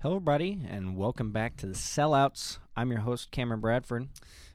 Hello, 0.00 0.16
everybody, 0.16 0.60
and 0.68 0.96
welcome 0.96 1.32
back 1.32 1.56
to 1.56 1.66
the 1.66 1.74
Sellouts. 1.74 2.58
I'm 2.76 2.90
your 2.90 3.00
host, 3.00 3.30
Cameron 3.30 3.60
Bradford. 3.60 4.08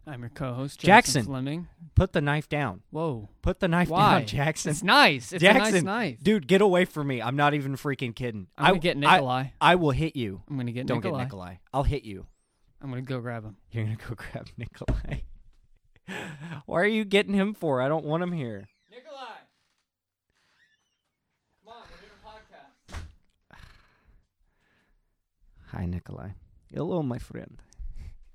I'm 0.07 0.21
your 0.21 0.29
co-host 0.29 0.79
Jackson. 0.79 1.13
Jackson, 1.21 1.25
Fleming. 1.25 1.67
Put 1.95 2.13
the 2.13 2.21
knife 2.21 2.47
down. 2.47 2.81
Whoa, 2.91 3.29
Put 3.41 3.59
the 3.59 3.67
knife 3.67 3.89
why? 3.89 4.19
down, 4.19 4.27
Jackson. 4.27 4.71
It's 4.71 4.83
nice. 4.83 5.33
It's 5.33 5.43
a 5.43 5.53
nice 5.53 5.83
knife. 5.83 6.19
Dude, 6.23 6.47
get 6.47 6.61
away 6.61 6.85
from 6.85 7.07
me. 7.07 7.21
I'm 7.21 7.35
not 7.35 7.53
even 7.53 7.75
freaking 7.75 8.15
kidding. 8.15 8.47
I'm 8.57 8.65
gonna 8.65 8.75
I, 8.75 8.79
get 8.79 8.97
I- 8.97 8.99
Nikolai. 8.99 9.45
I, 9.59 9.75
will 9.75 9.91
hit 9.91 10.15
you. 10.15 10.41
I'm 10.49 10.57
gonna 10.57 10.71
get 10.71 10.85
Don't 10.87 10.97
Nikolai. 11.03 11.17
get 11.19 11.23
Nikolai. 11.25 11.55
I'll 11.73 11.83
hit 11.83 12.03
you. 12.03 12.27
I'm 12.81 12.89
gonna 12.89 13.01
go 13.01 13.19
grab 13.19 13.43
him. 13.43 13.57
You're 13.71 13.85
going 13.85 13.97
to 13.97 14.07
go 14.07 14.15
grab 14.31 14.47
Nikolai. 14.57 15.21
Why 16.65 16.81
are 16.81 16.85
you 16.85 17.05
getting 17.05 17.33
him 17.33 17.53
for? 17.53 17.81
I 17.81 17.87
don't 17.87 18.05
want 18.05 18.23
him 18.23 18.31
here. 18.31 18.67
Nikolai, 18.89 19.17
come 21.63 21.73
on, 21.73 21.83
we're 21.91 21.97
doing 21.99 22.11
a 22.23 22.27
podcast. 22.27 23.01
Hi, 25.73 25.85
Nikolai. 25.85 26.31
Hello, 26.73 27.01
my 27.01 27.17
friend. 27.17 27.61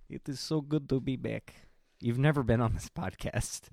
It 0.08 0.26
is 0.26 0.40
so 0.40 0.62
good 0.62 0.88
to 0.88 1.00
be 1.00 1.16
back. 1.16 1.52
You've 2.00 2.18
never 2.18 2.42
been 2.42 2.62
on 2.62 2.72
this 2.72 2.88
podcast. 2.96 3.68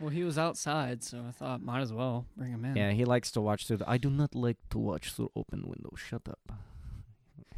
Well, 0.00 0.10
he 0.10 0.24
was 0.24 0.36
outside, 0.36 1.04
so 1.04 1.24
I 1.28 1.30
thought 1.30 1.62
might 1.62 1.80
as 1.80 1.92
well 1.92 2.26
bring 2.36 2.50
him 2.50 2.64
in. 2.64 2.76
Yeah, 2.76 2.90
he 2.90 3.04
likes 3.04 3.30
to 3.32 3.40
watch 3.40 3.68
through 3.68 3.76
the. 3.76 3.88
I 3.88 3.98
do 3.98 4.10
not 4.10 4.34
like 4.34 4.56
to 4.70 4.78
watch 4.78 5.12
through 5.12 5.30
open 5.36 5.62
windows. 5.62 6.00
Shut 6.00 6.22
up. 6.28 6.40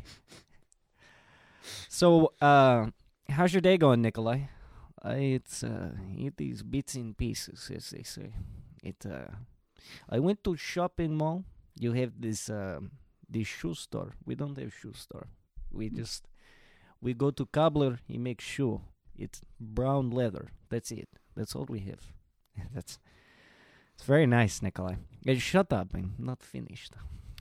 so, 1.89 2.35
uh, 2.43 2.89
how's 3.31 3.55
your 3.55 3.63
day 3.63 3.79
going, 3.79 4.03
Nikolai? 4.03 4.41
Uh, 5.03 5.15
it's 5.17 5.65
uh, 5.65 5.93
it 6.19 6.39
is 6.39 6.63
bits 6.63 6.97
and 6.97 7.17
pieces, 7.17 7.71
as 7.75 7.89
they 7.89 8.03
say. 8.03 8.35
It. 8.83 9.07
Uh, 9.11 9.33
I 10.11 10.19
went 10.19 10.45
to 10.45 10.55
shopping 10.55 11.17
mall. 11.17 11.45
You 11.79 11.93
have 11.93 12.13
this 12.21 12.51
um, 12.51 12.91
this 13.35 13.49
shoe 13.49 13.75
store. 13.75 14.15
We 14.25 14.35
don't 14.35 14.59
have 14.59 14.73
shoe 14.73 14.95
store. 14.95 15.29
We 15.71 15.91
mm. 15.91 15.97
just 15.97 16.27
we 17.03 17.13
go 17.13 17.31
to 17.33 17.47
cobbler. 17.47 18.01
He 18.07 18.17
makes 18.17 18.45
shoe. 18.45 18.81
It's 19.17 19.43
brown 19.61 20.11
leather. 20.11 20.53
That's 20.71 20.91
it. 20.91 21.09
That's 21.37 21.55
all 21.55 21.67
we 21.69 21.81
have. 21.81 22.01
That's 22.75 22.99
it's 23.95 24.05
very 24.05 24.27
nice, 24.27 24.63
Nikolai. 24.63 24.97
Hey, 25.25 25.39
shut 25.39 25.73
up. 25.73 25.95
I'm 25.95 26.15
not 26.19 26.43
finished. 26.43 26.95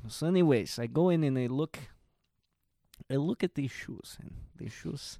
So, 0.08 0.28
anyways, 0.28 0.78
I 0.80 0.88
go 0.88 1.10
in 1.10 1.24
and 1.24 1.38
I 1.38 1.48
look. 1.48 1.80
I 3.10 3.16
look 3.16 3.44
at 3.44 3.56
these 3.56 3.72
shoes, 3.72 4.18
and 4.22 4.32
these 4.56 4.72
shoes, 4.72 5.20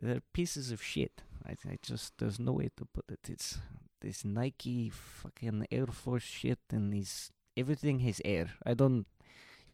they're 0.00 0.22
pieces 0.32 0.72
of 0.72 0.82
shit. 0.82 1.22
I, 1.46 1.52
I 1.68 1.78
just 1.82 2.18
there's 2.18 2.38
no 2.38 2.52
way 2.52 2.70
to 2.76 2.84
put 2.84 3.10
it. 3.10 3.20
It's 3.28 3.58
this 4.00 4.24
Nike 4.24 4.90
fucking 4.90 5.66
Air 5.70 5.86
Force 5.86 6.22
shit, 6.22 6.58
and 6.70 6.92
these 6.92 7.30
everything 7.56 8.00
has 8.00 8.20
air. 8.24 8.50
I 8.66 8.74
don't. 8.74 9.06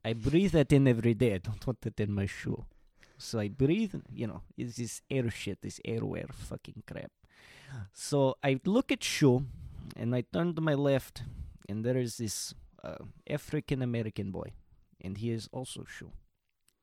I 0.07 0.12
breathe 0.12 0.53
that 0.53 0.73
in 0.73 0.87
every 0.87 1.15
day. 1.15 1.35
I 1.35 1.39
don't 1.39 1.67
want 1.67 1.85
it 1.85 1.99
in 1.99 2.12
my 2.12 2.27
shoe. 2.27 2.65
So 3.19 3.41
I 3.41 3.49
breathe, 3.49 3.95
you 4.13 4.29
know, 4.29 4.43
it's 4.57 4.77
this 4.77 5.03
air 5.11 5.29
shit, 5.31 5.63
this 5.63 5.81
airwear 5.85 6.33
fucking 6.33 6.85
crap. 6.87 7.11
So 7.93 8.37
I 8.41 8.61
look 8.65 8.93
at 8.93 9.03
shoe, 9.03 9.47
and 9.97 10.15
I 10.15 10.23
turn 10.33 10.55
to 10.55 10.61
my 10.61 10.75
left, 10.75 11.23
and 11.69 11.85
there 11.85 11.97
is 11.97 12.19
this 12.19 12.55
uh, 12.85 13.03
African 13.29 13.83
American 13.83 14.31
boy, 14.31 14.53
and 15.01 15.19
he 15.19 15.33
is 15.33 15.48
also 15.51 15.85
shoe. 15.89 16.13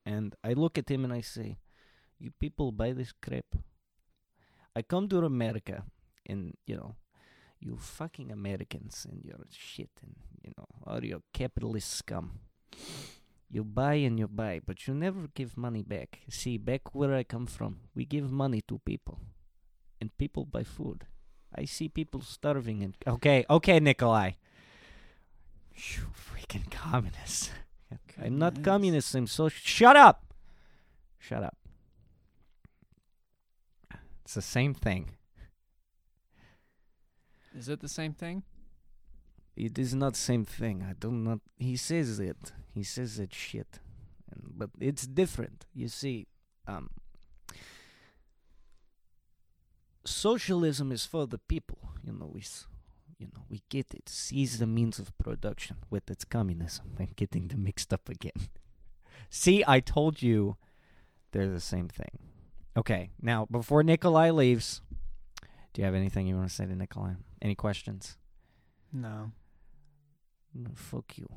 And 0.05 0.35
I 0.43 0.51
look 0.51 0.77
at 0.77 0.91
him 0.91 1.05
and 1.05 1.13
I 1.13 1.21
say, 1.21 1.57
"You 2.19 2.31
people 2.31 2.73
buy 2.73 2.91
this 2.91 3.13
crap." 3.13 3.55
I 4.75 4.81
come 4.81 5.07
to 5.09 5.23
America, 5.23 5.85
and 6.25 6.57
you 6.65 6.75
know, 6.75 6.95
you 7.61 7.77
fucking 7.77 8.31
Americans 8.33 9.07
and 9.09 9.23
your 9.23 9.39
shit, 9.49 9.91
and 10.01 10.15
you 10.43 10.51
know, 10.57 10.67
all 10.85 11.05
your 11.05 11.21
capitalist 11.31 11.89
scum. 11.89 12.39
You 13.53 13.63
buy 13.63 14.01
and 14.01 14.17
you 14.17 14.27
buy, 14.27 14.61
but 14.65 14.87
you 14.87 14.95
never 14.95 15.27
give 15.35 15.55
money 15.55 15.83
back. 15.83 16.21
See, 16.27 16.57
back 16.57 16.95
where 16.95 17.13
I 17.13 17.21
come 17.21 17.45
from, 17.45 17.81
we 17.93 18.03
give 18.03 18.31
money 18.31 18.61
to 18.67 18.79
people, 18.79 19.19
and 20.01 20.09
people 20.17 20.43
buy 20.43 20.63
food. 20.63 21.05
I 21.53 21.65
see 21.65 21.87
people 21.87 22.21
starving 22.21 22.81
and 22.81 22.97
okay, 23.05 23.45
okay, 23.47 23.79
Nikolai. 23.79 24.31
You 25.75 26.07
freaking 26.17 26.71
communists. 26.71 27.51
I'm 28.19 28.39
not 28.39 28.55
Goodness. 28.55 28.65
communist. 28.65 29.13
I'm 29.13 29.27
so 29.27 29.49
shut 29.49 29.95
up. 29.95 30.33
Shut 31.19 31.43
up. 31.43 31.57
It's 34.23 34.33
the 34.33 34.41
same 34.41 34.73
thing. 34.73 35.11
Is 37.55 37.69
it 37.69 37.81
the 37.81 37.87
same 37.87 38.13
thing? 38.13 38.41
It 39.55 39.77
is 39.77 39.93
not 39.93 40.15
same 40.15 40.43
thing. 40.43 40.83
I 40.89 40.93
do 40.93 41.11
not. 41.11 41.39
He 41.55 41.77
says 41.77 42.19
it. 42.19 42.51
He 42.73 42.83
says 42.83 43.17
that 43.17 43.33
shit, 43.33 43.79
and, 44.31 44.53
but 44.57 44.71
it's 44.79 45.05
different. 45.05 45.65
You 45.75 45.87
see, 45.87 46.27
um, 46.67 46.89
socialism 50.05 50.91
is 50.91 51.05
for 51.05 51.27
the 51.27 51.37
people. 51.37 51.77
You 52.03 52.13
know, 52.13 52.29
we, 52.33 52.43
you 53.19 53.27
know, 53.27 53.43
we 53.49 53.61
get 53.69 53.93
it. 53.93 54.09
Seize 54.09 54.57
the 54.57 54.65
means 54.65 54.97
of 54.97 55.15
production 55.17 55.77
with 55.89 56.09
its 56.09 56.25
communism. 56.25 56.85
I'm 56.99 57.09
getting 57.15 57.47
them 57.47 57.63
mixed 57.63 57.93
up 57.93 58.09
again. 58.09 58.49
see, 59.29 59.63
I 59.67 59.79
told 59.79 60.21
you, 60.21 60.57
they're 61.31 61.49
the 61.49 61.59
same 61.59 61.87
thing. 61.87 62.19
Okay, 62.75 63.11
now 63.21 63.45
before 63.51 63.83
Nikolai 63.83 64.31
leaves, 64.31 64.81
do 65.73 65.81
you 65.81 65.85
have 65.85 65.93
anything 65.93 66.25
you 66.25 66.35
want 66.35 66.49
to 66.49 66.53
say 66.53 66.65
to 66.65 66.75
Nikolai? 66.75 67.13
Any 67.39 67.53
questions? 67.53 68.17
No. 68.91 69.31
No, 70.55 70.69
fuck 70.75 71.17
you. 71.17 71.27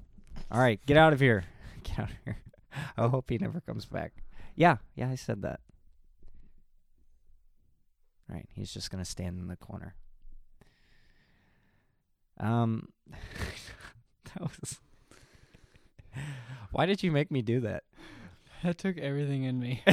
All 0.50 0.60
right, 0.60 0.84
get 0.86 0.96
out 0.96 1.12
of 1.12 1.20
here. 1.20 1.44
Get 1.82 1.98
out 2.00 2.10
of 2.10 2.16
here. 2.24 2.38
I 2.96 3.06
hope 3.06 3.30
he 3.30 3.38
never 3.38 3.60
comes 3.60 3.86
back. 3.86 4.12
Yeah, 4.54 4.78
yeah, 4.94 5.08
I 5.08 5.14
said 5.14 5.42
that. 5.42 5.60
All 8.28 8.34
right, 8.36 8.48
he's 8.52 8.72
just 8.72 8.90
gonna 8.90 9.04
stand 9.04 9.38
in 9.38 9.46
the 9.46 9.56
corner. 9.56 9.94
Um, 12.38 12.88
that 14.24 14.42
was. 14.42 14.80
Why 16.72 16.86
did 16.86 17.02
you 17.02 17.12
make 17.12 17.30
me 17.30 17.42
do 17.42 17.60
that? 17.60 17.84
That 18.62 18.78
took 18.78 18.98
everything 18.98 19.44
in 19.44 19.60
me. 19.60 19.84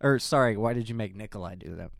or 0.00 0.18
sorry, 0.18 0.56
why 0.56 0.72
did 0.74 0.88
you 0.88 0.94
make 0.94 1.16
Nikolai 1.16 1.54
do 1.54 1.76
that? 1.76 1.90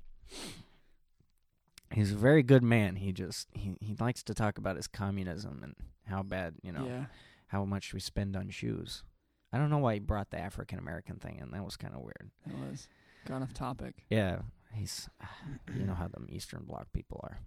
He's 1.93 2.13
a 2.13 2.17
very 2.17 2.43
good 2.43 2.63
man. 2.63 2.97
He 2.97 3.13
just 3.13 3.49
he, 3.53 3.75
he 3.81 3.95
likes 4.01 4.23
to 4.25 4.35
talk 4.35 4.59
about 4.59 4.77
his 4.77 4.87
communism 4.87 5.61
and 5.63 5.75
how 6.07 6.23
bad 6.23 6.55
you 6.63 6.73
know 6.73 6.87
Yeah. 6.87 7.05
how 7.49 7.65
much 7.65 7.93
we 7.95 8.01
spend 8.01 8.37
on 8.37 8.51
shoes. 8.51 9.05
I 9.53 9.59
don't 9.59 9.69
know 9.71 9.79
why 9.79 9.95
he 9.95 10.01
brought 10.01 10.31
the 10.31 10.39
African 10.39 10.79
American 10.79 11.17
thing 11.17 11.39
in. 11.41 11.51
That 11.51 11.65
was 11.65 11.77
kind 11.77 11.95
of 11.95 12.01
weird. 12.01 12.31
It 12.47 12.55
was. 12.71 12.89
Gone 13.27 13.43
off 13.43 13.53
topic. 13.55 13.95
Yeah, 14.11 14.39
he's 14.75 15.09
you 15.77 15.85
know 15.85 15.95
how 15.95 16.09
them 16.09 16.27
Eastern 16.31 16.65
Bloc 16.65 16.87
people 16.93 17.21
are. 17.23 17.39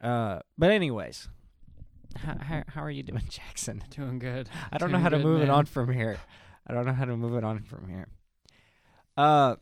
Uh, 0.00 0.40
but 0.56 0.70
anyways, 0.70 1.28
how 2.16 2.36
how, 2.38 2.62
how 2.68 2.82
are 2.82 2.90
you 2.90 3.02
doing, 3.02 3.24
Jackson? 3.28 3.82
Doing 3.90 4.18
good. 4.20 4.48
I 4.72 4.78
don't 4.78 4.90
know 4.90 4.98
Doing 4.98 5.02
how 5.02 5.08
to 5.10 5.18
move 5.18 5.42
it 5.42 5.50
on 5.50 5.66
from 5.66 5.92
here. 5.92 6.18
I 6.66 6.72
don't 6.72 6.86
know 6.86 6.92
how 6.92 7.04
to 7.04 7.16
move 7.16 7.34
it 7.34 7.42
on 7.44 7.60
from 7.62 7.88
here. 7.88 8.06
Uh, 9.16 9.56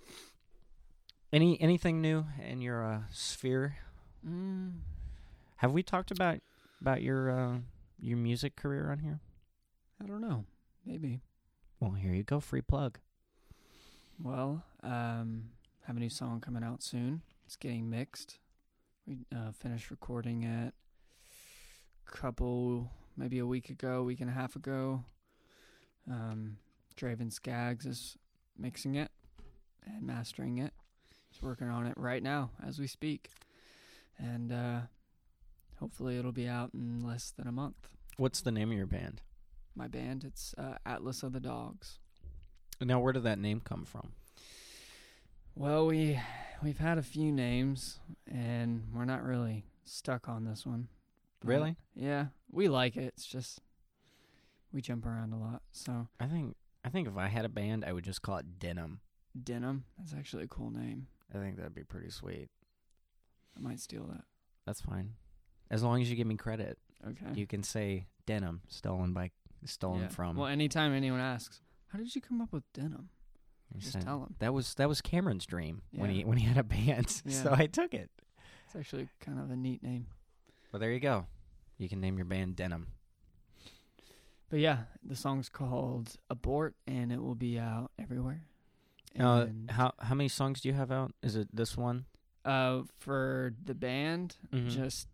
any 1.32 1.60
anything 1.60 2.00
new 2.02 2.26
in 2.46 2.60
your 2.60 2.84
uh, 2.84 3.00
sphere? 3.10 3.76
Mm, 4.26 4.72
Have 5.56 5.72
we 5.72 5.82
talked 5.82 6.10
about 6.10 6.40
about 6.80 7.02
your 7.02 7.30
uh, 7.30 7.58
your 8.00 8.16
music 8.18 8.56
career 8.56 8.90
on 8.90 8.98
here? 8.98 9.20
I 10.02 10.06
don't 10.06 10.20
know. 10.20 10.44
Maybe. 10.84 11.20
Well, 11.78 11.92
here 11.92 12.12
you 12.12 12.22
go, 12.22 12.40
free 12.40 12.60
plug. 12.62 12.98
Well, 14.22 14.62
um, 14.82 15.44
have 15.86 15.96
a 15.96 16.00
new 16.00 16.10
song 16.10 16.40
coming 16.40 16.62
out 16.62 16.82
soon. 16.82 17.22
It's 17.46 17.56
getting 17.56 17.88
mixed. 17.88 18.38
We 19.06 19.18
uh, 19.34 19.52
finished 19.52 19.90
recording 19.90 20.42
it 20.42 20.74
a 22.06 22.10
couple, 22.10 22.90
maybe 23.16 23.38
a 23.38 23.46
week 23.46 23.70
ago, 23.70 24.02
week 24.02 24.20
and 24.20 24.28
a 24.28 24.32
half 24.32 24.56
ago. 24.56 25.04
Um, 26.10 26.58
Draven 26.96 27.32
Skaggs 27.32 27.86
is 27.86 28.18
mixing 28.58 28.94
it 28.94 29.10
and 29.86 30.02
mastering 30.06 30.58
it. 30.58 30.72
He's 31.30 31.42
working 31.42 31.68
on 31.68 31.86
it 31.86 31.94
right 31.96 32.22
now 32.22 32.50
as 32.66 32.78
we 32.78 32.86
speak, 32.86 33.30
and 34.20 34.52
uh, 34.52 34.80
hopefully 35.78 36.18
it'll 36.18 36.32
be 36.32 36.48
out 36.48 36.70
in 36.74 37.04
less 37.04 37.32
than 37.36 37.46
a 37.46 37.52
month. 37.52 37.88
What's 38.16 38.40
the 38.42 38.52
name 38.52 38.70
of 38.70 38.76
your 38.76 38.86
band? 38.86 39.22
My 39.74 39.88
band, 39.88 40.24
it's 40.24 40.54
uh, 40.58 40.74
Atlas 40.84 41.22
of 41.22 41.32
the 41.32 41.40
Dogs. 41.40 41.98
Now, 42.80 43.00
where 43.00 43.12
did 43.12 43.22
that 43.24 43.38
name 43.38 43.60
come 43.60 43.84
from? 43.84 44.12
Well, 45.54 45.86
we 45.86 46.18
we've 46.62 46.78
had 46.78 46.98
a 46.98 47.02
few 47.02 47.32
names, 47.32 47.98
and 48.30 48.84
we're 48.94 49.04
not 49.04 49.22
really 49.22 49.64
stuck 49.84 50.28
on 50.28 50.44
this 50.44 50.64
one. 50.64 50.88
Really? 51.44 51.76
Yeah, 51.94 52.26
we 52.50 52.68
like 52.68 52.96
it. 52.96 53.14
It's 53.16 53.26
just 53.26 53.60
we 54.72 54.80
jump 54.80 55.06
around 55.06 55.32
a 55.32 55.38
lot. 55.38 55.62
So 55.72 56.08
I 56.18 56.26
think 56.26 56.56
I 56.84 56.88
think 56.88 57.08
if 57.08 57.16
I 57.16 57.28
had 57.28 57.44
a 57.44 57.48
band, 57.48 57.84
I 57.84 57.92
would 57.92 58.04
just 58.04 58.22
call 58.22 58.38
it 58.38 58.58
Denim. 58.58 59.00
denim. 59.42 59.84
That's 59.98 60.14
actually 60.14 60.44
a 60.44 60.48
cool 60.48 60.70
name. 60.70 61.06
I 61.34 61.38
think 61.38 61.56
that'd 61.56 61.74
be 61.74 61.84
pretty 61.84 62.10
sweet. 62.10 62.48
I 63.56 63.60
might 63.60 63.80
steal 63.80 64.04
that. 64.06 64.24
That's 64.66 64.80
fine, 64.80 65.14
as 65.70 65.82
long 65.82 66.00
as 66.00 66.10
you 66.10 66.16
give 66.16 66.26
me 66.26 66.36
credit. 66.36 66.78
Okay. 67.06 67.26
You 67.34 67.46
can 67.46 67.62
say 67.62 68.06
Denim, 68.26 68.62
stolen 68.68 69.12
by 69.12 69.30
stolen 69.64 70.02
Yeah. 70.02 70.08
from. 70.08 70.36
Well, 70.36 70.46
anytime 70.48 70.92
anyone 70.92 71.20
asks, 71.20 71.60
"How 71.88 71.98
did 71.98 72.14
you 72.14 72.20
come 72.20 72.40
up 72.40 72.52
with 72.52 72.70
denim?" 72.72 73.08
You 73.74 73.80
Just 73.80 73.92
said- 73.92 74.02
tell 74.02 74.20
them. 74.20 74.34
that 74.40 74.52
was 74.52 74.74
that 74.74 74.88
was 74.88 75.00
Cameron's 75.00 75.46
dream 75.46 75.82
when 75.92 76.10
Yeah. 76.10 76.16
he 76.18 76.24
when 76.24 76.38
he 76.38 76.46
had 76.46 76.58
a 76.58 76.62
band, 76.64 77.08
so 77.10 77.50
Yeah. 77.50 77.56
I 77.58 77.66
took 77.66 77.94
it. 77.94 78.10
It's 78.66 78.76
actually 78.76 79.08
kind 79.20 79.38
of 79.40 79.50
a 79.50 79.56
neat 79.56 79.82
name. 79.82 80.06
Well, 80.72 80.78
there 80.80 80.92
you 80.92 81.00
go. 81.00 81.26
You 81.78 81.88
can 81.88 82.00
name 82.00 82.16
your 82.16 82.26
band 82.26 82.56
Denim. 82.56 82.88
But 84.48 84.58
yeah, 84.58 84.84
the 85.02 85.16
song's 85.16 85.48
called 85.48 86.16
"Abort" 86.28 86.74
and 86.86 87.12
it 87.12 87.22
will 87.22 87.34
be 87.36 87.58
out 87.58 87.92
everywhere. 87.98 88.42
Uh, 89.18 89.46
And, 89.48 89.70
how 89.70 89.92
how 90.00 90.14
many 90.14 90.28
songs 90.28 90.60
do 90.60 90.68
you 90.68 90.74
have 90.74 90.90
out? 90.92 91.14
Is 91.22 91.36
it 91.36 91.48
this 91.54 91.76
one? 91.76 92.06
Uh, 92.44 92.82
for 92.98 93.54
the 93.64 93.74
band, 93.74 94.36
Mhm. 94.52 94.70
just 94.70 95.08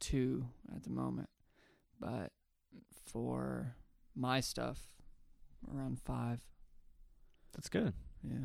two 0.00 0.48
at 0.74 0.82
the 0.82 0.90
moment, 0.90 1.30
but 2.00 2.32
for 3.06 3.76
my 4.14 4.40
stuff, 4.40 4.94
around 5.72 6.00
five. 6.00 6.42
That's 7.52 7.68
good. 7.68 7.94
Yeah. 8.22 8.44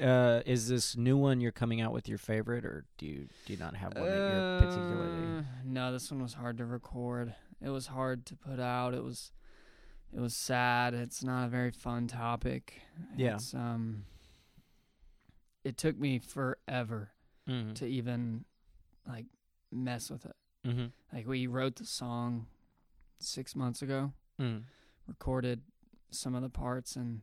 Uh, 0.00 0.42
is 0.46 0.68
this 0.68 0.96
new 0.96 1.16
one 1.18 1.40
you're 1.40 1.52
coming 1.52 1.80
out 1.82 1.92
with 1.92 2.08
your 2.08 2.16
favorite, 2.18 2.64
or 2.64 2.86
do 2.96 3.06
you 3.06 3.28
do 3.44 3.52
you 3.52 3.58
not 3.58 3.76
have 3.76 3.94
one 3.94 4.04
that 4.06 4.16
you're 4.16 4.60
particularly? 4.70 5.38
Uh, 5.38 5.42
No, 5.64 5.92
this 5.92 6.10
one 6.10 6.22
was 6.22 6.34
hard 6.34 6.56
to 6.58 6.64
record. 6.64 7.34
It 7.60 7.68
was 7.68 7.88
hard 7.88 8.24
to 8.26 8.36
put 8.36 8.58
out. 8.58 8.94
It 8.94 9.04
was 9.04 9.32
it 10.12 10.20
was 10.20 10.34
sad. 10.34 10.94
It's 10.94 11.22
not 11.22 11.44
a 11.46 11.48
very 11.48 11.70
fun 11.70 12.06
topic. 12.06 12.80
Yeah. 13.16 13.34
It's, 13.34 13.52
um 13.54 14.04
it 15.64 15.76
took 15.76 15.98
me 15.98 16.18
forever 16.18 17.11
Mm-hmm. 17.48 17.72
to 17.74 17.86
even 17.86 18.44
like 19.06 19.26
mess 19.72 20.10
with 20.10 20.24
it. 20.26 20.36
Mm-hmm. 20.66 20.86
Like 21.12 21.26
we 21.26 21.46
wrote 21.48 21.76
the 21.76 21.84
song 21.86 22.46
6 23.18 23.56
months 23.56 23.82
ago, 23.82 24.12
Mm. 24.40 24.62
recorded 25.08 25.62
some 26.10 26.34
of 26.34 26.42
the 26.42 26.48
parts 26.48 26.94
and 26.96 27.22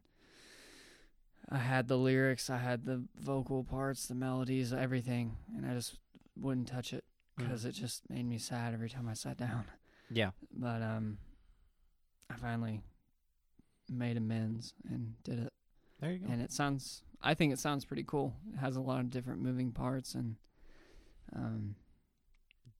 I 1.49 1.57
had 1.57 1.87
the 1.87 1.97
lyrics, 1.97 2.49
I 2.49 2.57
had 2.57 2.85
the 2.85 3.03
vocal 3.19 3.63
parts, 3.63 4.07
the 4.07 4.13
melodies, 4.15 4.71
everything, 4.73 5.37
and 5.55 5.65
I 5.65 5.73
just 5.73 5.97
wouldn't 6.35 6.67
touch 6.67 6.93
it 6.93 7.03
Mm. 7.37 7.43
because 7.43 7.63
it 7.65 7.71
just 7.71 8.09
made 8.09 8.25
me 8.25 8.37
sad 8.37 8.73
every 8.73 8.89
time 8.89 9.07
I 9.07 9.13
sat 9.13 9.37
down. 9.37 9.65
Yeah. 10.09 10.31
But 10.53 10.81
um, 10.81 11.17
I 12.29 12.35
finally 12.35 12.81
made 13.89 14.17
amends 14.17 14.73
and 14.89 15.15
did 15.23 15.39
it, 15.39 15.53
There 15.99 16.11
you 16.11 16.19
go. 16.19 16.27
and 16.31 16.41
it 16.41 16.51
sounds. 16.51 17.03
I 17.21 17.33
think 17.33 17.51
it 17.53 17.59
sounds 17.59 17.85
pretty 17.85 18.03
cool. 18.05 18.33
It 18.53 18.57
has 18.59 18.75
a 18.75 18.81
lot 18.81 19.01
of 19.01 19.09
different 19.09 19.41
moving 19.41 19.71
parts, 19.71 20.15
and 20.15 20.35
um, 21.35 21.75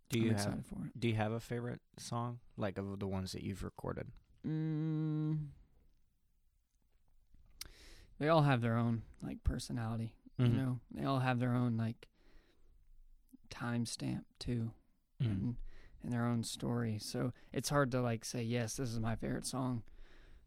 do 0.10 0.20
I'm 0.20 0.26
you 0.26 0.34
have 0.34 0.66
for 0.66 0.86
it. 0.86 1.00
do 1.00 1.08
you 1.10 1.16
have 1.16 1.32
a 1.32 1.40
favorite 1.40 1.82
song 1.98 2.40
like 2.58 2.78
of 2.78 3.00
the 3.00 3.08
ones 3.08 3.32
that 3.34 3.44
you've 3.44 3.64
recorded? 3.64 4.08
Mm, 4.48 5.48
they 8.20 8.30
all 8.30 8.44
have 8.44 8.62
their 8.62 8.78
own 8.78 9.04
like 9.22 9.44
personality. 9.44 10.14
Mhm. 10.40 10.52
You 10.52 10.58
know, 10.62 10.80
they 10.92 11.04
all 11.06 11.20
have 11.20 11.40
their 11.40 11.54
own 11.54 11.78
like 11.78 12.08
timestamp 13.50 14.24
too. 14.40 14.72
Mhm. 15.22 15.26
and, 15.28 15.56
and 16.04 16.14
their 16.14 16.26
own 16.26 16.44
story. 16.44 16.98
So 16.98 17.34
it's 17.52 17.68
hard 17.68 17.92
to 17.92 18.02
like 18.02 18.24
say 18.24 18.42
yes, 18.42 18.76
this 18.78 18.90
is 18.90 19.00
my 19.02 19.16
favorite 19.18 19.46
song, 19.46 19.84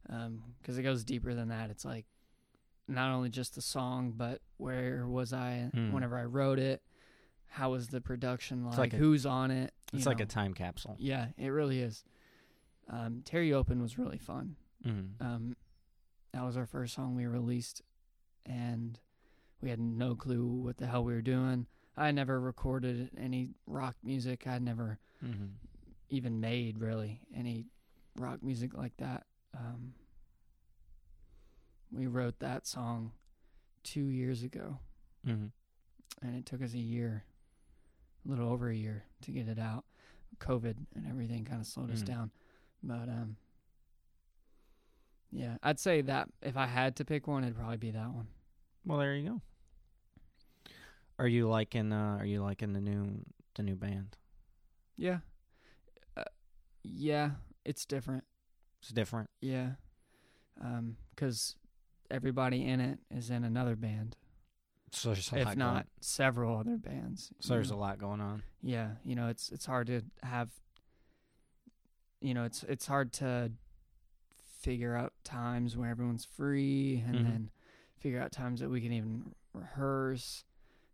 because 0.07 0.79
it 0.79 0.83
goes 0.83 1.05
deeper 1.05 1.35
than 1.35 1.49
that. 1.49 1.69
It's 1.69 1.85
like 1.85 2.07
not 2.89 3.11
only 3.13 3.29
just 3.31 3.55
the 3.55 3.63
song, 3.63 4.13
but 4.17 4.41
where 4.57 5.07
was 5.07 5.33
I 5.33 5.71
Mm. 5.75 5.93
whenever 5.93 6.19
I 6.19 6.25
wrote 6.25 6.59
it? 6.59 6.83
How 7.47 7.71
was 7.71 7.89
the 7.89 8.01
production 8.01 8.65
like? 8.65 8.79
Like 8.79 8.93
a- 8.95 8.97
Who's 8.97 9.27
on 9.27 9.51
it? 9.51 9.73
It's 9.93 10.05
you 10.05 10.11
like 10.11 10.21
a 10.21 10.27
time 10.27 10.55
capsule. 10.55 10.97
yeah, 10.99 11.29
it 11.37 11.49
really 11.49 11.81
is. 11.81 12.05
Um, 12.89 13.23
Terry 13.25 13.53
Open 13.53 13.81
was 13.83 13.99
really 13.99 14.19
fun. 14.19 14.57
Mm-hmm. 14.85 15.25
Um, 15.25 15.57
that 16.33 16.45
was 16.45 16.57
our 16.57 16.67
first 16.67 16.95
song 16.95 17.15
we 17.15 17.27
released, 17.27 17.83
and 18.47 18.99
we 19.61 19.69
had 19.71 19.79
no 19.79 20.15
clue 20.15 20.47
what 20.47 20.79
the 20.79 20.87
hell 20.87 21.05
we 21.05 21.13
were 21.13 21.23
doing. 21.23 21.67
I 21.97 22.11
never 22.11 22.41
recorded 22.41 23.11
any 23.19 23.51
rock 23.67 23.97
music. 24.03 24.47
I 24.47 24.59
never 24.59 24.99
Mm-hmm. 25.25 25.47
even 26.09 26.41
made 26.41 26.79
really 26.81 27.21
any 27.35 27.67
rock 28.17 28.43
music 28.43 28.75
like 28.75 28.97
that. 28.97 29.25
Um, 29.57 29.95
we 31.93 32.07
wrote 32.07 32.39
that 32.41 32.67
song 32.67 33.13
two 33.85 34.07
years 34.07 34.43
ago, 34.43 34.79
Mm-hmm. 35.27 35.47
and 36.27 36.37
it 36.37 36.47
took 36.47 36.63
us 36.63 36.75
a 36.75 36.79
year, 36.79 37.25
a 38.27 38.29
little 38.31 38.49
over 38.49 38.69
a 38.71 38.75
year, 38.75 39.05
to 39.23 39.31
get 39.31 39.49
it 39.49 39.59
out. 39.59 39.85
COVID 40.39 40.77
and 40.95 41.07
everything 41.09 41.45
kind 41.45 41.61
of 41.61 41.67
slowed 41.67 41.91
us 41.93 42.03
Mm. 42.03 42.07
down, 42.07 42.31
but 42.83 43.09
um, 43.09 43.37
yeah, 45.31 45.57
I'd 45.63 45.79
say 45.81 46.01
that 46.03 46.29
if 46.43 46.57
I 46.57 46.67
had 46.67 46.97
to 46.97 47.05
pick 47.05 47.27
one, 47.27 47.45
it'd 47.45 47.57
probably 47.57 47.77
be 47.77 47.91
that 47.93 48.11
one. 48.13 48.27
Well, 48.85 48.99
there 48.99 49.15
you 49.15 49.29
go. 49.29 49.41
Are 51.19 51.29
you 51.29 51.49
liking 51.49 51.93
uh 51.93 52.17
are 52.19 52.25
you 52.27 52.43
liking 52.43 52.73
the 52.73 52.81
new 52.81 53.25
the 53.55 53.63
new 53.63 53.77
band? 53.77 54.17
Yeah, 54.97 55.19
uh, 56.17 56.25
yeah, 56.83 57.33
it's 57.65 57.85
different. 57.87 58.25
It's 58.81 58.91
different. 58.91 59.31
Yeah, 59.41 59.73
because 61.15 61.55
everybody 62.13 62.65
in 62.67 62.81
it 62.81 62.99
is 63.11 63.31
in 63.31 63.43
another 63.45 63.75
band. 63.77 64.17
So 64.93 65.09
there's 65.09 65.33
a 65.33 65.39
if 65.39 65.45
lot 65.47 65.57
not 65.57 65.73
going, 65.75 65.85
several 66.01 66.59
other 66.59 66.77
bands. 66.77 67.33
so 67.41 67.55
there's 67.55 67.71
a 67.71 67.77
lot 67.77 67.99
going 67.99 68.21
on. 68.21 68.43
yeah, 68.63 68.93
you 69.05 69.15
know, 69.15 69.29
it's 69.29 69.51
it's 69.51 69.65
hard 69.67 69.87
to 69.89 70.03
have 70.23 70.51
you 72.21 72.35
know, 72.35 72.45
it's 72.45 72.63
it's 72.65 72.87
hard 72.87 73.13
to 73.15 73.51
figure 74.61 74.95
out 74.95 75.13
times 75.25 75.77
where 75.77 75.91
everyone's 75.91 76.25
free 76.25 77.03
and 77.07 77.17
Mhm. 77.17 77.23
then 77.25 77.51
figure 77.99 78.21
out 78.21 78.31
times 78.33 78.61
that 78.61 78.69
we 78.69 78.81
can 78.81 78.93
even 78.93 79.35
rehearse. 79.53 80.45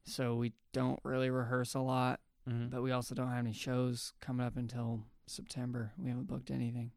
So 0.04 0.36
we 0.36 0.52
don't 0.72 1.00
really 1.04 1.28
rehearse 1.30 1.74
a 1.74 1.80
lot, 1.80 2.20
Mm-hmm. 2.48 2.68
but 2.68 2.80
we 2.82 2.92
also 2.92 3.14
don't 3.14 3.28
have 3.28 3.38
any 3.44 3.52
shows 3.52 4.14
coming 4.20 4.46
up 4.46 4.56
until 4.56 5.04
September. 5.26 5.92
We 5.98 6.08
haven't 6.08 6.28
booked 6.28 6.50
anything. 6.50 6.92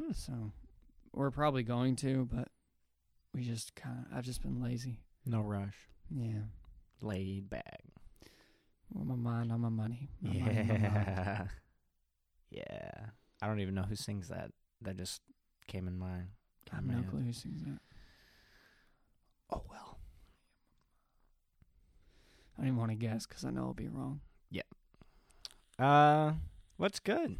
Hmm. 0.00 0.12
So 0.12 0.52
we're 1.12 1.32
probably 1.32 1.64
going 1.64 1.96
to, 1.96 2.26
but 2.32 2.48
we 3.34 3.42
just 3.42 3.74
kind 3.74 3.98
of 3.98 4.16
I've 4.16 4.24
just 4.24 4.42
been 4.42 4.62
lazy. 4.62 5.00
No 5.26 5.40
rush. 5.40 5.76
Yeah. 6.10 6.42
Laid 7.00 7.48
back. 7.50 7.82
Well, 8.92 9.04
my 9.04 9.14
mind 9.14 9.52
on 9.52 9.60
my 9.60 9.68
money. 9.68 10.08
My 10.20 10.32
money 10.32 10.62
my 10.62 10.78
mind. 10.78 11.06
Yeah. 11.06 11.44
Yeah. 12.50 12.90
I 13.40 13.46
don't 13.46 13.60
even 13.60 13.76
know 13.76 13.82
who 13.82 13.94
sings 13.94 14.26
that. 14.28 14.50
That 14.82 14.96
just 14.96 15.20
came 15.68 15.86
in 15.86 15.96
my 15.96 16.22
I 16.72 16.76
have 16.76 16.84
no 16.84 17.02
clue 17.08 17.20
who 17.20 17.32
sings 17.32 17.62
that. 17.62 17.78
Oh 19.52 19.62
well. 19.70 19.98
I 22.58 22.62
don't 22.62 22.66
even 22.68 22.78
want 22.78 22.90
to 22.90 22.96
guess 22.96 23.26
because 23.26 23.44
I 23.44 23.50
know 23.50 23.66
I'll 23.66 23.72
be 23.74 23.86
wrong. 23.88 24.20
Yeah. 24.50 24.62
Uh 25.78 26.32
what's 26.76 26.98
good? 26.98 27.38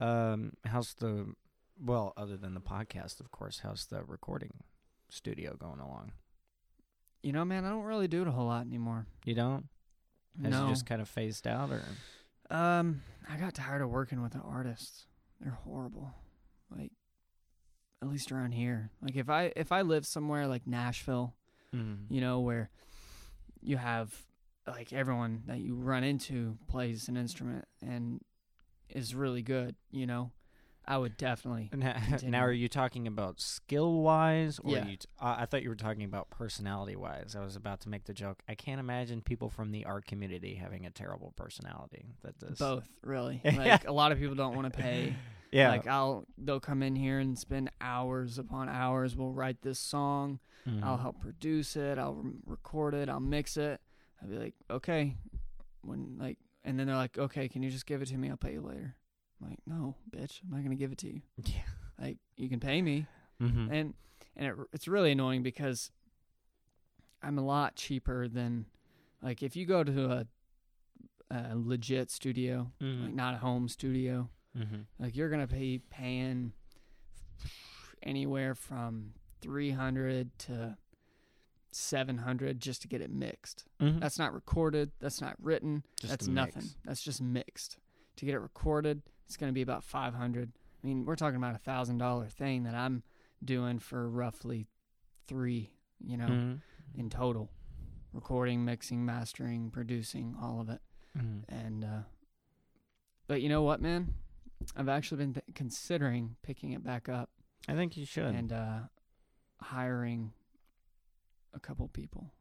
Um 0.00 0.52
how's 0.66 0.92
the 0.94 1.34
well, 1.82 2.12
other 2.16 2.36
than 2.36 2.54
the 2.54 2.60
podcast, 2.60 3.20
of 3.20 3.30
course, 3.30 3.60
how's 3.62 3.86
the 3.86 4.04
recording 4.04 4.52
studio 5.14 5.56
going 5.58 5.80
along? 5.80 6.12
You 7.22 7.32
know, 7.32 7.44
man, 7.44 7.64
I 7.64 7.70
don't 7.70 7.84
really 7.84 8.08
do 8.08 8.22
it 8.22 8.28
a 8.28 8.32
whole 8.32 8.46
lot 8.46 8.66
anymore. 8.66 9.06
You 9.24 9.34
don't? 9.34 9.68
Has 10.42 10.52
no. 10.52 10.66
it 10.66 10.70
just 10.70 10.86
kind 10.86 11.00
of 11.00 11.08
phased 11.08 11.46
out 11.46 11.70
or 11.70 11.82
um, 12.50 13.02
I 13.28 13.36
got 13.36 13.54
tired 13.54 13.82
of 13.82 13.90
working 13.90 14.22
with 14.22 14.32
the 14.32 14.40
artists. 14.40 15.06
They're 15.40 15.58
horrible. 15.64 16.12
Like, 16.70 16.92
at 18.02 18.08
least 18.08 18.32
around 18.32 18.52
here. 18.52 18.90
Like, 19.00 19.16
if 19.16 19.30
I 19.30 19.52
if 19.56 19.72
I 19.72 19.82
live 19.82 20.04
somewhere 20.04 20.46
like 20.46 20.66
Nashville, 20.66 21.34
mm. 21.74 21.98
you 22.08 22.20
know, 22.20 22.40
where 22.40 22.70
you 23.62 23.76
have 23.76 24.14
like 24.66 24.92
everyone 24.92 25.42
that 25.46 25.60
you 25.60 25.74
run 25.74 26.04
into 26.04 26.58
plays 26.68 27.08
an 27.08 27.16
instrument 27.16 27.64
and 27.82 28.20
is 28.88 29.14
really 29.14 29.42
good, 29.42 29.74
you 29.90 30.06
know, 30.06 30.30
I 30.86 30.98
would 30.98 31.16
definitely. 31.16 31.70
Now, 31.76 31.96
now, 32.22 32.40
are 32.44 32.52
you 32.52 32.68
talking 32.68 33.06
about 33.06 33.40
skill 33.40 34.02
wise, 34.02 34.58
or 34.62 34.72
Yeah. 34.72 34.86
you 34.86 34.96
t- 34.98 35.08
uh, 35.20 35.36
I 35.38 35.46
thought 35.46 35.62
you 35.62 35.68
were 35.70 35.74
talking 35.76 36.04
about 36.04 36.28
personality 36.30 36.94
wise. 36.96 37.34
I 37.38 37.42
was 37.42 37.56
about 37.56 37.80
to 37.82 37.88
make 37.88 38.04
the 38.04 38.12
joke. 38.12 38.42
I 38.48 38.54
can't 38.54 38.78
imagine 38.80 39.22
people 39.22 39.48
from 39.48 39.70
the 39.72 39.84
art 39.86 40.04
community 40.06 40.54
having 40.56 40.84
a 40.86 40.90
terrible 40.90 41.32
personality. 41.36 42.04
That 42.22 42.38
does 42.38 42.58
Both, 42.58 42.88
really. 43.02 43.40
Like 43.56 43.88
a 43.88 43.92
lot 43.92 44.12
of 44.12 44.18
people 44.18 44.34
don't 44.34 44.54
want 44.54 44.72
to 44.72 44.78
pay. 44.78 45.14
Yeah, 45.52 45.68
Like 45.70 45.86
I'll 45.86 46.26
they'll 46.36 46.58
come 46.58 46.82
in 46.82 46.96
here 46.96 47.20
and 47.20 47.38
spend 47.38 47.70
hours 47.80 48.38
upon 48.38 48.68
hours. 48.68 49.14
We'll 49.14 49.30
write 49.32 49.62
this 49.62 49.78
song. 49.78 50.40
Mhm. 50.66 50.82
I'll 50.82 50.96
help 50.96 51.20
produce 51.20 51.76
it. 51.76 51.96
I'll 51.96 52.14
re- 52.14 52.32
record 52.44 52.92
it. 52.94 53.08
I'll 53.08 53.20
mix 53.20 53.56
it. 53.56 53.80
I'll 54.20 54.28
be 54.28 54.36
like, 54.36 54.54
okay, 54.68 55.16
when 55.82 56.16
like, 56.18 56.38
and 56.64 56.76
then 56.76 56.88
they're 56.88 56.96
like, 56.96 57.16
okay, 57.18 57.48
can 57.48 57.62
you 57.62 57.70
just 57.70 57.86
give 57.86 58.02
it 58.02 58.06
to 58.08 58.16
me? 58.18 58.30
I'll 58.30 58.36
pay 58.36 58.54
you 58.54 58.62
later. 58.62 58.96
I'm 59.40 59.48
like, 59.50 59.58
no, 59.66 59.96
bitch, 60.10 60.40
I'm 60.44 60.50
not 60.50 60.62
gonna 60.62 60.74
give 60.76 60.92
it 60.92 60.98
to 60.98 61.08
you. 61.12 61.22
Yeah. 61.44 61.62
Like, 62.00 62.18
you 62.36 62.48
can 62.48 62.60
pay 62.60 62.82
me, 62.82 63.06
Mhm. 63.40 63.70
and 63.72 63.94
and 64.36 64.46
it, 64.46 64.54
it's 64.72 64.88
really 64.88 65.12
annoying 65.12 65.42
because 65.44 65.90
I'm 67.22 67.38
a 67.38 67.44
lot 67.44 67.76
cheaper 67.76 68.26
than, 68.28 68.66
like, 69.22 69.42
if 69.44 69.54
you 69.54 69.64
go 69.64 69.84
to 69.84 70.10
a, 70.10 70.26
a 71.30 71.52
legit 71.54 72.10
studio, 72.10 72.72
Mhm. 72.80 73.04
like 73.04 73.14
not 73.14 73.34
a 73.34 73.38
home 73.38 73.68
studio, 73.68 74.28
Mhm. 74.56 74.86
like 74.98 75.14
you're 75.16 75.30
gonna 75.30 75.46
be 75.46 75.78
paying 75.90 76.52
anywhere 78.02 78.54
from 78.54 79.14
300 79.40 80.36
to 80.40 80.76
700 81.72 82.60
just 82.60 82.82
to 82.82 82.88
get 82.88 83.00
it 83.00 83.10
mixed. 83.10 83.64
Mhm. 83.80 84.00
That's 84.00 84.18
not 84.18 84.32
recorded. 84.34 84.92
That's 85.00 85.20
not 85.20 85.36
written. 85.42 85.84
Just 86.00 86.10
that's 86.10 86.26
nothing. 86.28 86.70
That's 86.84 87.02
just 87.02 87.20
mixed. 87.20 87.78
To 88.16 88.24
get 88.24 88.34
it 88.34 88.38
recorded, 88.38 89.02
it's 89.26 89.36
going 89.36 89.50
to 89.50 89.54
be 89.54 89.62
about 89.62 89.82
500. 89.84 90.52
I 90.82 90.86
mean, 90.86 91.04
we're 91.04 91.16
talking 91.16 91.36
about 91.36 91.54
a 91.54 91.58
thousand 91.58 91.98
dollar 91.98 92.26
thing 92.26 92.64
that 92.64 92.74
I'm 92.74 93.02
doing 93.44 93.78
for 93.78 94.08
roughly 94.08 94.66
three. 95.26 95.70
You 96.00 96.16
know, 96.18 96.26
Mhm. 96.26 96.60
in 96.94 97.08
total, 97.10 97.50
recording, 98.12 98.64
mixing, 98.64 99.04
mastering, 99.04 99.70
producing, 99.70 100.36
all 100.40 100.60
of 100.60 100.68
it. 100.68 100.82
Mhm. 101.16 101.44
And 101.48 101.84
uh, 101.84 102.02
but 103.26 103.40
you 103.42 103.48
know 103.48 103.62
what, 103.62 103.80
man? 103.80 104.14
I've 104.76 104.88
actually 104.88 105.18
been 105.18 105.34
th- 105.34 105.44
considering 105.54 106.36
picking 106.42 106.72
it 106.72 106.82
back 106.84 107.08
up 107.08 107.30
I 107.68 107.74
think 107.74 107.96
you 107.96 108.04
should. 108.04 108.34
and 108.34 108.52
uh, 108.52 108.80
hiring 109.60 110.32
a 111.52 111.60
couple 111.60 111.88
people 111.88 112.32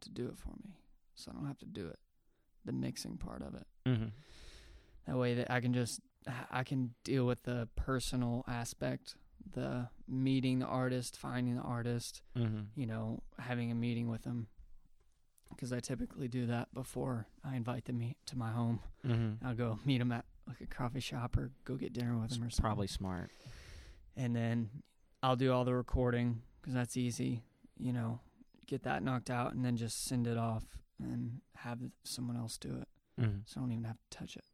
to 0.00 0.10
do 0.10 0.26
it 0.28 0.38
for 0.38 0.50
me, 0.64 0.78
so 1.14 1.30
I 1.30 1.34
don't 1.34 1.46
have 1.46 1.58
to 1.58 1.66
do 1.66 1.86
it, 1.88 1.98
the 2.64 2.72
mixing 2.72 3.16
part 3.18 3.42
of 3.42 3.54
it. 3.54 3.66
Mhm. 3.86 4.12
That 5.06 5.16
way 5.16 5.34
that 5.34 5.50
I 5.50 5.60
can 5.60 5.72
just 5.74 6.00
I 6.50 6.62
can 6.62 6.94
deal 7.02 7.26
with 7.26 7.42
the 7.42 7.68
personal 7.74 8.44
aspect, 8.46 9.16
the 9.54 9.88
meeting 10.06 10.60
the 10.60 10.66
artist, 10.66 11.16
finding 11.16 11.56
the 11.56 11.62
artist, 11.62 12.22
Mhm. 12.36 12.68
you 12.76 12.86
know, 12.86 13.22
having 13.38 13.72
a 13.72 13.74
meeting 13.74 14.08
with 14.08 14.22
them. 14.22 14.46
Because 15.50 15.72
I 15.72 15.80
typically 15.80 16.28
do 16.28 16.46
that 16.46 16.72
before 16.72 17.26
I 17.42 17.56
invite 17.56 17.86
them 17.86 18.14
to 18.26 18.38
my 18.38 18.52
home. 18.52 18.80
Mhm. 19.04 19.38
I'll 19.42 19.56
go 19.56 19.80
meet 19.84 19.98
them 19.98 20.12
at 20.12 20.24
like 20.46 20.60
a 20.60 20.66
coffee 20.66 21.00
shop 21.00 21.36
or 21.36 21.50
go 21.64 21.76
get 21.76 21.92
dinner 21.92 22.16
with 22.18 22.30
them 22.30 22.44
or 22.44 22.50
something. 22.50 22.62
probably 22.62 22.86
smart. 22.86 23.30
and 24.14 24.36
then 24.36 24.68
I'll 25.22 25.36
do 25.36 25.52
all 25.52 25.64
the 25.64 25.74
recording 25.74 26.42
because 26.60 26.74
that's 26.74 26.96
easy. 26.98 27.42
You 27.78 27.92
know, 27.94 28.20
get 28.66 28.82
that 28.82 29.02
knocked 29.02 29.30
out 29.30 29.54
and 29.54 29.64
then 29.64 29.76
just 29.76 30.04
send 30.04 30.26
it 30.26 30.36
off 30.36 30.78
and 31.00 31.40
have 31.56 31.80
someone 32.04 32.36
else 32.36 32.58
do 32.58 32.76
it, 32.76 32.88
Mhm. 33.18 33.48
so 33.48 33.58
I 33.58 33.62
don't 33.62 33.72
even 33.72 33.84
have 33.84 33.96
to 33.98 34.10
touch 34.18 34.36
it. 34.36 34.44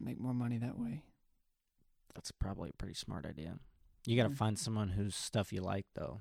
Make 0.00 0.20
more 0.20 0.34
money 0.34 0.58
that 0.58 0.78
way. 0.78 1.02
That's 2.14 2.30
probably 2.30 2.70
a 2.70 2.76
pretty 2.76 2.94
smart 2.94 3.26
idea. 3.26 3.58
You 4.06 4.16
got 4.16 4.28
to 4.28 4.34
find 4.36 4.58
someone 4.58 4.88
whose 4.90 5.14
stuff 5.16 5.52
you 5.52 5.60
like, 5.62 5.86
though. 5.94 6.20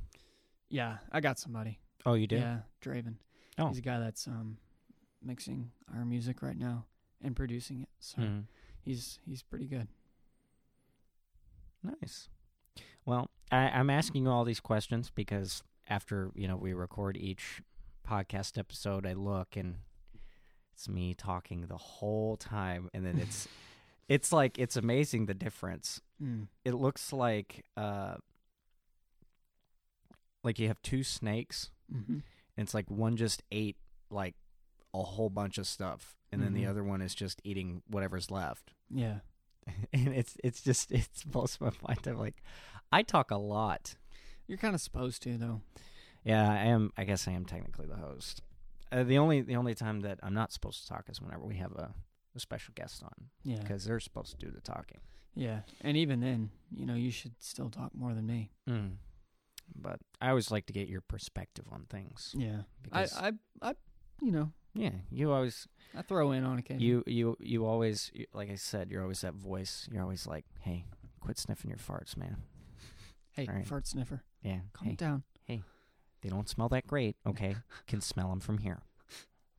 Yeah, 0.69 0.97
I 1.11 1.19
got 1.21 1.37
somebody. 1.39 1.79
Oh, 2.05 2.13
you 2.15 2.27
do? 2.27 2.37
Yeah, 2.37 2.59
Draven. 2.83 3.15
Oh. 3.57 3.67
He's 3.69 3.77
a 3.77 3.81
guy 3.81 3.99
that's 3.99 4.27
um 4.27 4.57
mixing 5.23 5.71
our 5.93 6.03
music 6.05 6.41
right 6.41 6.57
now 6.57 6.85
and 7.21 7.35
producing 7.35 7.81
it. 7.81 7.89
So 7.99 8.21
Mhm. 8.21 8.43
he's 8.83 9.19
he's 9.25 9.43
pretty 9.43 9.65
good. 9.67 9.87
Nice. 11.83 12.29
Well, 13.05 13.29
I, 13.51 13.69
I'm 13.69 13.89
asking 13.89 14.23
you 14.25 14.31
all 14.31 14.43
these 14.43 14.59
questions 14.59 15.11
because 15.13 15.63
after 15.87 16.31
you 16.35 16.47
know 16.47 16.57
we 16.57 16.73
record 16.73 17.15
each 17.17 17.61
podcast 18.07 18.57
episode, 18.57 19.05
I 19.05 19.13
look 19.13 19.55
and 19.55 19.77
it's 20.75 20.89
me 20.89 21.13
talking 21.13 21.61
the 21.67 21.77
whole 21.77 22.35
time, 22.37 22.89
and 22.93 23.05
then 23.05 23.17
it's 23.17 23.47
it's 24.09 24.31
like 24.33 24.59
it's 24.59 24.75
amazing 24.75 25.25
the 25.25 25.33
difference. 25.33 26.01
Mm. 26.21 26.47
It 26.63 26.73
looks 26.73 27.11
like 27.13 27.63
uh 27.77 28.15
like 30.43 30.59
you 30.59 30.67
have 30.67 30.81
two 30.81 31.03
snakes, 31.03 31.71
hmm 31.91 32.19
and 32.57 32.63
it's 32.65 32.73
like 32.73 32.89
one 32.89 33.17
just 33.17 33.43
ate 33.51 33.75
like 34.09 34.35
a 34.93 35.01
whole 35.03 35.29
bunch 35.29 35.57
of 35.57 35.67
stuff, 35.67 36.15
and 36.31 36.41
then 36.41 36.53
the 36.53 36.63
Mhm. 36.63 36.69
other 36.69 36.83
one 36.85 37.01
is 37.01 37.13
just 37.15 37.41
eating 37.43 37.81
whatever's 37.87 38.29
left. 38.31 38.71
Yeah. 38.89 39.19
and 39.91 40.09
it's 40.09 40.37
it's 40.43 40.61
just 40.61 40.91
it's 40.91 41.23
blows 41.23 41.57
my 41.59 41.71
mind. 41.87 42.05
I'm 42.05 42.19
like, 42.19 42.41
I 42.91 43.01
talk 43.01 43.31
a 43.31 43.35
lot. 43.37 43.95
You're 44.47 44.59
kind 44.59 44.75
of 44.75 44.81
supposed 44.81 45.23
to 45.23 45.37
though. 45.37 45.61
Yeah, 46.23 46.47
I 46.49 46.65
am. 46.65 46.91
I 46.97 47.03
guess 47.03 47.27
I 47.27 47.31
am 47.31 47.45
technically 47.45 47.87
the 47.87 47.95
host. 47.95 48.41
Uh, 48.95 49.03
the 49.03 49.17
only 49.17 49.41
the 49.41 49.55
only 49.57 49.75
time 49.75 49.99
that 50.01 50.19
I'm 50.23 50.33
not 50.33 50.51
supposed 50.53 50.81
to 50.83 50.87
talk 50.87 51.05
is 51.09 51.21
whenever 51.21 51.43
we 51.45 51.55
have 51.57 51.71
a, 51.73 51.93
a 52.35 52.39
special 52.39 52.73
guest 52.75 53.03
on 53.03 53.11
Yeah. 53.43 53.57
because 53.59 53.83
they're 53.85 53.99
supposed 53.99 54.31
to 54.31 54.37
do 54.37 54.51
the 54.51 54.61
talking. 54.61 54.99
Yeah. 55.35 55.61
And 55.81 55.97
even 55.97 56.21
then, 56.21 56.49
you 56.71 56.85
know, 56.85 56.93
you 56.95 57.11
should 57.11 57.33
still 57.39 57.69
talk 57.69 57.93
more 57.93 58.13
than 58.13 58.25
me. 58.25 58.51
Mm. 58.69 58.91
But 59.75 59.99
I 60.21 60.29
always 60.29 60.49
like 60.51 60.65
to 60.67 60.73
get 60.73 60.87
your 60.87 61.01
perspective 61.01 61.65
on 61.71 61.85
things. 61.89 62.33
Yeah. 62.37 62.61
Because, 62.83 63.13
I, 63.17 63.27
I, 63.61 63.69
I, 63.71 63.73
you 64.21 64.31
know, 64.31 64.51
yeah, 64.75 64.91
you 65.11 65.31
always 65.31 65.67
I 65.97 66.01
throw 66.03 66.31
in 66.31 66.43
on 66.45 66.59
occasion. 66.59 66.81
you 66.81 67.03
you 67.07 67.35
you 67.39 67.65
always 67.65 68.11
like 68.33 68.49
I 68.49 68.55
said, 68.55 68.91
you're 68.91 69.01
always 69.01 69.21
that 69.21 69.33
voice. 69.35 69.87
You're 69.91 70.03
always 70.03 70.25
like, 70.27 70.45
hey, 70.61 70.85
quit 71.19 71.37
sniffing 71.37 71.69
your 71.69 71.79
farts, 71.79 72.15
man. 72.15 72.37
hey, 73.31 73.47
right. 73.51 73.67
fart 73.67 73.87
sniffer, 73.87 74.23
Yeah, 74.41 74.59
calm 74.73 74.95
down. 74.95 75.23
hey, 75.43 75.55
down. 75.57 75.63
They 76.25 76.29
don't 76.31 76.49
smell 76.49 76.67
that 76.69 76.87
great. 76.87 77.15
Okay, 77.27 77.55
can 77.85 78.01
smell 78.01 78.29
them 78.29 78.39
from 78.39 78.57
here, 78.57 78.79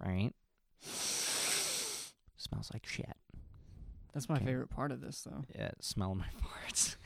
right? 0.04 0.32
Smells 0.80 2.70
like 2.72 2.84
shit. 2.86 3.14
That's 4.12 4.28
my 4.28 4.34
Okay. 4.36 4.46
favorite 4.46 4.70
part 4.70 4.90
of 4.90 5.00
this, 5.00 5.22
though. 5.22 5.44
Yeah, 5.54 5.70
smell 5.80 6.14
my 6.16 6.26
farts. 6.42 6.96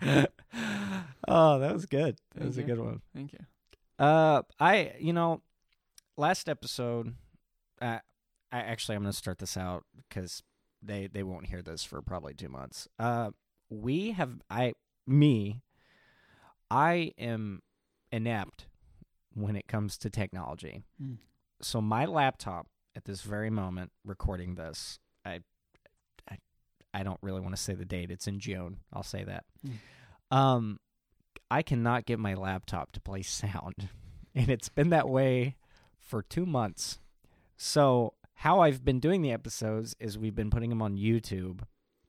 oh, 1.28 1.58
that 1.58 1.72
was 1.72 1.86
good. 1.86 2.16
That 2.34 2.40
Thank 2.40 2.46
was 2.46 2.58
a 2.58 2.62
good 2.62 2.78
one. 2.78 3.00
Thank 3.14 3.32
you. 3.32 3.38
Uh, 3.98 4.42
I 4.60 4.92
you 5.00 5.12
know, 5.12 5.42
last 6.16 6.48
episode, 6.48 7.14
uh, 7.80 7.98
I 8.52 8.58
actually 8.58 8.96
I'm 8.96 9.02
gonna 9.02 9.12
start 9.12 9.38
this 9.38 9.56
out 9.56 9.84
because 10.08 10.42
they 10.82 11.06
they 11.08 11.22
won't 11.24 11.46
hear 11.46 11.62
this 11.62 11.82
for 11.84 12.00
probably 12.02 12.34
two 12.34 12.48
months. 12.48 12.86
Uh, 12.98 13.30
we 13.70 14.12
have 14.12 14.40
I 14.50 14.74
me, 15.06 15.62
I 16.74 17.12
am 17.18 17.62
inept 18.10 18.66
when 19.32 19.54
it 19.54 19.68
comes 19.68 19.96
to 19.98 20.10
technology. 20.10 20.82
Mm. 21.00 21.18
So 21.62 21.80
my 21.80 22.04
laptop 22.04 22.66
at 22.96 23.04
this 23.04 23.22
very 23.22 23.48
moment 23.48 23.92
recording 24.04 24.56
this, 24.56 24.98
I 25.24 25.40
I 26.28 26.38
I 26.92 27.02
don't 27.04 27.20
really 27.22 27.40
want 27.40 27.54
to 27.54 27.62
say 27.62 27.74
the 27.74 27.84
date. 27.84 28.10
It's 28.10 28.26
in 28.26 28.40
June. 28.40 28.78
I'll 28.92 29.04
say 29.04 29.22
that. 29.22 29.44
Mm. 29.66 30.36
Um 30.36 30.80
I 31.48 31.62
cannot 31.62 32.06
get 32.06 32.18
my 32.18 32.34
laptop 32.34 32.90
to 32.92 33.00
play 33.00 33.22
sound. 33.22 33.88
And 34.36 34.48
it's 34.48 34.68
been 34.68 34.90
that 34.90 35.08
way 35.08 35.54
for 36.00 36.20
2 36.20 36.44
months. 36.44 36.98
So, 37.56 38.14
how 38.34 38.58
I've 38.58 38.84
been 38.84 38.98
doing 38.98 39.22
the 39.22 39.30
episodes 39.30 39.94
is 40.00 40.18
we've 40.18 40.34
been 40.34 40.50
putting 40.50 40.70
them 40.70 40.82
on 40.82 40.96
YouTube 40.96 41.60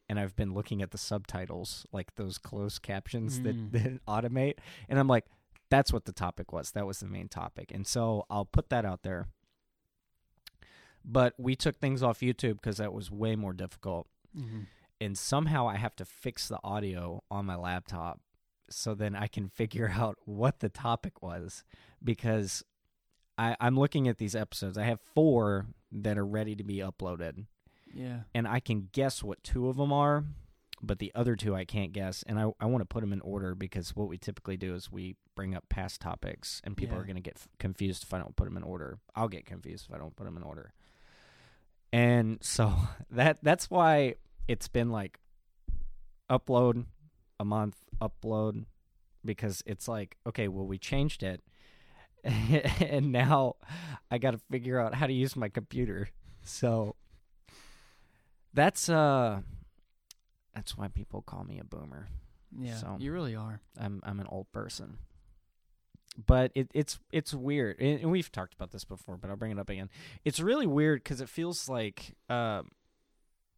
and 0.07 0.19
I've 0.19 0.35
been 0.35 0.53
looking 0.53 0.81
at 0.81 0.91
the 0.91 0.97
subtitles, 0.97 1.85
like 1.91 2.15
those 2.15 2.37
closed 2.37 2.81
captions 2.81 3.39
Mm. 3.39 3.71
that, 3.71 3.83
that 3.83 4.05
automate. 4.07 4.55
And 4.87 4.99
I'm 4.99 5.07
like, 5.07 5.25
that's 5.69 5.91
what 5.91 6.05
the 6.05 6.11
topic 6.11 6.53
was. 6.53 6.71
That 6.71 6.85
was 6.85 6.99
the 6.99 7.07
main 7.07 7.27
topic. 7.27 7.71
And 7.73 7.87
so 7.87 8.25
I'll 8.29 8.45
put 8.45 8.69
that 8.69 8.85
out 8.85 9.01
there. 9.03 9.27
But 11.03 11.33
we 11.37 11.55
took 11.55 11.77
things 11.77 12.01
off 12.01 12.19
YouTube 12.19 12.53
because 12.55 12.77
that 12.77 12.93
was 12.93 13.11
way 13.11 13.35
more 13.35 13.53
difficult. 13.53 14.07
Mm-hmm. 14.37 14.61
And 15.01 15.17
somehow 15.17 15.67
I 15.67 15.75
have 15.77 15.95
to 15.97 16.05
fix 16.05 16.47
the 16.47 16.59
audio 16.63 17.23
on 17.29 17.45
my 17.45 17.55
laptop 17.55 18.19
so 18.69 18.95
then 18.95 19.15
I 19.15 19.27
can 19.27 19.47
figure 19.47 19.91
out 19.95 20.17
what 20.25 20.59
the 20.59 20.69
topic 20.69 21.21
was 21.21 21.63
because 22.03 22.63
I, 23.37 23.55
I'm 23.59 23.77
looking 23.77 24.07
at 24.07 24.17
these 24.17 24.35
episodes. 24.35 24.77
I 24.77 24.83
have 24.85 24.99
four 25.01 25.67
that 25.91 26.17
are 26.17 26.25
ready 26.25 26.55
to 26.55 26.63
be 26.63 26.77
uploaded 26.77 27.45
Yeah. 27.95 28.19
and 28.35 28.47
I 28.47 28.59
can 28.59 28.89
guess 28.91 29.23
what 29.23 29.41
two 29.43 29.69
of 29.69 29.77
them 29.77 29.91
are, 29.93 30.25
but 30.81 30.99
the 30.99 31.11
other 31.15 31.35
two 31.35 31.55
I 31.55 31.63
can't 31.65 31.93
guess. 31.93 32.23
And 32.27 32.37
I, 32.37 32.51
I 32.59 32.65
want 32.65 32.81
to 32.81 32.85
put 32.85 33.01
them 33.01 33.13
in 33.13 33.21
order 33.21 33.55
because 33.55 33.95
what 33.95 34.07
we 34.09 34.17
typically 34.17 34.57
do 34.57 34.75
is 34.75 34.91
we 34.91 35.15
bring 35.35 35.55
up 35.55 35.67
past 35.69 36.01
topics, 36.01 36.61
and 36.63 36.75
people 36.77 36.95
Yeah. 36.97 37.01
are 37.01 37.05
going 37.05 37.15
to 37.15 37.21
get 37.21 37.37
f- 37.37 37.47
confused 37.57 38.03
if 38.03 38.13
I 38.13 38.19
don't 38.19 38.35
put 38.35 38.45
them 38.45 38.57
in 38.57 38.63
order. 38.63 38.99
I'll 39.15 39.27
get 39.29 39.45
confused 39.45 39.87
if 39.89 39.95
I 39.95 39.97
don't 39.97 40.15
put 40.15 40.25
them 40.25 40.37
in 40.37 40.43
order. 40.43 40.73
And 41.93 42.37
so 42.41 42.73
that 43.11 43.39
that's 43.41 43.69
why 43.69 44.15
it's 44.47 44.67
been 44.67 44.89
like 44.91 45.19
upload 46.29 46.85
a 47.39 47.45
month, 47.45 47.77
upload 48.01 48.65
because 49.23 49.63
it's 49.65 49.87
like 49.87 50.17
okay, 50.27 50.47
well 50.47 50.65
we 50.67 50.77
changed 50.77 51.23
it. 51.23 51.41
and 52.23 53.11
now 53.11 53.55
I 54.09 54.17
got 54.17 54.31
to 54.31 54.39
figure 54.49 54.79
out 54.79 54.95
how 54.95 55.05
to 55.07 55.13
use 55.13 55.35
my 55.35 55.47
computer. 55.49 56.09
So 56.43 56.95
that's 58.55 58.89
uh 58.89 59.41
that's 60.55 60.77
why 60.77 60.87
people 60.87 61.21
call 61.21 61.43
me 61.43 61.59
a 61.59 61.63
boomer. 61.63 62.07
Yeah. 62.57 62.75
So- 62.77 62.97
You 62.99 63.11
really 63.11 63.35
are. 63.35 63.59
I'm 63.79 64.01
I'm 64.03 64.19
an 64.19 64.27
old 64.29 64.51
person. 64.51 64.97
But 66.27 66.51
it, 66.55 66.71
it's 66.73 66.97
it's 67.11 67.33
weird, 67.33 67.77
and 67.81 68.09
we've 68.09 68.31
talked 68.31 68.53
about 68.53 68.71
this 68.71 68.85
before, 68.85 69.17
but 69.17 69.29
I'll 69.29 69.35
bring 69.35 69.51
it 69.51 69.59
up 69.59 69.69
again. 69.69 69.89
It's 70.23 70.39
really 70.39 70.65
weird 70.65 71.03
because 71.03 71.19
it 71.19 71.27
feels 71.27 71.67
like, 71.67 72.15
um, 72.29 72.69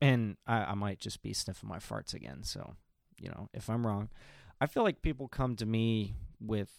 and 0.01 0.37
I, 0.47 0.63
I 0.63 0.73
might 0.73 0.99
just 0.99 1.21
be 1.21 1.33
sniffing 1.33 1.69
my 1.69 1.77
farts 1.77 2.15
again. 2.15 2.41
So, 2.41 2.73
you 3.19 3.29
know, 3.29 3.47
if 3.53 3.69
I'm 3.69 3.85
wrong, 3.85 4.09
I 4.59 4.65
feel 4.65 4.81
like 4.81 5.03
people 5.03 5.27
come 5.27 5.55
to 5.57 5.67
me 5.67 6.15
with 6.39 6.71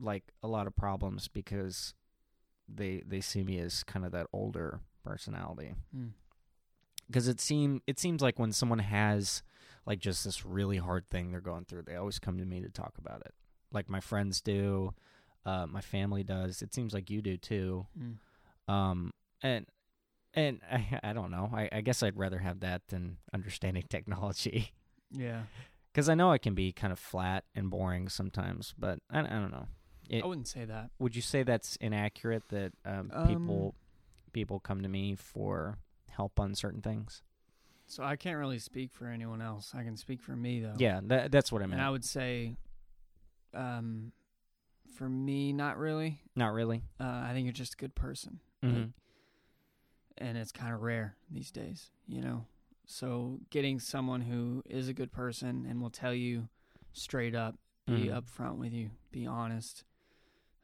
like 0.00 0.32
a 0.42 0.48
lot 0.48 0.66
of 0.66 0.74
problems 0.74 1.28
because 1.28 1.94
they 2.68 3.04
they 3.06 3.20
see 3.20 3.44
me 3.44 3.60
as 3.60 3.84
kind 3.84 4.04
of 4.04 4.10
that 4.10 4.26
older 4.32 4.80
personality 5.04 5.74
Mm. 5.96 6.10
Because 7.10 7.28
it 7.28 7.40
seem 7.40 7.82
it 7.86 7.98
seems 7.98 8.22
like 8.22 8.38
when 8.38 8.52
someone 8.52 8.78
has 8.80 9.42
like 9.86 9.98
just 9.98 10.24
this 10.24 10.44
really 10.46 10.76
hard 10.76 11.08
thing 11.10 11.30
they're 11.30 11.40
going 11.40 11.64
through, 11.64 11.82
they 11.82 11.96
always 11.96 12.18
come 12.18 12.38
to 12.38 12.44
me 12.44 12.60
to 12.60 12.68
talk 12.68 12.94
about 12.98 13.20
it. 13.22 13.34
Like 13.72 13.88
my 13.88 14.00
friends 14.00 14.40
do, 14.40 14.94
uh, 15.46 15.66
my 15.66 15.80
family 15.80 16.22
does. 16.22 16.62
It 16.62 16.74
seems 16.74 16.92
like 16.94 17.08
you 17.10 17.22
do 17.22 17.36
too. 17.36 17.86
Mm. 17.98 18.72
Um, 18.72 19.12
and 19.42 19.66
and 20.34 20.60
I, 20.70 21.00
I 21.02 21.12
don't 21.12 21.30
know. 21.30 21.50
I, 21.52 21.68
I 21.72 21.80
guess 21.80 22.02
I'd 22.02 22.16
rather 22.16 22.38
have 22.38 22.60
that 22.60 22.82
than 22.88 23.16
understanding 23.32 23.84
technology 23.88 24.72
Yeah. 25.10 25.42
because 25.92 26.08
I 26.08 26.14
know 26.14 26.32
it 26.32 26.42
can 26.42 26.54
be 26.54 26.72
kind 26.72 26.92
of 26.92 26.98
flat 26.98 27.44
and 27.54 27.70
boring 27.70 28.08
sometimes. 28.08 28.74
But 28.78 28.98
I, 29.10 29.20
I 29.20 29.22
don't 29.22 29.50
know. 29.50 29.66
It- 30.08 30.22
I 30.22 30.26
wouldn't 30.26 30.48
say 30.48 30.64
that. 30.66 30.90
Would 30.98 31.16
you 31.16 31.22
say 31.22 31.42
that's 31.42 31.76
inaccurate? 31.76 32.48
That 32.50 32.72
um, 32.84 33.10
Um, 33.14 33.26
people 33.28 33.74
people 34.32 34.60
come 34.60 34.82
to 34.82 34.88
me 34.88 35.14
for 35.16 35.78
help 36.20 36.38
on 36.38 36.54
certain 36.54 36.82
things? 36.82 37.22
So 37.86 38.04
I 38.04 38.16
can't 38.16 38.36
really 38.38 38.58
speak 38.58 38.92
for 38.92 39.06
anyone 39.06 39.40
else. 39.40 39.72
I 39.74 39.82
can 39.82 39.96
speak 39.96 40.20
for 40.20 40.36
me 40.36 40.60
though. 40.60 40.74
Yeah, 40.78 41.00
that, 41.04 41.32
that's 41.32 41.50
what 41.50 41.62
I 41.62 41.66
And. 41.66 41.80
I 41.80 41.88
would 41.90 42.04
say, 42.04 42.56
um, 43.54 44.12
for 44.94 45.08
me, 45.08 45.52
not 45.52 45.78
really. 45.78 46.20
Not 46.36 46.52
really. 46.52 46.82
Uh, 47.00 47.04
I 47.26 47.30
think 47.32 47.46
you're 47.46 47.52
just 47.52 47.74
a 47.74 47.76
good 47.78 47.94
person. 47.94 48.40
hmm 48.62 48.68
Like, 48.74 48.88
and 50.18 50.36
it's 50.36 50.52
kind 50.52 50.74
of 50.74 50.82
rare 50.82 51.16
these 51.30 51.50
days, 51.50 51.90
you 52.06 52.20
know. 52.20 52.44
So 52.86 53.38
getting 53.48 53.80
someone 53.80 54.20
who 54.20 54.62
is 54.66 54.88
a 54.88 54.92
good 54.92 55.10
person 55.12 55.66
and 55.68 55.80
will 55.80 55.90
tell 55.90 56.12
you 56.12 56.48
straight 56.92 57.34
up, 57.34 57.56
be 57.86 58.08
Mhm. 58.08 58.22
upfront 58.22 58.56
with 58.58 58.72
you, 58.74 58.90
be 59.10 59.26
honest, 59.26 59.84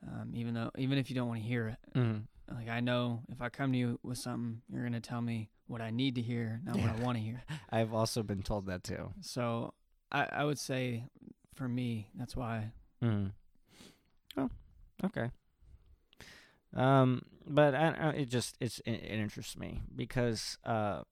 um, 0.07 0.33
even 0.35 0.53
though 0.55 0.71
even 0.77 0.99
if 0.99 1.09
you 1.09 1.17
don't 1.17 1.29
want 1.29 1.41
to 1.41 1.47
hear 1.49 1.69
it. 1.69 1.79
hmm 1.95 2.19
Like 2.53 2.69
I 2.69 2.81
know 2.81 3.23
if 3.31 3.41
I 3.41 3.49
come 3.49 3.73
to 3.73 3.79
you 3.79 3.99
with 4.03 4.19
something, 4.19 4.63
you're 4.73 4.85
gonna 4.85 5.01
tell 5.01 5.21
me 5.21 5.51
what 5.67 5.81
I 5.81 5.91
need 5.91 6.15
to 6.15 6.23
hear, 6.23 6.61
not 6.65 6.79
what 6.79 6.91
I 6.91 7.03
want 7.03 7.19
to 7.19 7.23
hear. 7.23 7.43
I've 7.71 7.93
also 7.93 8.23
been 8.23 8.43
told 8.43 8.67
that 8.67 8.85
too. 8.85 9.13
So 9.21 9.75
I, 10.13 10.29
I 10.31 10.45
would 10.45 10.59
say, 10.59 11.05
for 11.55 11.69
me, 11.69 12.09
that's 12.15 12.37
why. 12.37 12.71
Mm. 13.03 13.33
Oh, 14.37 14.51
okay. 15.05 15.31
Um, 16.75 17.23
but 17.47 17.75
I, 17.75 17.89
I, 17.99 18.09
it 18.11 18.29
just 18.29 18.57
it's 18.61 18.81
it, 18.81 18.93
it 18.93 19.19
interests 19.19 19.57
me 19.57 19.83
because 19.95 20.59
uh, 20.65 21.03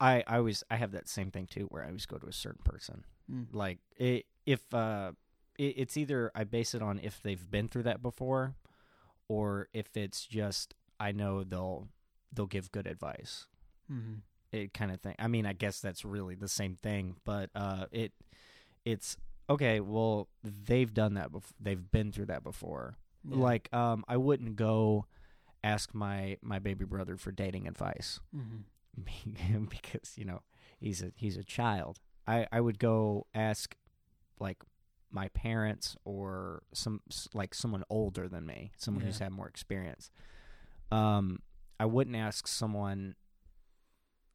I 0.00 0.22
I 0.26 0.36
always 0.38 0.62
I 0.70 0.76
have 0.76 0.92
that 0.92 1.08
same 1.08 1.30
thing 1.30 1.46
too 1.46 1.66
where 1.70 1.82
I 1.82 1.86
always 1.88 2.06
go 2.06 2.18
to 2.18 2.26
a 2.26 2.32
certain 2.32 2.62
person 2.64 3.04
Mm. 3.32 3.46
like 3.52 3.78
it, 3.98 4.26
if 4.46 4.74
uh, 4.74 5.12
it, 5.56 5.74
it's 5.76 5.96
either 5.96 6.32
I 6.34 6.42
base 6.42 6.74
it 6.74 6.82
on 6.82 6.98
if 6.98 7.22
they've 7.22 7.50
been 7.50 7.68
through 7.68 7.84
that 7.84 8.02
before, 8.02 8.56
or 9.32 9.68
if 9.72 9.96
it's 9.96 10.26
just 10.26 10.74
I 11.00 11.12
know 11.12 11.42
they'll 11.42 11.88
they'll 12.32 12.46
give 12.46 12.70
good 12.70 12.86
advice. 12.86 13.46
Mm-hmm. 13.90 14.16
It 14.52 14.74
kind 14.74 14.92
of 14.92 15.00
thing. 15.00 15.14
I 15.18 15.28
mean, 15.28 15.46
I 15.46 15.54
guess 15.54 15.80
that's 15.80 16.04
really 16.04 16.34
the 16.34 16.48
same 16.48 16.76
thing, 16.76 17.16
but 17.24 17.48
uh, 17.54 17.86
it 17.90 18.12
it's 18.84 19.16
okay. 19.48 19.80
Well, 19.80 20.28
they've 20.44 20.92
done 20.92 21.14
that 21.14 21.32
before. 21.32 21.54
They've 21.58 21.90
been 21.90 22.12
through 22.12 22.26
that 22.26 22.44
before. 22.44 22.96
Yeah. 23.24 23.36
Like, 23.38 23.72
um, 23.72 24.04
I 24.06 24.18
wouldn't 24.18 24.56
go 24.56 25.06
ask 25.64 25.94
my 25.94 26.36
my 26.42 26.58
baby 26.58 26.84
brother 26.84 27.16
for 27.16 27.30
dating 27.32 27.66
advice 27.68 28.20
Mm-hmm. 28.36 29.64
because 29.70 30.12
you 30.16 30.26
know 30.26 30.42
he's 30.78 31.02
a 31.02 31.12
he's 31.16 31.38
a 31.38 31.44
child. 31.44 32.00
I 32.26 32.46
I 32.52 32.60
would 32.60 32.78
go 32.78 33.26
ask 33.34 33.74
like 34.38 34.58
my 35.12 35.28
parents 35.28 35.96
or 36.04 36.62
some 36.72 37.00
like 37.34 37.54
someone 37.54 37.84
older 37.90 38.28
than 38.28 38.46
me, 38.46 38.72
someone 38.76 39.04
who's 39.04 39.18
had 39.18 39.30
more 39.32 39.48
experience. 39.48 40.10
Um, 40.90 41.40
I 41.78 41.86
wouldn't 41.86 42.16
ask 42.16 42.46
someone 42.46 43.14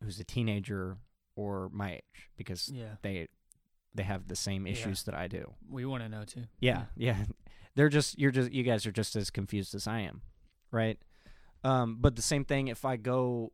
who's 0.04 0.20
a 0.20 0.24
teenager 0.24 0.98
or 1.36 1.70
my 1.72 1.94
age 1.96 2.30
because 2.36 2.70
Yeah. 2.70 2.96
they 3.02 3.28
they 3.96 4.04
have 4.04 4.28
the 4.28 4.36
same 4.36 4.68
Yeah. 4.68 4.74
issues 4.74 5.04
that 5.04 5.16
I 5.16 5.28
do. 5.28 5.54
We 5.68 5.84
want 5.86 6.04
to 6.04 6.10
know 6.10 6.24
too. 6.24 6.46
Yeah, 6.60 6.86
yeah. 6.96 7.26
They're 7.76 7.90
just 7.90 8.18
you're 8.20 8.32
just 8.32 8.52
you 8.52 8.64
guys 8.64 8.86
are 8.86 8.92
just 8.92 9.16
as 9.16 9.30
confused 9.32 9.74
as 9.76 9.88
I 9.88 10.02
am, 10.02 10.22
right? 10.72 11.00
Um, 11.64 11.98
but 12.00 12.16
the 12.16 12.22
same 12.22 12.46
thing 12.46 12.68
if 12.68 12.86
I 12.86 12.98
go 12.98 13.52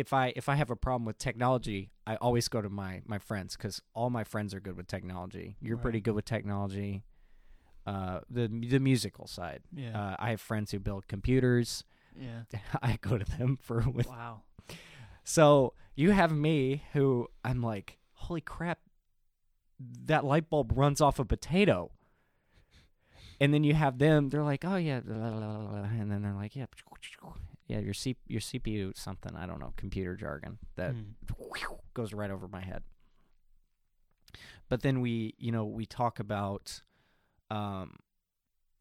if 0.00 0.12
I 0.12 0.32
if 0.36 0.48
I 0.48 0.54
have 0.56 0.70
a 0.70 0.76
problem 0.76 1.04
with 1.04 1.18
technology, 1.18 1.90
I 2.06 2.16
always 2.16 2.48
go 2.48 2.60
to 2.62 2.70
my 2.70 3.02
my 3.06 3.18
friends 3.18 3.56
cuz 3.56 3.80
all 3.94 4.10
my 4.10 4.24
friends 4.24 4.54
are 4.54 4.60
good 4.60 4.76
with 4.76 4.86
technology. 4.86 5.56
You're 5.60 5.76
pretty 5.84 6.00
good 6.00 6.14
with 6.14 6.24
technology. 6.24 7.04
Uh 7.86 8.20
the 8.28 8.48
the 8.48 8.80
musical 8.80 9.26
side. 9.26 9.62
Yeah. 9.72 9.94
Uh 10.00 10.16
I 10.18 10.30
have 10.30 10.40
friends 10.40 10.70
who 10.72 10.78
build 10.78 11.06
computers. 11.06 11.84
yeah. 12.16 12.42
I 12.82 12.98
go 13.08 13.18
to 13.18 13.24
them 13.38 13.56
for 13.60 13.78
with 13.98 14.08
Wow. 14.08 14.42
so 15.24 15.74
you 15.94 16.10
have 16.12 16.32
me 16.32 16.82
who 16.94 17.28
I'm 17.44 17.62
like, 17.62 17.98
holy 18.14 18.40
crap, 18.40 18.78
that 20.06 20.24
light 20.24 20.48
bulb 20.50 20.72
runs 20.76 21.00
off 21.00 21.18
a 21.18 21.24
potato. 21.24 21.90
And 23.42 23.54
then 23.54 23.64
you 23.64 23.74
have 23.74 23.96
them, 23.98 24.28
they're 24.28 24.42
like, 24.52 24.64
oh 24.66 24.76
yeah, 24.76 24.98
and 24.98 26.10
then 26.10 26.20
they're 26.22 26.34
like, 26.34 26.54
yeah, 26.56 26.66
yeah, 27.70 27.78
your 27.78 27.94
C- 27.94 28.16
your 28.26 28.40
CPU 28.40 28.92
something, 28.96 29.34
I 29.36 29.46
don't 29.46 29.60
know, 29.60 29.72
computer 29.76 30.16
jargon 30.16 30.58
that 30.76 30.92
Mm. 30.94 31.14
goes 31.94 32.12
right 32.12 32.30
over 32.30 32.48
my 32.48 32.60
head. 32.60 32.82
But 34.68 34.82
then 34.82 35.00
we, 35.00 35.34
you 35.38 35.52
know, 35.52 35.64
we 35.64 35.86
talk 35.86 36.18
about 36.18 36.82
um 37.50 37.96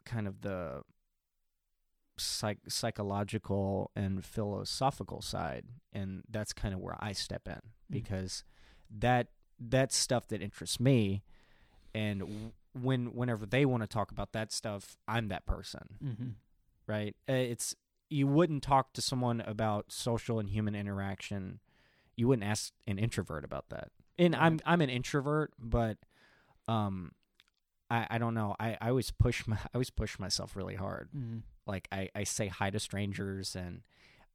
kind 0.06 0.28
of 0.28 0.42
the 0.42 0.84
psych- 2.18 2.68
psychological 2.68 3.92
and 3.96 4.24
philosophical 4.26 5.22
side 5.22 5.66
and 5.94 6.24
that's 6.30 6.54
kind 6.54 6.74
of 6.74 6.80
where 6.80 6.96
I 7.00 7.14
step 7.14 7.48
in 7.48 7.60
because 7.90 8.44
that 8.90 9.28
that's 9.60 9.96
stuff 9.96 10.28
that 10.28 10.42
interests 10.42 10.80
me 10.80 11.24
and 11.94 12.20
w- 12.22 12.52
when 12.74 13.14
whenever 13.16 13.46
they 13.46 13.66
want 13.66 13.84
to 13.84 13.88
talk 13.88 14.12
about 14.12 14.32
that 14.34 14.52
stuff 14.52 14.98
I'm 15.08 15.28
that 15.30 15.46
person 15.46 15.98
Mm-hmm. 16.04 16.30
right? 16.88 17.16
Uh, 17.28 17.34
It's 17.34 17.76
you 18.10 18.28
wouldn't 18.28 18.64
talk 18.64 18.94
to 18.94 19.02
someone 19.02 19.42
about 19.42 19.92
social 19.92 20.40
and 20.40 20.50
human 20.50 20.76
interaction. 20.76 21.60
You 22.16 22.28
wouldn't 22.28 22.48
ask 22.48 22.74
an 22.88 22.98
introvert 22.98 23.44
about 23.46 23.70
that. 23.70 23.90
And 24.18 24.36
I'm 24.36 24.60
I'm 24.66 24.82
an 24.82 24.90
introvert, 24.90 25.54
but 25.60 25.98
um, 26.68 27.12
I 27.90 28.08
I 28.10 28.18
don't 28.18 28.34
know. 28.34 28.56
I, 28.60 28.78
I 28.82 28.90
always 28.90 29.12
push 29.12 29.46
my 29.48 29.56
I 29.58 29.70
always 29.76 29.90
push 29.90 30.20
myself 30.20 30.56
really 30.56 30.76
hard. 30.76 31.10
Mm-hmm. 31.16 31.40
Like 31.66 31.88
I, 31.92 32.10
I 32.16 32.24
say 32.24 32.48
hi 32.48 32.70
to 32.72 32.80
strangers 32.80 33.56
and 33.56 33.82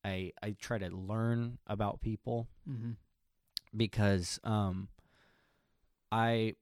I 0.05 0.33
I 0.43 0.55
try 0.59 0.79
to 0.79 0.89
learn 0.89 1.59
about 1.67 2.01
people 2.01 2.49
Mm-hmm. 2.69 2.93
because 3.77 4.39
um 4.45 4.89
I 6.13 6.55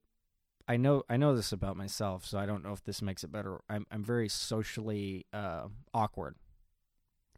I 0.69 0.77
know 0.77 1.03
I 1.09 1.17
know 1.17 1.35
this 1.37 1.53
about 1.53 1.77
myself, 1.77 2.25
so 2.25 2.39
I 2.39 2.47
don't 2.47 2.65
know 2.65 2.73
if 2.73 2.83
this 2.85 3.03
makes 3.03 3.25
it 3.25 3.33
better. 3.33 3.61
I'm 3.69 3.87
I'm 3.91 4.03
very 4.05 4.29
socially 4.29 5.27
uh 5.33 5.69
awkward. 5.93 6.37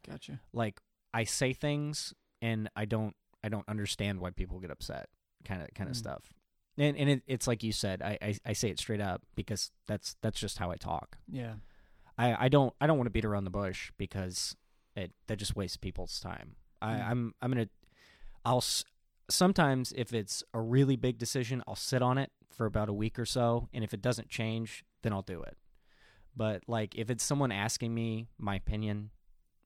Gotcha. 0.09 0.41
like 0.53 0.81
I 1.13 1.25
say 1.25 1.53
things 1.53 2.13
and 2.43 2.69
I 2.77 2.85
don't 2.85 3.15
I 3.43 3.49
don't 3.49 3.69
understand 3.69 4.21
why 4.21 4.31
people 4.31 4.59
get 4.61 4.71
upset 4.71 5.09
kind 5.45 5.63
of 5.63 5.69
kind 5.75 5.89
of 5.91 5.97
Mm. 5.97 5.99
stuff. 5.99 6.33
And 6.77 6.97
and 6.97 7.09
it, 7.11 7.23
it's 7.27 7.47
like 7.47 7.63
you 7.63 7.73
said, 7.73 8.03
I, 8.03 8.19
I 8.21 8.35
I 8.47 8.53
say 8.53 8.69
it 8.71 8.79
straight 8.79 9.01
up 9.01 9.23
because 9.37 9.71
that's 9.87 10.17
that's 10.23 10.41
just 10.41 10.59
how 10.59 10.71
I 10.71 10.77
talk. 10.77 11.19
Yeah. 11.31 11.55
I 12.19 12.47
I 12.47 12.49
don't 12.49 12.73
I 12.81 12.87
don't 12.87 12.99
want 12.99 13.07
to 13.07 13.13
beat 13.13 13.25
around 13.25 13.45
the 13.45 13.51
bush 13.51 13.93
because 13.97 14.57
it 14.97 15.13
that 15.29 15.37
just 15.37 15.55
wastes 15.57 15.77
people's 15.77 16.19
time. 16.21 16.57
I 16.83 16.95
Mm. 16.95 17.09
I'm 17.11 17.35
I'm 17.43 17.53
going 17.53 17.65
to 17.67 17.71
I'll 18.45 18.65
sometimes 19.31 19.93
if 19.97 20.13
it's 20.13 20.43
a 20.53 20.61
really 20.61 20.97
big 20.97 21.19
decision, 21.19 21.63
I'll 21.67 21.77
sit 21.77 22.03
on 22.03 22.19
it 22.19 22.31
for 22.51 22.67
about 22.67 22.89
a 22.89 22.93
week 22.93 23.19
or 23.19 23.25
so 23.27 23.69
and 23.73 23.83
if 23.85 23.95
it 23.95 24.03
doesn't 24.03 24.29
change, 24.29 24.85
then 25.03 25.13
I'll 25.13 25.23
do 25.23 25.43
it. 25.43 25.57
But 26.37 26.63
like 26.67 26.95
if 26.97 27.11
it's 27.11 27.25
someone 27.25 27.53
asking 27.53 27.95
me 27.95 28.27
my 28.39 28.57
opinion, 28.57 29.11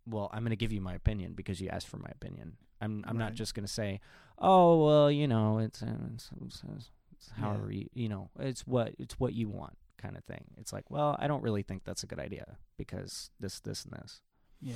well, 0.09 0.31
I'm 0.33 0.41
going 0.41 0.51
to 0.51 0.57
give 0.57 0.73
you 0.73 0.81
my 0.81 0.95
opinion 0.95 1.35
because 1.35 1.61
you 1.61 1.69
asked 1.69 1.89
for 1.89 1.99
my 1.99 2.11
opinion. 2.11 2.57
I'm 2.81 3.05
I'm 3.07 3.19
not 3.19 3.35
just 3.35 3.55
going 3.55 3.67
to 3.67 3.73
say, 3.73 4.01
"Oh, 4.39 4.85
well, 4.85 5.11
you 5.11 5.27
know, 5.27 5.59
it's, 5.59 5.83
uh, 5.83 5.87
it's, 6.15 6.31
it's, 6.45 6.63
it's, 6.77 6.91
it's 7.13 7.31
Yeah. 7.37 7.43
however 7.45 7.71
you, 7.73 7.89
you 7.95 8.09
know, 8.09 8.31
it's 8.39 8.67
what 8.67 8.95
it's 8.99 9.19
what 9.21 9.35
you 9.35 9.49
want." 9.49 9.77
kind 9.99 10.17
of 10.17 10.23
thing. 10.25 10.45
It's 10.57 10.73
like, 10.73 10.89
well, 10.93 11.17
I 11.19 11.27
don't 11.27 11.43
really 11.43 11.65
think 11.65 11.83
that's 11.83 12.05
a 12.05 12.07
good 12.07 12.21
idea 12.21 12.57
because 12.77 13.31
this 13.41 13.59
this 13.59 13.85
and 13.85 13.95
this. 14.01 14.21
Yeah. 14.63 14.75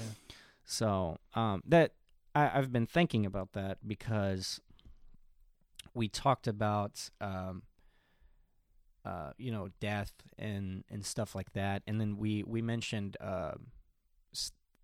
So, 0.64 1.18
um 1.34 1.62
that 1.66 1.92
I 2.34 2.50
I've 2.58 2.72
been 2.72 2.86
thinking 2.86 3.24
about 3.24 3.52
that 3.52 3.78
because 3.86 4.60
we 5.94 6.08
talked 6.08 6.48
about 6.48 7.08
um 7.20 7.62
uh, 9.04 9.32
you 9.36 9.50
know, 9.50 9.68
death 9.80 10.12
and 10.38 10.84
and 10.90 11.04
stuff 11.04 11.34
like 11.34 11.52
that, 11.54 11.82
and 11.86 12.00
then 12.00 12.16
we 12.16 12.42
we 12.44 12.62
mentioned 12.62 13.16
uh, 13.20 13.52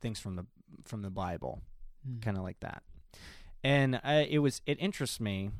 things 0.00 0.18
from 0.20 0.36
the 0.36 0.46
from 0.84 1.02
the 1.02 1.10
Bible, 1.10 1.62
Mm. 2.08 2.22
kind 2.22 2.36
of 2.36 2.42
like 2.44 2.60
that, 2.60 2.82
and 3.64 4.00
I, 4.04 4.20
it 4.30 4.38
was 4.38 4.60
it 4.66 4.78
interests 4.80 5.18
me 5.20 5.50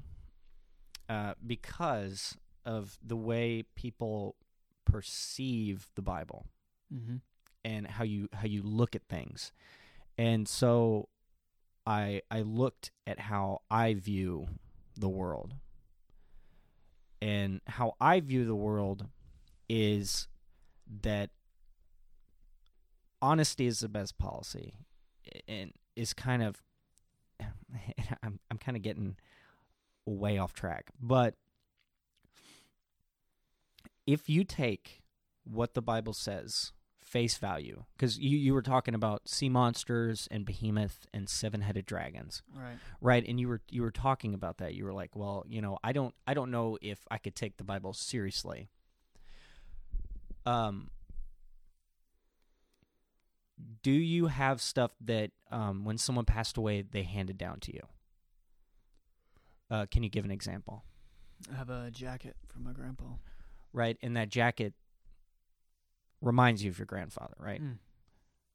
uh, 1.09 1.35
because 1.45 2.37
of 2.65 2.99
the 3.05 3.17
way 3.17 3.65
people 3.75 4.37
perceive 4.85 5.91
the 5.95 6.03
Bible 6.03 6.47
Mm-hmm. 6.95 7.17
and 7.65 7.87
how 7.87 8.05
you 8.05 8.29
how 8.33 8.47
you 8.47 8.63
look 8.63 8.95
at 8.95 9.03
things, 9.09 9.53
and 10.17 10.49
so 10.49 11.09
I 11.87 12.23
I 12.31 12.43
looked 12.43 12.93
at 13.07 13.19
how 13.21 13.63
I 13.71 13.95
view 13.95 14.47
the 14.97 15.09
world. 15.09 15.55
And 17.21 17.61
how 17.67 17.95
I 18.01 18.21
view 18.21 18.45
the 18.45 18.55
world 18.55 19.07
is 19.69 20.29
that 21.03 21.31
honesty 23.21 23.67
is 23.67 23.81
the 23.81 23.89
best 23.89 24.19
policy 24.19 24.75
and 25.47 25.73
is 25.97 26.13
kind 26.15 26.43
of 26.43 26.63
I'm 28.23 28.39
I'm 28.51 28.59
kind 28.59 28.77
of 28.77 28.83
getting 28.83 29.17
way 30.07 30.39
off 30.39 30.53
track. 30.55 30.87
But 31.01 31.35
if 34.07 34.29
you 34.29 34.45
take 34.45 35.03
what 35.45 35.75
the 35.75 35.83
Bible 35.83 36.13
says 36.13 36.73
face 36.99 37.39
value, 37.39 37.85
because 37.97 38.19
you, 38.19 38.37
you 38.37 38.53
were 38.53 38.63
talking 38.63 38.95
about 38.95 39.29
sea 39.29 39.49
monsters 39.49 40.29
and 40.31 40.45
behemoth 40.45 41.07
and 41.13 41.29
seven 41.29 41.63
headed 41.63 41.87
dragons, 41.87 42.43
Right. 42.55 42.77
right? 43.01 43.25
And 43.27 43.39
you 43.41 43.49
were 43.49 43.61
you 43.71 43.83
were 43.83 43.91
talking 43.91 44.35
about 44.35 44.59
that. 44.59 44.75
You 44.75 44.85
were 44.85 44.93
like, 44.93 45.15
well, 45.17 45.45
you 45.49 45.61
know, 45.63 45.79
I 45.83 45.93
don't 45.93 46.15
I 46.27 46.35
don't 46.35 46.51
know 46.51 46.79
if 46.83 47.01
I 47.11 47.19
could 47.19 47.35
take 47.35 47.57
the 47.57 47.65
Bible 47.65 47.93
seriously. 47.93 48.69
Um, 50.47 50.91
do 53.83 53.91
you 53.91 54.27
have 54.27 54.61
stuff 54.61 54.93
that 55.03 55.31
um, 55.51 55.85
when 55.85 55.99
someone 55.99 56.25
passed 56.25 56.57
away 56.57 56.83
they 56.83 57.03
handed 57.03 57.39
down 57.39 57.61
to 57.61 57.75
you? 57.75 57.83
Uh, 59.71 59.87
can 59.91 60.03
you 60.03 60.09
give 60.09 60.25
an 60.25 60.31
example? 60.31 60.85
I 61.53 61.57
have 61.57 61.71
a 61.71 61.91
jacket 61.91 62.37
from 62.47 62.65
my 62.65 62.73
grandpa. 62.73 63.05
Right, 63.73 63.97
and 64.03 64.17
that 64.17 64.29
jacket 64.31 64.75
reminds 66.21 66.65
you 66.65 66.71
of 66.71 66.79
your 66.79 66.87
grandfather, 66.87 67.35
right? 67.39 67.63
Mm. 67.63 67.79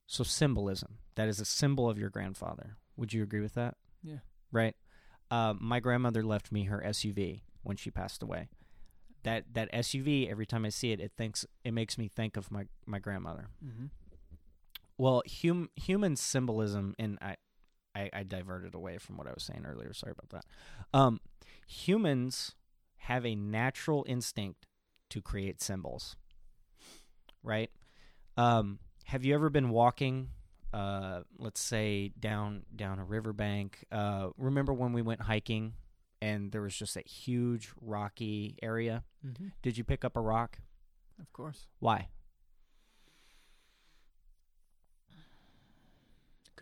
So 0.07 0.23
symbolism. 0.23 0.97
That 1.15 1.27
is 1.27 1.39
a 1.39 1.45
symbol 1.45 1.89
of 1.89 1.97
your 1.97 2.09
grandfather. 2.09 2.77
Would 2.97 3.13
you 3.13 3.23
agree 3.23 3.41
with 3.41 3.53
that? 3.53 3.75
Yeah. 4.01 4.17
Right. 4.51 4.75
Uh, 5.31 5.53
my 5.59 5.79
grandmother 5.79 6.23
left 6.23 6.51
me 6.51 6.65
her 6.65 6.83
SUV 6.85 7.41
when 7.63 7.77
she 7.77 7.89
passed 7.89 8.21
away. 8.21 8.49
That 9.23 9.45
that 9.53 9.71
SUV, 9.71 10.29
every 10.29 10.45
time 10.45 10.65
I 10.65 10.69
see 10.69 10.91
it, 10.91 10.99
it 10.99 11.13
thinks 11.17 11.45
it 11.63 11.71
makes 11.71 11.97
me 11.97 12.09
think 12.09 12.35
of 12.35 12.51
my 12.51 12.65
my 12.85 12.99
grandmother. 12.99 13.47
Mm-hmm. 13.65 13.85
Well, 14.97 15.23
hum, 15.41 15.69
human 15.75 16.15
symbolism, 16.15 16.95
and 16.99 17.17
I, 17.21 17.35
I, 17.95 18.09
I 18.13 18.23
diverted 18.23 18.75
away 18.75 18.97
from 18.97 19.17
what 19.17 19.27
I 19.27 19.31
was 19.33 19.43
saying 19.43 19.65
earlier. 19.65 19.93
Sorry 19.93 20.11
about 20.11 20.29
that. 20.29 20.45
Um, 20.97 21.19
humans 21.67 22.55
have 22.97 23.25
a 23.25 23.35
natural 23.35 24.05
instinct 24.07 24.65
to 25.09 25.21
create 25.21 25.61
symbols, 25.61 26.15
right? 27.43 27.69
Um, 28.37 28.79
have 29.05 29.25
you 29.25 29.35
ever 29.35 29.49
been 29.49 29.69
walking, 29.69 30.29
uh, 30.73 31.21
let's 31.37 31.61
say 31.61 32.11
down 32.19 32.63
down 32.75 32.99
a 32.99 33.03
riverbank? 33.03 33.85
Uh, 33.91 34.29
remember 34.37 34.73
when 34.73 34.93
we 34.93 35.01
went 35.01 35.21
hiking 35.21 35.73
and 36.21 36.51
there 36.51 36.61
was 36.61 36.75
just 36.75 36.93
that 36.95 37.07
huge 37.07 37.71
rocky 37.81 38.57
area? 38.63 39.03
Mm-hmm. 39.25 39.47
Did 39.61 39.77
you 39.77 39.83
pick 39.83 40.05
up 40.05 40.15
a 40.15 40.21
rock? 40.21 40.59
Of 41.19 41.31
course. 41.33 41.67
Why? 41.79 42.07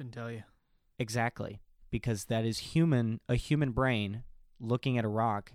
Couldn't 0.01 0.13
tell 0.13 0.31
you. 0.31 0.41
Exactly, 0.97 1.61
because 1.91 2.25
that 2.25 2.43
is 2.43 2.57
human 2.73 3.19
a 3.29 3.35
human 3.35 3.69
brain 3.71 4.23
looking 4.59 4.97
at 4.97 5.05
a 5.05 5.07
rock 5.07 5.53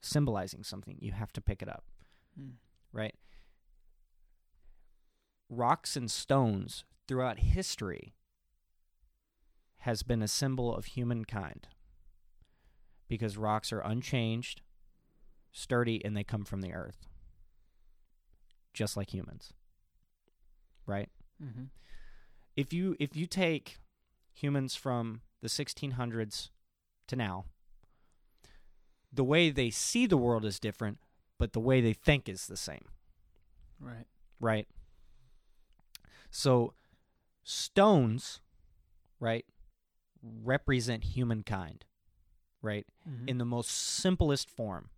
symbolizing 0.00 0.62
something. 0.62 0.96
You 1.00 1.10
have 1.10 1.32
to 1.32 1.40
pick 1.40 1.60
it 1.60 1.68
up, 1.68 1.82
Mm. 2.38 2.52
right? 2.92 3.16
Rocks 5.48 5.96
and 5.96 6.08
stones 6.08 6.84
throughout 7.08 7.40
history 7.40 8.14
has 9.78 10.04
been 10.04 10.22
a 10.22 10.28
symbol 10.28 10.72
of 10.72 10.84
humankind 10.84 11.66
because 13.08 13.36
rocks 13.36 13.72
are 13.72 13.80
unchanged, 13.80 14.62
sturdy 15.50 16.00
and 16.04 16.16
they 16.16 16.22
come 16.22 16.44
from 16.44 16.60
the 16.60 16.72
earth. 16.72 17.08
Just 18.72 18.96
like 18.96 19.12
humans. 19.12 19.52
Right? 20.86 21.10
Mm-hmm. 21.42 21.64
If 22.60 22.72
you 22.72 22.96
if 22.98 23.16
you 23.16 23.26
take 23.26 23.78
humans 24.32 24.74
from 24.74 25.20
the 25.42 25.48
1600s 25.48 26.50
to 27.08 27.16
now 27.16 27.44
the 29.12 29.24
way 29.24 29.50
they 29.50 29.70
see 29.70 30.06
the 30.06 30.16
world 30.16 30.44
is 30.44 30.60
different 30.60 30.98
but 31.38 31.52
the 31.52 31.60
way 31.60 31.80
they 31.80 31.92
think 31.92 32.28
is 32.28 32.46
the 32.46 32.56
same 32.56 32.84
Right. 33.80 34.06
right 34.40 34.66
so 36.30 36.74
stones 37.42 38.40
right 39.18 39.44
represent 40.22 41.04
humankind 41.04 41.84
right 42.62 42.86
Mm-hmm. 43.08 43.28
in 43.28 43.38
the 43.38 43.44
most 43.46 43.70
simplest 43.70 44.50
form 44.50 44.90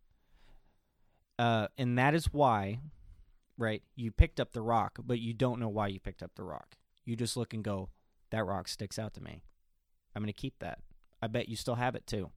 uh 1.38 1.68
and 1.78 1.96
that 1.96 2.14
is 2.14 2.26
why 2.32 2.80
right 3.56 3.82
you 3.94 4.10
picked 4.10 4.40
up 4.40 4.52
the 4.52 4.60
rock 4.60 4.98
but 5.04 5.20
you 5.20 5.32
don't 5.32 5.60
know 5.60 5.68
why 5.68 5.86
you 5.86 6.00
picked 6.00 6.22
up 6.22 6.32
the 6.34 6.42
rock 6.42 6.76
you 7.04 7.16
just 7.16 7.36
look 7.36 7.52
and 7.54 7.64
go 7.64 7.90
that 8.30 8.44
rock 8.44 8.68
sticks 8.68 8.98
out 8.98 9.12
to 9.14 9.22
me 9.22 9.42
i'm 10.14 10.22
going 10.22 10.32
to 10.32 10.32
keep 10.32 10.54
that 10.60 10.78
i 11.20 11.26
bet 11.26 11.48
you 11.48 11.56
still 11.56 11.74
have 11.76 11.94
it 11.94 12.06
too 12.06 12.30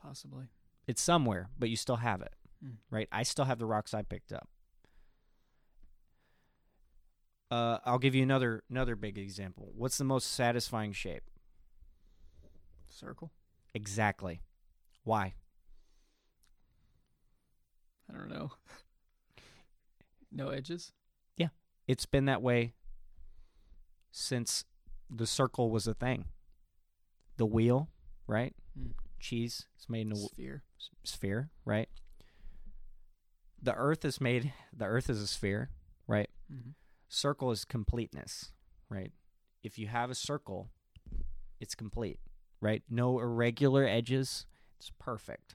Possibly. 0.00 0.44
it's 0.86 1.02
somewhere 1.02 1.48
but 1.58 1.68
you 1.70 1.76
still 1.76 1.96
have 1.96 2.20
it 2.22 2.32
Mm. 2.64 2.72
right 2.90 3.06
i 3.12 3.22
still 3.22 3.44
have 3.44 3.60
the 3.60 3.66
rocks 3.66 3.94
i 3.94 4.02
picked 4.02 4.32
up 4.32 4.48
uh 7.52 7.78
i'll 7.84 8.00
give 8.00 8.16
you 8.16 8.22
another 8.24 8.64
another 8.68 8.96
big 8.96 9.16
example 9.16 9.70
what's 9.76 9.96
the 9.96 10.02
most 10.04 10.32
satisfying 10.32 10.92
shape 10.92 11.22
Circle. 12.88 13.30
exactly 13.74 14.42
why 15.04 15.34
I 18.10 18.14
don't 18.16 18.30
know. 18.30 18.50
no 20.32 20.48
edges. 20.48 20.92
It's 21.88 22.06
been 22.06 22.26
that 22.26 22.42
way 22.42 22.74
since 24.12 24.64
the 25.10 25.26
circle 25.26 25.70
was 25.70 25.86
a 25.88 25.94
thing. 25.94 26.26
The 27.38 27.46
wheel, 27.46 27.88
right? 28.26 28.54
Mm. 28.78 28.92
Cheese 29.20 29.66
is 29.78 29.88
made 29.88 30.06
in 30.06 30.12
a 30.12 30.16
Sphere. 30.16 30.62
s- 30.78 30.90
sphere, 31.04 31.50
right? 31.64 31.88
The 33.60 33.74
earth 33.74 34.04
is 34.04 34.20
made 34.20 34.52
the 34.72 34.84
earth 34.84 35.10
is 35.10 35.20
a 35.20 35.26
sphere, 35.26 35.70
right? 36.06 36.28
Mm-hmm. 36.52 36.70
Circle 37.08 37.50
is 37.50 37.64
completeness, 37.64 38.52
right? 38.88 39.12
If 39.64 39.78
you 39.78 39.88
have 39.88 40.10
a 40.10 40.14
circle, 40.14 40.68
it's 41.60 41.74
complete, 41.74 42.18
right? 42.60 42.82
No 42.88 43.18
irregular 43.18 43.84
edges, 43.84 44.46
it's 44.78 44.92
perfect, 44.98 45.54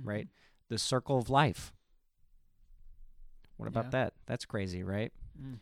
Mm-hmm. 0.00 0.08
right? 0.08 0.28
The 0.68 0.78
circle 0.78 1.18
of 1.18 1.30
life. 1.30 1.72
What 3.56 3.68
about 3.68 3.84
Yeah. 3.86 3.90
that? 3.90 4.14
That's 4.26 4.44
crazy, 4.44 4.82
right? 4.82 5.12
Mm. 5.40 5.58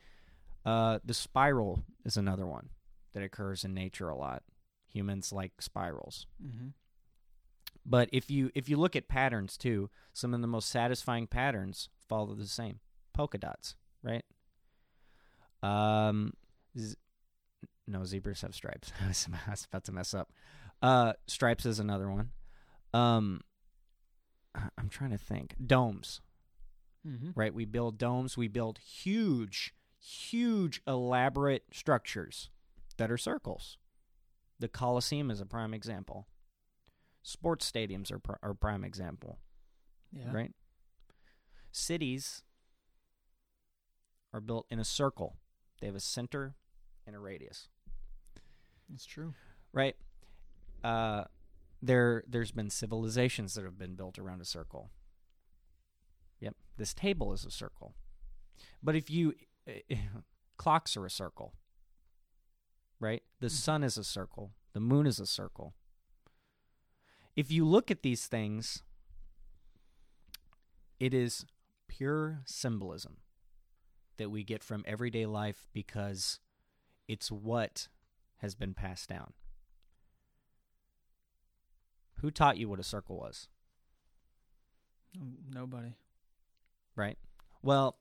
Uh, 0.65 0.99
the 1.05 1.15
spiral 1.15 1.83
is 2.05 2.17
another 2.17 2.47
one 2.47 2.69
that 3.15 3.23
occurs 3.23 3.65
in 3.65 3.75
nature 3.75 4.09
a 4.09 4.17
lot. 4.17 4.43
Humans 4.89 5.33
like 5.33 5.61
spirals. 5.61 6.27
Mm-hmm. 6.45 6.69
But 7.85 8.09
if 8.13 8.31
you 8.31 8.51
if 8.55 8.69
you 8.69 8.77
look 8.77 8.95
at 8.95 9.09
patterns 9.09 9.57
too, 9.57 9.91
some 10.13 10.35
of 10.35 10.41
the 10.41 10.47
most 10.47 10.69
satisfying 10.69 11.27
patterns 11.27 11.89
follow 12.09 12.35
the 12.35 12.47
same. 12.47 12.81
Polka 13.13 13.39
dots, 13.39 13.75
right? 14.03 14.25
Um, 15.63 16.35
z- 16.79 16.97
no 17.87 18.05
zebras 18.05 18.43
have 18.43 18.55
stripes. 18.55 18.93
I 19.05 19.09
was 19.09 19.67
about 19.71 19.85
to 19.85 19.93
mess 19.93 20.15
up. 20.15 20.33
Uh, 20.81 21.15
stripes 21.27 21.67
is 21.67 21.79
another 21.79 22.11
one. 22.11 22.31
Um, 22.93 23.41
I'm 24.79 24.89
trying 24.89 25.11
to 25.11 25.19
think. 25.19 25.55
Domes, 25.65 26.21
Mm-hmm. 27.07 27.31
right? 27.35 27.53
We 27.53 27.65
build 27.65 27.99
domes. 27.99 28.37
We 28.37 28.47
build 28.49 28.79
huge, 28.79 29.75
huge, 29.99 30.81
elaborate 30.87 31.65
structures 31.73 32.49
that 32.97 33.11
are 33.11 33.19
circles. 33.19 33.77
The 34.61 34.69
Colosseum 34.69 35.31
is 35.31 35.41
a 35.41 35.47
prime 35.47 35.75
example. 35.75 36.29
Sports 37.23 37.71
stadiums 37.71 38.13
are, 38.13 38.19
pr- 38.21 38.33
are 38.43 38.55
prime 38.55 38.85
example, 38.85 39.39
Yeah. 40.13 40.33
right? 40.33 40.53
Cities 41.73 42.43
are 44.33 44.41
built 44.41 44.67
in 44.71 44.79
a 44.79 44.85
circle. 44.85 45.37
They 45.81 45.87
have 45.89 45.97
a 45.97 46.01
center 46.01 46.55
and 47.07 47.17
a 47.17 47.19
radius, 47.19 47.69
That's 48.89 49.05
true. 49.07 49.35
right? 49.73 49.97
Uh, 50.85 51.25
there, 51.83 52.23
there's 52.29 52.53
been 52.53 52.71
civilizations 52.71 53.55
that 53.55 53.65
have 53.65 53.79
been 53.79 53.95
built 53.97 54.19
around 54.19 54.41
a 54.41 54.45
circle. 54.45 54.91
This 56.77 56.95
table 56.95 57.33
is 57.33 57.45
a 57.45 57.51
circle. 57.51 57.95
But 58.83 58.97
if 58.97 59.11
you 59.11 59.35
clocks 60.57 60.97
are 60.97 61.07
a 61.07 61.11
circle, 61.11 61.55
right? 62.99 63.23
The 63.41 63.47
Mhm. 63.49 63.51
sun 63.51 63.85
is 63.85 63.97
a 63.97 64.05
circle. 64.05 64.53
The 64.73 64.81
moon 64.81 65.07
is 65.07 65.21
a 65.21 65.27
circle. 65.27 65.75
If 67.37 67.51
you 67.51 67.65
look 67.67 67.91
at 67.91 68.03
these 68.03 68.27
things, 68.27 68.83
it 71.01 71.15
is 71.15 71.47
pure 71.89 72.43
symbolism 72.45 73.19
that 74.17 74.31
we 74.31 74.45
get 74.45 74.63
from 74.63 74.85
everyday 74.87 75.27
life 75.27 75.69
because 75.73 76.41
it's 77.09 77.31
what 77.31 77.89
has 78.39 78.55
been 78.55 78.75
passed 78.75 79.09
down. 79.09 79.33
Who 82.21 82.31
taught 82.31 82.57
you 82.59 82.69
what 82.69 82.79
a 82.79 82.85
circle 82.85 83.17
was? 83.17 83.49
Nobody. 85.51 85.95
Right? 86.97 87.19
Well, 87.63 87.97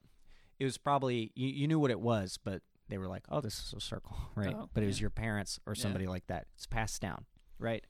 it 0.60 0.65
was 0.65 0.77
probably 0.77 1.32
you, 1.36 1.47
you 1.47 1.67
knew 1.67 1.80
what 1.80 1.91
it 1.91 1.99
was, 1.99 2.38
but 2.43 2.62
they 2.89 2.97
were 2.97 3.08
like, 3.08 3.23
"Oh, 3.30 3.41
this 3.41 3.58
is 3.60 3.73
a 3.75 3.80
circle," 3.82 4.15
right? 4.36 4.56
Oh, 4.58 4.69
but 4.73 4.84
it 4.84 4.88
was 4.88 4.99
your 5.01 5.10
parents 5.10 5.60
or 5.65 5.73
Yeah. 5.75 5.82
somebody 5.82 6.08
like 6.08 6.27
that. 6.27 6.47
It's 6.56 6.65
passed 6.65 7.01
down, 7.01 7.25
right? 7.60 7.86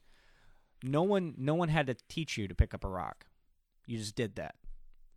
No 0.84 1.02
one, 1.02 1.34
no 1.38 1.54
one 1.54 1.68
had 1.68 1.86
to 1.88 1.94
teach 2.08 2.36
you 2.36 2.48
to 2.48 2.54
pick 2.54 2.74
up 2.74 2.84
a 2.84 2.88
rock. 2.88 3.26
You 3.86 3.98
just 3.98 4.14
did 4.16 4.34
that. 4.36 4.54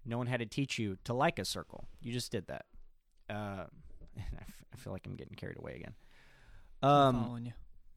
No 0.06 0.18
one 0.18 0.28
had 0.28 0.40
to 0.40 0.46
teach 0.46 0.78
you 0.78 0.98
to 1.06 1.14
like 1.14 1.40
a 1.40 1.46
circle. 1.46 1.88
You 2.02 2.14
just 2.14 2.32
did 2.32 2.46
that. 2.48 2.66
Uh, 3.30 3.34
I 4.18 4.42
f- 4.42 4.64
I 4.74 4.78
feel 4.78 4.94
like 4.94 5.06
I'm 5.08 5.16
getting 5.16 5.36
carried 5.36 5.58
away 5.58 5.74
again. 5.76 5.96
I'm 6.84 6.90
Um, 6.90 7.24
following 7.24 7.46
you. 7.46 7.54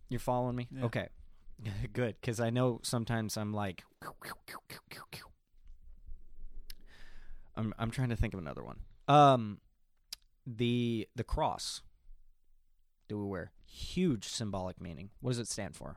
you're 0.09 0.21
following 0.21 0.57
me? 0.57 0.69
Yeah. 0.71 0.85
Okay. 0.87 1.09
Good, 1.93 2.17
because 2.21 2.39
I 2.41 2.51
know 2.51 2.81
sometimes 2.83 3.37
I'm 3.37 3.53
like, 3.53 3.83
I'm 7.59 7.75
I'm 7.79 7.91
trying 7.91 8.09
to 8.11 8.17
think 8.17 8.33
of 8.33 8.41
another 8.41 8.63
one. 8.63 8.79
Um, 9.09 9.59
the 10.47 11.09
the 11.15 11.25
cross. 11.25 11.83
Do 13.09 13.19
we 13.19 13.25
wear 13.25 13.53
huge 13.67 14.27
symbolic 14.29 14.81
meaning? 14.81 15.11
What 15.21 15.31
does 15.31 15.39
it 15.39 15.49
stand 15.49 15.75
for? 15.75 15.97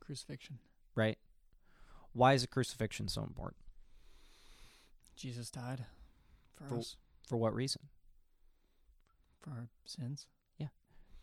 Crucifixion. 0.00 0.58
Right? 0.94 1.16
Why 2.12 2.34
is 2.34 2.42
a 2.44 2.48
crucifixion 2.48 3.08
so 3.08 3.22
important? 3.22 3.56
Jesus 5.16 5.48
died 5.50 5.86
for, 6.56 6.64
For- 6.68 6.78
us, 6.78 6.96
For 7.28 7.36
what 7.36 7.54
reason? 7.54 7.82
for 9.40 9.50
our 9.50 9.68
sins. 9.84 10.26
Yeah. 10.58 10.68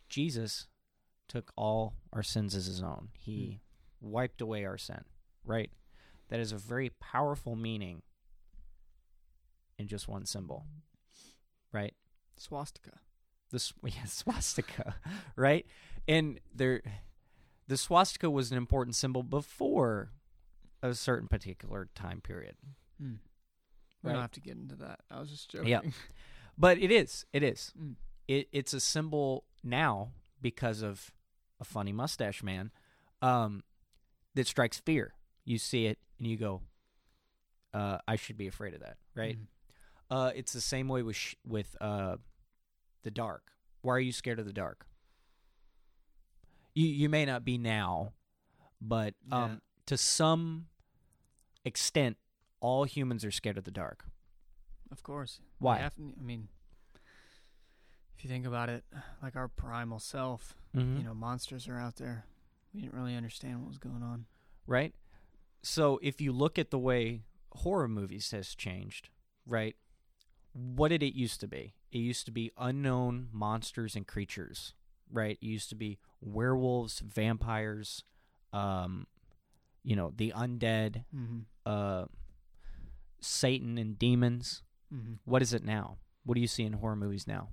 Jesus 0.07 0.67
took 1.27 1.51
all 1.57 1.95
our 2.13 2.21
sins 2.23 2.55
as 2.55 2.67
his 2.67 2.83
own. 2.83 3.09
He 3.17 3.61
wiped 3.99 4.41
away 4.41 4.63
our 4.63 4.77
sin, 4.77 5.03
right? 5.43 5.71
That 6.29 6.39
is 6.39 6.51
a 6.51 6.57
very 6.57 6.89
powerful 6.99 7.55
meaning 7.55 8.03
in 9.81 9.87
just 9.87 10.07
one 10.07 10.25
symbol, 10.25 10.65
right? 11.73 11.93
Swastika. 12.37 12.99
The 13.51 13.71
yeah, 13.83 14.05
swastika, 14.05 14.95
right? 15.35 15.65
And 16.07 16.39
there, 16.55 16.81
the 17.67 17.75
swastika 17.77 18.29
was 18.29 18.51
an 18.51 18.57
important 18.57 18.95
symbol 18.95 19.23
before 19.23 20.11
a 20.81 20.93
certain 20.95 21.27
particular 21.27 21.89
time 21.95 22.21
period, 22.21 22.55
Hmm. 22.99 23.15
We 24.03 24.07
Right. 24.07 24.13
don't 24.13 24.21
have 24.23 24.31
to 24.31 24.39
get 24.41 24.55
into 24.57 24.75
that. 24.77 25.01
I 25.11 25.19
was 25.19 25.29
just 25.29 25.51
joking. 25.51 25.67
Yeah. 25.67 25.81
but 26.57 26.79
it 26.79 26.91
is, 26.91 27.25
it 27.33 27.43
is. 27.43 27.71
Mm. 27.79 27.95
it, 28.27 28.47
it's 28.51 28.73
a 28.73 28.79
symbol 28.79 29.43
now 29.63 30.13
because 30.41 30.81
of 30.81 31.11
a 31.59 31.63
funny 31.63 31.91
mustache 31.91 32.41
man 32.41 32.71
um, 33.21 33.63
that 34.33 34.47
strikes 34.47 34.79
fear. 34.79 35.13
You 35.45 35.59
see 35.59 35.85
it 35.85 35.99
and 36.17 36.25
you 36.27 36.35
go, 36.37 36.61
uh, 37.75 37.99
"I 38.07 38.15
should 38.15 38.37
be 38.37 38.47
afraid 38.47 38.73
of 38.73 38.79
that." 38.79 38.97
Right? 39.15 39.37
Mhm. 39.37 39.45
Uh, 40.11 40.31
it's 40.35 40.51
the 40.53 40.61
same 40.61 40.87
way 40.89 41.01
with 41.01 41.15
sh- 41.15 41.35
with 41.47 41.75
uh, 41.81 42.17
the 43.03 43.09
dark. 43.11 43.51
Why 43.81 43.93
are 43.93 43.99
you 43.99 44.11
scared 44.11 44.37
of 44.39 44.45
the 44.45 44.53
dark? 44.53 44.85
You 46.73 46.85
you 46.87 47.09
may 47.09 47.25
not 47.25 47.43
be 47.43 47.57
now, 47.57 48.13
but 48.81 49.13
um, 49.31 49.41
Yeah. 49.51 49.55
to 49.87 49.97
some 49.97 50.67
extent, 51.65 52.17
all 52.59 52.83
humans 52.83 53.23
are 53.25 53.31
scared 53.31 53.57
of 53.57 53.63
the 53.63 53.71
dark. 53.71 54.05
Of 54.91 55.03
course. 55.03 55.39
Why? 55.59 55.77
have 55.77 55.93
I 55.97 56.21
mean, 56.21 56.49
if 58.17 58.23
you 58.23 58.29
think 58.29 58.45
about 58.45 58.69
it, 58.69 58.83
like 59.23 59.35
our 59.35 59.47
primal 59.47 59.99
self, 59.99 60.55
Mm-hmm. 60.75 60.97
you 60.99 61.03
know, 61.03 61.13
monsters 61.13 61.67
are 61.67 61.77
out 61.77 61.95
there. 61.97 62.25
We 62.73 62.79
didn't 62.81 62.93
really 62.93 63.15
understand 63.15 63.59
what 63.59 63.67
was 63.67 63.77
going 63.77 64.01
on. 64.03 64.25
right? 64.67 64.93
So 65.63 65.99
if 66.01 66.19
you 66.21 66.31
look 66.31 66.57
at 66.57 66.71
the 66.71 66.79
way 66.79 67.23
horror 67.51 67.87
movies 67.89 68.31
has 68.31 68.55
changed, 68.55 69.09
right? 69.45 69.75
What 70.53 70.89
did 70.89 71.01
it 71.03 71.13
used 71.15 71.39
to 71.41 71.47
be? 71.47 71.73
It 71.91 71.99
used 71.99 72.25
to 72.25 72.31
be 72.31 72.51
unknown 72.57 73.29
monsters 73.31 73.95
and 73.95 74.05
creatures, 74.07 74.73
right? 75.11 75.37
It 75.41 75.45
used 75.45 75.69
to 75.69 75.75
be 75.75 75.97
werewolves, 76.21 76.99
vampires, 76.99 78.03
um, 78.53 79.07
you 79.83 79.95
know, 79.95 80.11
the 80.15 80.33
undead, 80.35 81.03
Mm-hmm. 81.15 81.39
uh, 81.65 82.05
Satan 83.21 83.77
and 83.77 83.97
demons. 83.99 84.63
Mm-hmm. 84.93 85.13
What 85.25 85.41
is 85.41 85.53
it 85.53 85.63
now? 85.63 85.97
What 86.25 86.35
do 86.35 86.41
you 86.41 86.47
see 86.47 86.63
in 86.63 86.73
horror 86.73 86.95
movies 86.95 87.27
now? 87.27 87.49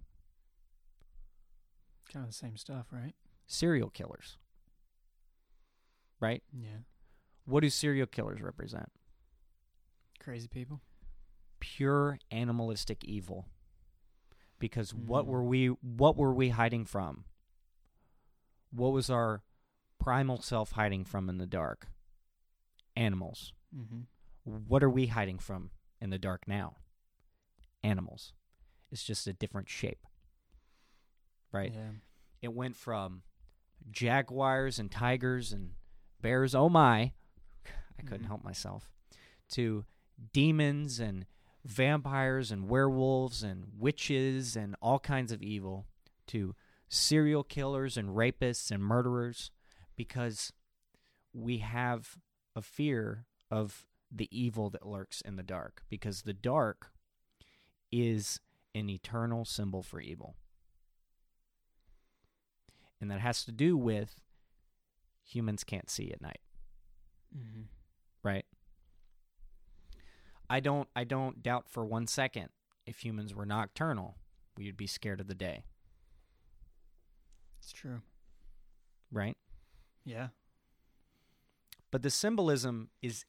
Kind 2.13 2.25
of 2.25 2.31
the 2.31 2.37
same 2.37 2.57
stuff, 2.57 2.87
right? 2.91 3.15
Serial 3.47 3.91
killers, 3.91 4.39
right? 6.21 6.43
Yeah. 6.53 6.79
What 7.45 7.61
do 7.61 7.71
serial 7.71 8.07
killers 8.07 8.41
represent? 8.43 8.91
Crazy 10.21 10.49
people. 10.49 10.81
Pure 11.61 12.19
animalistic 12.31 13.05
evil. 13.05 13.47
Because 14.59 14.93
what 14.95 15.25
Mm. 15.25 15.29
were 15.29 15.45
we 15.45 15.67
what 15.69 16.17
were 16.17 16.35
we 16.35 16.49
hiding 16.51 16.85
from? 16.85 17.25
What 18.71 18.93
was 18.93 19.09
our 19.09 19.43
primal 19.99 20.41
self 20.41 20.73
hiding 20.73 21.05
from 21.05 21.29
in 21.29 21.39
the 21.39 21.47
dark? 21.47 21.89
Animals. 22.97 23.53
Mm-hmm. 23.75 24.01
What 24.67 24.83
are 24.83 24.91
we 24.91 25.07
hiding 25.07 25.39
from 25.39 25.71
in 26.01 26.11
the 26.11 26.19
dark 26.19 26.49
now? 26.49 26.77
Animals. 27.85 28.33
It's 28.91 29.05
just 29.05 29.27
a 29.27 29.33
different 29.33 29.69
shape. 29.69 30.05
Right? 31.53 31.73
Yeah. 31.75 31.91
It 32.43 32.55
went 32.55 32.77
from 32.77 33.23
jaguars 33.91 34.79
and 34.79 34.91
tigers 34.91 35.53
and 35.53 35.73
bears, 36.21 36.55
oh 36.55 36.69
my, 36.69 37.13
I 37.99 38.03
couldn't 38.03 38.25
Mhm. 38.25 38.29
help 38.29 38.45
myself, 38.45 38.91
to 39.51 39.85
demons 40.33 40.99
and 41.01 41.27
vampires 41.69 42.51
and 42.51 42.69
werewolves 42.69 43.43
and 43.43 43.65
witches 43.79 44.57
and 44.57 44.75
all 44.81 44.99
kinds 44.99 45.31
of 45.31 45.43
evil, 45.43 45.87
to 46.27 46.55
serial 46.89 47.45
killers 47.45 47.97
and 47.97 48.17
rapists 48.17 48.71
and 48.71 48.83
murderers, 48.83 49.51
because 49.95 50.53
we 51.33 51.59
have 51.59 52.17
a 52.57 52.63
fear 52.63 53.27
of 53.51 53.87
the 54.11 54.29
evil 54.31 54.71
that 54.71 54.87
lurks 54.87 55.21
in 55.21 55.37
the 55.37 55.43
dark, 55.43 55.83
because 55.91 56.23
the 56.23 56.33
dark 56.33 56.91
is 57.93 58.41
an 58.75 58.89
eternal 58.89 59.45
symbol 59.45 59.83
for 59.83 60.01
evil. 60.01 60.37
And 63.01 63.11
that 63.11 63.21
has 63.21 63.45
to 63.45 63.53
do 63.53 63.77
with 63.77 64.21
humans 65.23 65.65
can't 65.65 65.91
see 65.91 66.11
at 66.11 66.23
night. 66.23 66.41
Mm-hmm. 67.37 67.65
right 68.23 68.47
i 70.51 70.61
don't 70.61 70.89
i 70.97 71.05
don't 71.05 71.43
doubt 71.43 71.69
for 71.69 71.85
one 71.85 72.07
second 72.07 72.49
if 72.87 73.05
humans 73.05 73.35
were 73.35 73.47
nocturnal 73.47 74.17
we 74.57 74.67
would 74.67 74.77
be 74.77 74.87
scared 74.87 75.21
of 75.21 75.27
the 75.29 75.35
day 75.35 75.63
It's 77.61 77.73
true. 77.73 78.01
right 79.13 79.37
Yeah. 80.05 80.29
but 81.91 82.03
the 82.03 82.11
symbolism 82.11 82.91
is 83.03 83.25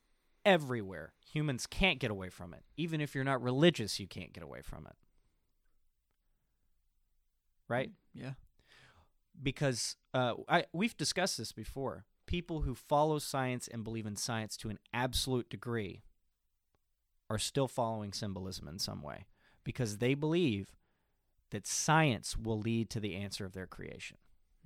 everywhere 0.46 1.14
humans 1.34 1.68
can't 1.68 2.00
get 2.00 2.10
away 2.12 2.30
from 2.30 2.54
it 2.54 2.64
even 2.78 3.02
if 3.02 3.14
you're 3.14 3.24
not 3.24 3.42
religious 3.42 4.00
you 4.00 4.08
can't 4.08 4.34
get 4.34 4.44
away 4.44 4.62
from 4.62 4.86
it 4.88 4.96
right 7.68 7.92
Yeah. 8.14 8.34
because 9.42 9.96
uh, 10.14 10.34
I, 10.48 10.66
we've 10.74 10.98
discussed 10.98 11.38
this 11.38 11.52
before. 11.52 12.06
People 12.26 12.62
who 12.62 12.74
follow 12.76 13.20
science 13.20 13.68
and 13.68 13.84
believe 13.84 14.06
in 14.06 14.16
science 14.16 14.56
to 14.58 14.70
an 14.70 14.80
absolute 14.94 15.50
degree 15.50 16.02
are 17.30 17.38
still 17.38 17.68
following 17.68 18.12
symbolism 18.14 18.68
in 18.68 18.80
some 18.80 19.02
way 19.02 19.26
because 19.64 19.98
they 19.98 20.14
believe 20.14 20.76
that 21.52 21.68
science 21.68 22.36
will 22.38 22.60
lead 22.60 22.90
to 22.90 23.00
the 23.00 23.16
answer 23.16 23.46
of 23.46 23.54
their 23.54 23.68
creation 23.68 24.18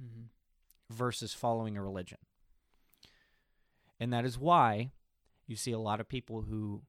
Mm-hmm. 0.04 0.24
versus 0.96 1.34
following 1.36 1.78
a 1.78 1.84
religion. 1.84 2.18
And 4.00 4.12
that 4.12 4.26
is 4.26 4.40
why 4.40 4.92
you 5.46 5.56
see 5.56 5.72
a 5.72 5.80
lot 5.80 6.00
of 6.00 6.08
people 6.10 6.42
who 6.42 6.82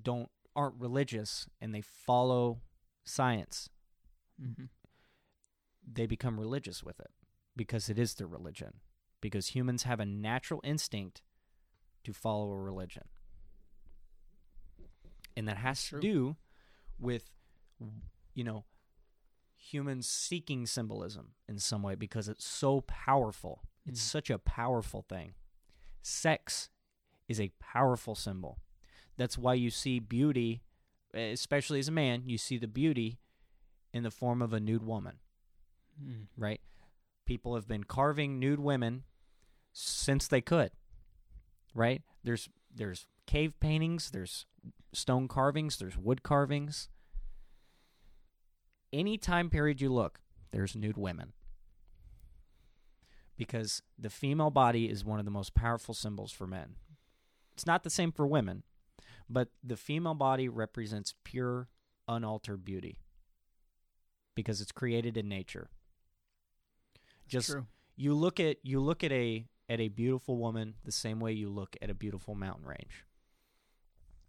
don't 0.00 0.28
aren't 0.54 0.78
religious 0.80 1.46
and 1.60 1.74
they 1.74 1.80
follow 1.80 2.60
science 3.04 3.70
Mm-hmm. 4.42 4.64
they 5.90 6.06
become 6.06 6.38
religious 6.40 6.82
with 6.84 6.98
it 7.00 7.10
because 7.56 7.88
it 7.88 7.98
is 7.98 8.14
their 8.14 8.26
religion. 8.26 8.74
Because 9.20 9.48
humans 9.48 9.82
have 9.82 10.00
a 10.00 10.06
natural 10.06 10.60
instinct 10.64 11.22
to 12.04 12.12
follow 12.12 12.50
a 12.52 12.58
religion. 12.58 13.04
And 15.36 15.46
that 15.48 15.56
has 15.58 15.82
True. 15.84 16.00
to 16.00 16.06
do 16.06 16.36
with, 16.98 17.30
you 18.34 18.44
know, 18.44 18.64
humans 19.56 20.08
seeking 20.08 20.66
symbolism 20.66 21.32
in 21.48 21.58
some 21.58 21.82
way 21.82 21.94
because 21.94 22.28
it's 22.28 22.44
so 22.46 22.80
powerful. 22.82 23.62
It's 23.86 24.00
Mm. 24.00 24.10
such 24.10 24.30
a 24.30 24.38
powerful 24.38 25.02
thing. 25.02 25.34
Sex 26.02 26.68
is 27.28 27.40
a 27.40 27.50
powerful 27.58 28.14
symbol. 28.14 28.58
That's 29.16 29.36
why 29.38 29.54
you 29.54 29.70
see 29.70 29.98
beauty, 29.98 30.62
especially 31.14 31.78
as 31.78 31.88
a 31.88 31.92
man, 31.92 32.22
you 32.26 32.38
see 32.38 32.56
the 32.58 32.66
beauty 32.68 33.18
in 33.92 34.02
the 34.02 34.10
form 34.10 34.40
of 34.42 34.52
a 34.52 34.60
nude 34.60 34.82
woman 34.84 35.20
Mm. 36.00 36.28
right? 36.36 36.60
people 37.26 37.54
have 37.54 37.68
been 37.68 37.84
carving 37.84 38.40
nude 38.40 38.58
women 38.58 39.04
since 39.72 40.26
they 40.26 40.40
could. 40.40 40.72
Right? 41.74 42.02
There's 42.24 42.48
there's 42.74 43.06
cave 43.26 43.58
paintings, 43.60 44.10
there's 44.10 44.46
stone 44.92 45.28
carvings, 45.28 45.78
there's 45.78 45.96
wood 45.96 46.22
carvings. 46.22 46.88
Any 48.92 49.18
time 49.18 49.50
period 49.50 49.80
you 49.80 49.92
look, 49.92 50.20
there's 50.50 50.74
nude 50.74 50.96
women. 50.96 51.32
Because 53.36 53.82
the 53.98 54.10
female 54.10 54.50
body 54.50 54.88
is 54.90 55.04
one 55.04 55.18
of 55.18 55.24
the 55.24 55.30
most 55.30 55.54
powerful 55.54 55.94
symbols 55.94 56.32
for 56.32 56.46
men. 56.46 56.74
It's 57.52 57.66
not 57.66 57.84
the 57.84 57.90
same 57.90 58.12
for 58.12 58.26
women, 58.26 58.64
but 59.28 59.48
the 59.62 59.76
female 59.76 60.14
body 60.14 60.48
represents 60.48 61.14
pure, 61.24 61.68
unaltered 62.08 62.64
beauty 62.64 62.98
because 64.34 64.60
it's 64.60 64.72
created 64.72 65.16
in 65.16 65.28
nature. 65.28 65.70
Just 67.28 67.50
true. 67.50 67.66
you 67.96 68.14
look 68.14 68.40
at 68.40 68.56
you 68.62 68.80
look 68.80 69.04
at 69.04 69.12
a 69.12 69.46
at 69.70 69.80
a 69.80 69.88
beautiful 69.88 70.36
woman 70.36 70.74
the 70.84 70.92
same 70.92 71.18
way 71.20 71.32
you 71.32 71.48
look 71.48 71.76
at 71.80 71.88
a 71.88 71.94
beautiful 71.94 72.34
mountain 72.34 72.66
range. 72.66 73.06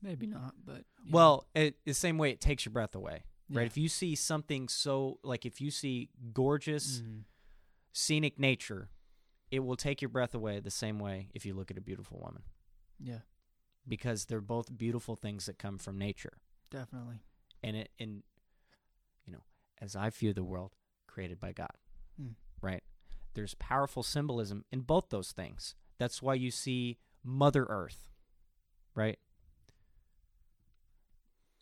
Maybe 0.01 0.25
not, 0.27 0.53
but. 0.65 0.83
Well, 1.09 1.47
it, 1.53 1.75
the 1.85 1.93
same 1.93 2.17
way 2.17 2.31
it 2.31 2.39
takes 2.41 2.65
your 2.65 2.71
breath 2.71 2.95
away, 2.95 3.23
right? 3.49 3.61
Yeah. 3.61 3.65
If 3.65 3.77
you 3.77 3.89
see 3.89 4.15
something 4.15 4.67
so 4.67 5.19
like 5.23 5.45
if 5.45 5.59
you 5.61 5.69
see 5.71 6.09
gorgeous 6.33 7.01
Mhm. 7.01 7.23
scenic 7.91 8.39
nature, 8.39 8.89
it 9.51 9.59
will 9.59 9.75
take 9.75 10.01
your 10.01 10.09
breath 10.09 10.33
away 10.33 10.59
the 10.59 10.71
same 10.71 10.97
way 10.99 11.27
if 11.33 11.45
you 11.45 11.53
look 11.53 11.69
at 11.71 11.77
a 11.77 11.81
beautiful 11.81 12.19
woman 12.19 12.43
yeah, 12.99 13.19
because 13.87 14.25
they're 14.25 14.39
both 14.41 14.75
beautiful 14.77 15.15
things 15.15 15.45
that 15.47 15.57
come 15.59 15.77
from 15.77 15.97
nature. 15.97 16.37
definitely. 16.69 17.19
And 17.63 17.75
it 17.75 17.89
and 17.99 18.23
you 19.25 19.33
know, 19.33 19.43
as 19.81 19.95
I 19.95 20.09
view 20.09 20.33
the 20.33 20.43
world 20.43 20.71
created 21.07 21.39
by 21.39 21.51
God. 21.51 21.75
Mm. 22.19 22.35
Right? 22.61 22.83
There's 23.33 23.53
powerful 23.55 24.03
symbolism 24.03 24.65
in 24.71 24.81
both 24.81 25.09
those 25.09 25.31
things. 25.31 25.75
That's 25.97 26.21
why 26.21 26.33
you 26.33 26.51
see 26.51 26.97
Mother 27.23 27.65
Earth, 27.69 28.09
right? 28.95 29.19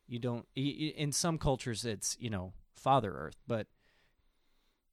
You 0.08 0.20
don't 0.20 0.48
in 0.56 1.12
some 1.12 1.38
cultures 1.38 1.86
it's, 1.86 2.18
you 2.20 2.30
know, 2.30 2.54
Father 2.74 3.14
Earth, 3.14 3.38
but 3.48 3.68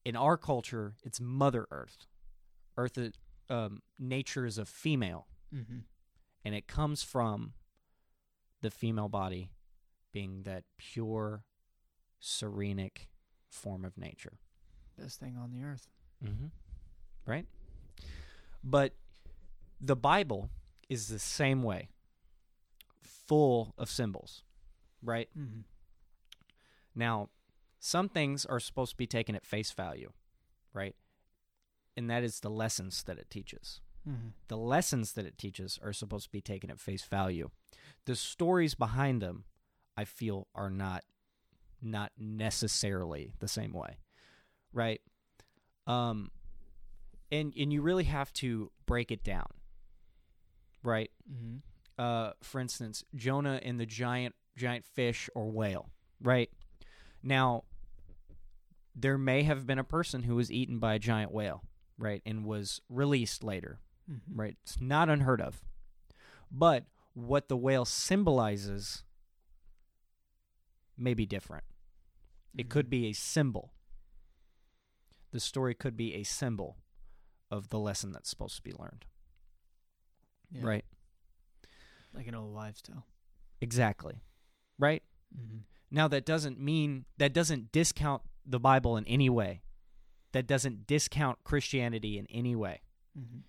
in 0.05 0.15
our 0.17 0.37
culture 0.37 0.95
it's 1.03 1.21
Mother 1.21 1.67
Earth. 1.71 2.07
Earth 2.77 2.99
um, 3.49 3.81
nature 3.99 4.45
is 4.47 4.59
a 4.59 4.65
female 4.65 5.27
Mm-hmm. 5.55 5.79
and 6.45 6.55
it 6.57 6.67
comes 6.67 7.05
from 7.05 7.53
the 8.63 8.71
female 8.71 9.09
body 9.09 9.53
being 10.13 10.43
that 10.43 10.65
pure 10.77 11.45
serenic 12.21 13.07
form 13.49 13.85
of 13.85 13.97
nature 13.97 14.39
Best 14.99 15.21
thing 15.21 15.37
on 15.41 15.53
the 15.53 15.63
earth. 15.63 15.87
mm-hmm. 16.23 16.47
Right 17.27 17.47
but 18.65 18.93
the 19.81 19.97
bible 19.97 20.49
is 20.89 21.09
the 21.09 21.19
same 21.19 21.63
way 21.63 21.89
full 23.01 23.75
of 23.79 23.91
symbols 23.91 24.43
right 25.03 25.29
Mm-hmm. 25.39 25.61
now 26.95 27.29
some 27.79 28.09
things 28.09 28.45
are 28.47 28.61
supposed 28.61 28.93
to 28.93 28.97
be 28.97 29.07
taken 29.07 29.35
at 29.35 29.45
face 29.45 29.71
value 29.73 30.13
right 30.73 30.95
and 31.97 32.11
that 32.11 32.23
is 32.23 32.41
the 32.41 32.51
lessons 32.51 33.03
that 33.05 33.19
it 33.19 33.31
teaches 33.31 33.81
Mm-hmm. 34.09 34.29
the 34.47 34.57
lessons 34.57 35.15
that 35.15 35.27
it 35.27 35.37
teaches 35.37 35.81
are 35.83 35.93
supposed 35.93 36.27
to 36.27 36.31
be 36.31 36.41
taken 36.41 36.71
at 36.71 36.79
face 36.79 37.03
value. 37.03 37.51
The 38.05 38.15
stories 38.15 38.77
behind 38.77 39.21
them, 39.21 39.47
I 39.97 40.05
feel, 40.05 40.47
are 40.55 40.71
not 40.71 41.03
not 41.83 42.13
necessarily 42.17 43.33
the 43.41 43.49
same 43.49 43.73
way, 43.73 43.97
right? 44.73 45.01
Um, 45.89 46.31
and 47.31 47.53
and 47.57 47.73
you 47.73 47.83
really 47.83 48.05
have 48.05 48.33
to 48.35 48.71
break 48.87 49.11
it 49.11 49.25
down, 49.25 49.49
right? 50.83 51.11
Mm-hmm. 51.31 51.57
Uh, 51.99 52.33
for 52.43 52.61
instance, 52.61 53.05
Jonah 53.15 53.61
and 53.63 53.81
the 53.81 53.87
giant 53.87 54.35
giant 54.57 54.85
fish 54.85 55.29
or 55.35 55.51
whale, 55.51 55.91
right? 56.21 56.51
Now, 57.23 57.65
there 58.95 59.19
may 59.19 59.43
have 59.43 59.67
been 59.67 59.79
a 59.79 59.85
person 59.85 60.23
who 60.23 60.37
was 60.37 60.51
eaten 60.53 60.79
by 60.79 60.95
a 60.95 60.99
giant 60.99 61.33
whale, 61.33 61.63
right, 61.99 62.23
and 62.25 62.45
was 62.45 62.81
released 62.89 63.43
later, 63.45 63.81
Mm-hmm. 64.11 64.41
right? 64.41 64.57
It's 64.63 64.81
not 64.81 65.09
unheard 65.09 65.41
of. 65.41 65.65
But 66.51 66.85
what 67.15 67.49
the 67.49 67.57
whale 67.57 67.85
symbolizes 67.85 69.03
may 70.97 71.13
be 71.13 71.27
different. 71.27 71.65
It 72.57 72.69
could 72.69 72.89
be 72.89 73.07
a 73.07 73.13
symbol. 73.13 73.73
The 75.33 75.41
story 75.41 75.75
could 75.75 75.97
be 75.97 76.15
a 76.15 76.23
symbol 76.23 76.77
of 77.51 77.69
the 77.69 77.79
lesson 77.79 78.13
that's 78.13 78.29
supposed 78.31 78.57
to 78.57 78.63
be 78.63 78.73
learned, 78.73 79.05
Yeah. 80.51 80.63
right? 80.65 80.85
Like 82.13 82.27
an 82.27 82.35
old 82.35 82.53
wives' 82.55 82.83
tale. 82.83 83.07
Exactly. 83.61 84.23
Right? 84.79 85.03
Mm-hmm. 85.37 85.59
Now 85.91 86.09
that 86.09 86.25
doesn't 86.27 86.59
mean 86.61 87.05
that 87.19 87.33
doesn't 87.33 87.73
discount 87.73 88.23
the 88.45 88.59
Bible 88.61 88.97
in 88.97 89.07
any 89.07 89.29
way. 89.31 89.63
That 90.33 90.47
doesn't 90.47 90.87
discount 90.87 91.39
Christianity 91.45 92.19
in 92.19 92.27
any 92.27 92.55
way. 92.57 92.81
Mm-hmm. 93.19 93.41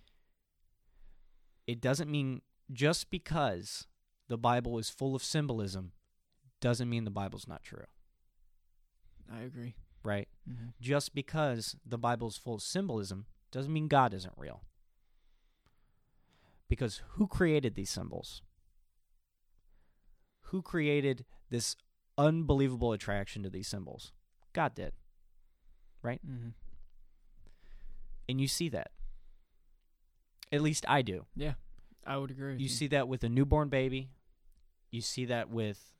It 1.66 1.80
doesn't 1.80 2.10
mean 2.10 2.42
just 2.72 3.10
because 3.10 3.86
the 4.28 4.38
Bible 4.38 4.78
is 4.78 4.88
full 4.90 5.14
of 5.14 5.22
symbolism 5.22 5.92
doesn't 6.60 6.88
mean 6.88 7.04
the 7.04 7.10
Bible's 7.10 7.46
not 7.46 7.62
true, 7.62 7.84
I 9.32 9.42
agree. 9.42 9.74
right? 10.02 10.28
Mm-hmm. 10.48 10.68
Just 10.80 11.14
because 11.14 11.76
the 11.86 11.98
Bible 11.98 12.28
is 12.28 12.36
full 12.36 12.54
of 12.54 12.62
symbolism 12.62 13.26
doesn't 13.50 13.72
mean 13.72 13.88
God 13.88 14.14
isn't 14.14 14.34
real. 14.36 14.62
Because 16.68 17.02
who 17.12 17.26
created 17.26 17.74
these 17.74 17.90
symbols? 17.90 18.42
Who 20.42 20.62
created 20.62 21.24
this 21.50 21.76
unbelievable 22.16 22.92
attraction 22.92 23.42
to 23.42 23.50
these 23.50 23.68
symbols? 23.68 24.12
God 24.52 24.74
did. 24.74 24.92
Mm-hmm. 26.26 26.48
And 28.28 28.40
you 28.40 28.48
see 28.48 28.68
that. 28.70 28.90
At 30.52 30.62
least 30.62 30.84
I 30.88 31.02
do. 31.02 31.26
Yeah, 31.36 31.54
I 32.06 32.16
would 32.16 32.30
agree. 32.30 32.56
You 32.56 32.60
you 32.60 32.68
see 32.68 32.86
that 32.88 33.08
with 33.08 33.22
a 33.24 33.28
newborn 33.28 33.68
baby. 33.68 34.10
You 34.90 35.02
see 35.02 35.26
that 35.26 35.50
with, 35.50 35.92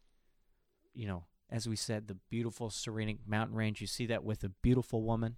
you 0.94 1.06
know, 1.06 1.24
as 1.50 1.68
we 1.68 1.76
said, 1.76 2.08
the 2.08 2.16
beautiful 2.30 2.70
serenic 2.70 3.18
mountain 3.26 3.56
range. 3.56 3.80
You 3.80 3.86
see 3.86 4.06
that 4.06 4.24
with 4.24 4.44
a 4.44 4.48
beautiful 4.48 5.02
woman, 5.02 5.36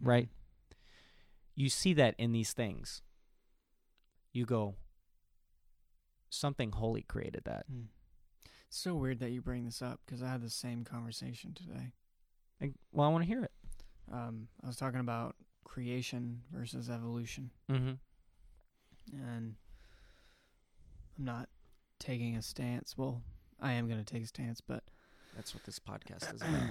right? 0.00 0.28
You 1.58 1.68
see 1.68 1.92
that 1.94 2.14
in 2.18 2.30
these 2.30 2.52
things. 2.52 3.02
You 4.32 4.46
go, 4.46 4.76
something 6.30 6.70
holy 6.70 7.02
created 7.02 7.42
that. 7.46 7.64
Mm. 7.72 7.86
It's 8.68 8.78
so 8.78 8.94
weird 8.94 9.18
that 9.18 9.30
you 9.30 9.42
bring 9.42 9.64
this 9.64 9.82
up 9.82 9.98
because 10.06 10.22
I 10.22 10.28
had 10.30 10.40
the 10.40 10.50
same 10.50 10.84
conversation 10.84 11.54
today. 11.54 11.92
Like, 12.60 12.74
well, 12.92 13.08
I 13.08 13.10
want 13.10 13.24
to 13.24 13.28
hear 13.28 13.42
it. 13.42 13.50
Um, 14.12 14.46
I 14.62 14.68
was 14.68 14.76
talking 14.76 15.00
about 15.00 15.34
creation 15.64 16.42
versus 16.52 16.88
evolution, 16.88 17.50
Mm-hmm. 17.70 17.94
and 19.20 19.54
I'm 21.18 21.24
not 21.24 21.48
taking 21.98 22.36
a 22.36 22.42
stance. 22.42 22.96
Well, 22.96 23.22
I 23.60 23.72
am 23.72 23.88
going 23.88 23.98
to 24.04 24.12
take 24.12 24.22
a 24.22 24.26
stance, 24.26 24.60
but 24.60 24.84
That's 25.34 25.54
what 25.54 25.64
this 25.64 25.80
podcast 25.80 26.32
is 26.34 26.40
about. 26.40 26.70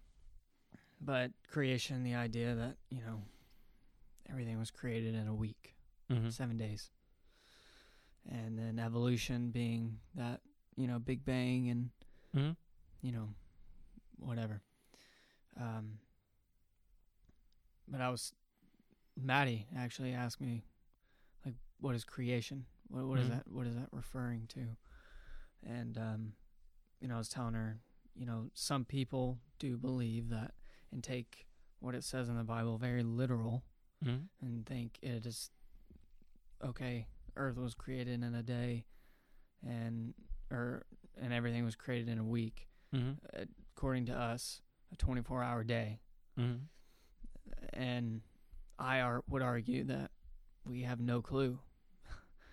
but 1.00 1.32
creation, 1.50 2.02
the 2.02 2.14
idea 2.14 2.54
that 2.54 2.76
you 2.88 3.00
know 3.02 3.22
everything 4.30 4.58
was 4.58 4.70
created 4.70 5.14
in 5.14 5.26
a 5.28 5.34
week, 5.34 5.74
mm-hmm. 6.10 6.28
seven 6.30 6.56
days, 6.56 6.90
and 8.30 8.58
then 8.58 8.78
evolution 8.78 9.50
being 9.50 9.98
that 10.14 10.40
you 10.76 10.86
know 10.86 10.98
Big 10.98 11.24
Bang 11.24 11.68
and 11.70 11.90
Mm-hmm. 12.36 12.50
you 13.00 13.12
know, 13.12 13.28
whatever. 14.18 14.60
Um, 15.58 15.98
but 17.88 18.00
I 18.02 18.10
was, 18.10 18.34
Maddie 19.18 19.66
actually 19.74 20.12
asked 20.12 20.38
me, 20.40 20.64
like, 21.46 21.54
what 21.80 21.94
is 21.94 22.04
creation? 22.04 22.66
What 22.88 23.06
what 23.06 23.18
is 23.20 23.26
Mhm. 23.26 23.30
that? 23.30 23.48
What 23.48 23.66
is 23.66 23.74
that 23.74 23.88
referring 23.90 24.46
to? 24.48 24.76
And 25.64 25.96
um, 25.96 26.32
you 27.00 27.08
know, 27.08 27.14
I 27.14 27.18
was 27.18 27.28
telling 27.28 27.54
her, 27.54 27.80
you 28.14 28.26
know, 28.26 28.50
some 28.54 28.84
people 28.84 29.38
do 29.58 29.76
believe 29.78 30.28
that 30.28 30.52
and 30.92 31.02
take 31.02 31.46
what 31.80 31.94
it 31.94 32.04
says 32.04 32.28
in 32.28 32.36
the 32.36 32.44
Bible 32.44 32.76
very 32.78 33.02
literal 33.02 33.64
Mm-hmm. 34.04 34.46
and 34.46 34.66
think 34.66 34.98
it 35.02 35.24
is 35.26 35.50
okay. 36.64 37.06
Earth 37.36 37.56
was 37.56 37.74
created 37.74 38.22
in 38.22 38.34
a 38.34 38.42
day, 38.42 38.84
and 39.66 40.14
or 40.50 40.84
and 41.20 41.32
everything 41.32 41.64
was 41.64 41.74
created 41.76 42.08
in 42.08 42.18
a 42.18 42.24
week 42.24 42.68
Mm-hmm. 42.94 43.42
according 43.76 44.06
to 44.06 44.12
us, 44.14 44.62
a 44.92 44.96
24 44.96 45.42
hour 45.42 45.64
day. 45.64 46.00
Mm-hmm. 46.38 46.56
And 47.72 48.20
I 48.78 49.00
ar- 49.00 49.24
would 49.28 49.42
argue 49.42 49.84
that 49.84 50.10
we 50.64 50.82
have 50.82 51.00
no 51.00 51.20
clue. 51.20 51.58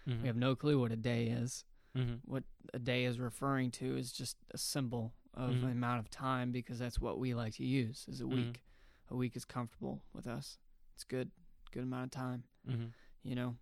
Mm-hmm. 0.08 0.22
We 0.22 0.28
have 0.28 0.36
no 0.36 0.56
clue 0.56 0.80
what 0.80 0.92
a 0.92 0.96
day 0.98 1.28
is. 1.28 1.64
mm-hmm. 1.96 2.16
What 2.26 2.44
a 2.74 2.80
day 2.80 3.06
is 3.06 3.20
referring 3.20 3.72
to 3.72 3.96
is 3.96 4.12
just 4.12 4.38
a 4.52 4.58
symbol 4.58 5.14
of 5.36 5.52
Mhm. 5.52 5.62
the 5.62 5.68
amount 5.68 6.00
of 6.00 6.10
time 6.10 6.52
because 6.52 6.80
that's 6.80 7.00
what 7.00 7.20
we 7.20 7.34
like 7.36 7.54
to 7.56 7.64
use 7.66 8.06
is 8.10 8.20
a 8.20 8.24
Mhm. 8.26 8.36
week. 8.36 8.64
A 9.10 9.16
week 9.16 9.36
is 9.36 9.46
comfortable 9.46 10.04
with 10.12 10.26
us. 10.28 10.58
It's 10.96 11.04
good, 11.04 11.32
good 11.72 11.84
amount 11.84 12.06
of 12.06 12.12
time. 12.12 12.44
Mm-hmm. 12.70 12.86
You 13.24 13.36
know, 13.36 13.56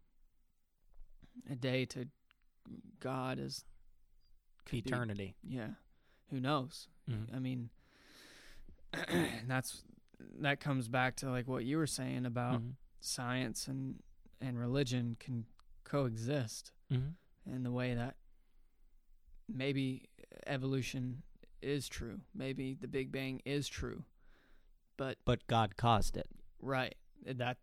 a 1.49 1.55
day 1.55 1.85
to 1.85 2.07
God 2.99 3.39
is 3.39 3.63
could 4.65 4.83
be- 4.83 4.89
Eternity. 4.89 5.35
yeah, 5.43 5.69
who 6.29 6.39
knows? 6.39 6.87
Mhm. 7.09 7.33
I 7.35 7.39
mean, 7.39 7.69
that's 9.47 9.83
that 10.39 10.59
comes 10.59 10.87
back 10.87 11.15
to 11.17 11.29
like 11.29 11.47
what 11.47 11.63
you 11.65 11.77
were 11.77 11.87
saying 11.87 12.25
about 12.25 12.61
Mhm. 12.61 12.75
science 12.99 13.67
and 13.67 14.01
and 14.39 14.57
religion 14.59 15.15
can 15.19 15.45
coexist 15.83 16.71
Mhm. 16.91 17.15
in 17.45 17.63
the 17.63 17.71
way 17.71 17.93
that 17.95 18.17
maybe 19.47 20.09
evolution 20.47 21.23
is 21.61 21.87
true, 21.87 22.21
maybe 22.33 22.73
the 22.73 22.87
Big 22.87 23.11
Bang 23.11 23.41
is 23.45 23.67
true, 23.67 24.03
but 24.97 25.17
But 25.25 25.45
God 25.47 25.75
caused 25.77 26.17
it. 26.17 26.27
right 26.59 26.95
that 27.25 27.57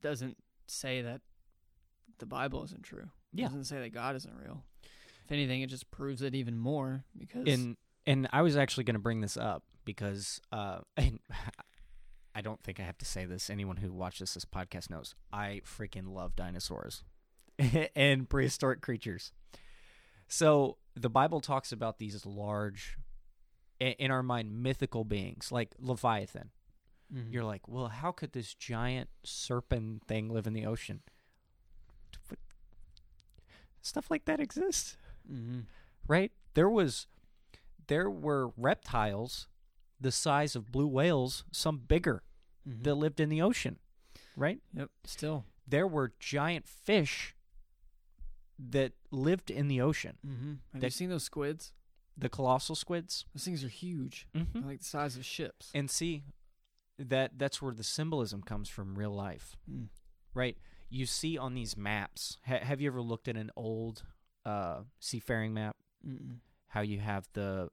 doesn't 0.00 0.36
say 0.66 1.02
that 1.02 1.20
the 2.18 2.26
Bible 2.26 2.64
isn't 2.64 2.82
true. 2.82 3.10
Yeah. 3.32 3.46
doesn't 3.46 3.64
say 3.64 3.80
that 3.80 3.92
God 3.92 4.16
isn't 4.16 4.34
real. 4.36 4.64
If 5.24 5.32
anything, 5.32 5.62
it 5.62 5.68
just 5.68 5.90
proves 5.90 6.22
it 6.22 6.34
even 6.34 6.58
more 6.58 7.04
because 7.16 7.46
And 7.46 7.76
and 8.06 8.28
I 8.32 8.42
was 8.42 8.56
actually 8.56 8.84
going 8.84 8.94
to 8.94 9.00
bring 9.00 9.20
this 9.20 9.36
up 9.36 9.62
because 9.84 10.40
uh, 10.52 10.78
and 10.96 11.20
I 12.34 12.40
don't 12.40 12.62
think 12.62 12.80
I 12.80 12.84
have 12.84 12.98
to 12.98 13.04
say 13.04 13.24
this. 13.24 13.50
Anyone 13.50 13.76
who 13.76 13.92
watches 13.92 14.34
this 14.34 14.44
podcast 14.44 14.90
knows 14.90 15.14
I 15.32 15.62
freaking 15.64 16.08
love 16.08 16.36
dinosaurs 16.36 17.04
and 17.96 18.28
prehistoric 18.28 18.80
creatures. 18.80 19.32
So 20.28 20.76
the 20.94 21.10
Bible 21.10 21.40
talks 21.40 21.72
about 21.72 21.98
these 21.98 22.24
large, 22.24 22.96
in 23.80 24.10
our 24.10 24.22
mind, 24.22 24.62
mythical 24.62 25.04
beings 25.04 25.50
like 25.50 25.74
Leviathan. 25.78 26.50
Mhm. 27.12 27.32
You're 27.32 27.44
like, 27.44 27.66
well, 27.68 27.88
how 27.88 28.12
could 28.12 28.32
this 28.32 28.54
giant 28.54 29.08
serpent 29.24 30.06
thing 30.06 30.28
live 30.28 30.46
in 30.46 30.52
the 30.52 30.66
ocean? 30.66 31.02
Stuff 33.82 34.10
like 34.10 34.24
that 34.26 34.40
exists 34.40 34.96
Mhm. 35.30 35.66
right? 36.06 36.32
There 36.54 36.68
was 36.68 37.06
there 37.86 38.08
were 38.10 38.48
reptiles 38.56 39.48
the 39.98 40.12
size 40.12 40.54
of 40.54 40.70
blue 40.70 40.86
whales, 40.86 41.44
some 41.50 41.78
bigger, 41.78 42.22
Mhm. 42.66 42.84
that 42.84 42.94
lived 42.94 43.18
in 43.20 43.28
the 43.28 43.42
ocean, 43.42 43.80
right? 44.36 44.62
Yep. 44.72 44.90
Still. 45.04 45.44
There 45.66 45.86
were 45.88 46.14
giant 46.20 46.68
fish 46.68 47.34
that 48.58 48.92
lived 49.10 49.50
in 49.50 49.66
the 49.68 49.80
ocean. 49.80 50.18
Mm-hmm. 50.24 50.54
Have 50.74 50.84
you 50.84 50.90
seen 50.90 51.10
those 51.10 51.24
squids? 51.24 51.72
The 52.16 52.28
colossal 52.28 52.76
squids. 52.76 53.24
Those 53.34 53.44
things 53.44 53.64
are 53.64 53.68
huge. 53.68 54.26
Mm-hmm. 54.34 54.66
Like 54.66 54.78
the 54.80 54.84
size 54.84 55.16
of 55.16 55.24
ships. 55.24 55.70
And 55.74 55.90
see 55.90 56.22
that 57.08 57.38
that's 57.38 57.60
where 57.62 57.72
the 57.74 57.84
symbolism 57.84 58.42
comes 58.42 58.68
from 58.68 58.94
real 58.98 59.12
life, 59.14 59.56
Mm. 59.70 59.88
right? 60.34 60.56
You 60.88 61.06
see 61.06 61.38
on 61.38 61.54
these 61.54 61.76
maps. 61.76 62.38
Ha- 62.46 62.60
have 62.64 62.80
you 62.80 62.88
ever 62.90 63.00
looked 63.00 63.28
at 63.28 63.36
an 63.36 63.50
old 63.56 64.04
uh, 64.44 64.82
seafaring 64.98 65.54
map? 65.54 65.76
Mm-mm. 66.06 66.38
How 66.68 66.80
you 66.82 66.98
have 67.00 67.28
the 67.32 67.70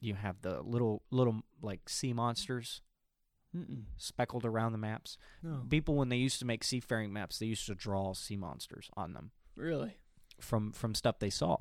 you 0.00 0.14
have 0.14 0.42
the 0.42 0.60
little 0.62 1.02
little 1.10 1.42
like 1.62 1.88
sea 1.88 2.12
monsters 2.12 2.82
Mm-mm. 3.56 3.84
speckled 3.96 4.44
around 4.44 4.72
the 4.72 4.78
maps. 4.78 5.16
No. 5.42 5.64
People 5.70 5.94
when 5.94 6.08
they 6.10 6.16
used 6.18 6.38
to 6.40 6.44
make 6.44 6.62
seafaring 6.64 7.12
maps, 7.12 7.38
they 7.38 7.46
used 7.46 7.66
to 7.66 7.74
draw 7.74 8.12
sea 8.12 8.36
monsters 8.36 8.90
on 8.96 9.12
them 9.14 9.30
Really? 9.54 9.96
from 10.40 10.72
from 10.72 10.94
stuff 10.94 11.18
they 11.18 11.30
saw. 11.30 11.56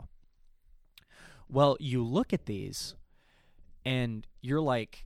Well, 1.47 1.77
you 1.79 2.03
look 2.03 2.33
at 2.33 2.45
these 2.45 2.95
and 3.85 4.25
you're 4.41 4.61
like 4.61 5.05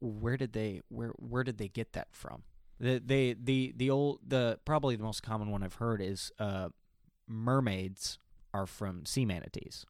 where 0.00 0.36
did 0.36 0.52
they 0.52 0.82
where 0.88 1.10
where 1.18 1.44
did 1.44 1.58
they 1.58 1.68
get 1.68 1.92
that 1.92 2.08
from? 2.12 2.42
The 2.80 3.02
they 3.04 3.34
the 3.34 3.72
the 3.76 3.90
old 3.90 4.20
the 4.26 4.58
probably 4.64 4.96
the 4.96 5.02
most 5.02 5.22
common 5.22 5.50
one 5.50 5.62
I've 5.62 5.74
heard 5.74 6.00
is 6.00 6.30
uh 6.38 6.68
mermaids 7.26 8.18
are 8.54 8.66
from 8.66 9.04
sea 9.06 9.24
manatees. 9.24 9.84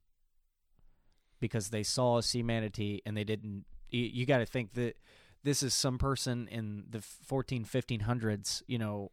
Because 1.41 1.71
they 1.71 1.83
saw 1.85 2.19
a 2.19 2.23
sea 2.23 2.43
manatee 2.43 3.01
and 3.07 3.17
they 3.17 3.25
didn't 3.25 3.65
you, 3.91 4.03
you 4.03 4.27
got 4.27 4.39
to 4.39 4.47
think 4.47 4.75
that 4.75 4.97
this 5.45 5.63
is 5.63 5.73
some 5.73 5.99
person 5.99 6.49
in 6.49 6.85
the 6.91 7.01
14 7.01 7.65
1500s, 7.65 8.63
you 8.67 8.77
know, 8.79 9.13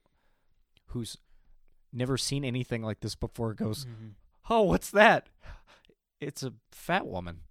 who's 0.88 1.18
never 1.94 2.18
seen 2.18 2.44
anything 2.44 2.82
like 2.82 3.00
this 3.02 3.16
before 3.16 3.54
goes, 3.54 3.86
Mhm. 3.86 4.14
"Oh, 4.50 4.64
what's 4.64 4.90
that?" 4.92 5.30
It's 6.20 6.44
a 6.44 6.54
fat 6.72 7.06
woman, 7.06 7.42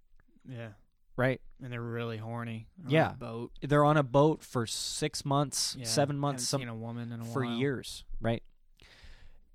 Yeah. 0.47 0.73
Right? 1.17 1.39
And 1.61 1.71
they're 1.71 1.81
really 1.81 2.17
horny. 2.17 2.67
They're 2.77 2.87
on 2.87 2.91
Yeah. 2.91 3.11
a 3.11 3.15
boat. 3.17 3.51
They're 3.61 3.85
on 3.85 3.97
a 3.97 4.03
boat 4.03 4.43
for 4.43 4.65
6 4.67 5.23
months, 5.25 5.75
Yeah. 5.79 5.85
7 5.85 6.17
months, 6.17 6.43
some 6.47 6.61
seen 6.61 6.67
a 6.67 6.75
woman 6.75 7.11
in 7.11 7.21
a 7.21 7.25
for 7.25 7.43
while. 7.45 7.57
years, 7.57 8.03
right? 8.19 8.43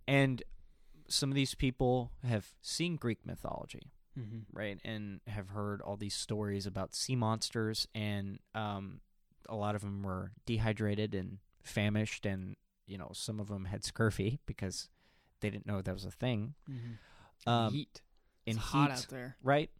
And 0.06 0.42
some 1.08 1.30
of 1.30 1.34
these 1.34 1.54
people 1.54 2.12
have 2.24 2.54
seen 2.62 2.96
Greek 2.96 3.24
mythology, 3.26 3.92
Mm-hmm. 4.18 4.40
right, 4.56 4.80
and 4.84 5.20
have 5.28 5.50
heard 5.50 5.80
all 5.80 5.96
these 5.96 6.14
stories 6.14 6.66
about 6.66 6.94
sea 6.94 7.14
monsters, 7.16 7.86
and 7.94 8.40
um, 8.54 9.00
a 9.48 9.54
lot 9.54 9.74
of 9.74 9.82
them 9.82 10.02
were 10.02 10.32
dehydrated 10.46 11.14
and 11.14 11.38
famished, 11.62 12.26
and 12.26 12.56
you 12.86 12.98
know 12.98 13.10
some 13.14 13.38
of 13.38 13.48
them 13.48 13.66
had 13.66 13.84
scurvy 13.84 14.40
because 14.46 14.88
they 15.40 15.48
didn't 15.50 15.66
know 15.66 15.80
that 15.80 15.94
was 15.94 16.04
a 16.04 16.10
thing. 16.10 16.54
Mm-hmm. 16.68 17.48
Um, 17.48 17.72
heat. 17.72 18.02
in 18.46 18.56
it's 18.56 18.66
hot 18.66 18.90
out 18.90 19.06
there. 19.10 19.36
right? 19.42 19.70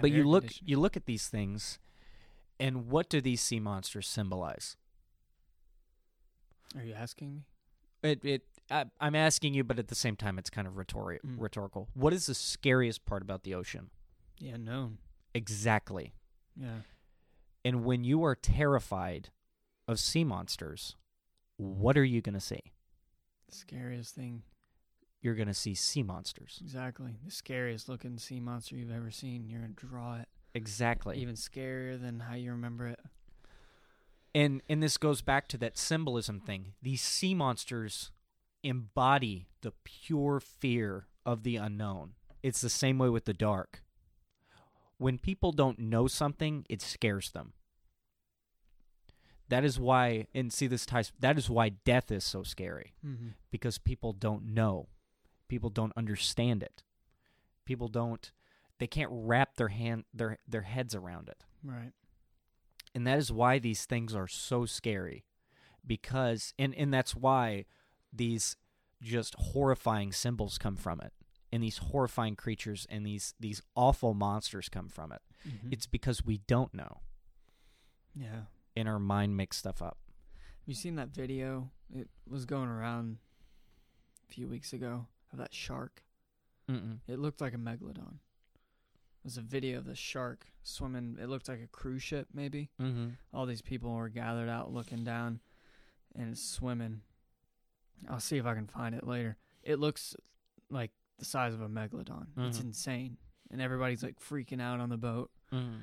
But 0.00 0.10
you 0.10 0.24
look, 0.28 0.44
you 0.64 0.78
look 0.80 0.96
at 0.96 1.06
these 1.06 1.28
things, 1.28 1.78
and 2.58 2.88
what 2.88 3.08
do 3.08 3.20
these 3.20 3.40
sea 3.40 3.60
monsters 3.60 4.06
symbolize? 4.08 4.76
Are 6.76 6.82
you 6.82 6.94
asking 6.94 7.34
me? 7.34 7.42
It, 8.02 8.24
it. 8.24 8.42
I, 8.70 8.86
I'm 9.00 9.14
asking 9.14 9.54
you, 9.54 9.64
but 9.64 9.78
at 9.78 9.88
the 9.88 9.94
same 9.94 10.16
time, 10.16 10.38
it's 10.38 10.50
kind 10.50 10.66
of 10.66 10.74
rhetori- 10.74 11.20
Mm. 11.24 11.36
rhetorical. 11.38 11.88
What 11.94 12.12
is 12.12 12.26
the 12.26 12.34
scariest 12.34 13.04
part 13.04 13.22
about 13.22 13.44
the 13.44 13.54
ocean? 13.54 13.90
The 14.40 14.48
unknown. 14.50 14.98
Exactly. 15.34 16.14
Yeah. 16.56 16.80
And 17.64 17.84
when 17.84 18.02
you 18.04 18.24
are 18.24 18.34
terrified 18.34 19.30
of 19.86 19.98
sea 20.00 20.24
monsters, 20.24 20.96
what 21.56 21.96
are 21.96 22.04
you 22.04 22.20
going 22.20 22.34
to 22.34 22.40
see? 22.40 22.72
The 23.48 23.54
scariest 23.54 24.14
thing. 24.14 24.42
You're 25.26 25.34
going 25.34 25.48
to 25.48 25.54
see 25.54 25.74
sea 25.74 26.04
monsters. 26.04 26.60
Exactly. 26.62 27.16
The 27.24 27.32
scariest 27.32 27.88
looking 27.88 28.16
sea 28.16 28.38
monster 28.38 28.76
you've 28.76 28.92
ever 28.92 29.10
seen. 29.10 29.48
You're 29.48 29.60
gonna 29.60 29.72
draw 29.74 30.20
it. 30.20 30.28
Exactly. 30.54 31.18
Even 31.18 31.34
scarier 31.34 32.00
than 32.00 32.20
how 32.20 32.34
you 32.36 32.52
remember 32.52 32.86
it. 32.86 33.00
and 34.32 34.62
and 34.68 34.80
this 34.80 34.96
goes 34.98 35.22
back 35.22 35.48
to 35.48 35.58
that 35.58 35.76
symbolism 35.76 36.38
thing. 36.38 36.74
These 36.80 37.02
sea 37.02 37.34
monsters 37.34 38.12
embody 38.62 39.48
the 39.62 39.72
pure 39.82 40.38
fear 40.38 41.08
of 41.24 41.42
the 41.42 41.56
unknown. 41.56 42.12
It's 42.44 42.60
the 42.60 42.68
same 42.70 42.98
way 42.98 43.08
with 43.08 43.24
the 43.24 43.34
dark. 43.34 43.82
When 44.98 45.18
people 45.18 45.50
don't 45.50 45.78
know 45.80 46.06
something, 46.06 46.64
it 46.70 46.80
scares 46.82 47.30
them. 47.32 47.52
That 49.48 49.64
is 49.64 49.78
why 49.78 50.26
and 50.34 50.52
see 50.52 50.66
this 50.68 50.86
ties 50.86 51.12
that 51.20 51.36
is 51.36 51.50
why 51.50 51.70
death 51.70 52.10
is 52.12 52.24
so 52.24 52.42
scary 52.44 52.94
Mm-hmm. 53.04 53.28
because 53.50 53.78
people 53.78 54.12
don't 54.12 54.44
know. 54.54 54.88
People 55.48 55.70
don't 55.70 55.92
understand 55.96 56.62
it. 56.62 56.82
People 57.64 57.88
don't 57.88 58.30
they 58.78 58.86
can't 58.86 59.10
wrap 59.12 59.56
their 59.56 59.68
hand 59.68 60.04
their 60.12 60.38
their 60.46 60.62
heads 60.62 60.94
around 60.94 61.28
it. 61.28 61.44
Right. 61.64 61.92
And 62.94 63.06
that 63.06 63.18
is 63.18 63.30
why 63.32 63.58
these 63.58 63.84
things 63.84 64.14
are 64.14 64.28
so 64.28 64.66
scary. 64.66 65.24
Because 65.86 66.52
and 66.58 66.74
and 66.74 66.92
that's 66.92 67.14
why 67.14 67.64
these 68.12 68.56
just 69.02 69.34
horrifying 69.36 70.12
symbols 70.12 70.58
come 70.58 70.76
from 70.76 71.00
it. 71.00 71.12
And 71.52 71.62
these 71.62 71.78
horrifying 71.78 72.36
creatures 72.36 72.86
and 72.90 73.06
these 73.06 73.34
these 73.38 73.62
awful 73.74 74.14
monsters 74.14 74.68
come 74.68 74.88
from 74.88 75.12
it. 75.12 75.22
Mhm. 75.46 75.72
It's 75.72 75.86
because 75.86 76.24
we 76.24 76.38
don't 76.46 76.74
know. 76.74 77.00
yeah. 78.14 78.42
And 78.78 78.88
our 78.88 78.98
mind 78.98 79.36
makes 79.36 79.56
stuff 79.56 79.80
up. 79.80 79.96
Have 80.34 80.68
you 80.68 80.74
seen 80.74 80.96
that 80.96 81.08
video? 81.08 81.70
It 81.94 82.08
was 82.28 82.44
going 82.44 82.68
around 82.68 83.18
a 84.28 84.32
few 84.32 84.48
weeks 84.48 84.72
ago 84.74 85.06
of 85.36 85.42
that 85.42 85.54
shark. 85.54 86.02
Mm-mm. 86.70 86.98
It 87.06 87.18
looked 87.18 87.40
like 87.40 87.54
a 87.54 87.58
megalodon. 87.58 88.14
It 88.16 89.24
was 89.24 89.36
a 89.36 89.40
video 89.42 89.78
of 89.78 89.84
the 89.86 89.94
shark 89.94 90.46
swimming. 90.62 91.16
It 91.20 91.28
looked 91.28 91.48
like 91.48 91.60
a 91.62 91.66
cruise 91.68 92.02
ship, 92.02 92.28
maybe. 92.34 92.70
Mm-hmm. 92.80 93.08
All 93.34 93.46
these 93.46 93.62
people 93.62 93.92
were 93.92 94.08
gathered 94.08 94.48
out 94.48 94.72
looking 94.72 95.04
down 95.04 95.40
and 96.14 96.30
it's 96.32 96.42
swimming. 96.42 97.00
I'll 98.08 98.20
see 98.20 98.36
if 98.38 98.46
I 98.46 98.54
can 98.54 98.66
find 98.66 98.94
it 98.94 99.06
later. 99.06 99.36
It 99.62 99.78
looks 99.78 100.14
like 100.70 100.90
the 101.18 101.24
size 101.24 101.54
of 101.54 101.60
a 101.60 101.68
megalodon. 101.68 102.26
It's 102.38 102.58
Mhm. 102.58 102.64
insane. 102.64 103.16
And 103.50 103.60
everybody's 103.60 104.02
like 104.02 104.18
freaking 104.20 104.60
out 104.60 104.80
on 104.80 104.88
the 104.88 104.96
boat. 104.96 105.30
Mm-hmm. 105.52 105.80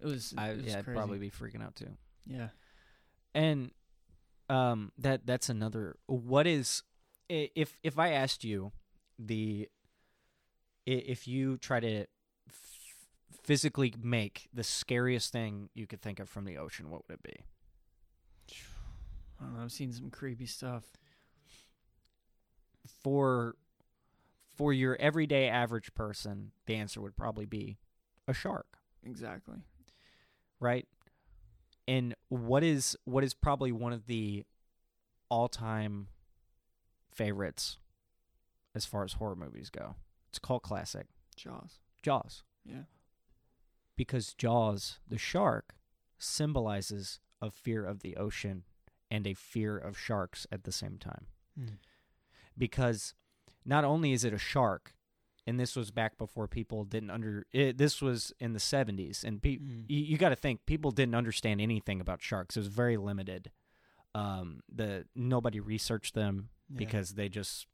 It 0.00 0.06
was, 0.06 0.34
I, 0.36 0.50
it 0.50 0.56
was 0.58 0.66
yeah, 0.66 0.78
I'd 0.78 0.84
probably 0.86 1.18
be 1.18 1.30
freaking 1.30 1.62
out 1.62 1.76
too. 1.76 1.96
Yeah. 2.26 2.48
And 3.34 3.70
um 4.48 4.90
that 4.98 5.26
that's 5.26 5.48
another 5.48 5.96
what 6.06 6.44
is 6.46 6.82
if 7.28 7.78
if 7.84 7.98
I 8.00 8.10
asked 8.10 8.42
you 8.42 8.72
the 9.26 9.68
if 10.86 11.28
you 11.28 11.56
try 11.58 11.78
to 11.80 12.00
f- 12.48 12.96
physically 13.42 13.92
make 14.02 14.48
the 14.52 14.64
scariest 14.64 15.30
thing 15.32 15.68
you 15.74 15.86
could 15.86 16.00
think 16.00 16.18
of 16.18 16.28
from 16.28 16.44
the 16.44 16.56
ocean 16.56 16.90
what 16.90 17.02
would 17.06 17.14
it 17.14 17.22
be? 17.22 17.44
I 19.40 19.44
don't 19.44 19.56
know. 19.56 19.62
I've 19.62 19.72
seen 19.72 19.92
some 19.92 20.10
creepy 20.10 20.46
stuff. 20.46 20.84
For 23.02 23.54
for 24.56 24.72
your 24.72 24.96
everyday 25.00 25.48
average 25.48 25.94
person, 25.94 26.52
the 26.66 26.74
answer 26.74 27.00
would 27.00 27.16
probably 27.16 27.46
be 27.46 27.78
a 28.28 28.34
shark, 28.34 28.78
Exactly. 29.04 29.56
right? 30.58 30.86
And 31.88 32.14
what 32.28 32.62
is 32.62 32.96
what 33.04 33.24
is 33.24 33.32
probably 33.34 33.72
one 33.72 33.92
of 33.92 34.06
the 34.06 34.44
all-time 35.30 36.08
favorites 37.12 37.78
as 38.74 38.84
far 38.86 39.04
as 39.04 39.14
horror 39.14 39.36
movies 39.36 39.70
go? 39.70 39.96
It's 40.28 40.38
a 40.38 40.40
cult 40.40 40.62
classic, 40.62 41.06
Jaws. 41.36 41.78
Jaws. 42.02 42.42
Yeah. 42.64 42.82
because 43.96 44.34
Jaws, 44.34 44.98
the 45.08 45.18
shark, 45.18 45.74
symbolizes 46.18 47.20
a 47.42 47.50
fear 47.50 47.84
of 47.84 48.00
the 48.00 48.16
ocean 48.16 48.64
and 49.10 49.26
a 49.26 49.34
fear 49.34 49.76
of 49.76 49.98
sharks 49.98 50.46
at 50.52 50.64
the 50.64 50.72
same 50.72 50.98
time. 50.98 51.26
Because 52.56 53.14
not 53.64 53.84
only 53.84 54.12
is 54.12 54.24
it 54.24 54.32
a 54.34 54.38
shark, 54.38 54.94
and 55.46 55.58
this 55.58 55.74
was 55.74 55.90
back 55.90 56.18
before 56.18 56.46
people 56.46 56.84
didn't 56.84 57.10
under 57.10 57.46
it, 57.52 57.78
this 57.78 58.00
was 58.02 58.32
in 58.38 58.52
the 58.52 58.58
70s 58.60 59.24
and 59.24 59.42
pe- 59.42 59.56
Mm. 59.58 59.84
you, 59.88 60.00
you 60.00 60.18
got 60.18 60.28
to 60.28 60.36
think 60.36 60.64
people 60.66 60.90
didn't 60.90 61.14
understand 61.14 61.60
anything 61.60 62.00
about 62.00 62.22
sharks. 62.22 62.56
It 62.56 62.60
was 62.60 62.68
very 62.68 62.96
limited. 62.96 63.50
Um 64.14 64.60
the 64.72 65.06
nobody 65.14 65.60
researched 65.60 66.14
them 66.14 66.50
Yeah. 66.68 66.78
because 66.78 67.14
they 67.14 67.28
just 67.28 67.66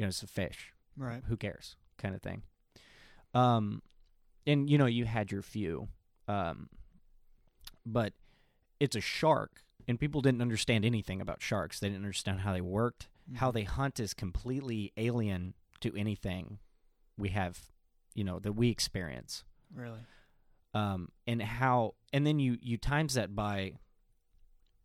you 0.00 0.06
know, 0.06 0.08
it's 0.08 0.22
a 0.22 0.26
fish 0.26 0.72
right. 0.96 1.22
who 1.28 1.36
cares 1.36 1.76
kind 1.98 2.14
of 2.14 2.22
thing 2.22 2.40
um 3.34 3.82
and 4.46 4.70
you 4.70 4.78
know 4.78 4.86
you 4.86 5.04
had 5.04 5.30
your 5.30 5.42
few 5.42 5.88
um 6.26 6.70
but 7.84 8.14
it's 8.78 8.96
a 8.96 9.00
shark 9.02 9.62
and 9.86 10.00
people 10.00 10.22
didn't 10.22 10.40
understand 10.40 10.84
anything 10.86 11.20
about 11.20 11.42
sharks 11.42 11.78
they 11.80 11.88
didn't 11.88 12.02
understand 12.02 12.40
how 12.40 12.52
they 12.54 12.62
worked 12.62 13.08
how 13.34 13.50
Mhm. 13.50 13.54
they 13.54 13.62
hunt 13.64 14.00
is 14.00 14.14
completely 14.14 14.92
alien 14.96 15.52
to 15.80 15.94
anything 15.94 16.58
we 17.18 17.28
have 17.28 17.70
you 18.14 18.24
know 18.24 18.38
that 18.38 18.52
we 18.54 18.70
experience 18.70 19.44
really. 19.74 20.00
um 20.72 21.10
and 21.26 21.42
how 21.42 21.94
and 22.12 22.26
then 22.26 22.38
you 22.38 22.56
you 22.62 22.78
times 22.78 23.12
that 23.14 23.34
by 23.36 23.74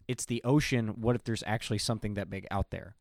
it's 0.09 0.26
the 0.26 0.41
ocean 0.43 0.99
what 1.01 1.16
if 1.16 1.24
there's 1.24 1.43
actually 1.47 1.78
something 1.80 2.16
that 2.16 2.30
big 2.30 2.45
out 2.51 2.70
there 2.72 2.95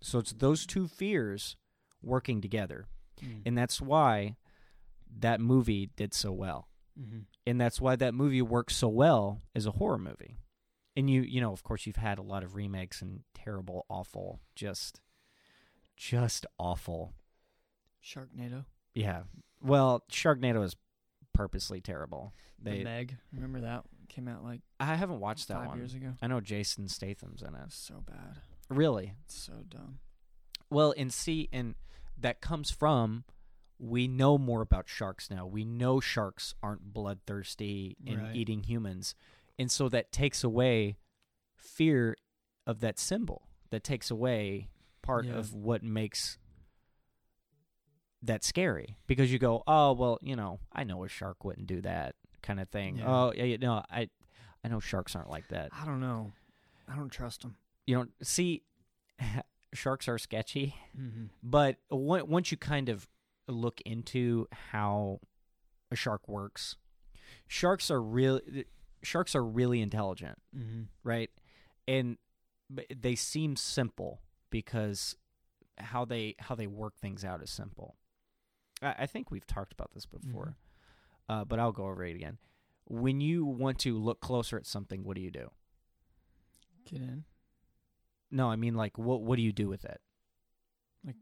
so 0.00 0.18
it's 0.18 0.32
those 0.32 0.66
two 0.66 0.86
fears 0.88 1.56
working 2.02 2.40
together 2.40 2.86
Mm. 3.24 3.40
and 3.46 3.56
that's 3.56 3.80
why 3.80 4.36
that 5.20 5.40
movie 5.40 5.88
did 5.96 6.12
so 6.12 6.32
well 6.32 6.68
mm-hmm. 7.00 7.20
and 7.46 7.58
that's 7.58 7.80
why 7.80 7.96
that 7.96 8.12
movie 8.12 8.42
works 8.42 8.76
so 8.76 8.88
well 8.88 9.40
as 9.54 9.64
a 9.64 9.70
horror 9.70 9.96
movie 9.96 10.36
and 10.94 11.08
you 11.08 11.22
you 11.22 11.40
know 11.40 11.50
of 11.50 11.62
course 11.62 11.86
you've 11.86 11.96
had 11.96 12.18
a 12.18 12.22
lot 12.22 12.42
of 12.44 12.54
remakes 12.54 13.00
and 13.00 13.20
terrible 13.34 13.86
awful 13.88 14.40
just 14.54 15.00
just 15.96 16.44
awful 16.58 17.14
Sharknado. 18.04 18.66
yeah 18.94 19.22
well 19.62 20.04
sharknado 20.12 20.62
is 20.62 20.76
purposely 21.32 21.80
terrible 21.80 22.34
the 22.62 22.84
Meg. 22.84 23.16
Remember 23.32 23.60
that 23.62 23.84
came 24.08 24.28
out 24.28 24.44
like 24.44 24.60
i 24.78 24.94
haven't 24.94 25.20
watched 25.20 25.48
that 25.48 25.58
five 25.60 25.68
one 25.68 25.78
years 25.78 25.94
ago. 25.94 26.12
i 26.20 26.26
know 26.26 26.40
jason 26.40 26.86
statham's 26.88 27.40
in 27.42 27.54
it 27.54 27.72
So 27.72 28.02
bad. 28.06 28.36
Really 28.68 29.14
It's 29.24 29.34
so 29.36 29.62
dumb. 29.68 29.98
Well, 30.70 30.92
and 30.96 31.12
see, 31.12 31.48
and 31.52 31.74
that 32.18 32.40
comes 32.40 32.70
from 32.70 33.24
we 33.78 34.08
know 34.08 34.38
more 34.38 34.62
about 34.62 34.88
sharks 34.88 35.30
now. 35.30 35.46
We 35.46 35.64
know 35.64 36.00
sharks 36.00 36.54
aren't 36.62 36.92
bloodthirsty 36.94 37.96
in 38.04 38.18
Right. 38.22 38.34
eating 38.34 38.62
humans, 38.64 39.14
and 39.58 39.70
so 39.70 39.88
that 39.90 40.10
takes 40.12 40.42
away 40.42 40.96
fear 41.54 42.16
of 42.66 42.80
that 42.80 42.98
symbol. 42.98 43.48
That 43.70 43.84
takes 43.84 44.10
away 44.10 44.68
part 45.02 45.26
Yeah. 45.26 45.34
of 45.34 45.52
what 45.54 45.82
makes 45.82 46.38
that 48.22 48.42
scary 48.42 48.96
because 49.06 49.30
you 49.32 49.38
go, 49.38 49.62
oh 49.66 49.92
well, 49.92 50.18
you 50.22 50.34
know, 50.34 50.58
I 50.72 50.84
know 50.84 51.04
a 51.04 51.08
shark 51.08 51.44
wouldn't 51.44 51.66
do 51.66 51.80
that 51.82 52.16
kind 52.42 52.58
of 52.60 52.68
thing. 52.70 52.96
Yeah. 52.98 53.04
Oh 53.08 53.32
yeah, 53.36 53.44
yeah, 53.44 53.56
no, 53.60 53.82
I, 53.90 54.08
I 54.64 54.68
know 54.68 54.80
sharks 54.80 55.14
aren't 55.14 55.30
like 55.30 55.48
that. 55.48 55.70
I 55.72 55.84
don't 55.84 56.00
know. 56.00 56.32
I 56.88 56.96
don't 56.96 57.10
trust 57.10 57.42
them. 57.42 57.56
You 57.86 57.94
don't 57.96 58.10
see, 58.22 58.62
sharks 59.74 60.08
are 60.08 60.18
sketchy. 60.18 60.74
Mm-hmm. 60.98 61.24
But 61.42 61.76
on- 61.90 62.28
once 62.28 62.50
you 62.50 62.56
kind 62.56 62.88
of 62.88 63.08
look 63.48 63.80
into 63.82 64.48
how 64.72 65.20
a 65.90 65.96
shark 65.96 66.28
works, 66.28 66.76
sharks 67.46 67.90
are 67.90 68.02
really 68.02 68.64
sharks 69.02 69.34
are 69.36 69.44
really 69.44 69.80
intelligent, 69.80 70.38
Mm-hmm. 70.56 70.82
right? 71.04 71.30
And 71.86 72.18
they 72.94 73.14
seem 73.14 73.54
simple 73.54 74.20
because 74.50 75.14
how 75.78 76.04
they 76.04 76.34
how 76.40 76.56
they 76.56 76.66
work 76.66 76.96
things 76.98 77.24
out 77.24 77.40
is 77.42 77.50
simple. 77.50 77.94
I, 78.82 78.94
I 79.00 79.06
think 79.06 79.30
we've 79.30 79.46
talked 79.46 79.72
about 79.72 79.92
this 79.94 80.06
before, 80.06 80.56
uh, 81.28 81.44
but 81.44 81.60
I'll 81.60 81.70
go 81.72 81.84
over 81.86 82.04
it 82.04 82.16
again. 82.16 82.38
When 82.88 83.20
you 83.20 83.44
want 83.44 83.78
to 83.80 83.96
look 83.96 84.20
closer 84.20 84.56
at 84.56 84.66
something, 84.66 85.04
what 85.04 85.14
do 85.16 85.22
you 85.22 85.30
do? 85.30 85.50
Get 86.90 87.00
in. 87.02 87.24
No, 88.30 88.50
I 88.50 88.56
mean 88.56 88.74
like 88.74 88.98
what 88.98 89.22
what 89.22 89.36
do 89.36 89.42
you 89.42 89.52
do 89.52 89.68
with 89.68 89.84
it? 89.84 90.00
Like 91.04 91.16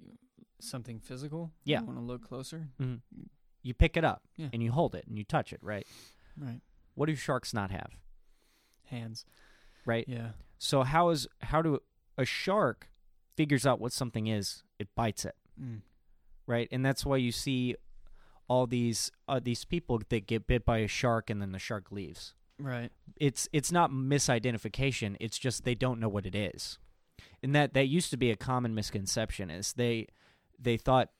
something 0.61 0.98
physical. 1.00 1.52
Yeah. 1.64 1.80
You 1.80 1.86
want 1.86 1.98
to 1.98 2.05
look 2.05 2.26
closer. 2.26 2.68
Mm-hmm. 2.80 3.22
You 3.62 3.74
pick 3.74 3.96
it 3.96 4.05
up 4.05 4.22
Yeah. 4.36 4.48
and 4.52 4.62
you 4.62 4.72
hold 4.72 4.94
it 4.94 5.07
and 5.07 5.16
you 5.18 5.24
touch 5.24 5.52
it, 5.52 5.61
right? 5.62 5.86
Right. 6.38 6.61
What 6.94 7.07
do 7.07 7.14
sharks 7.14 7.52
not 7.55 7.70
have? 7.70 7.90
Hands. 8.84 9.24
right? 9.86 10.05
Yeah. 10.09 10.30
So 10.59 10.82
how 10.82 11.11
is 11.11 11.26
how 11.40 11.61
do 11.62 11.80
a 12.16 12.24
shark 12.24 12.88
figures 13.36 13.66
out 13.66 13.80
what 13.80 13.92
something 13.92 14.26
is? 14.26 14.62
It 14.78 14.88
bites 14.94 15.24
it, 15.24 15.34
Mm. 15.61 15.80
right? 16.46 16.68
And 16.72 16.84
that's 16.84 17.05
why 17.05 17.16
you 17.18 17.32
see 17.32 17.76
all 18.48 18.66
these 18.66 19.11
uh, 19.28 19.40
these 19.42 19.64
people 19.64 20.00
that 20.09 20.26
get 20.26 20.46
bit 20.46 20.64
by 20.64 20.78
a 20.78 20.88
shark 20.88 21.28
and 21.30 21.40
then 21.42 21.52
the 21.52 21.59
shark 21.59 21.90
leaves. 21.90 22.34
Right. 22.59 22.90
It's 23.16 23.48
it's 23.52 23.72
not 23.72 23.90
misidentification. 23.90 25.16
It's 25.20 25.38
just 25.38 25.64
they 25.64 25.74
don't 25.74 25.98
know 26.00 26.09
what 26.09 26.24
it 26.26 26.34
is, 26.34 26.78
and 27.45 27.55
that 27.55 27.74
that 27.74 27.86
used 27.86 28.11
to 28.11 28.16
be 28.16 28.30
a 28.32 28.36
common 28.36 28.74
misconception. 28.74 29.51
Is 29.51 29.72
they 29.74 30.09
they 30.59 30.76
thought, 30.76 31.11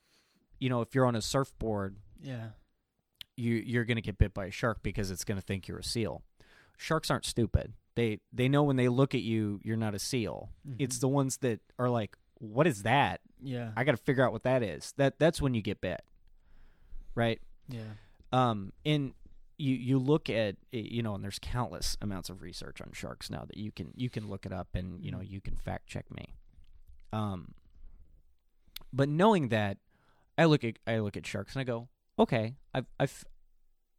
you 0.59 0.69
know, 0.69 0.81
if 0.81 0.95
you're 0.95 1.07
on 1.07 1.15
a 1.15 1.23
surfboard, 1.23 1.97
Yeah. 2.21 2.51
you 3.37 3.55
you're 3.57 3.85
gonna 3.85 4.01
get 4.01 4.19
bit 4.19 4.35
by 4.35 4.47
a 4.47 4.51
shark 4.51 4.83
because 4.83 5.11
it's 5.11 5.25
gonna 5.25 5.41
think 5.41 5.69
you're 5.69 5.79
a 5.79 5.85
seal. 5.85 6.23
Sharks 6.77 7.11
aren't 7.11 7.25
stupid. 7.25 7.75
They 7.95 8.19
they 8.33 8.49
know 8.49 8.65
when 8.65 8.77
they 8.77 8.89
look 8.89 9.15
at 9.15 9.23
you, 9.23 9.61
you're 9.63 9.77
not 9.77 9.95
a 9.95 9.99
seal. 10.01 10.51
It's 10.79 10.97
Mhm. 10.97 11.01
the 11.01 11.09
ones 11.09 11.37
that 11.39 11.61
are 11.79 11.89
like, 11.89 12.17
"What 12.39 12.67
is 12.67 12.83
that? 12.83 13.21
Yeah. 13.41 13.73
I 13.77 13.85
got 13.85 13.93
to 13.93 13.97
figure 14.03 14.25
out 14.25 14.33
what 14.33 14.43
that 14.43 14.63
is." 14.65 14.93
That 14.97 15.19
that's 15.21 15.41
when 15.41 15.55
you 15.55 15.63
get 15.63 15.81
bit, 15.81 16.03
right? 17.15 17.41
yeah. 17.69 17.95
Um, 18.33 18.73
and 18.85 19.15
you 19.57 19.75
you 19.75 19.99
look 19.99 20.29
at 20.29 20.57
you 20.73 21.03
know, 21.03 21.15
and 21.15 21.23
there's 21.23 21.39
countless 21.41 21.97
amounts 22.01 22.29
of 22.31 22.43
research 22.43 22.81
on 22.81 22.91
sharks 22.93 23.31
now 23.31 23.45
that 23.47 23.57
you 23.57 23.71
can 23.73 23.93
you 23.95 24.11
can 24.11 24.29
look 24.29 24.45
it 24.47 24.53
up 24.53 24.69
and 24.75 25.05
you 25.05 25.11
know 25.11 25.19
Mhm. 25.19 25.31
you 25.31 25.41
can 25.41 25.57
fact 25.57 25.87
check 25.87 26.11
me. 26.11 26.35
Um, 27.13 27.55
but 28.93 29.09
knowing 29.09 29.49
that, 29.49 29.79
I 30.37 30.45
look 30.47 30.65
at 30.65 30.79
I 30.87 30.99
look 30.99 31.17
at 31.17 31.27
sharks 31.27 31.55
and 31.55 31.61
I 31.61 31.65
go, 31.65 31.89
okay, 32.19 32.57
I've 32.73 32.87
I've 32.99 33.25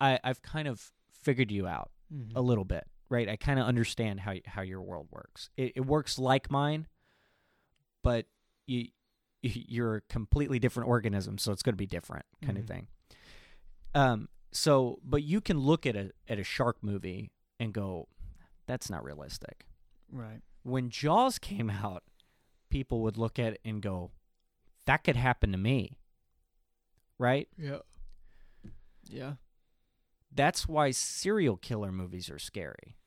I, 0.01 0.19
I've 0.23 0.41
kind 0.41 0.67
of 0.67 0.91
figured 1.21 1.51
you 1.51 1.67
out 1.67 1.91
Mhm. 2.13 2.33
a 2.35 2.41
little 2.41 2.65
bit, 2.65 2.85
right? 3.09 3.27
I 3.29 3.35
kind 3.37 3.59
of 3.59 3.65
understand 3.65 4.19
how 4.21 4.35
how 4.45 4.61
your 4.61 4.81
world 4.81 5.07
works. 5.11 5.49
It, 5.57 5.73
it 5.77 5.81
works 5.85 6.19
like 6.19 6.51
mine, 6.51 6.87
but 8.03 8.25
you 8.67 8.89
you're 9.41 9.95
a 9.97 10.01
completely 10.01 10.59
different 10.59 10.89
organism, 10.89 11.37
so 11.37 11.51
it's 11.51 11.61
going 11.63 11.73
to 11.73 11.77
be 11.77 11.85
different, 11.87 12.25
kind 12.41 12.57
Mhm. 12.57 12.61
of 12.61 12.67
thing. 12.67 12.87
Um. 13.93 14.27
So, 14.55 14.99
but 15.03 15.21
you 15.23 15.41
can 15.41 15.59
look 15.59 15.85
at 15.85 15.95
a 15.97 16.11
at 16.29 16.39
a 16.39 16.43
shark 16.43 16.77
movie 16.81 17.29
and 17.59 17.73
go, 17.73 18.07
"That's 18.67 18.89
not 18.89 19.03
realistic." 19.03 19.67
Right. 20.09 20.41
When 20.63 20.89
Jaws 20.89 21.37
came 21.39 21.69
out, 21.69 22.03
people 22.69 23.01
would 23.01 23.17
look 23.17 23.37
at 23.37 23.53
it 23.53 23.61
and 23.65 23.81
go, 23.81 24.11
"That 24.85 25.03
could 25.03 25.17
happen 25.17 25.51
to 25.51 25.57
me." 25.57 25.97
Right? 27.17 27.47
Yeah. 27.57 27.79
Yeah. 29.07 29.35
that's 30.31 30.67
why 30.67 30.91
serial 30.91 31.55
killer 31.55 31.91
movies 31.93 32.29
are 32.29 32.39
scary. 32.39 32.97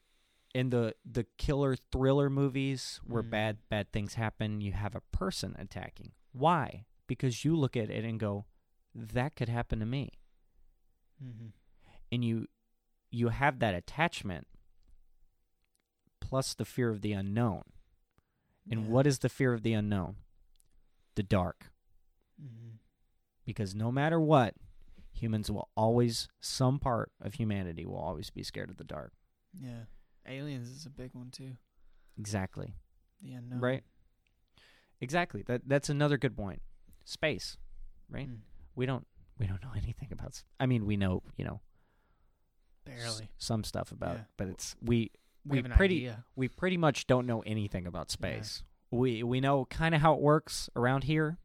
In 0.54 0.70
the 0.70 0.94
the 1.04 1.24
killer 1.36 1.76
thriller 1.76 2.30
movies 2.30 3.00
where 3.04 3.22
Mm. 3.22 3.30
bad 3.30 3.68
bad 3.68 3.92
things 3.92 4.14
happen, 4.14 4.60
you 4.62 4.72
have 4.72 4.94
a 4.94 5.00
person 5.12 5.54
attacking. 5.58 6.12
Why? 6.32 6.86
Because 7.06 7.44
you 7.44 7.54
look 7.56 7.76
at 7.76 7.90
it 7.90 8.04
and 8.04 8.18
go, 8.18 8.46
that 8.94 9.34
could 9.36 9.48
happen 9.50 9.78
to 9.80 9.86
me. 9.86 10.17
Mm-hmm. 11.24 11.46
And 12.12 12.24
you 12.24 12.46
you 13.10 13.28
have 13.28 13.58
that 13.58 13.74
attachment 13.74 14.46
plus 16.20 16.54
the 16.54 16.64
fear 16.64 16.90
of 16.90 17.00
the 17.00 17.12
unknown. 17.12 17.62
And 18.70 18.88
what 18.88 19.06
is 19.06 19.20
the 19.20 19.30
fear 19.30 19.54
of 19.54 19.62
the 19.62 19.72
unknown? 19.72 20.16
The 21.14 21.22
dark. 21.22 21.70
Mm-hmm. 22.40 22.76
Because 23.46 23.74
no 23.74 23.90
matter 23.90 24.20
what, 24.20 24.54
humans 25.12 25.50
will 25.50 25.70
always 25.74 26.28
some 26.40 26.78
part 26.78 27.10
of 27.20 27.34
humanity 27.34 27.86
will 27.86 27.96
always 27.96 28.28
be 28.30 28.42
scared 28.42 28.68
of 28.70 28.76
the 28.76 28.84
dark. 28.84 29.12
Yeah. 29.58 29.84
Aliens 30.26 30.68
is 30.68 30.84
a 30.84 30.90
big 30.90 31.10
one 31.14 31.30
too. 31.30 31.52
Exactly. 32.18 32.74
The 33.22 33.32
unknown. 33.32 33.60
Right. 33.60 33.82
Exactly. 35.00 35.42
That 35.46 35.62
that's 35.66 35.88
another 35.88 36.18
good 36.18 36.36
point. 36.36 36.60
Space. 37.04 37.56
Right. 38.10 38.28
Mm, 38.28 38.38
We 38.74 38.84
don't 38.84 39.06
we 39.38 39.46
don't 39.46 39.62
know 39.62 39.72
anything 39.76 40.08
about. 40.12 40.42
I 40.60 40.66
mean, 40.66 40.86
we 40.86 40.96
know 40.96 41.22
you 41.36 41.44
know 41.44 41.60
s- 42.86 42.94
barely. 43.04 43.30
some 43.38 43.64
stuff 43.64 43.92
about, 43.92 44.14
Yeah. 44.14 44.20
it, 44.20 44.26
but 44.36 44.48
it's 44.48 44.76
we 44.82 45.10
We, 45.46 45.62
we 45.62 45.68
pretty 45.68 45.96
idea. 46.08 46.24
we 46.36 46.48
pretty 46.48 46.76
much 46.76 47.06
don't 47.06 47.26
know 47.26 47.40
anything 47.46 47.86
about 47.86 48.10
space. 48.10 48.62
We 48.90 49.22
we 49.22 49.40
know 49.40 49.64
kind 49.66 49.94
of 49.94 50.00
how 50.00 50.14
it 50.14 50.20
works 50.20 50.68
around 50.76 51.04
here. 51.04 51.38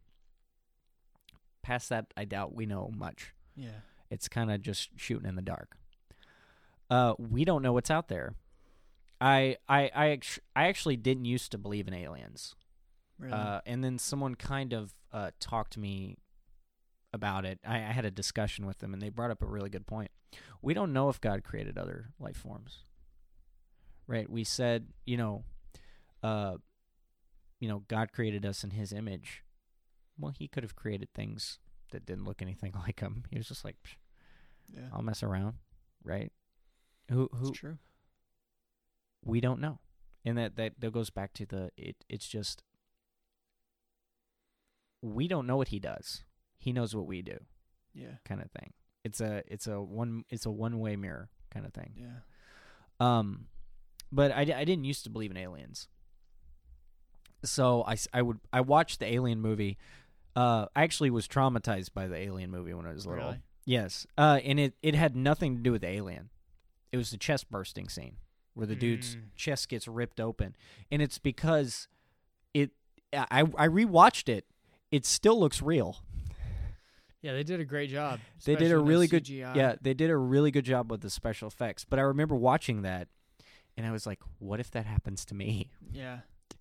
Past 1.61 1.89
that, 1.89 2.07
I 2.17 2.25
doubt 2.25 2.53
we 2.53 2.65
know 2.65 2.91
much. 2.95 3.33
Yeah. 3.55 3.69
It's 4.09 4.27
kind 4.27 4.51
of 4.51 4.61
just 4.61 4.89
shooting 4.97 5.27
in 5.27 5.35
the 5.35 5.41
dark. 5.41 5.77
Uh, 6.89 7.13
we 7.17 7.45
don't 7.45 7.61
know 7.61 7.71
what's 7.73 7.89
out 7.89 8.09
there. 8.09 8.35
I 9.21 9.57
I 9.69 9.89
I, 9.95 10.19
I 10.55 10.67
actually 10.67 10.97
didn't 10.97 11.25
used 11.25 11.51
to 11.51 11.57
believe 11.57 11.87
in 11.87 11.93
aliens. 11.93 12.55
Really. 13.17 13.33
Uh, 13.33 13.61
and 13.65 13.83
then 13.83 13.97
someone 13.97 14.35
kind 14.35 14.73
of 14.73 14.93
uh, 15.13 15.31
talked 15.39 15.73
to 15.73 15.79
me 15.79 16.17
about 17.14 17.45
it. 17.45 17.59
I, 17.66 17.76
I 17.78 17.91
had 17.91 18.05
a 18.05 18.11
discussion 18.11 18.66
with 18.66 18.80
them, 18.80 18.93
and 18.93 19.01
they 19.01 19.09
brought 19.09 19.32
up 19.32 19.41
a 19.41 19.45
really 19.45 19.70
good 19.70 19.86
point. 19.88 20.11
We 20.61 20.74
don't 20.74 20.93
know 20.93 21.09
if 21.09 21.22
God 21.22 21.43
created 21.43 21.78
other 21.78 22.09
life 22.20 22.38
forms, 22.38 22.80
right? 24.07 24.30
We 24.30 24.43
said, 24.43 24.88
you 25.05 25.18
know, 25.18 25.43
uh, 26.24 26.55
you 27.59 27.68
know, 27.70 27.84
God 27.88 28.11
created 28.11 28.45
us 28.45 28.64
in 28.64 28.72
His 28.72 28.91
image. 28.91 29.43
Well, 30.18 30.32
He 30.36 30.47
could 30.47 30.64
have 30.64 30.76
created 30.76 31.09
things 31.14 31.59
that 31.91 32.05
didn't 32.05 32.26
look 32.26 32.41
anything 32.41 32.74
like 32.88 32.99
Him. 32.99 33.24
He 33.30 33.38
was 33.38 33.47
just 33.47 33.64
like, 33.64 33.76
"Psh, 33.86 33.95
yeah. 34.74 34.88
I'll 34.93 35.03
mess 35.03 35.22
around, 35.24 35.55
right? 36.03 36.32
Who 37.11 37.30
who 37.34 37.49
It's 37.49 37.59
true. 37.59 37.78
we 39.24 39.41
don't 39.41 39.59
know 39.59 39.80
and 40.26 40.38
that, 40.38 40.55
that 40.55 40.74
that 40.80 40.93
goes 40.93 41.09
back 41.09 41.34
to 41.34 41.45
the 41.45 41.70
it 41.78 41.97
it's 42.09 42.28
just 42.28 42.64
we 45.01 45.28
don't 45.28 45.45
know 45.45 45.57
what 45.57 45.68
he 45.68 45.80
does 45.80 46.24
he 46.64 46.74
knows 46.74 46.95
what 46.95 47.05
we 47.05 47.22
do 47.22 47.38
Yeah. 47.93 48.16
kind 48.26 48.41
of 48.41 48.49
thing 48.51 48.74
it's 49.03 49.20
a 49.22 49.43
it's 49.47 49.68
a 49.68 49.82
one 49.82 50.24
it's 50.30 50.45
a 50.45 50.51
one 50.51 50.80
way 50.80 50.95
mirror 50.95 51.30
kind 51.51 51.66
of 51.66 51.74
thing 51.74 51.93
Yeah. 51.97 52.20
um 52.99 53.47
but 54.11 54.32
I, 54.32 54.41
I 54.41 54.64
didn't 54.66 54.86
used 54.86 55.03
to 55.05 55.09
believe 55.09 55.32
in 55.32 55.38
aliens 55.38 55.88
so 57.43 57.84
I, 57.86 57.97
I 58.14 58.22
would 58.22 58.39
i 58.51 58.61
watched 58.61 58.99
the 58.99 59.14
alien 59.14 59.41
movie 59.41 59.78
uh 60.36 60.68
i 60.76 60.84
actually 60.84 61.09
was 61.09 61.28
traumatized 61.28 61.93
by 61.93 62.07
the 62.07 62.16
alien 62.16 62.49
movie 62.51 62.74
when 62.74 62.86
i 62.86 62.93
was 62.93 63.05
little 63.05 63.24
Really? 63.26 63.41
Yes. 63.66 64.05
Uh, 64.18 64.41
and 64.43 64.59
it, 64.59 64.74
it 64.84 64.93
had 64.93 65.16
nothing 65.16 65.55
to 65.55 65.61
do 65.61 65.72
with 65.72 65.84
the 65.84 65.88
alien. 65.88 66.30
It 66.91 66.97
was 66.97 67.11
the 67.11 67.18
chest 67.18 67.49
bursting 67.49 67.88
scene 67.88 68.18
where 68.55 68.68
the 68.68 68.76
dude's 68.76 69.16
Mm. 69.16 69.22
chest 69.38 69.70
gets 69.70 69.88
ripped 69.88 70.20
open. 70.20 70.53
And 70.91 71.01
it's 71.01 71.18
because 71.18 71.88
it 72.53 72.72
I 73.14 73.39
I 73.57 73.70
rewatched 73.70 74.28
it. 74.28 74.43
It 74.91 75.05
still 75.05 75.39
looks 75.39 75.61
real. 75.61 76.03
Yeah, 77.24 77.34
they 77.34 77.43
did 77.43 77.59
a 77.59 77.65
great 77.65 77.89
job. 77.89 78.19
They 78.45 78.55
did 78.55 78.71
a 78.71 78.78
really 78.78 79.07
good 79.07 79.24
CGI. 79.26 79.55
Yeah, 79.55 79.76
they 79.82 79.93
did 79.95 80.09
a 80.11 80.17
really 80.17 80.51
good 80.51 80.65
job 80.65 80.91
with 80.91 81.01
the 81.01 81.09
special 81.09 81.47
effects. 81.47 81.86
But 81.86 81.97
I 81.97 82.03
remember 82.03 82.36
watching 82.36 82.84
that 82.84 83.07
and 83.78 83.86
I 83.88 83.91
was 83.91 84.05
like, 84.05 84.19
what 84.39 84.59
if 84.59 84.69
that 84.71 84.86
happens 84.86 85.26
to 85.26 85.34
me? 85.34 85.71
Yeah. 85.91 86.19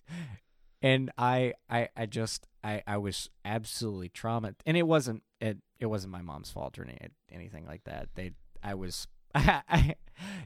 and 0.81 1.11
I, 1.17 1.53
I, 1.69 1.89
I 1.95 2.05
just, 2.05 2.47
I, 2.63 2.81
I 2.87 2.97
was 2.97 3.29
absolutely 3.45 4.09
traumatized, 4.09 4.55
and 4.65 4.77
it 4.77 4.87
wasn't, 4.87 5.23
it, 5.41 5.57
it 5.79 5.87
wasn't 5.87 6.13
my 6.13 6.21
mom's 6.21 6.49
fault 6.49 6.79
or 6.79 6.83
any, 6.85 6.97
anything 7.31 7.65
like 7.65 7.83
that. 7.83 8.07
They, 8.15 8.31
I 8.63 8.73
was, 8.75 9.07
I, 9.35 9.95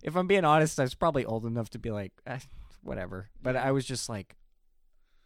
if 0.04 0.16
I'm 0.16 0.28
being 0.28 0.46
honest, 0.46 0.80
I 0.80 0.84
was 0.84 0.96
probably 0.96 1.26
old 1.26 1.46
enough 1.46 1.70
to 1.72 1.80
be 1.80 1.92
like, 1.92 2.12
eh, 2.26 2.40
whatever. 2.84 3.30
But. 3.42 3.56
I 3.56 3.72
was 3.72 3.86
just 3.86 4.10
like, 4.10 4.36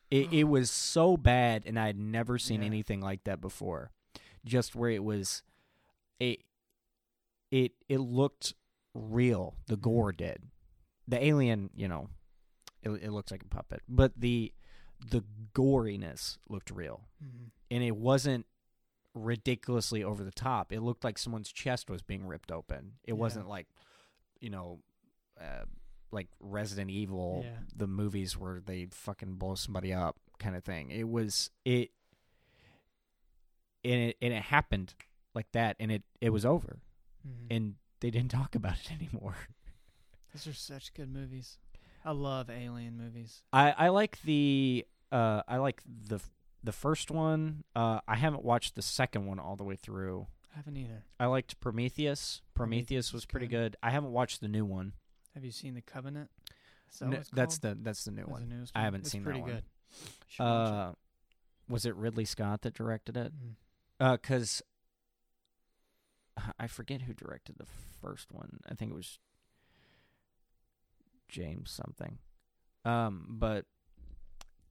it, 0.10 0.34
it 0.34 0.44
was 0.44 0.70
so 0.70 1.16
bad, 1.16 1.64
and 1.66 1.80
I 1.80 1.88
had 1.88 1.98
never 1.98 2.38
seen 2.38 2.60
Yeah. 2.62 2.68
anything 2.68 3.00
like 3.00 3.24
that 3.24 3.39
before. 3.39 3.92
Just 4.46 4.76
where 4.76 4.89
it 4.89 5.04
was, 5.04 5.44
it, 6.20 6.39
it, 7.52 7.74
it 7.89 8.00
looked 8.00 8.54
real. 8.94 9.56
The 9.68 9.78
gore 9.78 10.12
did. 10.12 10.44
The 11.08 11.24
alien, 11.24 11.70
you 11.76 11.88
know, 11.88 12.10
it, 12.84 12.89
it 12.89 13.12
looks 13.12 13.32
like 13.32 13.44
a 13.44 13.48
puppet, 13.48 13.82
but 13.88 14.14
the 14.18 14.54
the 15.10 15.24
goriness 15.54 16.38
looked 16.48 16.70
real, 16.70 17.08
Mhm. 17.24 17.50
and 17.72 17.84
it 17.84 17.96
wasn't 17.98 18.46
ridiculously 19.16 20.04
over 20.04 20.24
the 20.24 20.32
top. 20.32 20.72
It 20.72 20.82
looked 20.82 21.04
like 21.04 21.18
someone's 21.18 21.52
chest 21.52 21.89
was 21.89 22.02
being 22.04 22.26
ripped 22.26 22.52
open. 22.52 22.94
It 23.04 23.14
Yeah. 23.14 23.20
wasn't 23.20 23.48
like, 23.48 23.68
you 24.39 24.52
know, 24.52 24.80
uh, 25.39 25.66
like 26.12 26.28
Resident 26.39 26.92
Evil, 26.92 27.42
Yeah. 27.44 27.60
the 27.76 27.88
movies 27.88 28.38
where 28.38 28.60
they 28.62 28.86
fucking 28.92 29.36
blow 29.36 29.56
somebody 29.56 29.92
up, 29.92 30.20
kind 30.38 30.56
of 30.56 30.64
thing. 30.64 30.92
It 30.92 31.10
was 31.10 31.50
it, 31.66 31.92
and 33.84 33.94
it 34.10 34.18
and 34.22 34.34
it 34.34 34.44
happened 34.44 34.94
like 35.34 35.52
that, 35.54 35.76
and 35.80 35.92
it 35.92 36.04
it 36.20 36.30
was 36.32 36.46
over, 36.46 36.80
Mhm. 37.28 37.48
and 37.56 37.76
they 38.00 38.10
didn't 38.12 38.32
talk 38.32 38.56
about 38.56 38.78
it 38.80 38.92
anymore. 38.92 39.36
Those 40.34 40.48
are 40.48 40.54
such 40.54 40.94
good 40.94 41.10
movies. 41.12 41.58
I 42.04 42.12
love 42.12 42.50
alien 42.50 42.98
movies. 42.98 43.44
I 43.54 43.72
I 43.72 43.88
like 43.90 44.22
the 44.24 44.86
uh 45.12 45.44
I 45.48 45.58
like 45.58 45.82
the 45.86 46.20
the 46.64 46.72
first 46.72 47.12
one. 47.12 47.64
Uh 47.76 48.00
I 48.08 48.16
haven't 48.16 48.44
watched 48.44 48.76
the 48.76 48.82
second 48.82 49.26
one 49.26 49.40
all 49.40 49.56
the 49.56 49.64
way 49.64 49.76
through. 49.76 50.28
I 50.54 50.58
haven't 50.58 50.78
either. 50.78 51.04
I 51.20 51.28
liked 51.28 51.60
Prometheus. 51.62 52.42
Prometheus 52.54 53.14
was 53.14 53.26
pretty 53.26 53.48
good. 53.48 53.78
I 53.84 53.92
haven't 53.92 54.12
watched 54.12 54.42
the 54.42 54.48
new 54.48 54.66
one. 54.66 54.94
Have 55.34 55.46
you 55.46 55.52
seen 55.52 55.76
The 55.76 55.82
Covenant? 55.82 56.30
That 57.00 57.06
N- 57.06 57.12
what 57.12 57.20
it's 57.20 57.30
that's 57.30 57.58
the 57.60 57.78
that's 57.82 58.04
the 58.04 58.12
new 58.12 58.22
That's 58.24 58.32
one. 58.32 58.50
the 58.50 58.72
I 58.80 58.82
haven't 58.82 59.02
It's 59.02 59.12
seen 59.12 59.24
that 59.24 59.40
one. 59.40 59.50
good. 59.50 59.64
Uh 60.40 60.94
was 61.70 61.86
it 61.86 61.96
Ridley 61.96 62.26
Scott 62.26 62.62
that 62.64 62.74
directed 62.74 63.16
it. 63.16 63.28
it? 63.28 63.34
Mm. 64.02 64.14
Uh 64.14 64.18
I 66.58 66.68
forget 66.68 67.04
who 67.04 67.14
directed 67.14 67.58
the 67.58 67.68
first 68.02 68.32
one. 68.32 68.60
I 68.70 68.74
think 68.74 68.91
it 68.91 68.95
was 68.95 69.20
James 71.28 71.72
something. 71.72 72.18
Um 72.84 73.26
but 73.30 73.66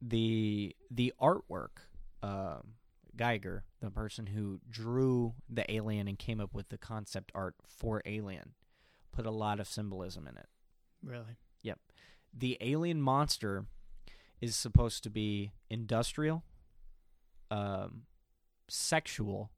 the 0.03 0.75
the 0.91 1.13
artwork 1.21 1.87
um 2.23 2.75
Giger, 3.17 3.63
the 3.81 3.91
person 3.91 4.27
who 4.27 4.61
drew 4.69 5.35
the 5.49 5.71
alien 5.71 6.09
and 6.09 6.19
came 6.19 6.41
up 6.41 6.55
with 6.55 6.71
the 6.71 6.79
concept 6.79 7.31
art 7.35 7.55
for 7.67 8.01
Alien, 8.07 8.55
put 9.13 9.27
a 9.27 9.31
lot 9.31 9.61
of 9.61 9.69
symbolism 9.69 10.27
in 10.27 10.37
it. 10.37 10.49
Really? 11.03 11.37
Yep. 11.63 11.79
The 12.33 12.57
alien 12.61 13.03
monster 13.03 13.67
is 14.41 14.57
supposed 14.57 15.03
to 15.03 15.11
be 15.11 15.53
industrial, 15.69 16.45
um, 17.51 18.03
sexual, 18.71 19.51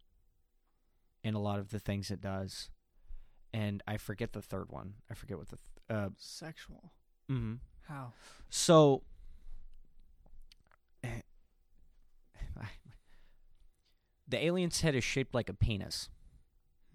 in 1.24 1.34
a 1.34 1.40
lot 1.40 1.58
of 1.58 1.70
the 1.70 1.78
things 1.78 2.10
it 2.10 2.20
does. 2.20 2.70
And 3.52 3.82
I 3.86 3.96
forget 3.98 4.32
the 4.32 4.42
third 4.42 4.70
one. 4.70 4.94
I 5.10 5.14
forget 5.14 5.36
what 5.38 5.48
the 5.48 5.56
th- 5.58 5.98
uh. 5.98 6.08
Sexual. 6.16 6.92
mhm. 7.30 7.58
How? 7.88 8.12
So, 8.48 9.02
the 14.28 14.44
alien's 14.44 14.80
head 14.80 14.94
is 14.94 15.04
shaped 15.04 15.34
like 15.34 15.48
a 15.48 15.54
penis, 15.54 16.08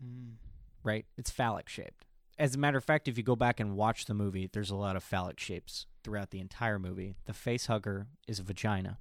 Mm. 0.03 0.35
right? 0.83 1.05
It's 1.17 1.29
phallic 1.31 1.67
shaped. 1.69 2.05
As 2.39 2.53
a 2.55 2.57
matter 2.59 2.77
of 2.77 2.83
fact, 2.83 3.07
if 3.07 3.17
you 3.17 3.23
go 3.23 3.35
back 3.35 3.59
and 3.59 3.75
watch 3.75 4.05
the 4.05 4.13
movie, 4.13 4.47
there's 4.51 4.69
a 4.69 4.75
lot 4.75 4.95
of 4.95 5.03
phallic 5.03 5.39
shapes 5.39 5.87
throughout 6.03 6.29
the 6.29 6.39
entire 6.39 6.77
movie. 6.77 7.15
The 7.25 7.33
face 7.33 7.65
hugger 7.65 8.07
is 8.27 8.39
a 8.39 8.43
vagina, 8.43 8.99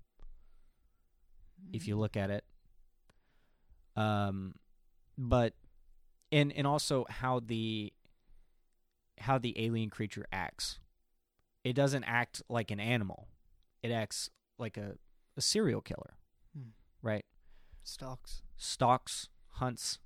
if 1.73 1.87
you 1.87 1.97
look 1.97 2.17
at 2.17 2.31
it. 2.31 2.45
Um, 3.97 4.55
but 5.17 5.55
and 6.31 6.53
and 6.53 6.67
also 6.67 7.07
how 7.09 7.41
the 7.41 7.93
how 9.19 9.39
the 9.39 9.55
alien 9.65 9.91
creature 9.91 10.27
acts. 10.31 10.79
It 11.65 11.73
doesn't 11.73 12.05
act 12.05 12.43
like 12.49 12.71
an 12.71 12.79
animal. 12.79 13.29
It 13.83 13.91
acts 13.91 14.31
like 14.59 14.77
a, 14.77 14.97
a 15.37 15.41
serial 15.41 15.81
killer, 15.81 16.17
Hmm. 16.57 16.69
right? 17.03 17.25
Stalks. 17.83 18.43
Stalks, 18.57 19.29
hunts. 19.53 19.99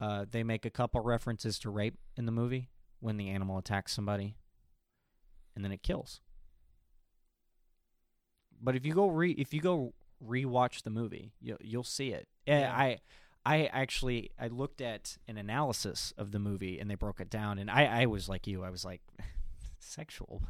Uh, 0.00 0.24
they 0.30 0.42
make 0.42 0.64
a 0.66 0.70
couple 0.70 1.00
references 1.00 1.58
to 1.60 1.70
rape 1.70 1.96
in 2.16 2.26
the 2.26 2.32
movie 2.32 2.68
when 3.00 3.16
the 3.16 3.28
animal 3.30 3.56
attacks 3.56 3.92
somebody, 3.92 4.36
and 5.54 5.64
then 5.64 5.70
it 5.72 5.82
kills. 5.82 6.20
But 8.60 8.76
if 8.76 8.84
you 8.84 8.92
go 8.94 9.08
re 9.08 9.32
if 9.32 9.52
you 9.54 9.60
go 9.60 9.94
rewatch 10.24 10.82
the 10.82 10.90
movie, 10.90 11.32
you'll 11.40 11.58
you'll 11.60 11.84
see 11.84 12.10
it. 12.12 12.28
Eh, 12.46 12.60
Yeah. 12.60 12.72
I 12.76 13.00
I 13.44 13.64
actually 13.66 14.30
I 14.38 14.48
looked 14.48 14.80
at 14.80 15.18
an 15.28 15.36
analysis 15.36 16.12
of 16.16 16.30
the 16.32 16.38
movie 16.38 16.78
and 16.78 16.90
they 16.90 16.94
broke 16.94 17.20
it 17.20 17.30
down, 17.30 17.58
and 17.58 17.70
I 17.70 18.02
I 18.02 18.06
was 18.06 18.28
like 18.28 18.46
you, 18.46 18.62
I 18.62 18.70
was 18.70 18.84
like 18.84 19.00
sexual, 19.78 20.42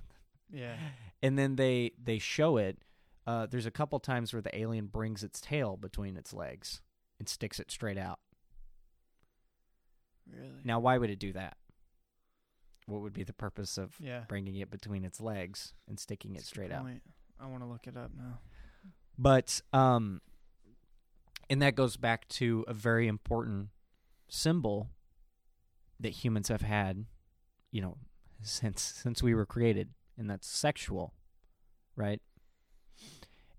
Yeah. 0.50 0.76
and 1.22 1.38
then 1.38 1.56
they 1.56 1.92
they 2.02 2.18
show 2.18 2.56
it. 2.58 2.78
Uh, 3.26 3.46
there's 3.46 3.66
a 3.66 3.70
couple 3.70 3.98
times 4.00 4.32
where 4.32 4.42
the 4.42 4.56
alien 4.58 4.86
brings 4.88 5.22
its 5.22 5.40
tail 5.40 5.76
between 5.76 6.16
its 6.16 6.32
legs 6.34 6.80
and 7.20 7.28
sticks 7.28 7.60
it 7.60 7.70
straight 7.70 7.96
out. 7.98 8.18
Really? 10.30 10.60
Now, 10.64 10.80
why 10.80 10.98
would 10.98 11.10
it 11.10 11.18
do 11.18 11.32
that? 11.34 11.56
what 12.86 13.00
would 13.00 13.12
be 13.12 13.22
the 13.22 13.32
purpose 13.32 13.78
of 13.78 13.94
Yeah. 14.00 14.24
bringing 14.28 14.56
it 14.56 14.68
between 14.68 15.04
its 15.04 15.20
legs 15.20 15.72
and 15.86 16.00
sticking 16.00 16.32
it 16.32 16.38
That's 16.38 16.46
a 16.46 16.48
straight 16.48 16.72
out? 16.72 16.84
I 17.38 17.46
want 17.46 17.62
to 17.62 17.66
look 17.68 17.86
it 17.86 17.96
up 17.96 18.10
now. 18.12 18.40
But 19.16 19.62
um 19.72 20.20
and 21.52 21.60
that 21.60 21.74
goes 21.74 21.98
back 21.98 22.26
to 22.28 22.64
a 22.66 22.72
very 22.72 23.06
important 23.06 23.68
symbol 24.26 24.88
that 26.00 26.08
humans 26.08 26.48
have 26.48 26.62
had, 26.62 27.04
you 27.70 27.82
know, 27.82 27.98
since 28.40 28.80
since 28.80 29.22
we 29.22 29.34
were 29.34 29.44
created, 29.44 29.90
and 30.16 30.30
that's 30.30 30.48
sexual, 30.48 31.12
right? 31.94 32.22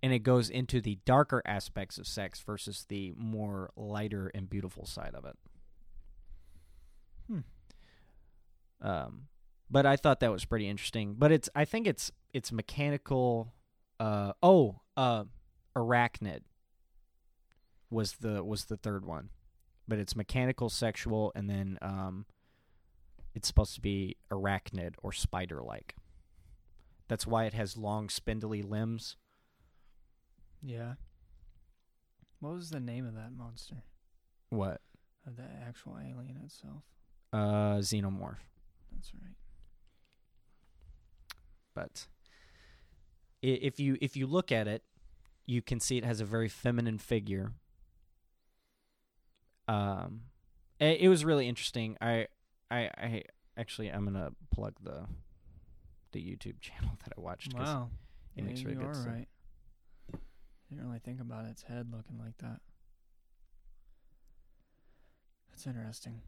And 0.02 0.12
it 0.12 0.24
goes 0.24 0.50
into 0.50 0.82
the 0.82 0.98
darker 1.06 1.44
aspects 1.46 2.00
of 2.00 2.08
sex 2.08 2.42
versus 2.42 2.84
the 2.90 3.14
more 3.16 3.70
lighter 3.76 4.32
and 4.34 4.50
beautiful 4.50 4.88
side 4.88 5.14
of 5.14 5.26
it. 5.26 5.38
Hmm. 7.28 7.40
Um 8.82 9.28
but 9.70 9.86
I 9.86 9.98
thought 9.98 10.20
that 10.22 10.32
was 10.32 10.46
pretty 10.46 10.68
interesting. 10.68 11.14
But 11.16 11.32
it's 11.32 11.48
I 11.54 11.64
think 11.64 11.86
it's 11.86 12.12
it's 12.34 12.52
mechanical 12.52 13.54
uh 14.00 14.34
oh, 14.42 14.82
uh 14.98 15.26
arachnid 15.78 16.40
was 17.94 18.14
the 18.14 18.44
was 18.44 18.66
the 18.66 18.78
third 18.78 19.06
one. 19.06 19.30
But 19.88 20.00
it's 20.00 20.16
mechanical 20.16 20.70
sexual 20.70 21.32
and 21.36 21.50
then 21.50 21.78
um 21.82 22.26
it's 23.36 23.48
supposed 23.48 23.76
to 23.76 23.82
be 23.82 24.18
arachnid 24.32 24.94
or 25.02 25.12
spider 25.12 25.62
like. 25.62 25.96
That's 27.08 27.28
why 27.28 27.46
it 27.46 27.54
has 27.54 27.78
long 27.78 28.10
spindly 28.10 28.62
limbs. 28.62 29.18
Yeah. 30.62 30.94
What 32.40 32.54
was 32.54 32.70
the 32.70 32.80
name 32.80 33.06
of 33.06 33.16
that 33.16 33.32
monster? 33.36 33.84
What? 34.50 34.82
Of 35.26 35.36
the 35.38 35.44
actual 35.66 35.98
alien 36.00 36.38
itself? 36.44 36.84
Uh 37.32 37.78
xenomorph. 37.80 38.38
That's 38.92 39.12
right. 39.14 39.34
but 41.74 42.08
if 43.42 43.80
you 43.80 43.98
if 44.00 44.16
you 44.16 44.26
look 44.28 44.52
at 44.52 44.68
it, 44.68 44.84
you 45.46 45.62
can 45.62 45.80
see 45.80 45.98
it 45.98 46.06
has 46.06 46.22
a 46.22 46.26
very 46.26 46.48
feminine 46.48 46.98
figure. 46.98 47.52
Um, 49.68 50.22
it, 50.80 51.02
it 51.02 51.10
was 51.10 51.24
really 51.26 51.48
interesting. 51.48 51.98
I, 52.02 52.28
I, 52.70 52.90
I 52.98 53.24
actually 53.58 53.90
I'm 53.90 54.06
gonna 54.06 54.32
plug 54.52 54.74
the 54.82 55.06
the 56.12 56.20
YouTube 56.20 56.60
channel 56.62 56.98
that 57.04 57.14
I 57.18 57.22
watched. 57.22 57.56
'cause 57.56 57.68
Wow. 57.68 57.90
it 58.36 58.42
yeah, 58.42 58.48
makes 58.48 58.66
really 58.66 58.76
good 58.78 58.96
stuff. 58.96 59.08
right. 59.14 59.28
Didn't 60.70 60.86
really 60.88 61.00
think 61.00 61.22
about 61.22 61.46
its 61.46 61.64
head 61.64 61.88
looking 61.92 62.18
like 62.18 62.38
that. 62.40 62.60
That's 65.52 65.68
interesting. 65.68 66.22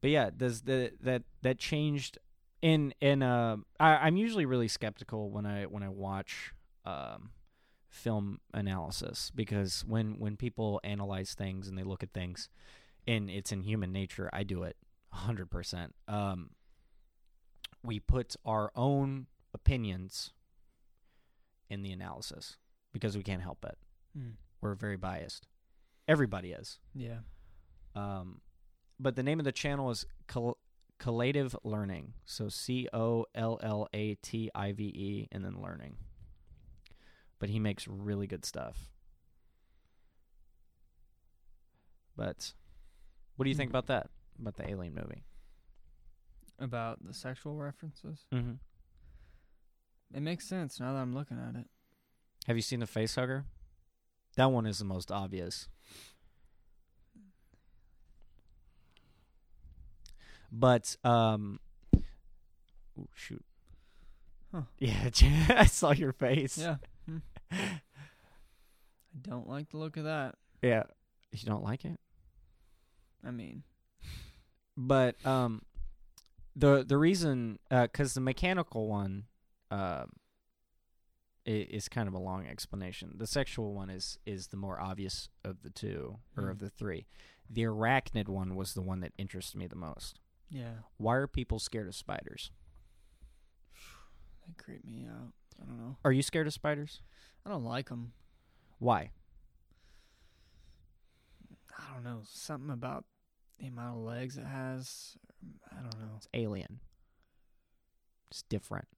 But 0.00 0.10
yeah, 0.10 0.30
does 0.36 0.62
the 0.62 0.92
that 1.00 1.22
that 1.42 1.58
changed 1.58 2.18
in 2.62 2.94
in 3.00 3.22
uh 3.22 3.56
I, 3.80 3.96
I'm 3.96 4.16
usually 4.16 4.46
really 4.46 4.68
skeptical 4.68 5.30
when 5.30 5.44
I 5.46 5.64
when 5.64 5.82
I 5.82 5.88
watch 5.88 6.52
um 6.84 7.30
film 7.96 8.40
analysis 8.54 9.32
because 9.34 9.84
when 9.86 10.18
when 10.18 10.36
people 10.36 10.80
analyze 10.84 11.34
things 11.34 11.68
and 11.68 11.76
they 11.76 11.82
look 11.82 12.02
at 12.02 12.12
things 12.12 12.48
and 13.06 13.30
it's 13.30 13.52
in 13.52 13.62
human 13.62 13.92
nature, 13.92 14.28
I 14.32 14.42
do 14.42 14.62
it 14.62 14.76
100%. 15.14 15.90
Um 16.08 16.50
we 17.82 18.00
put 18.00 18.36
our 18.44 18.70
own 18.74 19.26
opinions 19.54 20.32
in 21.70 21.82
the 21.82 21.92
analysis 21.92 22.56
because 22.92 23.16
we 23.16 23.22
can't 23.22 23.42
help 23.42 23.64
it. 23.64 23.76
Hmm. 24.16 24.30
We're 24.60 24.74
very 24.74 24.96
biased. 24.96 25.46
Everybody 26.08 26.52
is. 26.52 26.78
Yeah. 26.94 27.18
Um, 27.94 28.40
but 28.98 29.16
the 29.16 29.22
name 29.22 29.38
of 29.38 29.44
the 29.44 29.52
channel 29.52 29.90
is 29.90 30.06
Col- 30.26 30.58
Collative 31.00 31.54
Learning. 31.64 32.14
So 32.24 32.48
C 32.48 32.88
O 32.92 33.26
L 33.34 33.58
L 33.62 33.88
A 33.92 34.14
T 34.16 34.50
I 34.54 34.72
V 34.72 34.84
E 34.84 35.28
and 35.32 35.44
then 35.44 35.60
learning. 35.60 35.96
But 37.38 37.50
he 37.50 37.58
makes 37.58 37.86
really 37.86 38.26
good 38.26 38.44
stuff. 38.44 38.90
But 42.16 42.54
what 43.36 43.44
do 43.44 43.50
you 43.50 43.54
think 43.56 43.70
Hmm. 43.70 43.76
about 43.76 43.86
that? 43.88 44.10
About 44.40 44.56
the 44.56 44.68
Alien 44.70 44.94
movie? 44.94 45.24
About 46.58 47.04
the 47.04 47.12
sexual 47.12 47.56
references? 47.58 48.24
Mm-hmm. 48.32 48.54
It 50.16 50.20
makes 50.22 50.46
sense 50.46 50.80
now 50.80 50.92
that 50.94 51.00
I'm 51.00 51.14
looking 51.14 51.38
at 51.38 51.56
it. 51.60 51.66
Have 52.46 52.56
you 52.56 52.62
seen 52.62 52.80
the 52.80 52.86
face 52.86 53.14
hugger? 53.16 53.44
That 54.36 54.50
one 54.52 54.64
is 54.66 54.78
the 54.78 54.84
most 54.84 55.10
obvious. 55.12 55.68
But 60.52 60.96
um 61.04 61.60
ooh, 62.98 63.08
shoot. 63.14 63.44
Huh. 64.52 64.62
Yeah, 64.78 65.10
I 65.50 65.66
saw 65.66 65.92
your 65.92 66.12
face. 66.12 66.56
Yeah. 66.56 66.76
I 67.52 67.80
don't 69.22 69.48
like 69.48 69.70
the 69.70 69.78
look 69.78 69.96
of 69.96 70.04
that. 70.04 70.34
Yeah. 70.62 70.84
You 71.32 71.46
don't 71.46 71.62
like 71.64 71.84
it? 71.84 71.98
I 73.24 73.30
mean, 73.30 73.62
But 74.76 75.24
um 75.26 75.62
the 76.54 76.84
the 76.86 76.96
reason 76.96 77.58
uh 77.70 77.86
cuz 77.88 78.14
the 78.14 78.20
mechanical 78.20 78.88
one 78.88 79.24
um 79.70 80.12
i- 81.46 81.50
is 81.70 81.88
kind 81.88 82.08
of 82.08 82.14
a 82.14 82.18
long 82.18 82.46
explanation. 82.46 83.12
The 83.16 83.26
sexual 83.26 83.74
one 83.74 83.90
is 83.90 84.18
is 84.26 84.48
the 84.48 84.56
more 84.56 84.80
obvious 84.80 85.28
of 85.44 85.62
the 85.62 85.70
two 85.70 86.18
or 86.36 86.50
of 86.50 86.58
Hmm. 86.58 86.64
the 86.66 86.70
three. 86.70 87.06
The 87.48 87.62
arachnid 87.62 88.28
one 88.28 88.54
was 88.56 88.74
the 88.74 88.82
one 88.82 89.00
that 89.00 89.12
interested 89.18 89.56
me 89.58 89.66
the 89.66 89.76
most. 89.76 90.20
yeah, 90.50 90.78
Why 90.96 91.16
are 91.16 91.26
people 91.26 91.58
scared 91.58 91.88
of 91.88 91.94
spiders? 91.94 92.50
they 94.46 94.52
creep 94.56 94.84
me 94.84 95.06
out. 95.06 95.32
I 95.60 95.64
don't 95.66 95.78
know. 95.78 95.96
Are 96.04 96.12
you 96.12 96.22
scared 96.22 96.46
of 96.46 96.52
spiders? 96.52 97.00
I 97.46 97.50
don't 97.50 97.64
like 97.64 97.88
them. 97.88 98.12
Why? 98.80 99.10
I 101.78 101.94
don't 101.94 102.02
know. 102.02 102.22
Something 102.24 102.70
about 102.70 103.04
the 103.60 103.68
amount 103.68 103.98
of 103.98 104.02
legs 104.02 104.36
it 104.36 104.46
has. 104.46 105.16
I 105.70 105.76
don't 105.76 106.00
know. 106.00 106.14
It's 106.16 106.28
alien. 106.34 106.80
It's 108.30 108.42
different. 108.42 108.88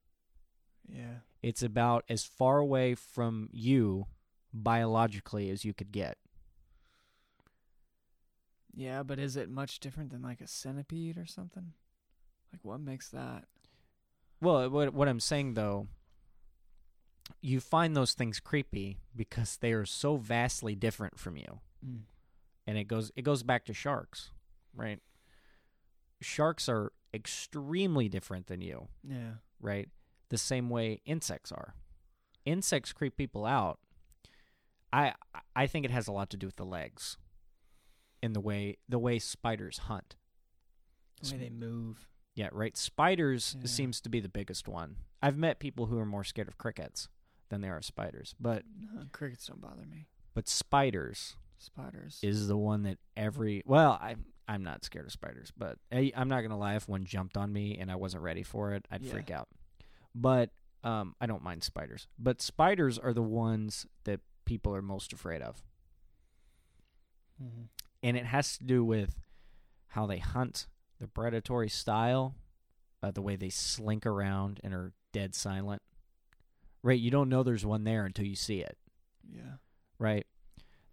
Yeah. 0.87 1.19
It's 1.43 1.61
about 1.61 2.05
as 2.09 2.23
far 2.23 2.57
away 2.57 2.95
from 2.95 3.49
you 3.51 4.07
biologically 4.51 5.51
as 5.51 5.63
you 5.63 5.73
could 5.73 5.91
get. 5.91 6.17
Yeah, 8.75 9.03
but 9.03 9.19
is 9.19 9.35
it 9.35 9.49
much 9.49 9.79
different 9.79 10.09
than 10.09 10.23
like 10.23 10.41
a 10.41 10.47
centipede 10.47 11.17
or 11.17 11.25
something? 11.25 11.73
Like 12.51 12.61
what 12.63 12.79
makes 12.79 13.09
that? 13.09 13.45
Well, 14.41 14.69
what 14.69 14.93
what 14.93 15.07
I'm 15.07 15.19
saying 15.19 15.53
though, 15.53 15.87
you 17.41 17.59
find 17.59 17.95
those 17.95 18.13
things 18.13 18.39
creepy 18.39 18.99
because 19.15 19.57
they 19.57 19.71
are 19.73 19.85
so 19.85 20.17
vastly 20.17 20.75
different 20.75 21.17
from 21.19 21.37
you. 21.37 21.59
Mm. 21.85 22.01
And 22.67 22.77
it 22.77 22.85
goes 22.85 23.11
it 23.15 23.23
goes 23.23 23.43
back 23.43 23.65
to 23.65 23.73
sharks, 23.73 24.31
right? 24.75 24.99
Sharks 26.21 26.67
are 26.67 26.91
extremely 27.13 28.09
different 28.09 28.47
than 28.47 28.61
you, 28.61 28.87
Yeah. 29.03 29.35
right? 29.59 29.89
The 30.29 30.37
same 30.37 30.69
way 30.69 31.01
insects 31.05 31.51
are. 31.51 31.73
Insects 32.45 32.93
creep 32.93 33.15
people 33.17 33.45
out. 33.45 33.79
I 34.91 35.13
I 35.55 35.67
think 35.67 35.85
it 35.85 35.91
has 35.91 36.07
a 36.07 36.11
lot 36.11 36.29
to 36.31 36.37
do 36.37 36.45
with 36.47 36.57
the 36.57 36.65
legs. 36.65 37.17
And 38.21 38.35
the 38.35 38.41
way 38.41 38.77
the 38.87 38.99
way 38.99 39.17
spiders 39.19 39.77
hunt. 39.79 40.15
The 41.21 41.31
way 41.31 41.37
they 41.37 41.49
move. 41.49 42.07
Yeah, 42.35 42.49
right. 42.51 42.75
Spiders 42.77 43.55
Yeah. 43.59 43.65
seems 43.67 44.01
to 44.01 44.09
be 44.09 44.19
the 44.19 44.29
biggest 44.29 44.67
one. 44.67 44.97
I've 45.21 45.37
met 45.37 45.59
people 45.59 45.87
who 45.87 45.97
are 45.99 46.05
more 46.05 46.23
scared 46.23 46.47
of 46.47 46.57
crickets 46.57 47.07
than 47.49 47.61
they 47.61 47.69
are 47.69 47.81
spiders, 47.81 48.35
but 48.39 48.63
No, 48.93 49.03
crickets 49.11 49.47
don't 49.47 49.61
bother 49.61 49.85
me. 49.85 50.07
but 50.33 50.47
spiders 50.47 51.35
Spiders. 51.57 52.19
is 52.23 52.47
the 52.47 52.57
one 52.57 52.83
that 52.83 52.97
every 53.17 53.63
well, 53.65 53.91
I 54.01 54.15
I'm 54.47 54.63
not 54.63 54.83
scared 54.83 55.05
of 55.05 55.11
spiders, 55.11 55.51
but 55.55 55.77
I, 55.91 56.11
I'm 56.15 56.27
not 56.29 56.41
gonna 56.41 56.57
lie. 56.57 56.75
If 56.75 56.87
one 56.89 57.03
jumped 57.05 57.37
on 57.37 57.51
me 57.53 57.77
and 57.77 57.91
I 57.91 57.95
wasn't 57.95 58.23
ready 58.23 58.43
for 58.43 58.73
it, 58.73 58.85
I'd 58.91 59.03
Yeah. 59.03 59.11
freak 59.11 59.29
out. 59.31 59.47
But 60.15 60.49
um, 60.83 61.13
I 61.21 61.25
don't 61.27 61.43
mind 61.43 61.63
spiders. 61.63 62.07
But 62.17 62.41
spiders 62.41 62.97
are 62.97 63.13
the 63.13 63.21
ones 63.21 63.85
that 64.05 64.21
people 64.45 64.73
are 64.75 64.81
most 64.81 65.11
afraid 65.13 65.41
of, 65.41 65.61
mm-hmm. 67.41 67.63
and 68.03 68.17
it 68.17 68.25
has 68.25 68.57
to 68.57 68.63
do 68.63 68.83
with 68.83 69.15
how 69.89 70.05
they 70.05 70.19
hunt, 70.19 70.67
the 70.99 71.07
predatory 71.07 71.69
style, 71.69 72.35
uh, 73.03 73.11
the 73.11 73.21
way 73.21 73.35
they 73.35 73.49
slink 73.49 74.05
around 74.05 74.59
and 74.63 74.73
are 74.73 74.93
dead 75.11 75.35
silent. 75.35 75.81
Right, 76.81 76.99
you 76.99 77.11
don't 77.11 77.29
know 77.29 77.43
there's 77.43 77.65
one 77.65 77.83
there 77.83 78.05
until 78.05 78.25
you 78.25 78.35
see 78.35 78.59
it. 78.61 78.77
Yeah. 79.29 79.57
Right, 79.97 80.25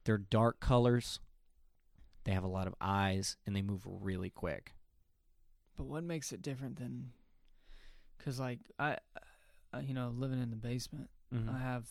they're 0.05 0.19
dark 0.19 0.59
colors. 0.61 1.21
They 2.25 2.33
have 2.33 2.43
a 2.45 2.49
lot 2.49 2.67
of 2.67 2.75
eyes 2.81 3.37
and 3.47 3.55
they 3.55 3.63
move 3.63 3.83
really 3.87 4.31
quick. 4.31 4.73
But 5.77 5.85
what 5.87 6.03
makes 6.03 6.33
it 6.33 6.43
different 6.43 6.77
than? 6.77 7.13
Because 8.19 8.41
like 8.41 8.59
I, 8.79 8.97
uh, 9.73 9.79
you 9.81 9.95
know, 9.95 10.13
living 10.17 10.43
in 10.43 10.51
the 10.51 10.57
basement, 10.57 11.09
Mm-hmm. 11.35 11.51
I 11.51 11.59
have 11.59 11.89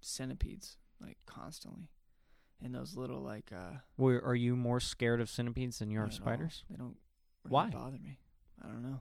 centipedes 0.00 0.76
like 1.00 1.16
constantly, 1.24 1.88
and 2.60 2.74
those 2.74 2.96
little 2.96 3.20
like 3.20 3.50
uh. 3.52 3.76
Well, 3.96 4.20
are 4.24 4.34
you 4.34 4.56
more 4.56 4.80
scared 4.80 5.20
of 5.20 5.30
centipedes 5.30 5.78
than 5.78 5.90
you 5.90 6.00
are 6.00 6.04
at 6.06 6.10
all. 6.10 6.16
spiders? 6.16 6.64
They 6.68 6.76
don't. 6.76 6.96
Really 7.44 7.50
Why? 7.52 7.70
bother 7.70 7.98
me? 8.02 8.18
I 8.62 8.66
don't 8.66 8.82
know. 8.82 9.00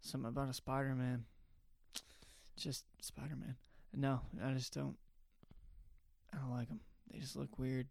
something 0.00 0.28
about 0.28 0.48
a 0.48 0.52
Spider 0.52 0.94
Man. 0.94 1.24
Just 2.60 2.84
Spider 3.00 3.36
Man. 3.36 3.56
No, 3.94 4.20
I 4.44 4.52
just 4.52 4.72
don't. 4.74 4.96
I 6.32 6.36
don't 6.36 6.50
like 6.50 6.68
them. 6.68 6.80
They 7.10 7.18
just 7.18 7.34
look 7.36 7.58
weird. 7.58 7.88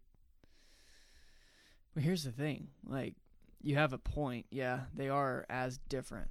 But 1.92 2.04
here's 2.04 2.22
the 2.24 2.30
thing: 2.30 2.68
like, 2.86 3.16
you 3.60 3.74
have 3.74 3.92
a 3.92 3.98
point. 3.98 4.46
Yeah, 4.50 4.82
they 4.94 5.08
are 5.08 5.44
as 5.50 5.78
different. 5.88 6.28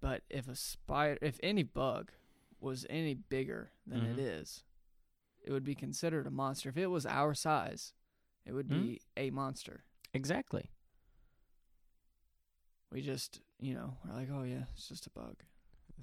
But 0.00 0.22
if 0.30 0.48
a 0.48 0.54
spider, 0.56 1.18
if 1.20 1.38
any 1.42 1.62
bug 1.62 2.10
was 2.60 2.86
any 2.88 3.14
bigger 3.14 3.70
than 3.86 4.00
Mhm. 4.02 4.12
it 4.12 4.18
is, 4.18 4.64
it 5.44 5.52
would 5.52 5.64
be 5.64 5.74
considered 5.74 6.26
a 6.26 6.30
monster. 6.30 6.68
If 6.70 6.76
it 6.78 6.86
was 6.86 7.04
our 7.04 7.34
size, 7.34 7.92
it 8.46 8.52
would 8.52 8.68
Mhm. 8.68 8.80
be 8.82 9.00
a 9.16 9.30
monster. 9.30 9.84
Exactly. 10.14 10.70
We 12.90 13.02
just, 13.02 13.42
you 13.60 13.74
know, 13.74 13.98
we're 14.04 14.14
like, 14.14 14.30
oh 14.30 14.42
yeah, 14.44 14.64
it's 14.72 14.88
just 14.88 15.06
a 15.06 15.10
bug. 15.10 15.36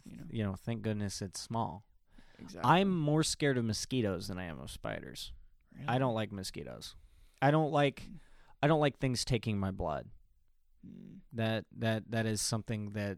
You 0.05 0.17
know, 0.17 0.23
You 0.29 0.43
know, 0.43 0.55
thank 0.55 0.81
goodness 0.81 1.21
it's 1.21 1.39
small. 1.39 1.83
exactly. 2.39 2.69
I'm 2.69 2.95
more 2.97 3.23
scared 3.23 3.57
of 3.57 3.65
mosquitoes 3.65 4.27
than 4.27 4.37
I 4.37 4.45
am 4.45 4.59
of 4.59 4.71
spiders. 4.71 5.31
I 5.87 5.97
don't 5.97 6.13
like 6.13 6.31
mosquitoes. 6.31 6.95
I 7.41 7.51
don't 7.51 7.71
like 7.71 8.07
I 8.63 8.67
don't 8.67 8.79
like 8.79 8.97
things 8.97 9.25
taking 9.25 9.59
my 9.59 9.71
blood. 9.71 10.07
Mm. 10.87 11.19
That 11.33 11.65
that 11.77 12.03
that 12.11 12.25
is 12.25 12.41
something 12.41 12.91
that 12.91 13.17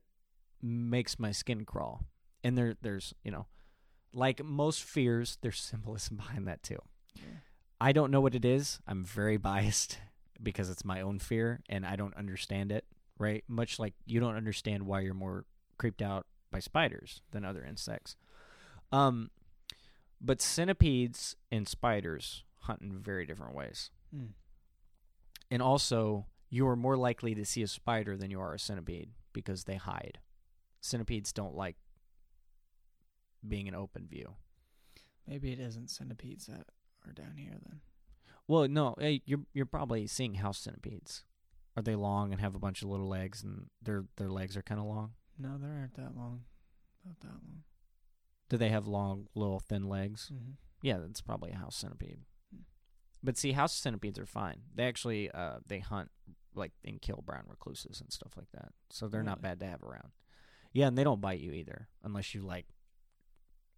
makes 0.61 1.19
my 1.19 1.31
skin 1.31 1.65
crawl. 1.65 2.05
And 2.43 2.57
there 2.57 2.75
there's, 2.81 3.13
you 3.23 3.31
know, 3.31 3.45
like 4.13 4.43
most 4.43 4.83
fears, 4.83 5.37
there's 5.41 5.59
symbolism 5.71 6.17
behind 6.17 6.47
that 6.47 6.63
too. 6.63 6.79
Yeah. 7.15 7.21
I 7.79 7.91
don't 7.91 8.09
know 8.09 8.21
what 8.21 8.33
it 8.33 8.43
is. 8.45 8.79
I'm 8.87 9.03
very 9.03 9.37
biased 9.37 9.99
because 10.41 10.69
it's 10.71 10.83
my 10.85 11.01
own 11.01 11.19
fear 11.19 11.61
and 11.69 11.85
I 11.85 11.95
don't 11.95 12.15
understand 12.17 12.71
it, 12.71 12.85
right? 13.19 13.43
Much 13.47 13.77
like 13.77 13.93
you 14.07 14.19
don't 14.19 14.35
understand 14.35 14.83
why 14.87 15.01
you're 15.01 15.13
more 15.13 15.45
creeped 15.77 16.01
out 16.01 16.25
by 16.51 16.59
spiders 16.59 17.21
than 17.31 17.45
other 17.45 17.63
insects. 17.63 18.15
Um 18.91 19.31
but 20.19 20.41
centipedes 20.41 21.35
and 21.51 21.67
spiders 21.67 22.43
hunt 22.61 22.81
in 22.81 22.99
very 22.99 23.25
different 23.25 23.55
ways. 23.55 23.91
Mm. 24.15 24.29
And 25.49 25.61
also, 25.61 26.25
you 26.49 26.67
are 26.67 26.75
more 26.75 26.97
likely 26.97 27.35
to 27.35 27.45
see 27.45 27.61
a 27.61 27.67
spider 27.67 28.17
than 28.17 28.31
you 28.31 28.39
are 28.39 28.53
a 28.53 28.59
centipede 28.59 29.09
because 29.33 29.63
they 29.63 29.75
hide. 29.75 30.19
Centipedes 30.81 31.31
don't 31.31 31.55
like 31.55 31.75
being 33.47 33.67
in 33.67 33.75
open 33.75 34.07
view. 34.07 34.35
Maybe 35.27 35.51
it 35.51 35.59
isn't 35.59 35.89
centipedes 35.89 36.47
that 36.47 36.65
are 37.05 37.13
down 37.13 37.35
here 37.37 37.57
then. 37.65 37.81
Well, 38.47 38.67
no, 38.67 38.95
you're 39.25 39.41
you're 39.53 39.65
probably 39.65 40.07
seeing 40.07 40.35
house 40.35 40.59
centipedes. 40.59 41.23
Are 41.75 41.83
they 41.83 41.95
long 41.95 42.31
and 42.31 42.41
have 42.41 42.55
a 42.55 42.59
bunch 42.59 42.81
of 42.81 42.89
little 42.89 43.07
legs 43.07 43.43
and 43.43 43.67
their 43.81 44.05
their 44.15 44.29
legs 44.29 44.55
are 44.55 44.61
kind 44.61 44.79
of 44.79 44.87
long? 44.87 45.11
No, 45.37 45.57
they 45.57 45.67
aren't 45.67 45.95
that 45.95 46.15
long. 46.15 46.41
Not 47.05 47.19
that 47.21 47.27
long. 47.27 47.63
Do 48.49 48.57
they 48.57 48.69
have 48.69 48.87
long, 48.87 49.27
little, 49.35 49.59
thin 49.59 49.83
legs? 49.87 50.31
Mm-hmm. 50.33 50.51
Yeah, 50.81 50.97
that's 50.99 51.21
probably 51.21 51.51
a 51.51 51.57
house 51.57 51.75
centipede. 51.75 52.19
Hmm. 52.53 52.61
But 53.23 53.37
see, 53.37 53.51
house 53.51 53.73
centipedes 53.73 54.19
are 54.19 54.25
fine. 54.25 54.61
They 54.75 54.83
actually 54.85 55.29
uh 55.31 55.57
they 55.65 55.79
hunt 55.79 56.09
like 56.55 56.71
and 56.85 57.01
kill 57.01 57.23
brown 57.25 57.43
recluses 57.47 57.99
and 58.01 58.11
stuff 58.11 58.33
like 58.37 58.51
that. 58.53 58.69
So 58.89 59.07
they're 59.07 59.23
not 59.23 59.41
bad 59.41 59.59
to 59.59 59.65
have 59.65 59.83
around. 59.83 60.09
Yeah, 60.73 60.87
and 60.87 60.97
they 60.97 61.03
don't 61.03 61.21
bite 61.21 61.39
you 61.39 61.51
either 61.51 61.87
unless 62.03 62.33
you 62.35 62.41
like 62.41 62.65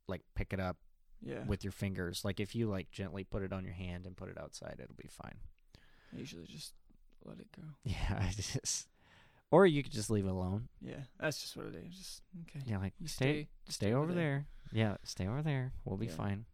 like 0.07 0.21
pick 0.35 0.53
it 0.53 0.59
up 0.59 0.77
Yeah. 1.21 1.43
with 1.45 1.63
your 1.63 1.71
fingers. 1.71 2.23
Like 2.25 2.39
if 2.39 2.53
you 2.55 2.67
like 2.69 2.91
gently 2.91 3.23
put 3.23 3.43
it 3.43 3.53
on 3.53 3.63
your 3.63 3.73
hand 3.73 4.05
and 4.05 4.15
put 4.17 4.29
it 4.29 4.37
outside, 4.37 4.79
it'll 4.83 4.95
be 4.95 5.09
fine. 5.09 5.35
I 6.13 6.19
usually 6.19 6.45
just 6.47 6.73
let 7.23 7.39
it 7.39 7.47
go. 7.55 7.63
Yeah, 7.83 8.19
I 8.27 8.31
just 8.35 8.87
or 9.51 9.65
you 9.65 9.81
could 9.83 9.91
just 9.91 10.09
leave 10.09 10.25
it 10.25 10.29
alone. 10.31 10.67
Yeah, 10.81 11.01
that's 11.19 11.41
just 11.41 11.55
what 11.57 11.65
it 11.67 11.75
is. 11.75 11.95
Just 11.97 12.21
okay. 12.49 12.63
Yeah, 12.65 12.77
like 12.77 12.93
You 12.99 13.07
stay 13.07 13.47
stay, 13.67 13.87
stay 13.87 13.93
over 13.93 14.13
there. 14.13 14.47
Yeah, 14.71 14.97
stay 15.03 15.27
over 15.27 15.41
there. 15.41 15.73
We'll 15.85 15.97
be 15.97 16.05
Yeah. 16.07 16.11
fine. 16.13 16.45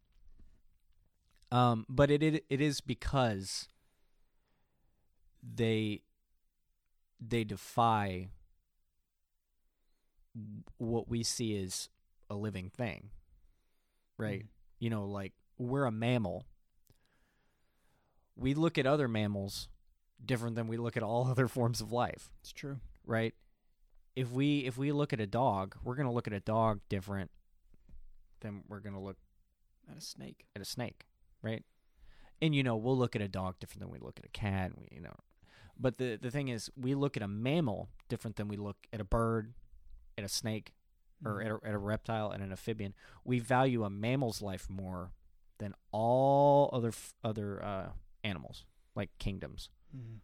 Um, 1.51 1.85
but 1.89 2.09
it, 2.11 2.23
it 2.23 2.45
it 2.49 2.61
is 2.61 2.81
because 2.81 3.67
they 5.43 6.01
they 7.19 7.43
defy 7.43 8.29
what 10.77 11.07
we 11.07 11.23
see 11.23 11.57
as 11.61 11.89
a 12.29 12.35
living 12.35 12.69
thing, 12.69 13.09
right? 14.17 14.43
Mhm. 14.43 14.47
You 14.79 14.89
know, 14.89 15.05
like 15.05 15.33
we're 15.57 15.85
a 15.85 15.91
mammal. 15.91 16.45
We 18.35 18.53
look 18.53 18.77
at 18.77 18.85
other 18.85 19.07
mammals 19.07 19.69
different 20.23 20.55
than 20.55 20.67
we 20.67 20.77
look 20.77 20.95
at 20.97 21.03
all 21.03 21.27
other 21.31 21.47
forms 21.47 21.81
of 21.81 21.91
life 21.91 22.29
It's 22.41 22.51
true. 22.53 22.79
right? 23.05 23.33
If 24.15 24.31
we 24.31 24.59
if 24.59 24.77
we 24.77 24.91
look 24.91 25.11
at 25.13 25.19
a 25.19 25.27
dog, 25.27 25.75
we're 25.83 25.95
gonna 25.95 26.11
look 26.13 26.27
at 26.27 26.33
a 26.33 26.39
dog 26.39 26.79
different 26.89 27.31
than 28.41 28.63
we're 28.67 28.79
gonna 28.79 29.01
look 29.01 29.17
Not 29.87 29.97
a 29.97 30.01
snake. 30.01 30.45
at 30.55 30.61
a 30.61 30.65
snake, 30.65 31.05
right? 31.41 31.63
And 32.41 32.53
you 32.55 32.63
know, 32.63 32.75
we'll 32.75 32.97
look 32.97 33.15
at 33.15 33.21
a 33.21 33.27
dog 33.27 33.59
different 33.59 33.81
than 33.81 33.89
we 33.91 33.99
look 33.99 34.19
at 34.19 34.25
a 34.25 34.29
cat. 34.29 34.71
We, 34.77 34.87
you 34.91 35.01
know, 35.01 35.15
but 35.79 35.97
the 35.97 36.17
the 36.21 36.31
thing 36.31 36.47
is, 36.49 36.69
we 36.75 36.95
look 36.95 37.17
at 37.17 37.23
a 37.23 37.27
mammal 37.27 37.89
different 38.09 38.35
than 38.37 38.47
we 38.47 38.57
look 38.57 38.77
at 38.93 39.01
a 39.01 39.05
bird, 39.05 39.53
at 40.17 40.23
a 40.23 40.29
snake, 40.29 40.73
or 41.25 41.35
Mhm. 41.39 41.45
at 41.45 41.51
a, 41.51 41.67
at 41.69 41.73
a 41.73 41.77
reptile 41.77 42.31
and 42.31 42.43
an 42.43 42.51
amphibian. 42.51 42.93
We 43.23 43.39
value 43.39 43.83
a 43.83 43.89
mammal's 43.89 44.41
life 44.41 44.69
more 44.69 45.11
than 45.57 45.73
all 45.91 46.69
other 46.73 46.89
f- 46.89 47.15
other 47.23 47.63
uh, 47.63 47.89
animals, 48.23 48.65
like 48.95 49.09
kingdoms, 49.19 49.69
Mhm. 49.95 50.19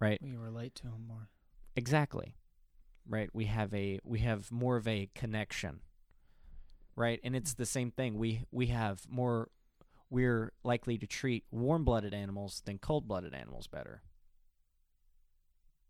right? 0.00 0.20
We 0.22 0.36
relate 0.36 0.74
to 0.76 0.84
them 0.84 1.06
more. 1.08 1.28
Exactly. 1.76 2.36
Right? 3.06 3.30
We 3.34 3.46
have 3.46 3.72
a 3.74 3.98
we 4.04 4.20
have 4.20 4.50
more 4.52 4.76
of 4.76 4.86
a 4.86 5.10
connection. 5.14 5.80
Right? 6.94 7.20
And 7.24 7.34
it's 7.36 7.54
the 7.54 7.66
same 7.66 7.90
thing. 7.90 8.16
We 8.18 8.44
we 8.50 8.66
have 8.68 9.06
more 9.08 9.50
we're 10.10 10.52
likely 10.64 10.96
to 10.98 11.06
treat 11.06 11.44
warm-blooded 11.50 12.14
animals 12.14 12.62
than 12.64 12.78
cold-blooded 12.78 13.34
animals 13.34 13.66
better. 13.66 14.02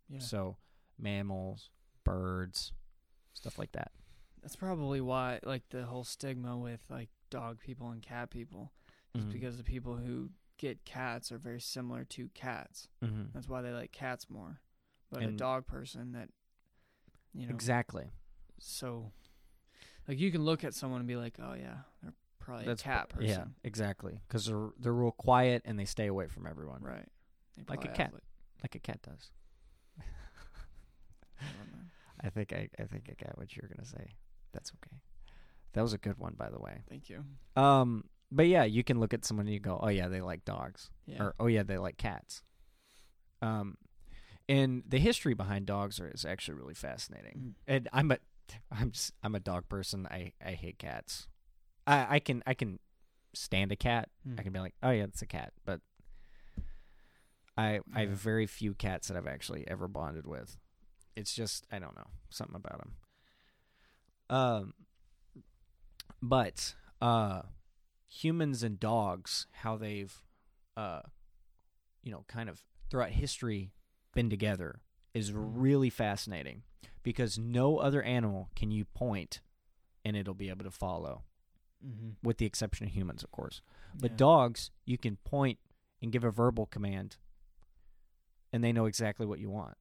Yeah. 0.09 0.19
So, 0.21 0.57
mammals, 0.99 1.71
birds, 2.05 2.73
stuff 3.33 3.59
like 3.59 3.73
that. 3.73 3.93
That's 4.43 4.57
probably 4.57 5.01
why, 5.01 5.39
like, 5.45 5.69
the 5.69 5.85
whole 5.85 6.05
stigma 6.05 6.57
with 6.57 6.81
like 6.89 7.11
dog 7.31 7.61
people 7.61 7.91
and 7.91 8.03
cat 8.03 8.31
people 8.31 8.73
is 9.15 9.25
Mhm. 9.25 9.33
because 9.33 9.57
the 9.57 9.65
people 9.65 9.97
who 9.97 10.31
get 10.59 10.85
cats 10.85 11.33
are 11.33 11.39
very 11.39 11.61
similar 11.61 12.05
to 12.05 12.29
cats. 12.35 12.89
Mhm. 13.03 13.33
That's 13.33 13.49
why 13.49 13.63
they 13.63 13.73
like 13.73 13.93
cats 13.93 14.29
more. 14.29 14.61
But 15.11 15.23
a 15.23 15.31
dog 15.31 15.67
person 15.67 16.13
that, 16.13 16.29
you 17.33 17.47
know, 17.47 17.55
Exactly. 17.55 18.11
so 18.59 19.13
like 20.07 20.19
you 20.19 20.31
can 20.31 20.45
look 20.45 20.65
at 20.65 20.75
someone 20.75 21.01
and 21.01 21.09
be 21.09 21.17
like, 21.17 21.39
oh 21.41 21.55
yeah, 21.55 21.79
they're 22.03 22.13
probably 22.39 22.67
That's 22.67 22.83
a 22.83 22.85
cat 22.85 23.09
person, 23.09 23.29
Yeah, 23.29 23.45
exactly. 23.65 24.21
Cuz 24.29 24.47
they're 24.47 24.71
they're 24.79 24.93
real 24.93 25.13
quiet 25.13 25.63
and 25.65 25.79
they 25.79 25.87
stay 25.87 26.07
away 26.09 26.27
from 26.29 26.47
everyone, 26.47 26.83
right? 26.83 27.09
Like 27.69 27.85
a 27.85 27.89
cat. 27.89 28.13
like- 28.13 28.23
like 28.63 28.75
a 28.75 28.79
cat 28.81 29.01
does. 29.03 29.31
I. 29.99 30.03
I 32.21 32.31
think 32.31 32.53
I 32.53 32.69
I 32.79 32.85
think 32.85 33.09
I 33.09 33.15
got 33.25 33.39
what 33.39 33.55
you 33.57 33.63
were 33.63 33.69
going 33.69 33.85
to 33.85 33.91
say. 33.91 34.15
That's 34.53 34.73
okay. 34.73 34.97
That 35.75 35.83
was 35.83 35.93
a 35.93 35.99
good 35.99 36.19
one 36.19 36.35
by 36.35 36.51
the 36.51 36.59
way. 36.59 36.83
Thank 36.89 37.09
you. 37.09 37.25
Um, 37.57 38.05
but 38.31 38.47
yeah, 38.47 38.65
you 38.65 38.85
can 38.85 39.01
look 39.01 39.15
at 39.15 39.25
someone 39.25 39.47
and 39.47 39.55
you 39.55 39.61
go, 39.61 39.79
"Oh 39.83 39.89
yeah, 39.89 40.09
they 40.09 40.21
like 40.21 40.45
dogs," 40.45 40.91
Yeah. 41.07 41.23
or 41.23 41.35
"Oh 41.41 41.47
yeah, 41.47 41.63
they 41.63 41.79
like 41.79 41.97
cats." 41.97 42.43
Um, 43.41 43.77
and 44.49 44.83
the 44.87 44.99
history 44.99 45.35
behind 45.35 45.67
dogs 45.67 46.01
are, 46.01 46.09
is 46.09 46.25
actually 46.25 46.55
really 46.59 46.75
fascinating. 46.75 47.39
Mm. 47.39 47.55
And 47.67 47.89
I'm 47.93 48.11
a, 48.11 48.19
I'm 48.71 48.91
just 48.91 49.13
I'm 49.23 49.35
a 49.35 49.41
dog 49.41 49.69
person. 49.69 50.07
I 50.11 50.33
I 50.45 50.53
hate 50.53 50.79
cats. 50.79 51.29
I 51.87 52.17
I 52.17 52.19
can 52.21 52.43
I 52.47 52.55
can 52.55 52.79
stand 53.35 53.73
a 53.73 53.77
cat. 53.77 54.09
Mm. 54.27 54.41
I 54.41 54.43
can 54.43 54.53
be 54.53 54.59
like, 54.61 54.75
"Oh 54.83 54.91
yeah, 54.91 55.05
it's 55.05 55.23
a 55.23 55.27
cat," 55.27 55.53
but 55.65 55.81
I 57.57 57.81
I 57.95 58.01
have 58.03 58.11
very 58.11 58.47
few 58.47 58.75
cats 58.75 59.09
that 59.09 59.17
I've 59.17 59.27
actually 59.27 59.67
ever 59.69 59.89
bonded 59.89 60.27
with. 60.27 60.57
It's 61.17 61.35
just 61.35 61.67
I 61.73 61.79
don't 61.79 61.97
know 61.97 62.07
something 62.31 62.57
about 62.57 62.79
them. 62.79 62.93
Um, 64.31 64.75
but 66.23 66.75
uh, 67.01 67.43
humans 68.09 68.63
and 68.63 68.81
dogs, 68.81 69.47
how 69.53 69.77
they've 69.77 70.23
uh, 70.77 71.03
you 72.03 72.13
know, 72.13 72.25
kind 72.29 72.49
of 72.49 72.63
throughout 72.91 73.11
history 73.11 73.73
been 74.15 74.31
together 74.31 74.81
is 75.13 75.33
Mhm. 75.33 75.53
really 75.57 75.91
fascinating 75.91 76.63
because 77.03 77.37
no 77.39 77.79
other 77.79 78.03
animal 78.03 78.49
can 78.55 78.71
you 78.71 78.85
point 78.85 79.41
and 80.05 80.17
it'll 80.17 80.35
be 80.35 80.49
able 80.49 80.65
to 80.65 80.71
follow, 80.71 81.25
Mm-hmm. 81.85 82.11
with 82.23 82.39
the 82.39 82.47
exception 82.47 82.87
of 82.87 82.93
humans, 82.93 83.23
of 83.25 83.31
course. 83.33 83.61
But 83.95 84.13
yeah. 84.13 84.17
dogs, 84.19 84.71
you 84.85 84.99
can 84.99 85.17
point 85.19 85.59
and 86.01 86.13
give 86.13 86.23
a 86.25 86.31
verbal 86.31 86.67
command, 86.67 87.17
and 88.53 88.63
they 88.65 88.73
know 88.73 88.87
exactly 88.87 89.27
what 89.27 89.41
you 89.41 89.51
want. 89.51 89.77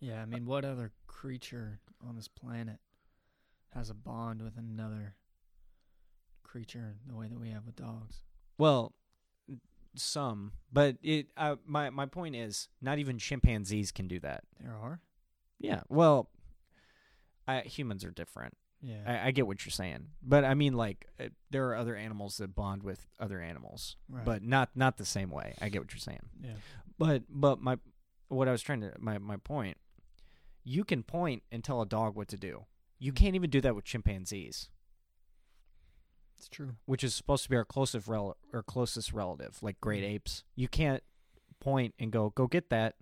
Yeah, 0.00 0.20
I 0.22 0.26
mean, 0.26 0.44
what 0.46 0.64
other 0.64 0.92
creature 1.06 1.80
on 2.00 2.14
this 2.16 2.28
planet 2.28 2.78
has 3.70 3.88
a 3.90 3.94
bond 3.94 4.42
with 4.42 4.56
another 4.58 5.16
creature 6.56 6.94
the 7.06 7.14
way 7.14 7.28
that 7.28 7.38
we 7.38 7.50
have 7.50 7.66
with 7.66 7.76
dogs? 7.76 8.22
Well, 8.56 8.94
some, 9.94 10.52
but 10.72 10.96
it. 11.02 11.26
Uh, 11.36 11.56
my 11.66 11.90
my 11.90 12.06
point 12.06 12.34
is, 12.34 12.68
not 12.80 12.98
even 12.98 13.18
chimpanzees 13.18 13.92
can 13.92 14.08
do 14.08 14.18
that. 14.20 14.44
There 14.58 14.74
are. 14.74 15.00
Yeah. 15.58 15.82
Well, 15.90 16.30
I, 17.46 17.60
humans 17.60 18.04
are 18.06 18.10
different. 18.10 18.56
Yeah. 18.80 19.02
I, 19.06 19.28
I 19.28 19.30
get 19.32 19.46
what 19.46 19.66
you're 19.66 19.70
saying, 19.70 20.06
but 20.22 20.44
I 20.44 20.54
mean, 20.54 20.72
like, 20.74 21.06
uh, 21.20 21.24
there 21.50 21.68
are 21.68 21.76
other 21.76 21.94
animals 21.94 22.38
that 22.38 22.54
bond 22.54 22.82
with 22.82 23.06
other 23.20 23.40
animals, 23.40 23.96
right. 24.08 24.24
but 24.24 24.42
not 24.42 24.70
not 24.74 24.96
the 24.96 25.04
same 25.04 25.30
way. 25.30 25.54
I 25.60 25.68
get 25.68 25.82
what 25.82 25.92
you're 25.92 25.98
saying, 25.98 26.26
yeah. 26.42 26.52
but 26.98 27.24
but 27.28 27.60
my 27.60 27.78
what 28.28 28.48
I 28.48 28.52
was 28.52 28.62
trying 28.62 28.80
to 28.80 28.92
my 28.98 29.18
my 29.18 29.36
point, 29.36 29.76
you 30.64 30.84
can 30.84 31.02
point 31.02 31.42
and 31.52 31.62
tell 31.62 31.82
a 31.82 31.86
dog 31.86 32.16
what 32.16 32.28
to 32.28 32.38
do. 32.38 32.64
You 32.98 33.12
Mm. 33.12 33.16
can't 33.16 33.34
even 33.34 33.50
do 33.50 33.60
that 33.60 33.74
with 33.76 33.84
chimpanzees, 33.84 34.70
It's 36.36 36.48
true. 36.48 36.76
which 36.84 37.02
is 37.04 37.14
supposed 37.14 37.44
to 37.44 37.50
be 37.50 37.56
our 37.56 37.64
closest 37.64 38.06
rel- 38.06 38.36
or 38.52 38.62
closest 38.62 39.12
relative, 39.12 39.62
like 39.62 39.80
great 39.80 40.02
Mm. 40.04 40.08
apes. 40.14 40.44
You 40.54 40.68
can't 40.68 41.02
point 41.60 41.94
and 41.98 42.12
go 42.12 42.30
go 42.30 42.46
get 42.46 42.68
that, 42.70 42.96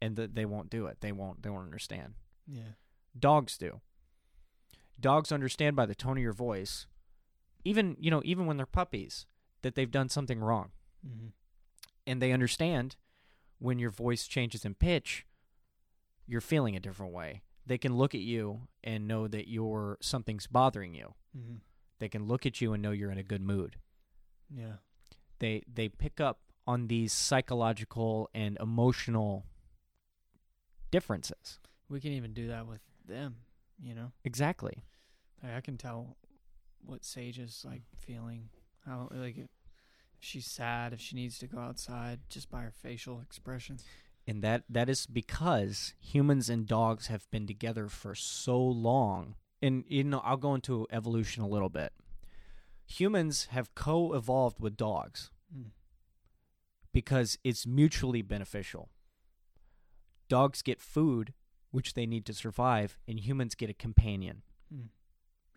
and 0.00 0.16
th- 0.16 0.30
they 0.32 0.44
won't 0.46 0.70
do 0.70 0.86
it. 0.86 1.00
They 1.00 1.12
won't 1.12 1.42
they 1.42 1.50
won't 1.50 1.64
understand. 1.64 2.14
Yeah. 2.46 2.72
Dogs 3.18 3.58
do. 3.58 3.80
Dogs 5.00 5.30
understand 5.32 5.76
by 5.76 5.86
the 5.86 5.94
tone 5.94 6.16
of 6.16 6.22
your 6.22 6.32
voice, 6.32 6.86
even 7.64 7.96
you 8.00 8.10
know, 8.10 8.22
even 8.24 8.46
when 8.46 8.56
they're 8.56 8.66
puppies, 8.66 9.26
that 9.62 9.74
they've 9.74 9.90
done 9.90 10.08
something 10.08 10.40
wrong. 10.40 10.70
Mm-hmm. 11.06 11.28
And 12.06 12.22
they 12.22 12.32
understand 12.32 12.96
when 13.58 13.78
your 13.78 13.90
voice 13.90 14.26
changes 14.26 14.64
in 14.64 14.74
pitch, 14.74 15.26
you're 16.26 16.40
feeling 16.40 16.74
a 16.76 16.80
different 16.80 17.12
way. 17.12 17.42
They 17.66 17.76
can 17.78 17.96
look 17.96 18.14
at 18.14 18.20
you 18.22 18.68
and 18.82 19.06
know 19.06 19.28
that 19.28 19.48
you're 19.48 19.98
something's 20.00 20.46
bothering 20.46 20.94
you. 20.94 21.14
Mm-hmm. 21.36 21.56
They 21.98 22.08
can 22.08 22.26
look 22.26 22.46
at 22.46 22.60
you 22.60 22.72
and 22.72 22.82
know 22.82 22.90
you're 22.92 23.10
in 23.10 23.18
a 23.18 23.22
good 23.22 23.42
mood. 23.42 23.76
Yeah. 24.54 24.74
They 25.38 25.62
they 25.72 25.88
pick 25.88 26.20
up 26.20 26.40
on 26.66 26.88
these 26.88 27.12
psychological 27.12 28.28
and 28.34 28.56
emotional 28.60 29.46
differences. 30.90 31.58
We 31.88 32.00
can 32.00 32.12
even 32.12 32.32
do 32.34 32.48
that 32.48 32.66
with 32.66 32.80
them. 33.06 33.36
You 33.80 33.94
know. 33.94 34.12
Exactly. 34.24 34.82
Like, 35.42 35.54
I 35.54 35.60
can 35.60 35.76
tell 35.76 36.16
what 36.84 37.04
Sage 37.04 37.38
is 37.38 37.64
like 37.68 37.82
feeling. 37.96 38.48
How 38.86 39.08
like 39.12 39.38
if 39.38 39.48
she's 40.20 40.46
sad, 40.46 40.92
if 40.92 41.00
she 41.00 41.16
needs 41.16 41.38
to 41.38 41.46
go 41.46 41.58
outside, 41.58 42.20
just 42.28 42.50
by 42.50 42.62
her 42.62 42.72
facial 42.72 43.20
expression. 43.20 43.78
and 44.26 44.42
that 44.42 44.62
that 44.68 44.88
is 44.88 45.06
because 45.06 45.94
humans 46.00 46.50
and 46.50 46.66
dogs 46.66 47.06
have 47.06 47.30
been 47.30 47.46
together 47.46 47.88
for 47.88 48.14
so 48.14 48.60
long 48.60 49.34
and 49.62 49.84
you 49.88 50.04
know 50.04 50.20
i'll 50.24 50.36
go 50.36 50.54
into 50.54 50.86
evolution 50.90 51.42
a 51.42 51.48
little 51.48 51.68
bit 51.68 51.92
humans 52.86 53.46
have 53.50 53.74
co-evolved 53.74 54.60
with 54.60 54.76
dogs 54.76 55.30
Mm. 55.56 55.70
because 56.92 57.38
it's 57.42 57.66
mutually 57.66 58.20
beneficial 58.22 58.90
dogs 60.28 60.60
get 60.62 60.80
food 60.80 61.32
which 61.70 61.94
they 61.94 62.04
need 62.06 62.24
to 62.26 62.34
survive 62.34 62.98
and 63.08 63.20
humans 63.20 63.54
get 63.54 63.70
a 63.70 63.74
companion 63.74 64.42
Mm. 64.72 64.88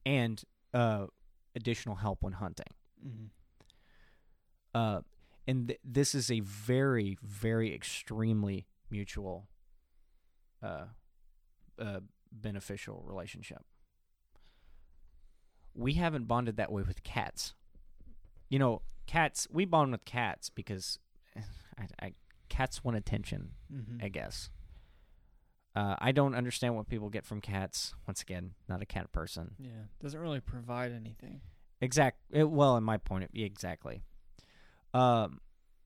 and 0.06 0.44
uh, 0.74 1.08
additional 1.56 1.96
help 1.98 2.24
when 2.24 2.34
hunting 2.34 2.74
Mm-hmm. 3.06 3.26
uh, 4.74 5.02
and 5.48 5.68
th- 5.70 5.80
this 5.84 6.14
is 6.16 6.30
a 6.32 6.40
very, 6.42 7.18
very 7.24 7.74
extremely 7.74 8.68
mutual, 8.92 9.48
uh, 10.62 10.86
uh, 11.80 12.00
beneficial 12.32 13.04
relationship. 13.06 13.64
We 15.74 15.94
haven't 15.94 16.28
bonded 16.28 16.58
that 16.58 16.72
way 16.72 16.84
with 16.84 17.04
cats. 17.04 17.54
You 18.50 18.60
know, 18.60 18.82
cats. 19.08 19.48
We 19.52 19.66
bond 19.66 19.92
with 19.92 20.06
cats 20.06 20.50
because 20.50 21.00
I, 21.78 22.06
I, 22.08 22.14
cats 22.50 22.84
want 22.84 22.98
attention. 22.98 23.52
Mm-hmm. 23.74 24.04
I 24.04 24.10
guess. 24.10 24.50
Uh, 25.74 25.96
I 26.00 26.12
don't 26.12 26.36
understand 26.36 26.76
what 26.76 26.90
people 26.90 27.10
get 27.10 27.26
from 27.26 27.40
cats. 27.40 27.94
Once 28.06 28.22
again, 28.22 28.52
not 28.68 28.82
a 28.82 28.86
cat 28.86 29.12
person. 29.12 29.56
Yeah. 29.58 29.70
Doesn't 30.02 30.20
really 30.20 30.42
provide 30.42 30.92
anything. 30.92 31.42
Exact. 31.80 32.18
It, 32.32 32.50
well, 32.50 32.76
in 32.76 32.84
my 32.84 32.98
point, 32.98 33.24
of, 33.24 33.30
exactly. 33.34 34.02
Um, 34.94 35.40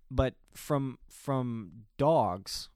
but 0.09 0.33
from 0.53 0.97
from 1.09 1.71
dogs, 1.97 2.69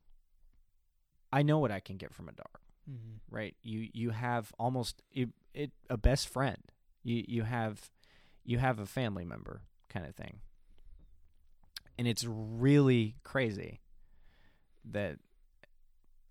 I 1.32 1.42
know 1.42 1.60
what 1.60 1.72
I 1.72 1.80
can 1.80 1.98
get 1.98 2.14
from 2.14 2.30
a 2.30 2.32
dog. 2.32 2.60
Mm-hmm. 2.90 3.36
Right? 3.36 3.56
You 3.64 3.90
you 3.92 4.12
have 4.12 4.54
almost 4.60 5.02
it, 5.12 5.30
it 5.54 5.72
a 5.90 5.98
best 5.98 6.28
friend. 6.30 6.60
You 7.10 7.26
you 7.28 7.44
have 7.44 7.90
you 8.44 8.60
have 8.60 8.78
a 8.78 8.86
family 8.86 9.26
member 9.26 9.64
kind 9.90 10.06
of 10.06 10.14
thing. 10.14 10.42
And 11.98 12.08
it's 12.08 12.24
really 12.24 13.16
crazy 13.24 13.82
that 14.86 15.18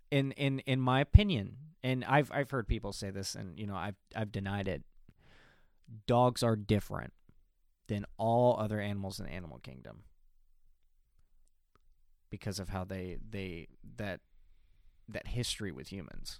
in 0.09 0.31
in 0.31 0.59
in 0.59 0.79
my 0.79 1.01
opinion, 1.01 1.57
and 1.83 2.05
I've 2.05 2.31
I've 2.33 2.49
heard 2.49 2.65
people 2.65 2.93
say 2.93 3.09
this 3.09 3.35
and 3.35 3.59
you 3.59 3.67
know 3.67 3.75
I've 3.75 3.97
I've 4.15 4.31
denied 4.31 4.69
it. 4.69 4.83
Dogs 6.07 6.43
are 6.43 6.55
different 6.55 7.11
than 7.87 8.05
all 8.17 8.57
other 8.57 8.79
animals 8.79 9.19
in 9.19 9.25
the 9.25 9.33
animal 9.33 9.59
kingdom 9.59 10.03
because 12.29 12.57
of 12.57 12.69
how 12.69 12.85
they 12.85 13.17
they 13.29 13.67
that 13.97 14.21
that 15.09 15.27
history 15.27 15.73
with 15.73 15.89
humans. 15.89 16.39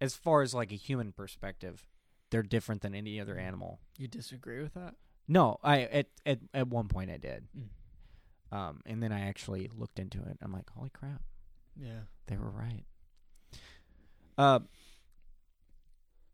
As 0.00 0.14
far 0.14 0.42
as 0.42 0.54
like 0.54 0.70
a 0.70 0.76
human 0.76 1.10
perspective, 1.10 1.86
they're 2.30 2.42
different 2.42 2.82
than 2.82 2.94
any 2.94 3.20
other 3.20 3.36
animal. 3.38 3.80
You 3.98 4.08
disagree 4.08 4.62
with 4.62 4.74
that? 4.74 4.94
No, 5.28 5.58
I 5.62 5.82
at 5.82 6.06
at 6.26 6.38
at 6.54 6.68
one 6.68 6.88
point 6.88 7.10
I 7.10 7.16
did. 7.18 7.46
Mm. 7.56 8.56
Um 8.56 8.80
and 8.86 9.02
then 9.02 9.12
I 9.12 9.20
actually 9.28 9.70
looked 9.76 9.98
into 9.98 10.18
it. 10.22 10.38
I'm 10.42 10.52
like, 10.52 10.68
"Holy 10.70 10.90
crap, 10.90 11.22
Yeah. 11.76 12.00
they 12.26 12.36
were 12.36 12.50
right." 12.50 12.84
Uh, 14.38 14.60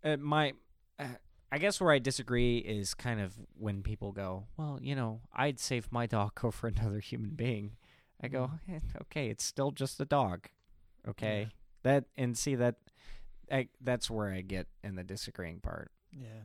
uh 0.05 0.17
my 0.19 0.53
uh, 0.99 1.07
I 1.53 1.59
guess 1.59 1.81
where 1.81 1.93
I 1.93 1.99
disagree 1.99 2.59
is 2.59 2.95
kind 2.95 3.21
of 3.21 3.35
when 3.59 3.83
people 3.83 4.13
go, 4.13 4.47
"Well, 4.57 4.79
you 4.83 4.95
know, 4.95 5.21
I'd 5.33 5.61
save 5.61 5.93
my 5.93 6.07
dog 6.07 6.33
over 6.45 6.67
another 6.69 7.01
human 7.01 7.31
being." 7.31 7.77
I 8.23 8.29
go, 8.29 8.51
Mm. 8.69 8.77
eh, 8.77 8.81
"Okay, 9.03 9.29
it's 9.29 9.45
still 9.45 9.71
just 9.71 10.01
a 10.01 10.05
dog." 10.07 10.49
Okay? 11.07 11.43
Yeah. 11.43 11.49
That 11.83 12.05
and 12.17 12.37
see 12.37 12.55
that 12.57 12.77
I, 13.51 13.69
that's 13.81 14.11
where 14.11 14.31
I 14.33 14.41
get 14.41 14.67
in 14.83 14.97
the 14.97 15.05
disagreeing 15.05 15.61
part. 15.61 15.91
Yeah. 16.13 16.45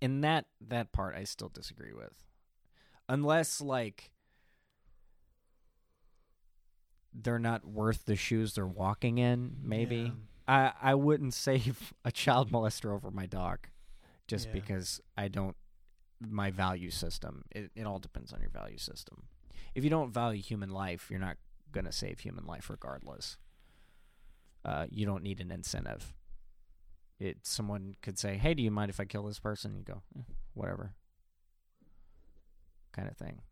In 0.00 0.20
that 0.22 0.46
that 0.60 0.92
part 0.92 1.14
I 1.16 1.24
still 1.24 1.48
disagree 1.48 1.92
with. 1.94 2.24
Unless 3.08 3.60
like 3.60 4.10
they're 7.12 7.38
not 7.38 7.64
worth 7.64 8.06
the 8.06 8.16
shoes 8.16 8.54
they're 8.54 8.66
walking 8.66 9.18
in, 9.18 9.56
maybe. 9.62 10.12
I 10.48 10.72
I 10.80 10.94
wouldn't 10.94 11.34
save 11.48 11.92
a 12.04 12.12
child 12.12 12.50
molester 12.50 12.92
over 12.92 13.10
my 13.10 13.26
dog 13.26 13.68
just 14.26 14.46
Yeah. 14.48 14.52
because 14.54 15.00
I 15.16 15.28
don't 15.28 15.56
my 16.20 16.50
value 16.50 16.90
system. 16.90 17.44
It 17.50 17.70
it 17.74 17.84
all 17.86 17.98
depends 17.98 18.32
on 18.32 18.40
your 18.40 18.50
value 18.50 18.78
system. 18.78 19.24
If 19.74 19.84
you 19.84 19.90
don't 19.90 20.12
value 20.12 20.42
human 20.42 20.70
life, 20.70 21.08
you're 21.10 21.20
not 21.20 21.36
going 21.72 21.84
to 21.86 21.92
save 21.92 22.20
human 22.20 22.46
life 22.46 22.70
regardless. 22.70 23.36
Uh, 24.64 24.86
you 24.90 25.04
don't 25.06 25.22
need 25.22 25.40
an 25.40 25.50
incentive. 25.50 26.14
It 27.18 27.38
someone 27.42 27.94
could 28.02 28.18
say, 28.18 28.36
"Hey, 28.36 28.54
do 28.54 28.62
you 28.62 28.70
mind 28.70 28.90
if 28.90 29.00
I 29.00 29.04
kill 29.04 29.24
this 29.24 29.38
person?" 29.38 29.76
You 29.76 29.82
go, 29.82 30.02
eh, 30.18 30.22
"Whatever." 30.54 30.94
Kind 32.92 33.08
of 33.08 33.16
thing. 33.16 33.42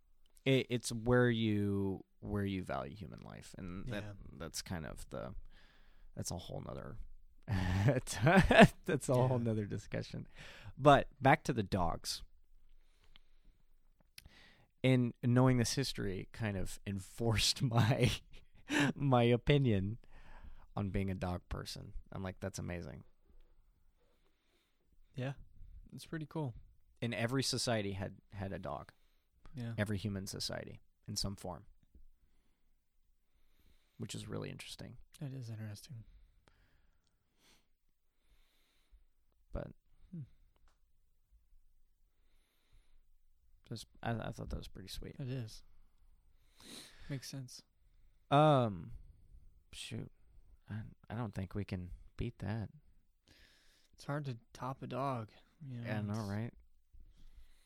It, 0.44 0.66
it's 0.70 0.90
where 0.90 1.30
you 1.30 2.04
where 2.20 2.44
you 2.44 2.62
value 2.62 2.96
human 2.96 3.20
life, 3.24 3.54
and 3.58 3.86
that 3.88 4.04
that's 4.38 4.62
kind 4.62 4.86
of 4.86 5.06
the 5.10 5.34
that's 6.16 6.30
a 6.30 6.36
whole 6.36 6.62
nother 6.66 6.96
that's 8.86 9.08
a 9.08 9.14
whole 9.14 9.38
nother 9.38 9.64
discussion. 9.64 10.26
But 10.78 11.08
back 11.20 11.44
to 11.44 11.52
the 11.52 11.62
dogs. 11.62 12.22
In 14.82 15.14
knowing 15.22 15.58
this 15.58 15.74
history 15.74 16.28
kind 16.32 16.56
of 16.56 16.80
enforced 16.86 17.62
my 17.62 18.10
my 18.94 19.22
opinion 19.22 19.98
on 20.76 20.90
being 20.90 21.10
a 21.10 21.14
dog 21.14 21.42
person. 21.48 21.92
I'm 22.12 22.22
like, 22.22 22.36
that's 22.40 22.58
amazing. 22.58 23.04
Yeah. 25.14 25.32
It's 25.94 26.06
pretty 26.06 26.26
cool. 26.28 26.54
And 27.02 27.14
every 27.14 27.42
society 27.42 27.92
had 27.92 28.12
had 28.32 28.52
a 28.52 28.58
dog. 28.58 28.92
Yeah. 29.54 29.72
Every 29.76 29.98
human 29.98 30.26
society 30.26 30.80
in 31.06 31.16
some 31.16 31.36
form. 31.36 31.64
Which 33.98 34.14
is 34.14 34.26
really 34.28 34.50
interesting. 34.50 34.94
It 35.20 35.32
is 35.34 35.50
interesting. 35.50 36.04
But 39.52 39.68
Hmm. 40.12 40.20
just 43.68 43.86
I, 44.02 44.12
I 44.12 44.30
thought 44.30 44.48
that 44.50 44.58
was 44.58 44.68
pretty 44.68 44.88
sweet. 44.88 45.16
It 45.18 45.28
is. 45.28 45.62
Makes 47.10 47.30
sense. 47.30 47.62
Um, 48.30 48.92
shoot, 49.72 50.10
I 50.70 50.74
I 51.10 51.14
don't 51.14 51.34
think 51.34 51.54
we 51.54 51.64
can 51.64 51.90
beat 52.16 52.38
that. 52.38 52.68
It's 53.94 54.04
hard 54.04 54.24
to 54.26 54.36
top 54.52 54.82
a 54.82 54.86
dog. 54.86 55.28
You 55.68 55.76
know, 55.78 55.84
yeah, 55.86 55.98
I 55.98 56.02
know, 56.02 56.20
right? 56.28 56.52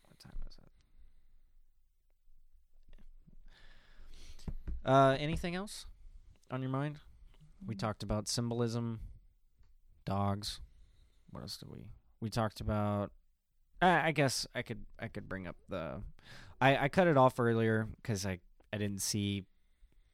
What 0.09 0.18
time 0.20 0.32
is 0.49 0.57
it? 0.59 0.70
Uh, 4.84 5.16
anything 5.18 5.55
else 5.55 5.86
on 6.51 6.62
your 6.62 6.70
mind? 6.70 6.99
We 7.66 7.74
Mm. 7.74 7.78
talked 7.78 8.03
about 8.03 8.28
symbolism, 8.28 9.01
dogs. 10.05 10.61
what 11.30 11.40
else 11.42 11.57
did 11.59 11.68
we? 11.70 11.84
We 12.20 12.30
talked 12.30 12.61
about. 12.61 13.12
I 13.82 14.09
I 14.09 14.12
guess 14.12 14.47
I 14.55 14.62
could 14.62 14.86
I 14.99 15.09
could 15.09 15.28
bring 15.28 15.47
up 15.47 15.57
the. 15.68 16.03
I 16.61 16.84
I 16.84 16.88
cut 16.88 17.09
it 17.09 17.16
off 17.18 17.38
earlier 17.38 17.88
because 17.97 18.24
I 18.24 18.38
I 18.72 18.78
didn't 18.78 19.03
see 19.03 19.44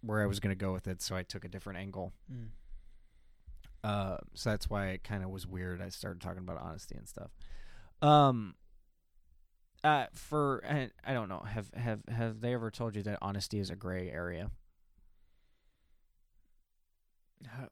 where 0.01 0.21
I 0.23 0.27
was 0.27 0.41
gonna 0.41 0.57
go 0.57 0.73
with 0.73 0.89
it, 0.89 1.01
so 1.03 1.15
I 1.15 1.23
took 1.23 1.45
a 1.45 1.49
different 1.49 1.79
angle. 1.79 2.13
Mm. 2.33 2.49
Uh, 3.85 4.19
so 4.35 4.51
that's 4.51 4.71
why 4.71 4.89
it 4.89 5.03
kind 5.05 5.23
of 5.25 5.31
was 5.31 5.47
weird. 5.47 5.83
I 5.83 5.89
started 5.89 6.21
talking 6.23 6.39
about 6.39 6.59
honesty 6.61 6.95
and 6.97 7.09
stuff. 7.09 7.31
Um. 8.01 8.55
Uh, 9.85 10.07
for 10.15 10.63
I, 10.69 10.91
I 11.05 11.13
don't 11.13 11.29
know. 11.29 11.41
Have 11.41 11.69
have 11.75 12.03
have 12.09 12.41
they 12.41 12.55
ever 12.55 12.71
told 12.71 12.95
you 12.95 13.03
that 13.03 13.19
honesty 13.21 13.59
is 13.59 13.69
a 13.69 13.75
gray 13.75 14.09
area? 14.11 14.53
How, 17.47 17.65
I 17.65 17.67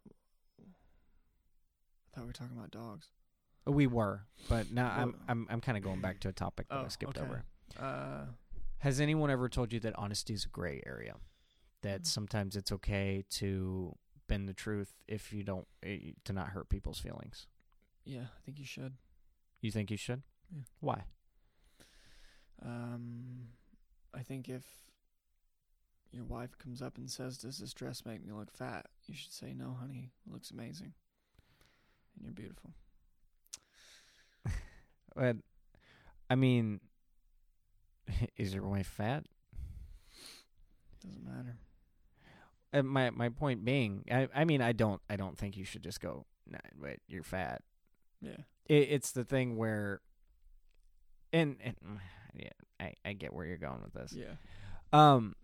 thought 2.13 2.23
we 2.23 2.27
were 2.27 2.33
talking 2.33 2.57
about 2.57 2.71
dogs. 2.73 3.07
We 3.67 3.87
were, 3.87 4.23
but 4.49 4.73
now 4.73 4.93
I'm 4.97 5.15
I'm 5.29 5.47
I'm 5.51 5.61
kind 5.61 5.79
of 5.79 5.85
going 5.85 6.01
back 6.01 6.19
to 6.21 6.29
a 6.29 6.33
topic 6.33 6.69
that 6.69 6.79
I 6.79 6.85
Oh, 6.85 6.89
skipped 6.89 7.19
okay. 7.19 7.25
over. 7.27 7.45
Uh, 7.79 8.25
Has 8.79 9.01
anyone 9.01 9.31
ever 9.31 9.49
told 9.49 9.73
you 9.73 9.79
that 9.81 9.95
honesty 9.97 10.33
is 10.33 10.45
a 10.45 10.49
gray 10.49 10.83
area? 10.85 11.15
That 11.83 12.03
Mm. 12.03 12.07
sometimes 12.07 12.57
it's 12.57 12.73
okay 12.73 13.25
to 13.31 13.95
bend 14.31 14.49
the 14.49 14.55
truth 14.55 14.95
if 15.09 15.33
you 15.33 15.43
don't 15.43 15.67
eh, 15.83 16.13
to 16.25 16.33
not 16.33 16.51
hurt 16.51 16.69
people's 16.69 17.01
feelings. 17.01 17.49
yeah, 18.05 18.23
I 18.23 18.41
think 18.45 18.59
you 18.61 18.65
should. 18.65 18.95
You 19.61 19.71
think 19.73 19.91
you 19.91 19.97
should? 19.97 20.23
Yeah. 20.55 20.63
Why? 20.81 21.03
Um, 22.65 23.49
I 24.15 24.21
think 24.21 24.49
if 24.49 24.65
your 26.13 26.25
wife 26.25 26.57
comes 26.59 26.81
up 26.81 26.97
and 26.97 27.11
says, 27.11 27.39
"Does 27.39 27.59
this 27.59 27.75
dress 27.75 28.05
make 28.07 28.25
me 28.25 28.33
look 28.33 28.53
fat?" 28.53 28.87
You 29.07 29.15
should 29.15 29.33
say, 29.33 29.53
"No, 29.53 29.77
honey, 29.81 30.13
it 30.27 30.33
looks 30.33 30.51
amazing, 30.53 30.95
and 32.15 32.25
you're 32.25 32.33
beautiful." 32.33 32.71
But 35.17 35.37
I 36.31 36.37
mean, 36.37 36.81
is 38.37 38.55
your 38.55 38.63
wife 38.67 38.87
fat? 38.87 39.25
Doesn't 41.03 41.25
matter. 41.25 41.57
Uh, 42.73 42.83
my 42.83 43.11
my 43.11 43.29
point 43.29 43.65
being, 43.65 44.05
I 44.11 44.29
I 44.35 44.45
mean, 44.45 44.63
I 44.63 44.73
don't 44.73 45.01
I 45.09 45.17
don't 45.17 45.37
think 45.37 45.57
you 45.57 45.65
should 45.65 45.83
just 45.83 46.01
go. 46.01 46.27
Nah, 46.49 46.59
wait, 46.81 47.01
you're 47.09 47.23
fat. 47.23 47.63
Yeah. 48.21 48.37
It, 48.67 48.89
it's 48.91 49.13
the 49.13 49.25
thing 49.25 49.57
where, 49.57 50.01
and 51.33 51.57
and 51.63 51.77
yeah, 52.37 52.51
I 52.79 52.95
I 53.05 53.13
get 53.15 53.33
where 53.33 53.45
you're 53.45 53.57
going 53.57 53.83
with 53.83 53.95
this. 53.95 54.15
Yeah. 54.17 54.35
Um. 54.93 55.35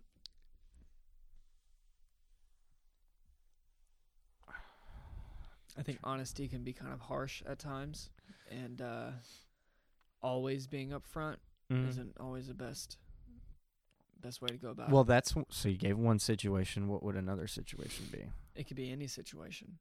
I 5.79 5.83
think 5.83 5.99
honesty 6.03 6.47
can 6.47 6.63
be 6.63 6.73
kind 6.73 6.91
of 6.91 7.01
harsh 7.01 7.43
at 7.47 7.59
times, 7.59 8.09
and 8.49 8.81
uh, 8.81 9.09
always 10.23 10.65
being 10.65 10.89
upfront 10.89 11.35
mhm. 11.71 11.87
isn't 11.87 12.17
always 12.19 12.47
the 12.47 12.55
best 12.55 12.97
best 14.21 14.41
way 14.41 14.47
to 14.49 14.57
go 14.57 14.69
about 14.69 14.89
Well, 14.91 15.01
it. 15.01 15.07
that's 15.07 15.33
so 15.49 15.69
you 15.69 15.77
gave 15.77 15.97
one 15.97 16.19
situation. 16.19 16.87
What 16.87 17.03
would 17.03 17.15
another 17.15 17.47
situation 17.47 18.07
be? 18.11 18.25
It 18.55 18.67
could 18.67 18.77
be 18.77 18.91
any 18.91 19.07
situation, 19.07 19.77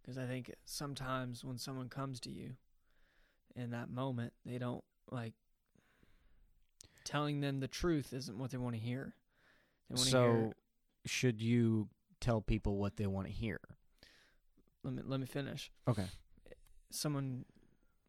because 0.00 0.16
I 0.18 0.26
think 0.26 0.52
sometimes 0.64 1.44
when 1.44 1.58
someone 1.58 1.88
comes 1.88 2.20
to 2.20 2.30
you 2.30 2.56
in 3.56 3.70
that 3.70 3.90
moment, 3.90 4.32
they 4.46 4.58
don't 4.58 4.84
like 5.10 5.34
telling 7.04 7.40
them 7.40 7.60
the 7.60 7.68
truth 7.68 8.12
isn't 8.12 8.38
what 8.38 8.50
they 8.50 8.58
want 8.58 8.74
to 8.76 8.80
hear. 8.80 9.14
They 9.90 9.94
want 9.94 10.04
to 10.04 10.10
So, 10.10 10.18
hear. 10.34 10.52
should 11.06 11.40
you 11.42 11.88
tell 12.20 12.40
people 12.40 12.76
what 12.76 12.96
they 12.96 13.06
want 13.06 13.26
to 13.26 13.32
hear? 13.32 13.60
Let 14.84 14.94
me 14.94 15.02
let 15.04 15.20
me 15.20 15.26
finish. 15.26 15.70
Okay. 15.88 16.06
Someone, 16.90 17.44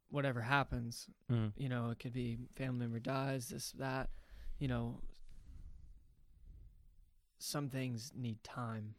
whatever 0.10 0.42
happens, 0.42 1.08
Mm. 1.32 1.54
you 1.56 1.70
know, 1.70 1.90
it 1.90 2.00
could 2.00 2.14
be 2.14 2.38
family 2.56 2.80
member 2.80 3.00
dies, 3.00 3.50
this, 3.50 3.72
that, 3.74 4.10
you 4.60 4.68
know, 4.68 5.00
some 7.44 7.68
things 7.68 8.14
need 8.16 8.42
time 8.42 8.96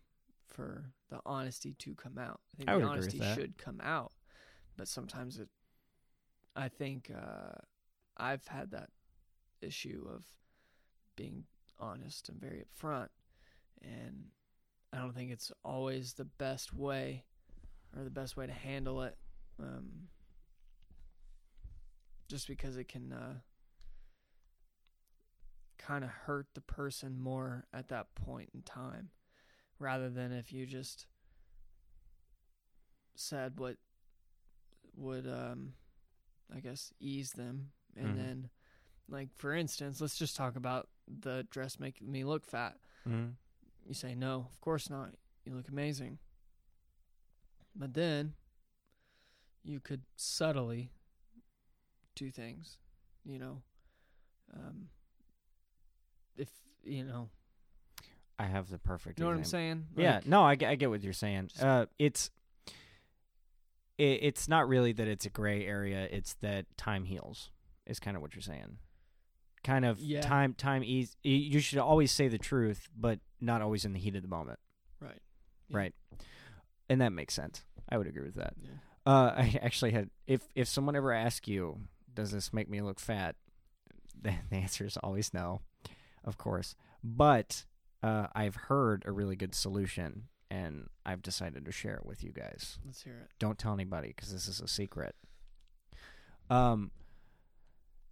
for 0.47 0.85
the 1.09 1.19
honesty 1.25 1.75
to 1.79 1.95
come 1.95 2.19
out. 2.19 2.41
I 2.53 2.57
think 2.59 2.69
I 2.69 2.75
would 2.75 2.85
the 2.85 2.89
honesty 2.89 3.19
should 3.35 3.57
come 3.57 3.81
out, 3.83 4.13
but 4.77 4.87
sometimes 4.87 5.39
it, 5.39 5.49
I 6.55 6.69
think, 6.69 7.11
uh, 7.11 7.59
I've 8.19 8.47
had 8.47 8.71
that 8.73 8.91
issue 9.63 10.07
of 10.15 10.25
being 11.17 11.45
honest 11.81 12.29
and 12.29 12.39
very 12.39 12.63
upfront, 12.63 13.09
and 13.81 14.27
I 14.93 14.99
don't 14.99 15.15
think 15.15 15.33
it's 15.33 15.51
always 15.65 16.13
the 16.13 16.27
best 16.27 16.75
way 16.75 17.25
or 17.97 18.05
the 18.05 18.11
best 18.11 18.37
way 18.37 18.47
to 18.47 18.53
handle 18.53 19.03
it. 19.03 19.17
Um, 19.59 20.09
just 22.29 22.47
because 22.47 22.77
it 22.77 22.89
can 22.89 23.11
uh, 23.11 23.35
kind 25.87 26.05
of 26.05 26.11
hurt 26.11 26.47
the 26.55 26.61
person 26.61 27.19
more 27.19 27.65
at 27.73 27.89
that 27.89 28.15
point 28.15 28.49
in 28.55 28.63
time 28.63 29.11
rather 29.79 30.09
than 30.09 30.33
if 30.33 30.53
you 30.53 30.65
just 30.67 31.07
said 33.17 33.59
what 33.59 33.77
would 34.97 35.27
um 35.27 35.75
i 36.55 36.61
guess 36.61 36.93
ease 37.01 37.33
them 37.33 37.71
and 37.97 38.09
Mhm. 38.09 38.17
then 38.17 38.51
like 39.09 39.29
for 39.37 39.53
instance 39.55 40.01
let's 40.01 40.17
just 40.17 40.37
talk 40.37 40.57
about 40.57 40.89
the 41.07 41.47
dress 41.51 41.79
making 41.79 42.11
me 42.11 42.25
look 42.25 42.45
fat 42.47 42.77
Mm. 43.07 43.35
you 43.87 43.93
say 43.95 44.15
no 44.15 44.47
of 44.51 44.61
course 44.61 44.89
not 44.89 45.11
you 45.45 45.55
look 45.55 45.69
amazing 45.69 46.19
but 47.77 47.93
then 47.93 48.35
you 49.63 49.81
could 49.81 50.03
subtly 50.17 50.91
do 52.15 52.31
things 52.31 52.79
you 53.25 53.39
know 53.39 53.63
um 54.55 54.89
if 56.37 56.49
you 56.85 57.05
know 57.05 57.29
I 58.39 58.45
have 58.45 58.69
the 58.69 58.79
perfect. 58.79 59.19
you 59.19 59.25
know 59.25 59.29
what 59.29 59.35
i'm 59.35 59.41
example. 59.41 59.59
saying 59.59 59.87
yeah. 59.97 60.15
Like, 60.17 60.27
No, 60.27 60.43
I, 60.43 60.55
get- 60.57 60.71
I 60.71 60.75
get 60.75 60.91
what 60.91 61.03
you're 61.03 61.13
saying. 61.13 61.51
Uh, 61.61 61.87
it's. 61.99 62.31
It, 63.97 64.21
it's 64.23 64.49
not 64.49 64.69
really 64.69 64.93
that 64.93 65.07
it's 65.07 65.25
a 65.27 65.31
gray 65.31 65.65
area. 65.67 66.09
It's 66.11 66.35
that 66.41 66.67
time 66.77 67.05
heals. 67.05 67.51
Is 67.87 68.01
kind 68.01 68.17
of 68.17 68.23
what 68.23 68.35
you're 68.35 68.43
saying. 68.43 68.79
Kind 69.63 69.85
of 69.85 69.99
Yeah. 70.01 70.21
time. 70.23 70.55
Time 70.55 70.83
ease. 70.83 71.17
You 71.23 71.61
should 71.61 71.79
always 71.79 72.11
say 72.11 72.29
the 72.29 72.39
truth, 72.39 72.89
but 72.97 73.21
not 73.41 73.63
always 73.63 73.85
in 73.85 73.93
the 73.93 73.99
heat 74.01 74.17
of 74.17 74.23
the 74.23 74.29
moment. 74.29 74.59
right 75.01 75.21
Yeah. 75.69 75.77
Right. 75.77 75.95
And 76.89 77.01
that 77.01 77.13
makes 77.13 77.35
sense. 77.35 77.63
I 77.89 77.99
would 77.99 78.07
agree 78.07 78.25
with 78.25 78.35
that. 78.35 78.55
yeah 78.59 78.71
Uh, 79.07 79.33
I 79.37 79.59
actually 79.63 79.93
had 79.93 80.11
if 80.27 80.43
if 80.55 80.67
someone 80.67 80.97
ever 80.97 81.13
asks 81.13 81.47
you, 81.47 81.79
"Does 82.13 82.31
this 82.33 82.53
make 82.53 82.69
me 82.69 82.81
look 82.83 82.99
fat?" 83.01 83.37
The, 84.23 84.35
the 84.49 84.57
answer 84.57 84.87
is 84.87 84.97
always 84.97 85.33
no, 85.35 85.61
of 86.25 86.39
course. 86.39 86.75
But 87.03 87.65
uh, 88.03 88.27
I've 88.35 88.55
heard 88.57 89.03
a 89.07 89.13
really 89.13 89.37
good 89.37 89.55
solution, 89.55 90.25
and 90.51 90.89
I've 91.07 91.23
decided 91.23 91.65
to 91.67 91.73
share 91.73 91.95
it 91.97 92.07
with 92.07 92.23
you 92.25 92.33
guys. 92.33 92.79
let's 92.85 93.03
hear 93.03 93.15
it 93.25 93.31
Don't 93.39 93.59
tell 93.59 93.73
anybody 93.75 94.09
because 94.09 94.33
this 94.33 94.49
is 94.49 94.61
a 94.61 94.69
secret. 94.69 95.15
Um, 96.51 96.91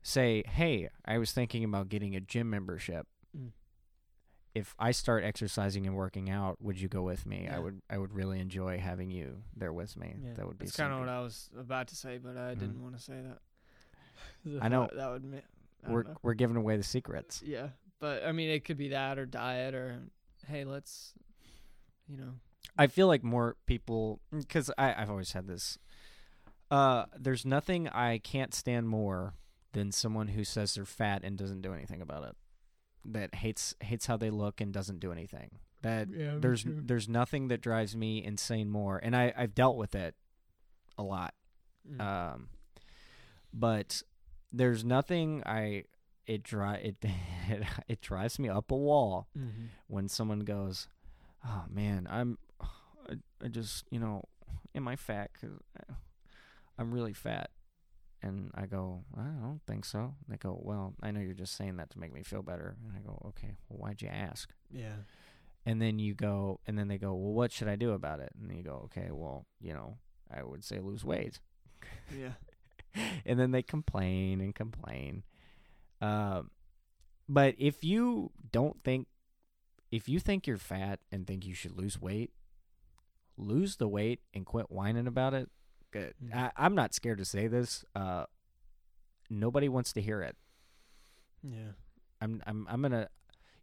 say, 0.02 0.42
hey, 0.46 0.88
I 1.04 1.18
was 1.18 1.32
thinking 1.32 1.64
about 1.64 1.88
getting 1.88 2.16
a 2.16 2.20
gym 2.20 2.50
membership. 2.50 3.06
Mm. 3.36 3.50
If 4.54 4.74
I 4.78 4.90
start 4.90 5.24
exercising 5.24 5.86
and 5.86 5.96
working 5.96 6.28
out, 6.28 6.60
would 6.60 6.78
you 6.78 6.88
go 6.88 7.02
with 7.02 7.24
me? 7.24 7.48
I 7.50 7.58
would. 7.58 7.80
I 7.88 7.96
would 7.96 8.12
really 8.12 8.38
enjoy 8.38 8.78
having 8.78 9.10
you 9.10 9.42
there 9.56 9.72
with 9.72 9.96
me. 9.96 10.14
yeah 10.22 10.34
That 10.34 10.46
would 10.46 10.58
be. 10.58 10.66
that's 10.66 10.76
kind 10.76 10.92
of 10.92 10.98
what 11.00 11.08
i 11.08 11.20
was 11.20 11.48
about 11.58 11.88
to 11.88 11.96
say 11.96 12.18
but 12.18 12.36
i 12.36 12.54
Mhm. 12.54 12.58
didn't 12.58 12.82
want 12.82 12.94
to 12.96 13.02
say 13.02 13.14
that 13.22 14.58
I 14.62 14.68
know. 14.68 14.88
that, 14.94 15.10
would 15.10 15.42
I 15.86 15.90
we're 15.90 16.02
know. 16.02 16.16
we're 16.22 16.34
giving 16.34 16.56
away 16.56 16.76
the 16.76 16.82
secrets. 16.82 17.42
yeah 17.44 17.68
but 18.02 18.22
i 18.26 18.32
mean 18.32 18.50
it 18.50 18.66
could 18.66 18.76
be 18.76 18.88
that 18.88 19.18
or 19.18 19.24
diet 19.24 19.74
or 19.74 20.02
hey 20.46 20.64
let's 20.64 21.14
you 22.06 22.18
know 22.18 22.34
I 22.76 22.86
feel 22.86 23.06
like 23.06 23.22
more 23.22 23.56
people 23.66 24.20
because 24.30 24.70
I've 24.78 25.10
always 25.10 25.32
had 25.32 25.46
this. 25.46 25.78
Uh, 26.70 27.04
there's 27.18 27.44
nothing 27.44 27.88
I 27.88 28.18
can't 28.18 28.54
stand 28.54 28.88
more 28.88 29.34
than 29.72 29.92
someone 29.92 30.28
who 30.28 30.44
says 30.44 30.74
they're 30.74 30.84
fat 30.84 31.22
and 31.22 31.36
doesn't 31.36 31.62
do 31.62 31.74
anything 31.74 32.00
about 32.00 32.24
it. 32.24 32.36
That 33.04 33.34
hates 33.34 33.74
hates 33.80 34.06
how 34.06 34.16
they 34.16 34.30
look 34.30 34.60
and 34.60 34.72
doesn't 34.72 35.00
do 35.00 35.12
anything. 35.12 35.58
That 35.82 36.08
yeah 36.16 36.36
there's 36.38 36.64
there's 36.66 37.08
nothing 37.08 37.48
that 37.48 37.60
drives 37.60 37.94
me 37.96 38.24
insane 38.24 38.70
more, 38.70 38.98
and 39.02 39.14
I 39.14 39.32
I've 39.36 39.54
dealt 39.54 39.76
with 39.76 39.94
it 39.94 40.14
a 40.96 41.02
lot. 41.02 41.34
Mm. 41.90 42.00
Um, 42.00 42.48
but 43.52 44.02
there's 44.52 44.84
nothing 44.84 45.42
I 45.44 45.84
it 46.26 46.42
dri 46.42 46.68
it 46.82 46.96
it, 47.48 47.62
it 47.88 48.00
drives 48.00 48.38
me 48.38 48.48
up 48.48 48.70
a 48.70 48.76
wall 48.76 49.28
Mhm. 49.36 49.68
when 49.88 50.08
someone 50.08 50.40
goes, 50.40 50.88
"Oh 51.44 51.64
man, 51.68 52.06
I'm, 52.10 52.38
I, 52.60 53.14
I 53.42 53.48
just 53.48 53.84
you 53.90 53.98
know, 54.00 54.24
am 54.74 54.86
I 54.88 54.96
fat? 54.96 55.30
Cause 55.40 55.58
I- 55.78 55.94
I'm 56.78 56.92
really 56.92 57.12
fat." 57.12 57.50
And 58.24 58.52
I 58.54 58.66
go, 58.66 59.02
"I 59.16 59.22
don't 59.24 59.60
think 59.66 59.84
so." 59.84 59.98
And 60.00 60.14
they 60.28 60.36
go, 60.36 60.58
"Well, 60.62 60.94
I 61.02 61.10
know 61.10 61.20
you're 61.20 61.34
just 61.34 61.56
saying 61.56 61.76
that 61.78 61.90
to 61.90 61.98
make 61.98 62.12
me 62.12 62.22
feel 62.22 62.42
better." 62.42 62.76
And 62.84 62.96
I 62.96 63.00
go, 63.00 63.20
"Okay, 63.30 63.56
well, 63.68 63.78
why'd 63.80 64.00
you 64.02 64.08
ask?" 64.08 64.52
yeah 64.70 65.02
And 65.66 65.80
then 65.82 65.98
you 65.98 66.14
go, 66.14 66.60
and 66.66 66.78
then 66.78 66.88
they 66.88 66.98
go, 66.98 67.14
"Well, 67.14 67.32
what 67.34 67.50
should 67.52 67.68
I 67.68 67.76
do 67.76 67.90
about 67.92 68.20
it?" 68.20 68.32
And 68.40 68.56
you 68.56 68.62
go, 68.62 68.82
"Okay, 68.86 69.10
well, 69.10 69.46
you 69.60 69.72
know, 69.74 69.98
I 70.30 70.42
would 70.44 70.62
say 70.64 70.78
lose 70.78 71.04
weight." 71.04 71.40
Yeah. 72.16 72.34
and 73.26 73.38
then 73.40 73.50
they 73.50 73.62
complain 73.62 74.40
and 74.40 74.54
complain. 74.54 75.24
Um, 76.02 76.50
but 77.28 77.54
if 77.58 77.84
you 77.84 78.30
don't 78.50 78.82
think, 78.82 79.06
if 79.90 80.08
you 80.08 80.18
think 80.18 80.46
you're 80.46 80.58
fat 80.58 81.00
and 81.10 81.26
think 81.26 81.46
you 81.46 81.54
should 81.54 81.76
lose 81.78 82.00
weight, 82.00 82.32
lose 83.36 83.76
the 83.76 83.88
weight 83.88 84.20
and 84.34 84.44
quit 84.44 84.70
whining 84.70 85.06
about 85.06 85.32
it. 85.34 85.48
Good. 85.92 86.14
I, 86.34 86.50
I'm 86.56 86.74
not 86.74 86.94
scared 86.94 87.18
to 87.18 87.24
say 87.24 87.46
this. 87.46 87.84
Uh, 87.94 88.24
nobody 89.30 89.68
wants 89.68 89.92
to 89.94 90.00
hear 90.02 90.22
it. 90.22 90.36
Yeah. 91.42 91.72
I'm 92.20 92.42
I'm 92.46 92.66
I'm 92.70 92.82
gonna 92.82 93.08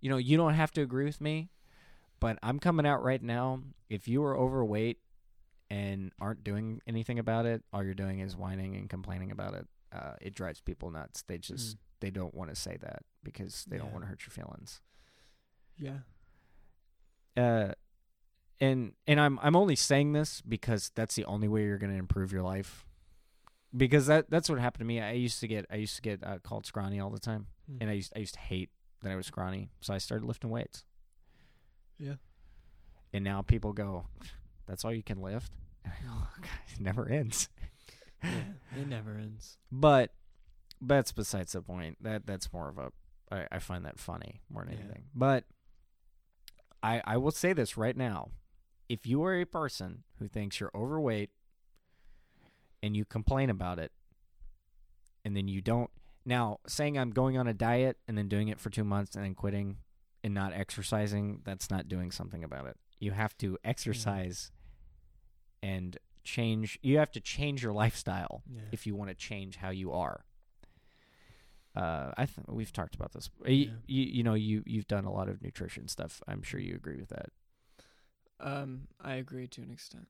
you 0.02 0.10
know, 0.10 0.18
you 0.18 0.38
don't 0.38 0.54
have 0.54 0.72
to 0.72 0.82
agree 0.82 1.06
with 1.06 1.20
me, 1.20 1.50
but 2.20 2.38
I'm 2.42 2.60
coming 2.60 2.86
out 2.86 3.04
right 3.04 3.22
now. 3.22 3.62
If 3.90 4.08
you 4.08 4.24
are 4.24 4.38
overweight 4.38 5.00
and 5.70 6.12
aren't 6.22 6.44
doing 6.44 6.82
anything 6.88 7.20
about 7.20 7.46
it, 7.46 7.64
all 7.74 7.84
you're 7.84 7.94
doing 7.94 8.20
is 8.20 8.36
whining 8.38 8.76
and 8.76 8.90
complaining 8.90 9.32
about 9.32 9.54
it. 9.56 9.68
Uh, 9.92 10.14
it 10.22 10.34
drives 10.36 10.62
people 10.62 10.90
nuts. 10.92 11.24
They 11.28 11.38
just 11.38 11.76
Mm. 11.76 11.80
They 12.00 12.10
don't 12.10 12.34
want 12.34 12.50
to 12.50 12.56
say 12.56 12.78
that 12.82 13.04
because 13.24 13.66
they 13.68 13.78
don't 13.78 13.92
want 13.92 14.04
to 14.04 14.08
hurt 14.10 14.22
your 14.26 14.32
feelings. 14.32 14.82
Yeah. 15.78 16.00
Uh 17.38 17.74
and 18.62 18.94
and 19.08 19.20
I'm 19.20 19.40
I'm 19.42 19.56
only 19.56 19.76
saying 19.76 20.14
this 20.14 20.42
because 20.42 20.92
that's 20.96 21.16
the 21.16 21.26
only 21.26 21.48
way 21.48 21.64
you're 21.64 21.78
going 21.78 21.94
to 21.94 22.00
improve 22.00 22.32
your 22.32 22.42
life. 22.42 22.86
Because 23.76 24.08
that 24.08 24.30
that's 24.30 24.50
what 24.50 24.60
happened 24.60 24.82
to 24.82 24.86
me. 24.86 25.00
I 25.00 25.12
used 25.12 25.40
to 25.40 25.48
get 25.48 25.66
I 25.72 25.76
used 25.76 25.96
to 25.96 26.02
get 26.02 26.24
uh, 26.24 26.40
called 26.40 26.66
scrawny 26.66 27.00
all 27.00 27.10
the 27.10 27.20
time. 27.20 27.48
Mm. 27.72 27.78
and 27.82 27.90
I 27.90 27.94
used 27.94 28.14
I 28.16 28.20
used 28.20 28.34
to 28.34 28.40
hate 28.40 28.70
that 29.02 29.12
I 29.12 29.16
was 29.16 29.28
scrawny, 29.28 29.70
so 29.80 29.94
I 29.94 29.98
started 29.98 30.26
lifting 30.26 30.50
weights. 30.50 30.84
Yeah. 31.98 32.16
And 33.14 33.24
now 33.24 33.42
people 33.42 33.74
go, 33.74 34.08
"That's 34.68 34.84
all 34.84 34.94
you 34.94 35.04
can 35.04 35.22
lift." 35.22 35.52
And 35.86 35.94
I 35.94 36.02
go, 36.06 36.14
"Oh, 36.14 36.28
God, 36.42 36.50
"It 36.74 36.82
never 36.82 37.08
ends." 37.08 37.48
yeah. 38.22 38.30
It 38.78 38.88
never 38.88 39.12
ends. 39.12 39.58
But 39.72 40.12
that's 40.82 41.12
besides 41.12 41.54
the 41.54 41.62
point. 41.62 41.98
That 42.02 42.26
that's 42.26 42.52
more 42.54 42.70
of 42.70 42.78
a 42.78 42.92
I, 43.32 43.48
I 43.52 43.60
find 43.60 43.86
that 43.86 44.00
funny 44.00 44.42
more 44.50 44.64
than 44.64 44.74
Yeah. 44.74 44.80
anything. 44.82 45.06
But 45.14 45.46
I 46.82 47.02
I 47.06 47.18
will 47.18 47.32
say 47.32 47.54
this 47.54 47.78
right 47.78 47.96
now: 47.96 48.32
if 48.88 49.06
you 49.06 49.24
are 49.24 49.40
a 49.40 49.46
person 49.46 50.04
who 50.20 50.28
thinks 50.28 50.60
you're 50.60 50.72
overweight 50.74 51.32
and 52.82 52.96
you 52.96 53.06
complain 53.06 53.50
about 53.50 53.80
it, 53.80 53.92
and 55.26 55.36
then 55.36 55.48
you 55.48 55.62
don't 55.62 55.90
now 56.26 56.60
saying 56.68 56.98
I'm 56.98 57.12
going 57.12 57.38
on 57.38 57.48
a 57.48 57.54
diet 57.54 57.98
and 58.08 58.18
then 58.18 58.28
doing 58.28 58.48
it 58.48 58.60
for 58.60 58.70
two 58.70 58.84
months 58.84 59.16
and 59.16 59.24
then 59.24 59.36
quitting 59.36 59.78
and 60.24 60.34
not 60.34 60.54
exercising, 60.54 61.42
that's 61.46 61.70
not 61.72 61.88
doing 61.88 62.12
something 62.12 62.44
about 62.44 62.68
it. 62.68 62.78
You 63.00 63.12
have 63.12 63.38
to 63.38 63.52
mm-hmm. 63.54 63.70
exercise 63.70 64.52
and 65.64 65.98
change. 66.24 66.78
You 66.82 66.98
have 66.98 67.12
to 67.12 67.22
change 67.22 67.64
your 67.64 67.74
lifestyle 67.74 68.44
Yeah. 68.50 68.62
if 68.72 68.86
you 68.86 68.96
want 68.96 69.10
to 69.10 69.16
change 69.16 69.58
how 69.58 69.70
you 69.70 69.92
are. 69.92 70.26
Uh, 71.76 72.12
I 72.18 72.26
th- 72.26 72.48
we've 72.48 72.74
talked 72.74 72.96
about 72.96 73.14
this. 73.14 73.30
You, 73.46 73.54
Yeah. 73.54 73.72
you 73.88 74.04
you 74.04 74.24
know 74.24 74.34
you 74.34 74.64
you've 74.66 74.88
done 74.88 75.06
a 75.06 75.12
lot 75.12 75.30
of 75.30 75.42
nutrition 75.42 75.88
stuff. 75.88 76.22
I'm 76.28 76.42
sure 76.42 76.60
you 76.60 76.76
agree 76.76 76.98
with 76.98 77.10
that. 77.10 77.30
um, 78.40 78.88
I 79.02 79.16
agree 79.16 79.48
to 79.48 79.62
an 79.62 79.70
extent. 79.72 80.08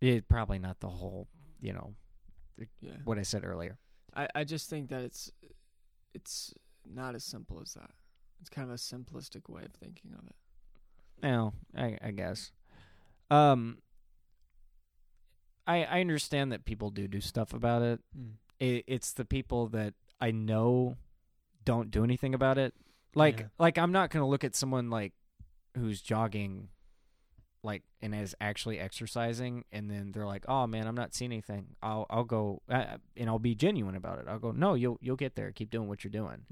It 0.00 0.28
probably 0.28 0.58
not 0.58 0.80
the 0.80 0.88
whole. 0.88 1.28
You 1.60 1.72
know 1.74 1.94
Yeah. 2.80 2.96
what 3.04 3.18
I 3.18 3.22
said 3.22 3.44
earlier. 3.44 3.78
I, 4.14 4.28
I 4.34 4.44
just 4.44 4.70
think 4.70 4.88
that 4.90 5.02
it's 5.02 5.30
it's 6.14 6.54
not 6.86 7.14
as 7.14 7.24
simple 7.24 7.60
as 7.60 7.74
that. 7.74 7.90
It's 8.40 8.48
kind 8.50 8.68
of 8.68 8.74
a 8.74 8.78
simplistic 8.78 9.48
way 9.50 9.62
of 9.64 9.72
thinking 9.72 10.12
of 10.18 10.26
it. 10.26 10.36
No, 11.22 11.52
I 11.76 11.98
I 12.02 12.10
guess. 12.12 12.52
Um. 13.30 13.78
I 15.66 15.84
I 15.84 16.00
understand 16.00 16.52
that 16.52 16.64
people 16.64 16.90
do 16.90 17.06
do 17.08 17.20
stuff 17.20 17.52
about 17.52 17.82
it. 17.82 18.00
it, 18.58 18.84
it's 18.86 19.12
the 19.12 19.24
people 19.24 19.68
that 19.68 19.94
I 20.20 20.30
know 20.30 20.96
don't 21.64 21.90
do 21.90 22.04
anything 22.04 22.34
about 22.34 22.58
it. 22.58 22.74
Like 23.14 23.40
Yeah. 23.40 23.46
like 23.58 23.78
I'm 23.78 23.92
not 23.92 24.10
going 24.10 24.22
to 24.22 24.26
look 24.26 24.44
at 24.44 24.54
someone 24.54 24.90
like 24.90 25.12
who's 25.76 26.00
jogging 26.02 26.68
like 27.62 27.82
and 28.00 28.14
is 28.14 28.34
actually 28.40 28.78
exercising 28.78 29.64
and 29.70 29.90
then 29.90 30.12
they're 30.12 30.26
like, 30.26 30.44
"Oh 30.48 30.66
man, 30.66 30.86
I'm 30.86 30.94
not 30.94 31.14
seeing 31.14 31.30
anything." 31.32 31.76
I'll 31.82 32.06
I'll 32.08 32.24
go 32.24 32.62
uh, 32.70 32.96
and 33.16 33.28
I'll 33.28 33.38
be 33.38 33.54
genuine 33.54 33.94
about 33.96 34.18
it. 34.18 34.24
I'll 34.28 34.38
go, 34.38 34.52
"No, 34.52 34.74
you'll 34.74 34.98
you'll 35.02 35.16
get 35.16 35.34
there. 35.36 35.52
Keep 35.52 35.70
doing 35.70 35.86
what 35.88 36.02
you're 36.02 36.10
doing." 36.10 36.46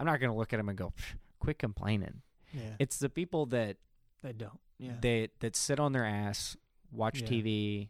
I'm 0.00 0.06
not 0.06 0.20
going 0.20 0.30
to 0.32 0.36
look 0.38 0.52
at 0.54 0.56
them 0.56 0.68
and 0.70 0.78
go, 0.78 0.92
"Psh, 0.96 1.14
"Quit 1.38 1.58
complaining." 1.58 2.22
Yeah. 2.52 2.76
It's 2.78 2.98
the 2.98 3.10
people 3.10 3.44
that 3.46 3.76
they 4.22 4.32
don't. 4.32 4.58
Yeah. 4.78 4.92
they 5.00 5.28
that 5.40 5.54
sit 5.54 5.78
on 5.78 5.92
their 5.92 6.04
ass, 6.06 6.56
watch 6.90 7.20
Yeah. 7.20 7.28
TV, 7.28 7.88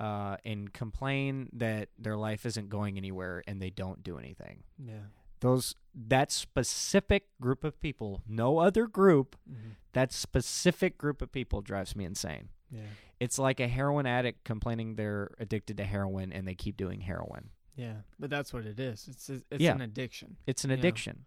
uh, 0.00 0.36
and 0.44 0.72
complain 0.72 1.48
that 1.52 1.90
their 1.98 2.16
life 2.16 2.46
isn't 2.46 2.68
going 2.70 2.96
anywhere 2.96 3.42
and 3.46 3.60
they 3.62 3.70
don't 3.70 4.02
do 4.02 4.18
anything. 4.18 4.62
yeah. 4.78 5.04
Those 5.40 5.74
that 5.94 6.30
specific 6.30 7.24
group 7.40 7.64
of 7.64 7.80
people, 7.80 8.22
no 8.28 8.58
other 8.58 8.86
group, 8.86 9.36
Mm-hmm. 9.50 9.70
that 9.92 10.12
specific 10.12 10.98
group 10.98 11.22
of 11.22 11.32
people 11.32 11.62
drives 11.62 11.96
me 11.96 12.04
insane. 12.04 12.48
Yeah. 12.70 12.82
It's 13.18 13.38
like 13.38 13.58
a 13.58 13.66
heroin 13.68 14.06
addict 14.06 14.44
complaining 14.44 14.96
they're 14.96 15.30
addicted 15.38 15.76
to 15.78 15.84
heroin 15.84 16.30
and 16.32 16.46
they 16.46 16.54
keep 16.54 16.76
doing 16.76 17.00
heroin. 17.00 17.50
Yeah. 17.74 18.02
But 18.18 18.28
that's 18.30 18.52
what 18.52 18.66
it 18.66 18.78
is. 18.78 19.08
It's 19.08 19.30
it's 19.30 19.44
Yeah. 19.58 19.74
an 19.74 19.80
addiction, 19.80 20.36
It's 20.46 20.64
an 20.64 20.70
addiction. 20.72 21.24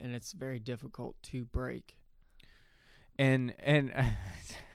and 0.00 0.12
it's 0.14 0.32
very 0.32 0.58
difficult 0.58 1.14
to 1.30 1.44
break. 1.44 1.96
And 3.18 3.54
and 3.60 3.92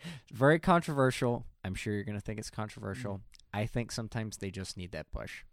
very 0.32 0.58
controversial. 0.58 1.44
I'm 1.64 1.74
sure 1.74 1.92
you're 1.94 2.04
going 2.04 2.18
to 2.18 2.24
think 2.24 2.38
it's 2.38 2.50
controversial. 2.50 3.14
Mm. 3.14 3.20
I 3.54 3.66
think 3.66 3.92
sometimes 3.92 4.36
they 4.38 4.50
just 4.50 4.76
need 4.76 4.92
that 4.92 5.10
push. 5.12 5.44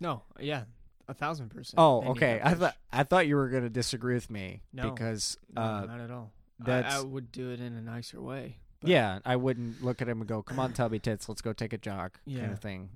No. 0.00 0.22
Yeah. 0.38 0.64
A 1.08 1.14
thousand 1.14 1.48
percent. 1.48 1.74
Oh, 1.78 2.00
They 2.00 2.06
need 2.06 2.10
okay. 2.12 2.38
that 2.38 2.46
I 2.46 2.50
push. 2.50 2.58
thought 2.60 2.76
I 2.92 3.02
thought 3.04 3.26
you 3.26 3.36
were 3.36 3.48
going 3.48 3.62
to 3.62 3.70
disagree 3.70 4.14
with 4.14 4.30
me 4.30 4.62
No. 4.72 4.90
because 4.90 5.38
No, 5.54 5.62
uh, 5.62 5.84
not 5.86 6.00
at 6.00 6.10
all. 6.10 6.32
I, 6.60 6.64
that's 6.64 6.94
I 6.96 7.00
would 7.00 7.32
do 7.32 7.50
it 7.50 7.60
in 7.60 7.74
a 7.74 7.80
nicer 7.82 8.20
way. 8.20 8.58
but- 8.80 8.90
yeah, 8.90 9.18
I 9.24 9.36
wouldn't 9.36 9.82
look 9.82 10.02
at 10.02 10.08
him 10.08 10.20
and 10.20 10.28
go, 10.28 10.42
"Come 10.42 10.58
on, 10.60 10.72
tubby 10.72 10.98
tits, 10.98 11.28
let's 11.28 11.40
go 11.40 11.52
take 11.52 11.72
a 11.72 11.78
jog," 11.78 12.12
kind 12.26 12.36
Yeah. 12.38 12.52
of 12.52 12.58
thing. 12.60 12.90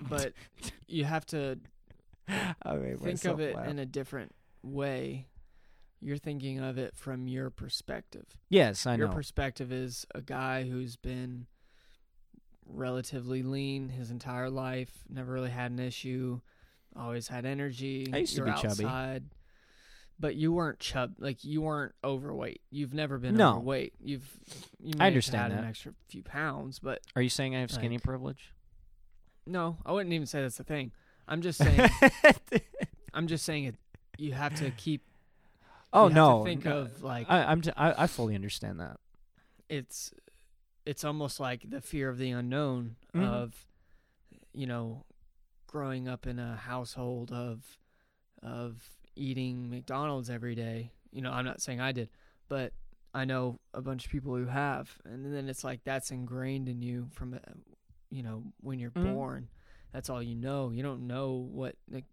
But 0.00 0.32
you 0.86 1.04
have 1.04 1.26
to 1.26 1.58
I 2.62 2.74
made 2.76 2.98
think 2.98 3.02
myself 3.02 3.34
of 3.34 3.40
it 3.40 3.56
laugh. 3.56 3.66
in 3.68 3.78
a 3.78 3.86
different 3.86 4.34
way. 4.62 5.26
You're 6.00 6.16
thinking 6.16 6.60
of 6.60 6.78
it 6.78 6.94
from 6.96 7.26
your 7.26 7.50
perspective. 7.50 8.26
yes, 8.48 8.86
I 8.86 8.92
your 8.92 8.98
know. 8.98 9.04
Your 9.06 9.14
perspective 9.16 9.72
is 9.72 10.06
a 10.14 10.20
guy 10.20 10.62
who's 10.68 10.96
been 10.96 11.46
relatively 12.66 13.42
lean 13.42 13.88
his 13.88 14.10
entire 14.10 14.50
life, 14.50 14.90
never 15.08 15.32
really 15.32 15.50
had 15.50 15.70
an 15.70 15.78
issue, 15.78 16.40
always 16.94 17.28
had 17.28 17.44
energy. 17.46 18.08
I 18.12 18.18
used 18.18 18.32
to 18.36 18.38
you're 18.44 18.46
be 18.46 18.60
chubby. 18.60 18.84
outside, 18.84 19.24
But 20.20 20.34
you 20.34 20.52
weren't 20.52 20.78
chub 20.80 21.14
like 21.18 21.44
you 21.44 21.62
weren't 21.62 21.94
overweight. 22.04 22.60
You've 22.70 22.92
never 22.94 23.18
been 23.18 23.36
No. 23.36 23.52
overweight. 23.52 23.94
You've 24.00 24.28
you 24.80 24.92
I 25.00 25.06
understand 25.06 25.52
had 25.52 25.62
an 25.62 25.68
extra 25.68 25.94
few 26.08 26.22
pounds, 26.22 26.78
but 26.78 27.00
Are 27.16 27.22
you 27.22 27.28
saying 27.28 27.54
I 27.56 27.60
have 27.60 27.70
skinny 27.70 27.96
Like- 27.96 28.02
privilege? 28.04 28.52
no, 29.46 29.78
I 29.86 29.92
wouldn't 29.92 30.12
even 30.12 30.26
say 30.26 30.42
that's 30.42 30.56
the 30.58 30.64
thing. 30.64 30.92
I'm 31.26 31.40
just 31.42 31.58
saying 31.58 31.88
I'm 33.14 33.26
just 33.28 33.44
saying 33.44 33.64
it 33.64 33.76
you 34.18 34.32
have 34.32 34.54
to 34.56 34.70
keep 34.72 35.02
oh 35.92 36.08
no, 36.08 36.38
to 36.38 36.44
think 36.44 36.64
no, 36.64 36.78
of 36.80 37.02
like 37.02 37.26
I, 37.30 37.44
I'm. 37.44 37.60
T- 37.62 37.72
I, 37.76 38.04
I 38.04 38.06
fully 38.06 38.34
understand 38.34 38.80
that. 38.80 38.98
it's 39.68 40.12
it's 40.86 41.04
almost 41.04 41.38
like 41.40 41.68
the 41.68 41.80
fear 41.80 42.08
of 42.08 42.18
the 42.18 42.30
unknown 42.30 42.96
Mhm. 43.14 43.24
of 43.24 43.66
you 44.52 44.66
know 44.66 45.04
growing 45.66 46.08
up 46.08 46.26
in 46.26 46.38
a 46.38 46.56
household 46.56 47.30
of 47.32 47.78
of 48.42 48.82
eating 49.16 49.68
McDonald's 49.70 50.30
every 50.30 50.54
day. 50.54 50.92
You 51.12 51.22
know, 51.22 51.30
I'm 51.32 51.44
not 51.44 51.60
saying 51.60 51.80
I 51.80 51.92
did, 51.92 52.08
but 52.48 52.72
I 53.14 53.24
know 53.24 53.58
a 53.74 53.80
bunch 53.82 54.04
of 54.06 54.12
people 54.12 54.34
who 54.36 54.46
have, 54.46 54.96
and 55.04 55.34
then 55.34 55.48
it's 55.48 55.64
like 55.64 55.82
that's 55.84 56.10
ingrained 56.10 56.68
in 56.68 56.80
you 56.82 57.08
from 57.12 57.34
uh, 57.34 57.38
you 58.10 58.22
know 58.22 58.44
when 58.60 58.78
you're 58.78 58.90
Mhm. 58.92 59.14
born. 59.14 59.48
That's 59.92 60.10
all 60.10 60.22
you 60.22 60.34
know. 60.34 60.70
You 60.70 60.82
don't 60.82 61.06
know 61.06 61.32
what 61.50 61.76
like, 61.90 62.04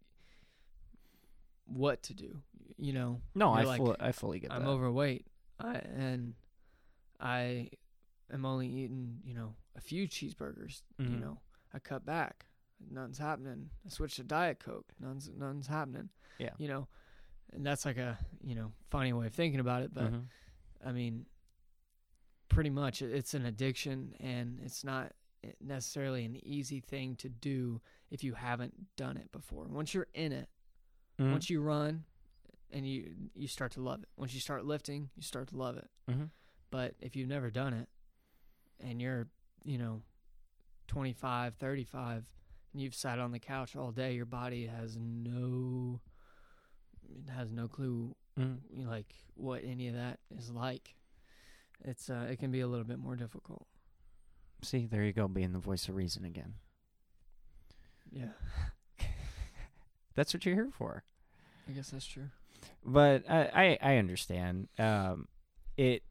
what 1.65 2.03
to 2.03 2.13
do. 2.13 2.41
You 2.77 2.93
know, 2.93 3.21
No, 3.33 3.51
I 3.51 3.63
like, 3.63 3.77
fully, 3.77 3.95
I 3.99 4.11
fully 4.11 4.39
get 4.39 4.51
I'm 4.51 4.63
that. 4.63 4.69
overweight. 4.69 5.25
I 5.59 5.75
and 5.75 6.33
I 7.19 7.69
am 8.31 8.45
only 8.45 8.67
eating, 8.67 9.21
you 9.23 9.33
know, 9.33 9.55
a 9.77 9.81
few 9.81 10.07
cheeseburgers. 10.07 10.81
You 10.99 11.05
Mhm. 11.05 11.21
know, 11.21 11.41
I 11.73 11.79
cut 11.79 12.05
back. 12.05 12.47
Nothing's 12.91 13.17
happening. 13.17 13.69
I 13.85 13.89
switched 13.89 14.17
to 14.17 14.23
Diet 14.23 14.59
Coke. 14.59 14.91
Nothing's 14.99 15.29
nothing's 15.29 15.67
happening. 15.67 16.09
Yeah. 16.37 16.51
You 16.57 16.67
know, 16.67 16.87
and 17.53 17.65
that's 17.65 17.85
like 17.85 17.97
a 17.97 18.17
you 18.43 18.55
know 18.55 18.73
funny 18.89 19.13
way 19.13 19.27
of 19.27 19.33
thinking 19.33 19.61
about 19.61 19.83
it, 19.83 19.93
but 19.93 20.11
Mhm. 20.11 20.25
I 20.85 20.91
mean, 20.91 21.25
pretty 22.49 22.69
much 22.69 23.01
it's 23.01 23.33
an 23.33 23.45
addiction, 23.45 24.15
and 24.19 24.59
it's 24.61 24.83
not 24.83 25.13
necessarily 25.61 26.25
an 26.25 26.35
easy 26.45 26.79
thing 26.81 27.15
to 27.17 27.29
do 27.29 27.81
if 28.09 28.23
you 28.23 28.33
haven't 28.33 28.95
done 28.97 29.15
it 29.15 29.31
before. 29.31 29.65
Once 29.67 29.93
you're 29.93 30.07
in 30.13 30.31
it, 30.33 30.49
Mhm. 31.19 31.31
once 31.31 31.49
you 31.49 31.61
run 31.61 32.03
and 32.75 32.85
you 32.87 33.13
you 33.33 33.47
start 33.47 33.71
to 33.71 33.81
love 33.81 34.01
it 34.03 34.09
once 34.17 34.33
you 34.33 34.39
start 34.39 34.65
lifting 34.65 35.09
you 35.15 35.23
start 35.23 35.47
to 35.47 35.55
love 35.57 35.77
it 35.77 35.89
Mhm. 36.09 36.29
but 36.71 36.93
if 36.99 37.15
you've 37.15 37.29
never 37.29 37.49
done 37.49 37.73
it 37.73 37.87
and 38.79 39.01
you're 39.01 39.27
you 39.63 39.77
know 39.77 40.01
25, 40.87 41.55
35, 41.55 42.25
and 42.73 42.81
you've 42.81 42.93
sat 42.93 43.17
on 43.17 43.31
the 43.31 43.39
couch 43.39 43.75
all 43.75 43.91
day, 43.91 44.13
your 44.13 44.25
body 44.27 44.67
has 44.67 44.95
no 44.97 45.99
it 47.09 47.29
has 47.31 47.51
no 47.51 47.67
clue 47.67 48.15
Mm. 48.37 48.59
like 48.85 49.15
what 49.35 49.63
any 49.63 49.87
of 49.87 49.95
that 49.95 50.19
is 50.29 50.51
like. 50.51 50.95
It's 51.83 52.09
uh 52.09 52.27
it 52.29 52.37
can 52.39 52.51
be 52.51 52.59
a 52.59 52.67
little 52.67 52.85
bit 52.85 52.99
more 52.99 53.15
difficult. 53.15 53.65
See, 54.61 54.85
there 54.85 55.03
you 55.03 55.13
go, 55.13 55.27
being 55.29 55.53
the 55.53 55.59
voice 55.59 55.87
of 55.87 55.95
reason 55.95 56.25
again. 56.25 56.55
Yeah. 58.11 58.33
That's 60.15 60.33
what 60.33 60.45
you're 60.45 60.55
here 60.55 60.71
for. 60.71 61.03
I 61.67 61.71
guess 61.71 61.89
that's 61.91 62.05
true. 62.05 62.29
But 62.83 63.29
I, 63.29 63.77
I, 63.81 63.93
I 63.93 63.97
understand. 63.97 64.67
Um, 64.77 65.27
it, 65.77 66.03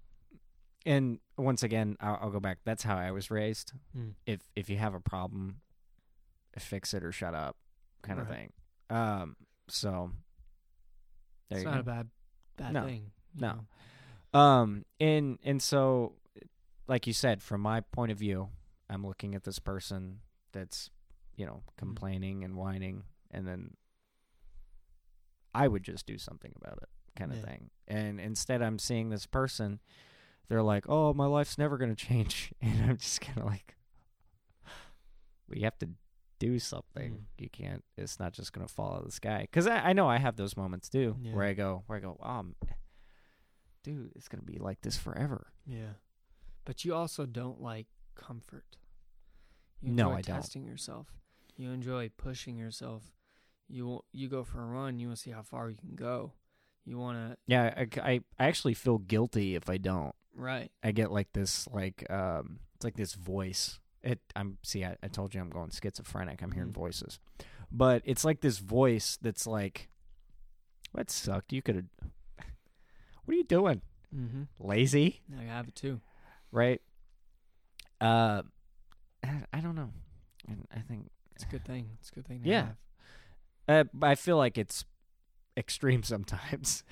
and 0.86 1.18
once 1.36 1.62
again, 1.62 1.96
I'll, 2.00 2.18
I'll 2.22 2.30
go 2.30 2.40
back. 2.40 2.58
That's 2.64 2.82
how 2.82 2.96
I 2.96 3.10
was 3.10 3.30
raised. 3.30 3.72
If 4.26 4.40
if 4.54 4.68
you 4.68 4.76
have 4.76 4.94
a 4.94 5.00
problem, 5.00 5.60
fix 6.58 6.92
it 6.94 7.04
or 7.04 7.12
shut 7.12 7.34
up, 7.34 7.56
kind 8.02 8.20
of 8.20 8.28
thing. 8.28 8.52
Um, 8.90 9.36
so 9.68 10.10
there 11.48 11.58
it's 11.58 11.64
not 11.64 11.74
go. 11.74 11.80
a 11.80 11.82
bad 11.82 12.08
bad 12.56 12.72
No. 12.74 12.84
thing. 12.84 13.10
No. 13.36 13.52
know. 14.32 14.38
Um, 14.38 14.84
and 15.00 15.38
and 15.44 15.62
so, 15.62 16.14
like 16.86 17.06
you 17.06 17.12
said, 17.12 17.42
from 17.42 17.60
my 17.60 17.80
point 17.80 18.12
of 18.12 18.18
view, 18.18 18.48
I'm 18.90 19.06
looking 19.06 19.34
at 19.34 19.44
this 19.44 19.58
person 19.58 20.18
that's, 20.52 20.90
you 21.36 21.46
know, 21.46 21.62
complaining 21.76 22.44
and 22.44 22.56
whining, 22.56 23.04
and 23.30 23.46
then 23.46 23.70
I 25.54 25.68
would 25.68 25.82
just 25.84 26.06
do 26.06 26.18
something 26.18 26.52
about 26.56 26.78
it, 26.82 26.88
kind 27.16 27.30
of 27.32 27.38
Yeah. 27.38 27.44
thing. 27.44 27.70
And 27.86 28.20
instead, 28.20 28.60
I'm 28.62 28.78
seeing 28.78 29.08
this 29.10 29.26
person. 29.26 29.80
They're 30.48 30.62
like, 30.62 30.84
"Oh, 30.88 31.14
my 31.14 31.26
life's 31.26 31.56
never 31.58 31.78
gonna 31.78 31.94
change," 31.94 32.52
and 32.60 32.90
I'm 32.90 32.96
just 32.98 33.20
kind 33.20 33.38
of 33.38 33.44
like, 33.46 33.76
"We 35.48 35.60
have 35.62 35.78
to 35.78 35.90
do 36.38 36.58
something. 36.58 37.12
Mm. 37.14 37.24
You 37.38 37.48
can't. 37.50 37.84
It's 37.96 38.18
not 38.18 38.32
just 38.32 38.52
gonna 38.52 38.68
fall 38.68 38.94
out 38.94 38.98
of 39.00 39.06
the 39.06 39.12
sky." 39.12 39.42
Because 39.42 39.66
I, 39.66 39.90
I 39.90 39.92
know 39.92 40.08
I 40.08 40.18
have 40.18 40.36
those 40.36 40.56
moments 40.56 40.88
too, 40.88 41.16
Yeah. 41.20 41.32
where 41.34 41.44
I 41.46 41.52
go, 41.54 41.84
where 41.86 41.98
I 41.98 42.00
go, 42.00 42.18
um, 42.22 42.56
dude, 43.82 44.12
it's 44.16 44.28
gonna 44.28 44.42
be 44.42 44.58
like 44.58 44.80
this 44.82 44.96
forever. 44.96 45.52
Yeah. 45.66 45.94
But 46.64 46.84
you 46.84 46.94
also 46.94 47.26
don't 47.26 47.60
like 47.60 47.86
comfort. 48.14 48.76
You 49.80 49.92
No, 49.92 50.08
enjoy 50.08 50.18
I 50.18 50.22
don't. 50.22 50.36
testing 50.36 50.64
yourself. 50.64 51.08
You 51.56 51.70
enjoy 51.70 52.08
pushing 52.16 52.56
yourself. 52.56 53.12
You 53.74 54.00
you 54.12 54.28
go 54.28 54.44
for 54.44 54.62
a 54.62 54.66
run. 54.66 55.00
You 55.00 55.08
want 55.08 55.16
to 55.16 55.22
see 55.22 55.32
how 55.32 55.42
far 55.42 55.68
you 55.68 55.76
can 55.76 55.96
go. 55.96 56.32
You 56.84 56.96
want 56.96 57.16
to 57.18 57.36
Yeah, 57.48 57.74
I, 57.76 57.88
I, 58.00 58.20
I 58.38 58.46
actually 58.46 58.74
feel 58.74 58.98
guilty 58.98 59.56
if 59.56 59.68
I 59.68 59.78
don't. 59.78 60.14
right. 60.36 60.70
I 60.82 60.92
get 60.92 61.10
like 61.10 61.32
this, 61.32 61.66
like, 61.72 62.04
um, 62.10 62.60
it's 62.76 62.84
like 62.84 62.94
this 62.96 63.14
voice. 63.14 63.80
It, 64.02 64.20
I'm 64.36 64.58
see, 64.62 64.84
I, 64.84 64.96
I 65.02 65.08
told 65.08 65.34
you 65.34 65.40
I'm 65.40 65.50
going 65.50 65.70
schizophrenic. 65.70 66.40
I'm 66.42 66.52
hearing 66.52 66.68
Mhm. 66.70 66.74
voices, 66.74 67.18
but 67.72 68.02
it's 68.04 68.24
like 68.24 68.42
this 68.42 68.58
voice 68.58 69.18
that's 69.20 69.46
like, 69.46 69.88
"That 70.94 71.10
sucked. 71.10 71.52
You 71.52 71.62
could 71.62 71.74
have. 71.76 71.86
What 73.24 73.34
are 73.34 73.38
you 73.38 73.44
doing? 73.44 73.80
Mm-hmm. 74.14 74.42
Lazy, 74.60 75.22
I 75.40 75.44
have 75.44 75.66
it 75.66 75.74
too. 75.74 76.00
right? 76.52 76.80
Uh, 78.00 78.42
I 79.24 79.42
I 79.52 79.60
don't 79.60 79.74
know. 79.74 79.90
And 80.46 80.66
I 80.70 80.80
think 80.80 81.10
It's 81.34 81.44
a 81.44 81.48
good 81.48 81.64
thing. 81.64 81.88
It's 81.98 82.10
a 82.10 82.14
good 82.14 82.26
thing. 82.28 82.42
To 82.42 82.48
Yeah. 82.48 82.66
Have. 82.66 82.76
Uh, 83.68 83.84
I 84.02 84.14
feel 84.14 84.36
like 84.36 84.58
it's 84.58 84.84
extreme 85.56 86.02
sometimes. 86.14 86.84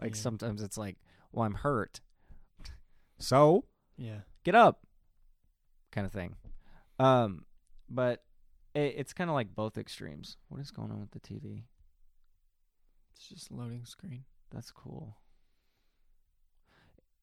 like 0.00 0.14
Yeah. 0.14 0.20
sometimes 0.22 0.62
it's 0.62 0.78
like, 0.78 0.96
well, 1.32 1.44
I'm 1.44 1.54
hurt. 1.54 2.00
So 3.18 3.64
Yeah. 3.96 4.20
get 4.44 4.54
up, 4.54 4.86
kind 5.92 6.06
of 6.06 6.12
thing. 6.12 6.36
Um, 6.98 7.44
but 7.88 8.24
it, 8.74 8.94
it's 8.98 9.12
kind 9.12 9.30
of 9.30 9.34
like 9.34 9.54
both 9.54 9.78
extremes. 9.78 10.36
What 10.48 10.60
is 10.60 10.70
going 10.70 10.90
on 10.90 11.00
with 11.00 11.10
the 11.12 11.20
TV? 11.20 11.64
It's 13.14 13.28
just 13.28 13.50
loading 13.50 13.84
screen. 13.86 14.24
That's 14.52 14.70
cool. 14.70 15.16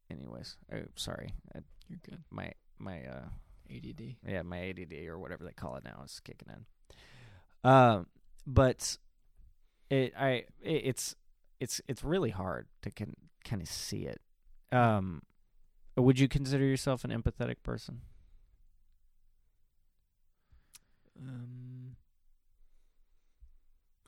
Anyways, 0.10 0.58
oh, 0.74 0.82
sorry, 0.96 1.30
I, 1.56 1.60
You're 1.90 2.00
good. 2.04 2.24
my 2.30 2.52
my 2.78 3.04
uh 3.06 3.26
ADD. 3.74 4.16
yeah 4.28 4.42
my 4.42 4.70
ADD 4.70 4.94
or 5.08 5.18
whatever 5.18 5.44
they 5.44 5.54
call 5.54 5.76
it 5.76 5.84
now 5.84 6.02
is 6.06 6.20
kicking 6.24 6.50
in. 6.50 7.70
Um, 7.70 8.08
but 8.46 8.98
it 9.90 10.14
I 10.18 10.46
it, 10.62 10.82
it's 10.86 11.16
it's 11.60 11.82
it's 11.88 12.04
really 12.04 12.32
hard 12.32 12.68
to 12.82 12.92
can 12.92 13.16
kind 13.44 13.62
of 13.62 13.68
see 13.68 14.06
it. 14.06 14.22
Um, 14.72 15.22
would 15.96 16.20
you 16.20 16.28
consider 16.28 16.66
yourself 16.66 17.04
an 17.04 17.12
empathetic 17.12 17.58
person? 17.64 18.02
Um, 21.20 21.96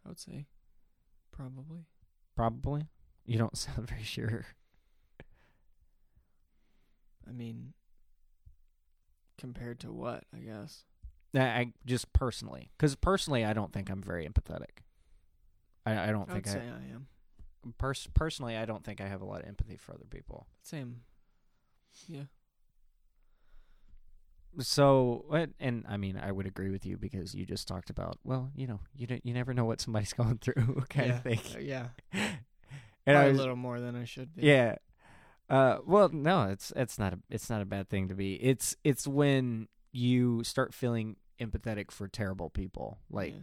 I 0.05 0.09
would 0.09 0.19
say 0.19 0.45
probably. 1.31 1.85
Probably. 2.35 2.87
You 3.25 3.37
don't 3.37 3.57
sound 3.57 3.87
very 3.89 4.03
sure. 4.03 4.45
I 7.27 7.31
mean, 7.31 7.73
compared 9.37 9.79
to 9.81 9.91
what? 9.91 10.23
I 10.33 10.39
guess. 10.39 10.83
I, 11.43 11.73
just 11.85 12.11
personally, 12.13 12.71
because 12.77 12.95
personally, 12.95 13.43
I 13.45 13.53
don't 13.53 13.73
think 13.73 13.89
I'm 13.89 14.01
very 14.01 14.27
empathetic. 14.27 14.83
I, 15.85 16.09
I 16.09 16.11
don't 16.11 16.29
I 16.29 16.33
think 16.33 16.47
say 16.47 16.59
I 16.59 16.63
I 16.63 16.93
am. 16.93 17.07
pers- 17.77 18.07
personally 18.13 18.55
I 18.57 18.65
don't 18.65 18.83
think 18.83 19.01
I 19.01 19.07
have 19.07 19.21
a 19.21 19.25
lot 19.25 19.41
of 19.41 19.47
empathy 19.47 19.77
for 19.77 19.93
other 19.93 20.05
people. 20.09 20.47
Same. 20.63 21.01
Yeah. 22.07 22.23
So, 24.59 25.25
and 25.59 25.85
I 25.87 25.97
mean, 25.97 26.17
I 26.21 26.31
would 26.31 26.45
agree 26.45 26.69
with 26.69 26.85
you 26.85 26.97
because 26.97 27.35
you 27.35 27.45
just 27.45 27.67
talked 27.67 27.89
about, 27.89 28.19
well, 28.23 28.51
you 28.55 28.67
know, 28.67 28.79
you 28.95 29.05
don't, 29.05 29.25
you 29.25 29.33
never 29.33 29.53
know 29.53 29.65
what 29.65 29.81
somebody's 29.81 30.13
going 30.21 30.37
through, 30.37 30.83
kind 30.89 31.07
yeah. 31.09 31.15
of 31.17 31.23
thing. 31.23 31.39
Uh, 31.55 31.59
yeah. 31.59 31.87
And 33.07 33.15
I 33.15 33.27
was, 33.27 33.37
a 33.37 33.39
little 33.39 33.55
more 33.55 33.79
than 33.79 33.95
I 33.95 34.05
should 34.05 34.35
be. 34.35 34.47
yeah. 34.47 34.77
Uh, 35.47 35.77
well, 35.85 36.09
no, 36.09 36.45
it's 36.49 36.73
it's 36.75 36.97
not 36.97 37.13
a 37.13 37.19
it's 37.29 37.51
not 37.51 37.61
a 37.61 37.65
bad 37.65 37.87
thing 37.87 38.07
to 38.07 38.15
be. 38.15 38.33
It's 38.43 38.75
it's 38.83 39.07
when 39.07 39.67
you 39.91 40.43
start 40.43 40.73
feeling 40.73 41.17
empathetic 41.39 41.91
for 41.91 42.07
terrible 42.07 42.49
people, 42.49 42.99
like 43.09 43.33
Yeah. 43.33 43.39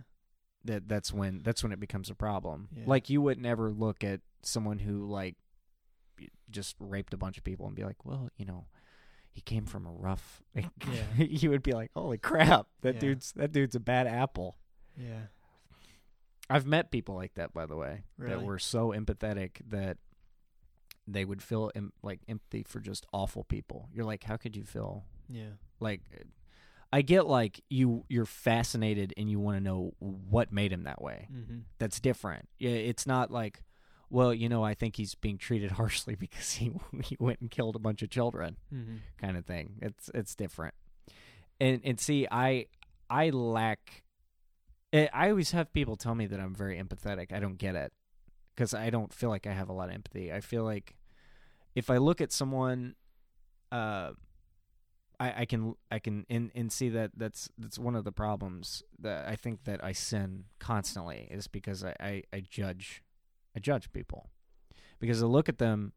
that 0.64 0.89
that's 0.89 1.12
when 1.12 1.43
that's 1.43 1.62
when 1.62 1.73
it 1.73 1.81
becomes 1.81 2.10
a 2.10 2.14
problem. 2.14 2.69
Yeah. 2.74 2.85
Like 2.86 3.10
you 3.10 3.20
would 3.23 3.39
never 3.40 3.70
look 3.70 4.02
at 4.05 4.20
someone 4.43 4.78
who 4.81 5.06
like 5.09 5.36
just 6.51 6.77
raped 6.78 7.14
a 7.14 7.16
bunch 7.16 7.39
of 7.39 7.44
people 7.44 7.66
and 7.66 7.74
be 7.74 7.85
like, 7.85 8.05
well, 8.05 8.28
you 8.36 8.44
know, 8.44 8.66
he 9.32 9.40
came 9.40 9.64
from 9.66 9.86
a 9.86 9.93
rough. 9.93 10.43
Yeah. 10.55 11.05
you 11.16 11.51
would 11.51 11.62
be 11.62 11.73
like, 11.73 11.90
holy 11.94 12.19
crap, 12.19 12.66
that 12.82 12.94
Yeah. 12.94 13.01
dude's 13.01 13.32
that 13.32 13.52
dude's 13.52 13.74
a 13.74 13.81
bad 13.81 14.06
apple. 14.06 14.56
Yeah. 14.97 15.27
I've 16.51 16.66
met 16.66 16.90
people 16.90 17.14
like 17.14 17.35
that, 17.35 17.55
by 17.55 17.64
the 17.66 17.77
way, 17.77 18.02
that 18.19 18.43
were 18.43 18.59
so 18.59 18.90
empathetic 18.90 19.60
that 19.70 19.97
they 21.06 21.24
would 21.24 21.43
feel 21.43 21.70
em- 21.74 21.93
like 22.02 22.20
empathy 22.28 22.62
for 22.62 22.78
just 22.81 23.06
awful 23.12 23.43
people. 23.44 23.89
You're 23.93 24.05
like, 24.05 24.24
how 24.24 24.36
could 24.36 24.55
you 24.55 24.64
feel 24.64 25.05
Yeah. 25.28 25.52
like? 25.81 26.02
I 26.93 27.02
get 27.02 27.27
like 27.27 27.62
you 27.70 28.05
you're 28.09 28.27
fascinated 28.27 29.14
and 29.16 29.31
you 29.31 29.40
want 29.40 29.56
to 29.56 29.60
know 29.62 29.94
what 29.98 30.52
made 30.52 30.73
him 30.73 30.85
that 30.85 31.01
way. 31.01 31.28
Mm-hmm. 31.32 31.59
that's 31.78 32.01
different. 32.01 32.48
Yeah, 32.59 32.70
it's 32.73 33.06
not 33.06 33.31
like, 33.31 33.62
well, 34.10 34.35
you 34.35 34.48
know, 34.48 34.62
I 34.62 34.74
think 34.74 34.97
he's 34.97 35.14
being 35.14 35.39
treated 35.39 35.70
harshly 35.81 36.14
because 36.16 36.52
he 36.55 36.70
he 37.02 37.16
went 37.19 37.40
and 37.40 37.51
killed 37.51 37.77
a 37.77 37.78
bunch 37.81 38.02
of 38.02 38.10
children, 38.10 38.56
Mm-hmm. 38.73 38.97
kind 39.19 39.36
of 39.39 39.47
thing. 39.47 39.74
It's 39.81 40.10
it's 40.14 40.35
different. 40.35 40.74
And 41.60 41.81
and 41.85 41.98
see, 41.98 42.27
I 42.31 42.66
I 43.09 43.31
lack. 43.31 44.02
eh, 44.93 45.09
I 45.14 45.31
always 45.31 45.52
have 45.52 45.73
people 45.73 45.97
tell 45.97 46.14
me 46.14 46.27
that 46.27 46.40
I'm 46.40 46.55
very 46.55 46.77
empathetic. 46.82 47.32
I 47.32 47.40
don't 47.40 47.56
get 47.56 47.74
it 47.74 47.93
because 48.55 48.74
I 48.74 48.90
don't 48.90 49.12
feel 49.14 49.31
like 49.31 49.47
I 49.47 49.52
have 49.52 49.69
a 49.70 49.73
lot 49.73 49.89
of 49.89 49.94
empathy. 49.94 50.31
I 50.32 50.40
feel 50.40 50.64
like 50.64 50.94
if 51.74 51.89
I 51.89 51.97
look 51.97 52.20
at 52.20 52.32
someone, 52.32 52.97
uh. 53.70 54.10
I, 55.23 55.43
I 55.43 55.44
can 55.44 55.77
I 55.89 56.01
can 56.01 56.27
and, 56.28 56.51
and 56.53 56.73
see 56.73 56.89
that 56.89 57.12
that's 57.16 57.49
that's 57.57 57.78
one 57.78 57.94
of 57.94 58.03
the 58.03 58.11
problems 58.11 58.82
that 58.99 59.28
I 59.28 59.36
think 59.36 59.65
that 59.65 59.82
I 59.82 59.93
sin 59.93 60.47
constantly 60.59 61.28
is 61.31 61.47
because 61.47 61.85
I, 61.85 61.94
I, 62.01 62.23
I 62.32 62.40
judge 62.40 63.05
I 63.57 63.61
judge 63.61 63.93
people. 63.93 64.31
Because 64.99 65.23
I 65.23 65.27
look 65.27 65.49
at 65.49 65.59
them 65.59 65.93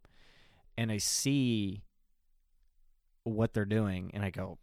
and 0.78 0.92
I 0.92 0.98
see 0.98 1.82
what 3.24 3.54
they're 3.54 3.66
doing 3.66 4.12
and 4.14 4.24
I 4.24 4.30
go 4.30 4.60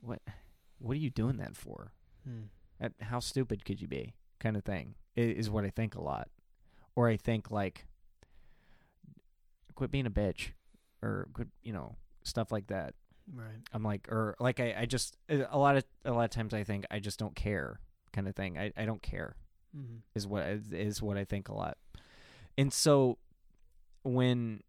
what 0.00 0.20
what 0.78 0.94
are 0.96 1.00
you 1.00 1.10
doing 1.10 1.36
that 1.36 1.56
for? 1.56 1.92
Mm. 2.28 2.48
That- 2.80 2.94
how 3.02 3.20
stupid 3.20 3.64
could 3.64 3.80
you 3.80 3.86
be? 3.86 4.14
Kind 4.40 4.56
of 4.56 4.64
thing 4.64 4.96
is 5.14 5.48
what 5.48 5.64
I 5.64 5.70
think 5.70 5.94
a 5.94 6.02
lot. 6.02 6.28
Or 6.96 7.08
I 7.08 7.16
think 7.16 7.52
like 7.52 7.86
quit 9.76 9.92
being 9.92 10.06
a 10.06 10.10
bitch 10.10 10.50
or 11.02 11.28
quit 11.32 11.48
you 11.62 11.72
know 11.72 11.94
stuff 12.24 12.50
like 12.50 12.66
that 12.66 12.94
Right. 13.34 13.58
I'm 13.72 13.82
like, 13.82 14.08
or 14.10 14.36
like 14.38 14.60
I, 14.60 14.74
I 14.78 14.86
just 14.86 15.16
a 15.28 15.58
lot 15.58 15.76
of 15.76 15.84
a 16.04 16.12
lot 16.12 16.24
of 16.24 16.30
times 16.30 16.54
I 16.54 16.62
think 16.64 16.86
I 16.90 17.00
just 17.00 17.18
don't 17.18 17.34
care, 17.34 17.80
kind 18.12 18.28
of 18.28 18.34
thing. 18.36 18.56
I, 18.58 18.72
I 18.76 18.84
don't 18.84 19.02
care 19.02 19.34
Mm-hmm. 19.76 19.96
is 20.14 20.26
what 20.26 20.44
is- 20.46 20.72
is 20.72 21.02
what 21.02 21.18
I 21.18 21.24
think 21.24 21.48
a 21.48 21.54
lot, 21.54 21.76
and 22.56 22.72
so 22.72 23.18
when 24.04 24.62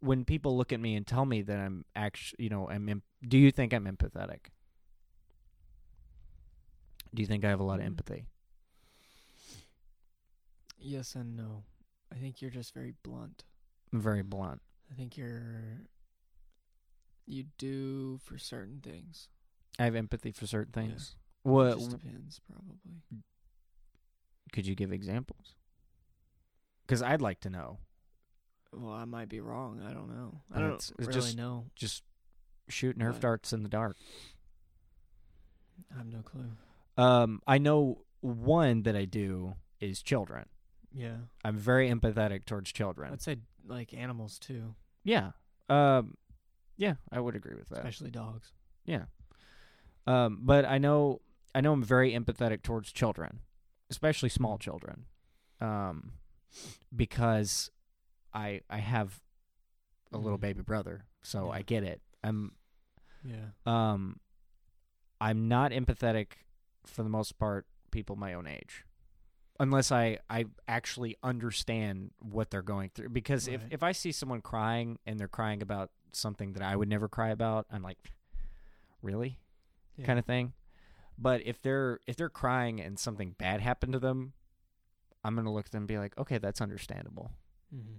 when 0.00 0.24
people 0.24 0.56
look 0.56 0.72
at 0.72 0.80
me 0.80 0.96
and 0.96 1.06
tell 1.06 1.24
me 1.24 1.42
that 1.42 1.58
I'm 1.58 1.84
actually, 1.94 2.44
you 2.44 2.50
know, 2.50 2.68
I'm, 2.68 2.88
em- 2.88 3.02
do 3.26 3.38
you 3.38 3.52
think 3.52 3.72
I'm 3.72 3.84
empathetic? 3.86 4.46
Do 7.14 7.22
you 7.22 7.26
think 7.26 7.44
I 7.44 7.48
have 7.50 7.60
a 7.60 7.62
lot 7.64 7.78
of 7.78 7.84
Mm. 7.84 7.86
empathy? 7.86 8.24
Yes 10.78 11.14
and 11.14 11.36
no. 11.36 11.62
I 12.12 12.16
think 12.16 12.42
you're 12.42 12.50
just 12.50 12.74
very 12.74 12.94
blunt. 13.02 13.44
I'm 13.92 14.00
very 14.00 14.22
blunt. 14.22 14.60
I 14.90 14.94
think 14.94 15.16
you're 15.16 15.82
you 17.26 17.44
do 17.58 18.18
for 18.18 18.38
certain 18.38 18.80
things. 18.80 19.28
I 19.78 19.84
have 19.84 19.94
empathy 19.94 20.32
for 20.32 20.46
certain 20.46 20.72
Yeah. 20.76 20.88
things. 20.90 21.16
It 21.44 21.48
What 21.48 21.78
just 21.78 21.90
depends, 21.90 22.40
probably. 22.40 22.78
could 24.52 24.66
you 24.66 24.74
give 24.74 24.92
examples? 24.92 25.54
Because 26.86 27.02
I'd 27.02 27.22
like 27.22 27.40
to 27.40 27.50
know. 27.50 27.78
Well, 28.72 28.92
I 28.92 29.04
might 29.04 29.28
be 29.28 29.40
wrong. 29.40 29.80
I 29.82 29.92
don't 29.92 30.08
know. 30.14 30.42
I 30.50 30.58
don't 30.58 30.68
it's- 30.74 30.90
it's 30.90 31.08
really 31.08 31.12
just- 31.12 31.36
know. 31.36 31.70
Just 31.74 32.04
shoot 32.68 32.96
Nerf 32.98 33.20
darts 33.20 33.52
in 33.52 33.62
the 33.62 33.68
dark. 33.68 33.96
I 35.92 35.98
have 35.98 36.06
no 36.06 36.22
clue. 36.22 36.56
Um, 36.96 37.40
I 37.46 37.58
know 37.58 38.04
one 38.20 38.82
that 38.84 38.96
I 38.96 39.04
do 39.04 39.56
is 39.80 40.02
children. 40.02 40.48
Yeah, 40.92 41.16
I'm 41.44 41.56
very 41.58 41.88
empathetic 41.88 42.44
towards 42.44 42.70
children. 42.72 43.12
I'd 43.12 43.22
say 43.22 43.38
like 43.64 43.94
animals 43.94 44.38
too, 44.38 44.74
yeah. 45.04 45.32
Um, 45.68 46.16
yeah, 46.76 46.94
I 47.10 47.20
would 47.20 47.36
agree 47.36 47.54
with 47.54 47.68
that. 47.70 47.78
especially 47.78 48.10
dogs. 48.10 48.52
Yeah. 48.84 49.04
Um, 50.06 50.40
but 50.42 50.64
I 50.64 50.78
know 50.78 51.20
I 51.54 51.60
know 51.60 51.72
I'm 51.72 51.82
very 51.84 52.12
empathetic 52.12 52.62
towards 52.62 52.92
children, 52.92 53.40
especially 53.90 54.28
small 54.30 54.58
children. 54.58 55.04
Um, 55.60 56.12
because 56.94 57.70
I 58.34 58.62
I 58.68 58.78
have 58.78 59.20
a 60.12 60.18
little 60.18 60.38
Mhm. 60.38 60.42
baby 60.42 60.62
brother, 60.62 61.06
so 61.22 61.46
Yeah. 61.46 61.52
I 61.52 61.62
get 61.62 61.84
it. 61.84 62.02
I'm 62.22 62.56
Yeah. 63.24 63.50
um 63.66 64.18
I'm 65.20 65.46
not 65.48 65.70
empathetic 65.70 66.32
for 66.84 67.02
the 67.04 67.08
most 67.08 67.38
part 67.38 67.66
people 67.92 68.16
my 68.16 68.34
own 68.34 68.46
age. 68.48 68.84
Unless 69.60 69.92
I, 69.92 70.18
I 70.28 70.46
actually 70.66 71.16
understand 71.22 72.10
what 72.18 72.50
they're 72.50 72.62
going 72.62 72.90
through. 72.90 73.10
Because 73.10 73.46
if, 73.46 73.62
if 73.70 73.82
I 73.84 73.92
see 73.92 74.10
someone 74.10 74.40
crying 74.40 74.98
and 75.06 75.20
they're 75.20 75.28
crying 75.28 75.62
about 75.62 75.92
something 76.12 76.52
that 76.54 76.62
I 76.62 76.76
would 76.76 76.88
never 76.88 77.08
cry 77.08 77.30
about, 77.30 77.66
I'm 77.70 77.82
like, 77.82 77.98
really? 79.02 79.38
yeah. 79.96 80.06
kind 80.06 80.18
of 80.18 80.24
thing. 80.24 80.52
But 81.18 81.46
if 81.46 81.60
they're 81.62 82.00
if 82.06 82.16
they're 82.16 82.30
crying 82.30 82.80
and 82.80 82.98
something 82.98 83.34
bad 83.38 83.60
happened 83.60 83.92
to 83.92 83.98
them, 83.98 84.32
I'm 85.22 85.36
gonna 85.36 85.52
look 85.52 85.66
at 85.66 85.72
them 85.72 85.82
and 85.82 85.88
be 85.88 85.98
like, 85.98 86.16
okay, 86.18 86.38
that's 86.38 86.60
understandable. 86.60 87.30
hmm 87.70 87.96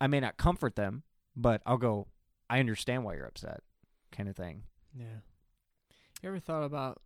I 0.00 0.06
may 0.06 0.20
not 0.20 0.36
comfort 0.36 0.76
them, 0.76 1.02
but 1.34 1.60
I'll 1.66 1.76
go, 1.76 2.06
I 2.48 2.60
understand 2.60 3.02
why 3.04 3.14
you're 3.14 3.26
upset, 3.26 3.60
kind 4.12 4.28
of 4.28 4.36
thing. 4.36 4.62
Yeah. 4.96 5.22
You 6.22 6.28
ever 6.28 6.38
thought 6.38 6.62
about? 6.62 7.00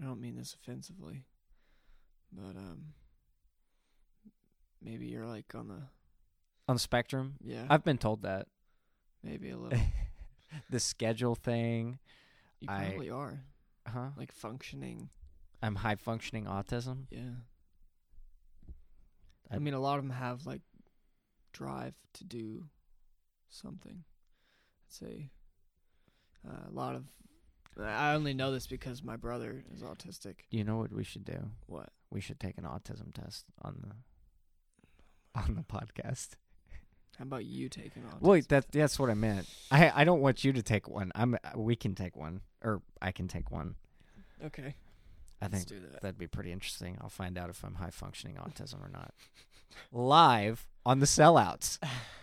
I 0.00 0.04
don't 0.04 0.20
mean 0.20 0.36
this 0.36 0.54
offensively, 0.60 1.24
but 2.32 2.56
um, 2.56 2.86
maybe 4.82 5.06
you're 5.06 5.26
like 5.26 5.54
on 5.54 5.68
the 5.68 5.82
On 6.68 6.74
the 6.76 6.80
spectrum, 6.80 7.34
yeah, 7.44 7.64
I've 7.70 7.84
been 7.84 7.98
told 7.98 8.22
that 8.22 8.48
maybe 9.22 9.50
a 9.50 9.56
little. 9.58 9.78
the 10.70 10.80
schedule 10.80 11.34
thing, 11.36 11.98
You 12.60 12.68
I- 12.70 12.86
probably 12.86 13.10
are 13.10 13.40
huh? 13.86 14.08
like 14.16 14.32
functioning. 14.32 15.10
I'm 15.62 15.76
high 15.76 15.94
functioning 15.96 16.44
autism. 16.46 17.04
Yeah. 17.10 17.20
I 19.50 19.56
I- 19.56 19.58
mean, 19.58 19.74
a 19.74 19.80
lot 19.80 19.98
of 19.98 20.04
them 20.04 20.10
have 20.12 20.44
like 20.44 20.62
drive 21.52 21.94
to 22.14 22.24
do 22.24 22.64
something. 23.48 24.02
I'd 24.88 24.92
say 24.92 25.30
uh, 26.48 26.68
a 26.68 26.72
lot 26.72 26.96
of. 26.96 27.04
I 27.80 28.14
only 28.14 28.32
know 28.34 28.50
this 28.52 28.66
because 28.66 29.02
my 29.04 29.16
brother 29.16 29.62
is 29.72 29.82
autistic. 29.82 30.36
You 30.50 30.64
know 30.64 30.78
what 30.78 30.92
we 30.92 31.04
should 31.04 31.24
do? 31.26 31.50
What? 31.66 31.90
We 32.10 32.20
should 32.22 32.40
take 32.40 32.56
an 32.58 32.64
autism 32.64 33.12
test 33.14 33.44
on 33.62 33.76
the 33.82 35.40
on 35.40 35.54
the 35.54 35.62
podcast. 35.62 36.30
How 37.18 37.22
about 37.22 37.44
you 37.46 37.68
taking 37.68 38.02
autism? 38.02 38.20
Wait, 38.20 38.48
that 38.48 38.70
that's 38.70 38.98
what 38.98 39.08
I 39.10 39.14
meant. 39.14 39.48
I 39.70 39.90
I 39.94 40.04
don't 40.04 40.20
want 40.20 40.44
you 40.44 40.52
to 40.52 40.62
take 40.62 40.88
one. 40.88 41.12
I'm 41.14 41.38
we 41.54 41.76
can 41.76 41.94
take 41.94 42.16
one, 42.16 42.42
or 42.62 42.82
I 43.00 43.12
can 43.12 43.26
take 43.28 43.50
one. 43.50 43.76
Okay. 44.44 44.74
I 45.40 45.48
think 45.48 45.68
that. 45.68 46.00
that'd 46.02 46.18
be 46.18 46.26
pretty 46.26 46.52
interesting. 46.52 46.96
I'll 47.00 47.08
find 47.10 47.36
out 47.38 47.50
if 47.50 47.62
I'm 47.62 47.74
high 47.74 47.90
functioning 47.90 48.36
autism 48.36 48.82
or 48.84 48.88
not. 48.88 49.12
Live 49.92 50.66
on 50.84 51.00
the 51.00 51.06
sellouts. 51.06 51.78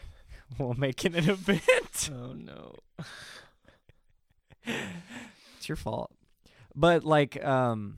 we'll 0.57 0.73
make 0.73 1.03
it 1.05 1.15
an 1.15 1.29
event. 1.29 1.63
Oh 2.11 2.33
no. 2.33 2.75
it's 4.65 5.69
your 5.69 5.75
fault. 5.75 6.11
But 6.75 7.03
like 7.03 7.43
um 7.43 7.97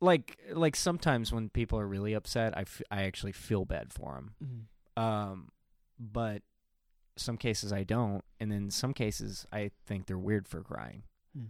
like 0.00 0.38
like 0.52 0.76
sometimes 0.76 1.32
when 1.32 1.48
people 1.48 1.78
are 1.78 1.86
really 1.86 2.12
upset, 2.12 2.56
I, 2.56 2.62
f- 2.62 2.82
I 2.90 3.02
actually 3.04 3.32
feel 3.32 3.64
bad 3.64 3.92
for 3.92 4.14
them. 4.14 4.68
Mm. 4.96 5.02
Um 5.02 5.48
but 6.10 6.42
some 7.16 7.36
cases 7.36 7.72
I 7.72 7.84
don't, 7.84 8.24
and 8.40 8.50
then 8.50 8.70
some 8.70 8.92
cases 8.92 9.46
I 9.52 9.70
think 9.86 10.06
they're 10.06 10.18
weird 10.18 10.48
for 10.48 10.62
crying. 10.62 11.04
Hmm. 11.36 11.46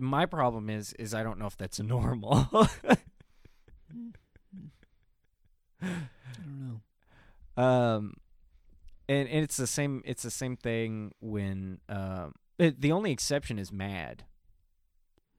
My 0.00 0.26
problem 0.26 0.68
is 0.68 0.92
is 0.94 1.14
I 1.14 1.22
don't 1.22 1.38
know 1.38 1.46
if 1.46 1.56
that's 1.56 1.80
normal. 1.94 2.48
I 2.52 2.96
don't 6.36 6.82
know. 7.56 7.62
um 7.62 8.14
and, 9.08 9.28
and 9.28 9.44
it's 9.44 9.56
the 9.56 9.66
same 9.66 10.02
it's 10.04 10.22
the 10.22 10.30
same 10.30 10.56
thing 10.56 11.12
when 11.20 11.80
um 11.88 12.34
it, 12.58 12.80
the 12.80 12.92
only 12.92 13.12
exception 13.12 13.58
is 13.58 13.72
mad. 13.72 14.24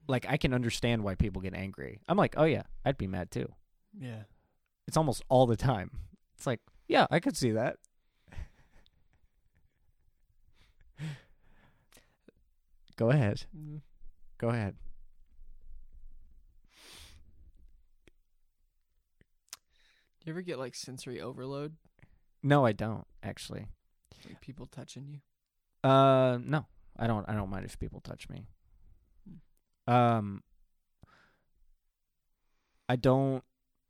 Like 0.08 0.26
I 0.28 0.38
can 0.38 0.54
understand 0.54 1.04
why 1.04 1.16
people 1.16 1.42
get 1.42 1.54
angry. 1.54 2.02
I'm 2.10 2.18
like, 2.18 2.34
"Oh 2.38 2.44
yeah, 2.44 2.64
I'd 2.84 2.98
be 2.98 3.08
mad 3.08 3.32
too." 3.32 3.54
Yeah. 3.98 4.24
It's 4.88 4.98
almost 4.98 5.24
all 5.30 5.46
the 5.46 5.56
time. 5.56 5.92
It's 6.36 6.46
like, 6.46 6.60
"Yeah, 6.88 7.08
I 7.10 7.20
could 7.20 7.38
see 7.38 7.52
that." 7.52 7.78
Go 12.96 13.10
ahead. 13.10 13.46
Mm. 13.58 13.82
Go 14.38 14.50
ahead. 14.50 14.76
Do 20.20 20.30
you 20.30 20.34
ever 20.34 20.42
get 20.42 20.60
like 20.60 20.76
sensory 20.76 21.20
overload? 21.20 21.76
No, 22.42 22.66
I 22.66 22.72
don't 22.72 23.06
actually. 23.22 23.68
Like 24.26 24.40
people 24.42 24.68
touching 24.68 25.08
you? 25.08 25.90
Uh, 25.90 26.38
no, 26.42 26.66
I 26.98 27.08
don't. 27.08 27.28
I 27.28 27.34
don't 27.34 27.50
mind 27.50 27.66
if 27.66 27.78
people 27.78 28.00
touch 28.00 28.30
me. 28.30 28.46
Um, 29.86 30.44
I 32.88 32.96
don't. 32.96 33.44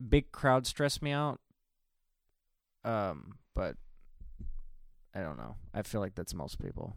Big 0.10 0.32
crowds 0.32 0.70
stress 0.70 1.02
me 1.02 1.12
out. 1.12 1.40
Um, 2.86 3.36
but 3.56 3.76
I 5.16 5.22
don't 5.22 5.38
know. 5.38 5.56
I 5.74 5.84
feel 5.84 6.02
like 6.02 6.16
that's 6.16 6.34
most 6.34 6.60
people. 6.60 6.96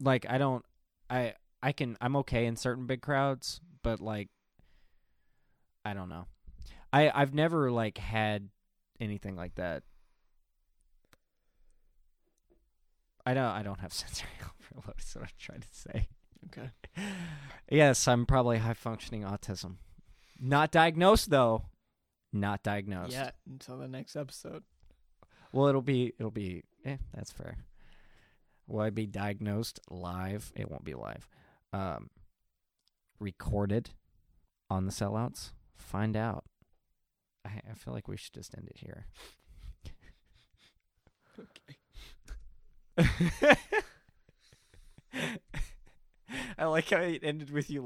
Like 0.00 0.26
I 0.28 0.38
don't. 0.38 0.64
I 1.08 1.34
I 1.62 1.72
can. 1.72 1.96
I'm 2.00 2.16
okay 2.16 2.46
in 2.46 2.56
certain 2.56 2.86
big 2.86 3.02
crowds, 3.02 3.60
but 3.82 4.00
like, 4.00 4.28
I 5.84 5.94
don't 5.94 6.08
know. 6.08 6.26
I 6.92 7.10
I've 7.14 7.34
never 7.34 7.70
like 7.70 7.98
had 7.98 8.48
anything 9.00 9.36
like 9.36 9.54
that 9.56 9.82
I 13.26 13.34
don't. 13.34 13.44
I 13.44 13.62
don't 13.62 13.80
have 13.80 13.92
sensory 13.92 14.28
overload. 14.76 14.96
Is 14.98 15.14
what 15.14 15.24
I'm 15.24 15.30
trying 15.38 15.60
to 15.60 15.68
say. 15.72 16.08
Okay. 16.46 16.70
Yes, 17.72 18.08
I'm 18.08 18.26
probably 18.26 18.58
high 18.58 18.74
functioning 18.74 19.22
autism. 19.22 19.76
Not 20.40 20.72
diagnosed 20.72 21.30
though. 21.30 21.66
Not 22.32 22.62
diagnosed. 22.62 23.12
Yeah, 23.12 23.30
until 23.48 23.78
the 23.78 23.88
next 23.88 24.16
episode. 24.16 24.62
Well, 25.52 25.66
it'll 25.66 25.82
be. 25.82 26.12
It'll 26.18 26.30
be. 26.30 26.62
Eh, 26.84 26.96
that's 27.14 27.32
fair. 27.32 27.58
Will 28.66 28.80
I 28.80 28.90
be 28.90 29.06
diagnosed 29.06 29.80
live? 29.90 30.52
It 30.54 30.70
won't 30.70 30.84
be 30.84 30.94
live. 30.94 31.28
Um, 31.72 32.10
recorded 33.18 33.90
on 34.68 34.86
the 34.86 34.92
sellouts. 34.92 35.50
Find 35.76 36.16
out. 36.16 36.44
I, 37.44 37.60
I 37.70 37.74
feel 37.74 37.92
like 37.92 38.06
we 38.06 38.16
should 38.16 38.34
just 38.34 38.54
end 38.56 38.68
it 38.68 38.78
here. 38.78 39.06
Okay. 41.38 41.76
I 46.58 46.64
like 46.66 46.90
how 46.90 46.98
it 46.98 47.24
ended 47.24 47.50
with 47.50 47.70
you 47.70 47.80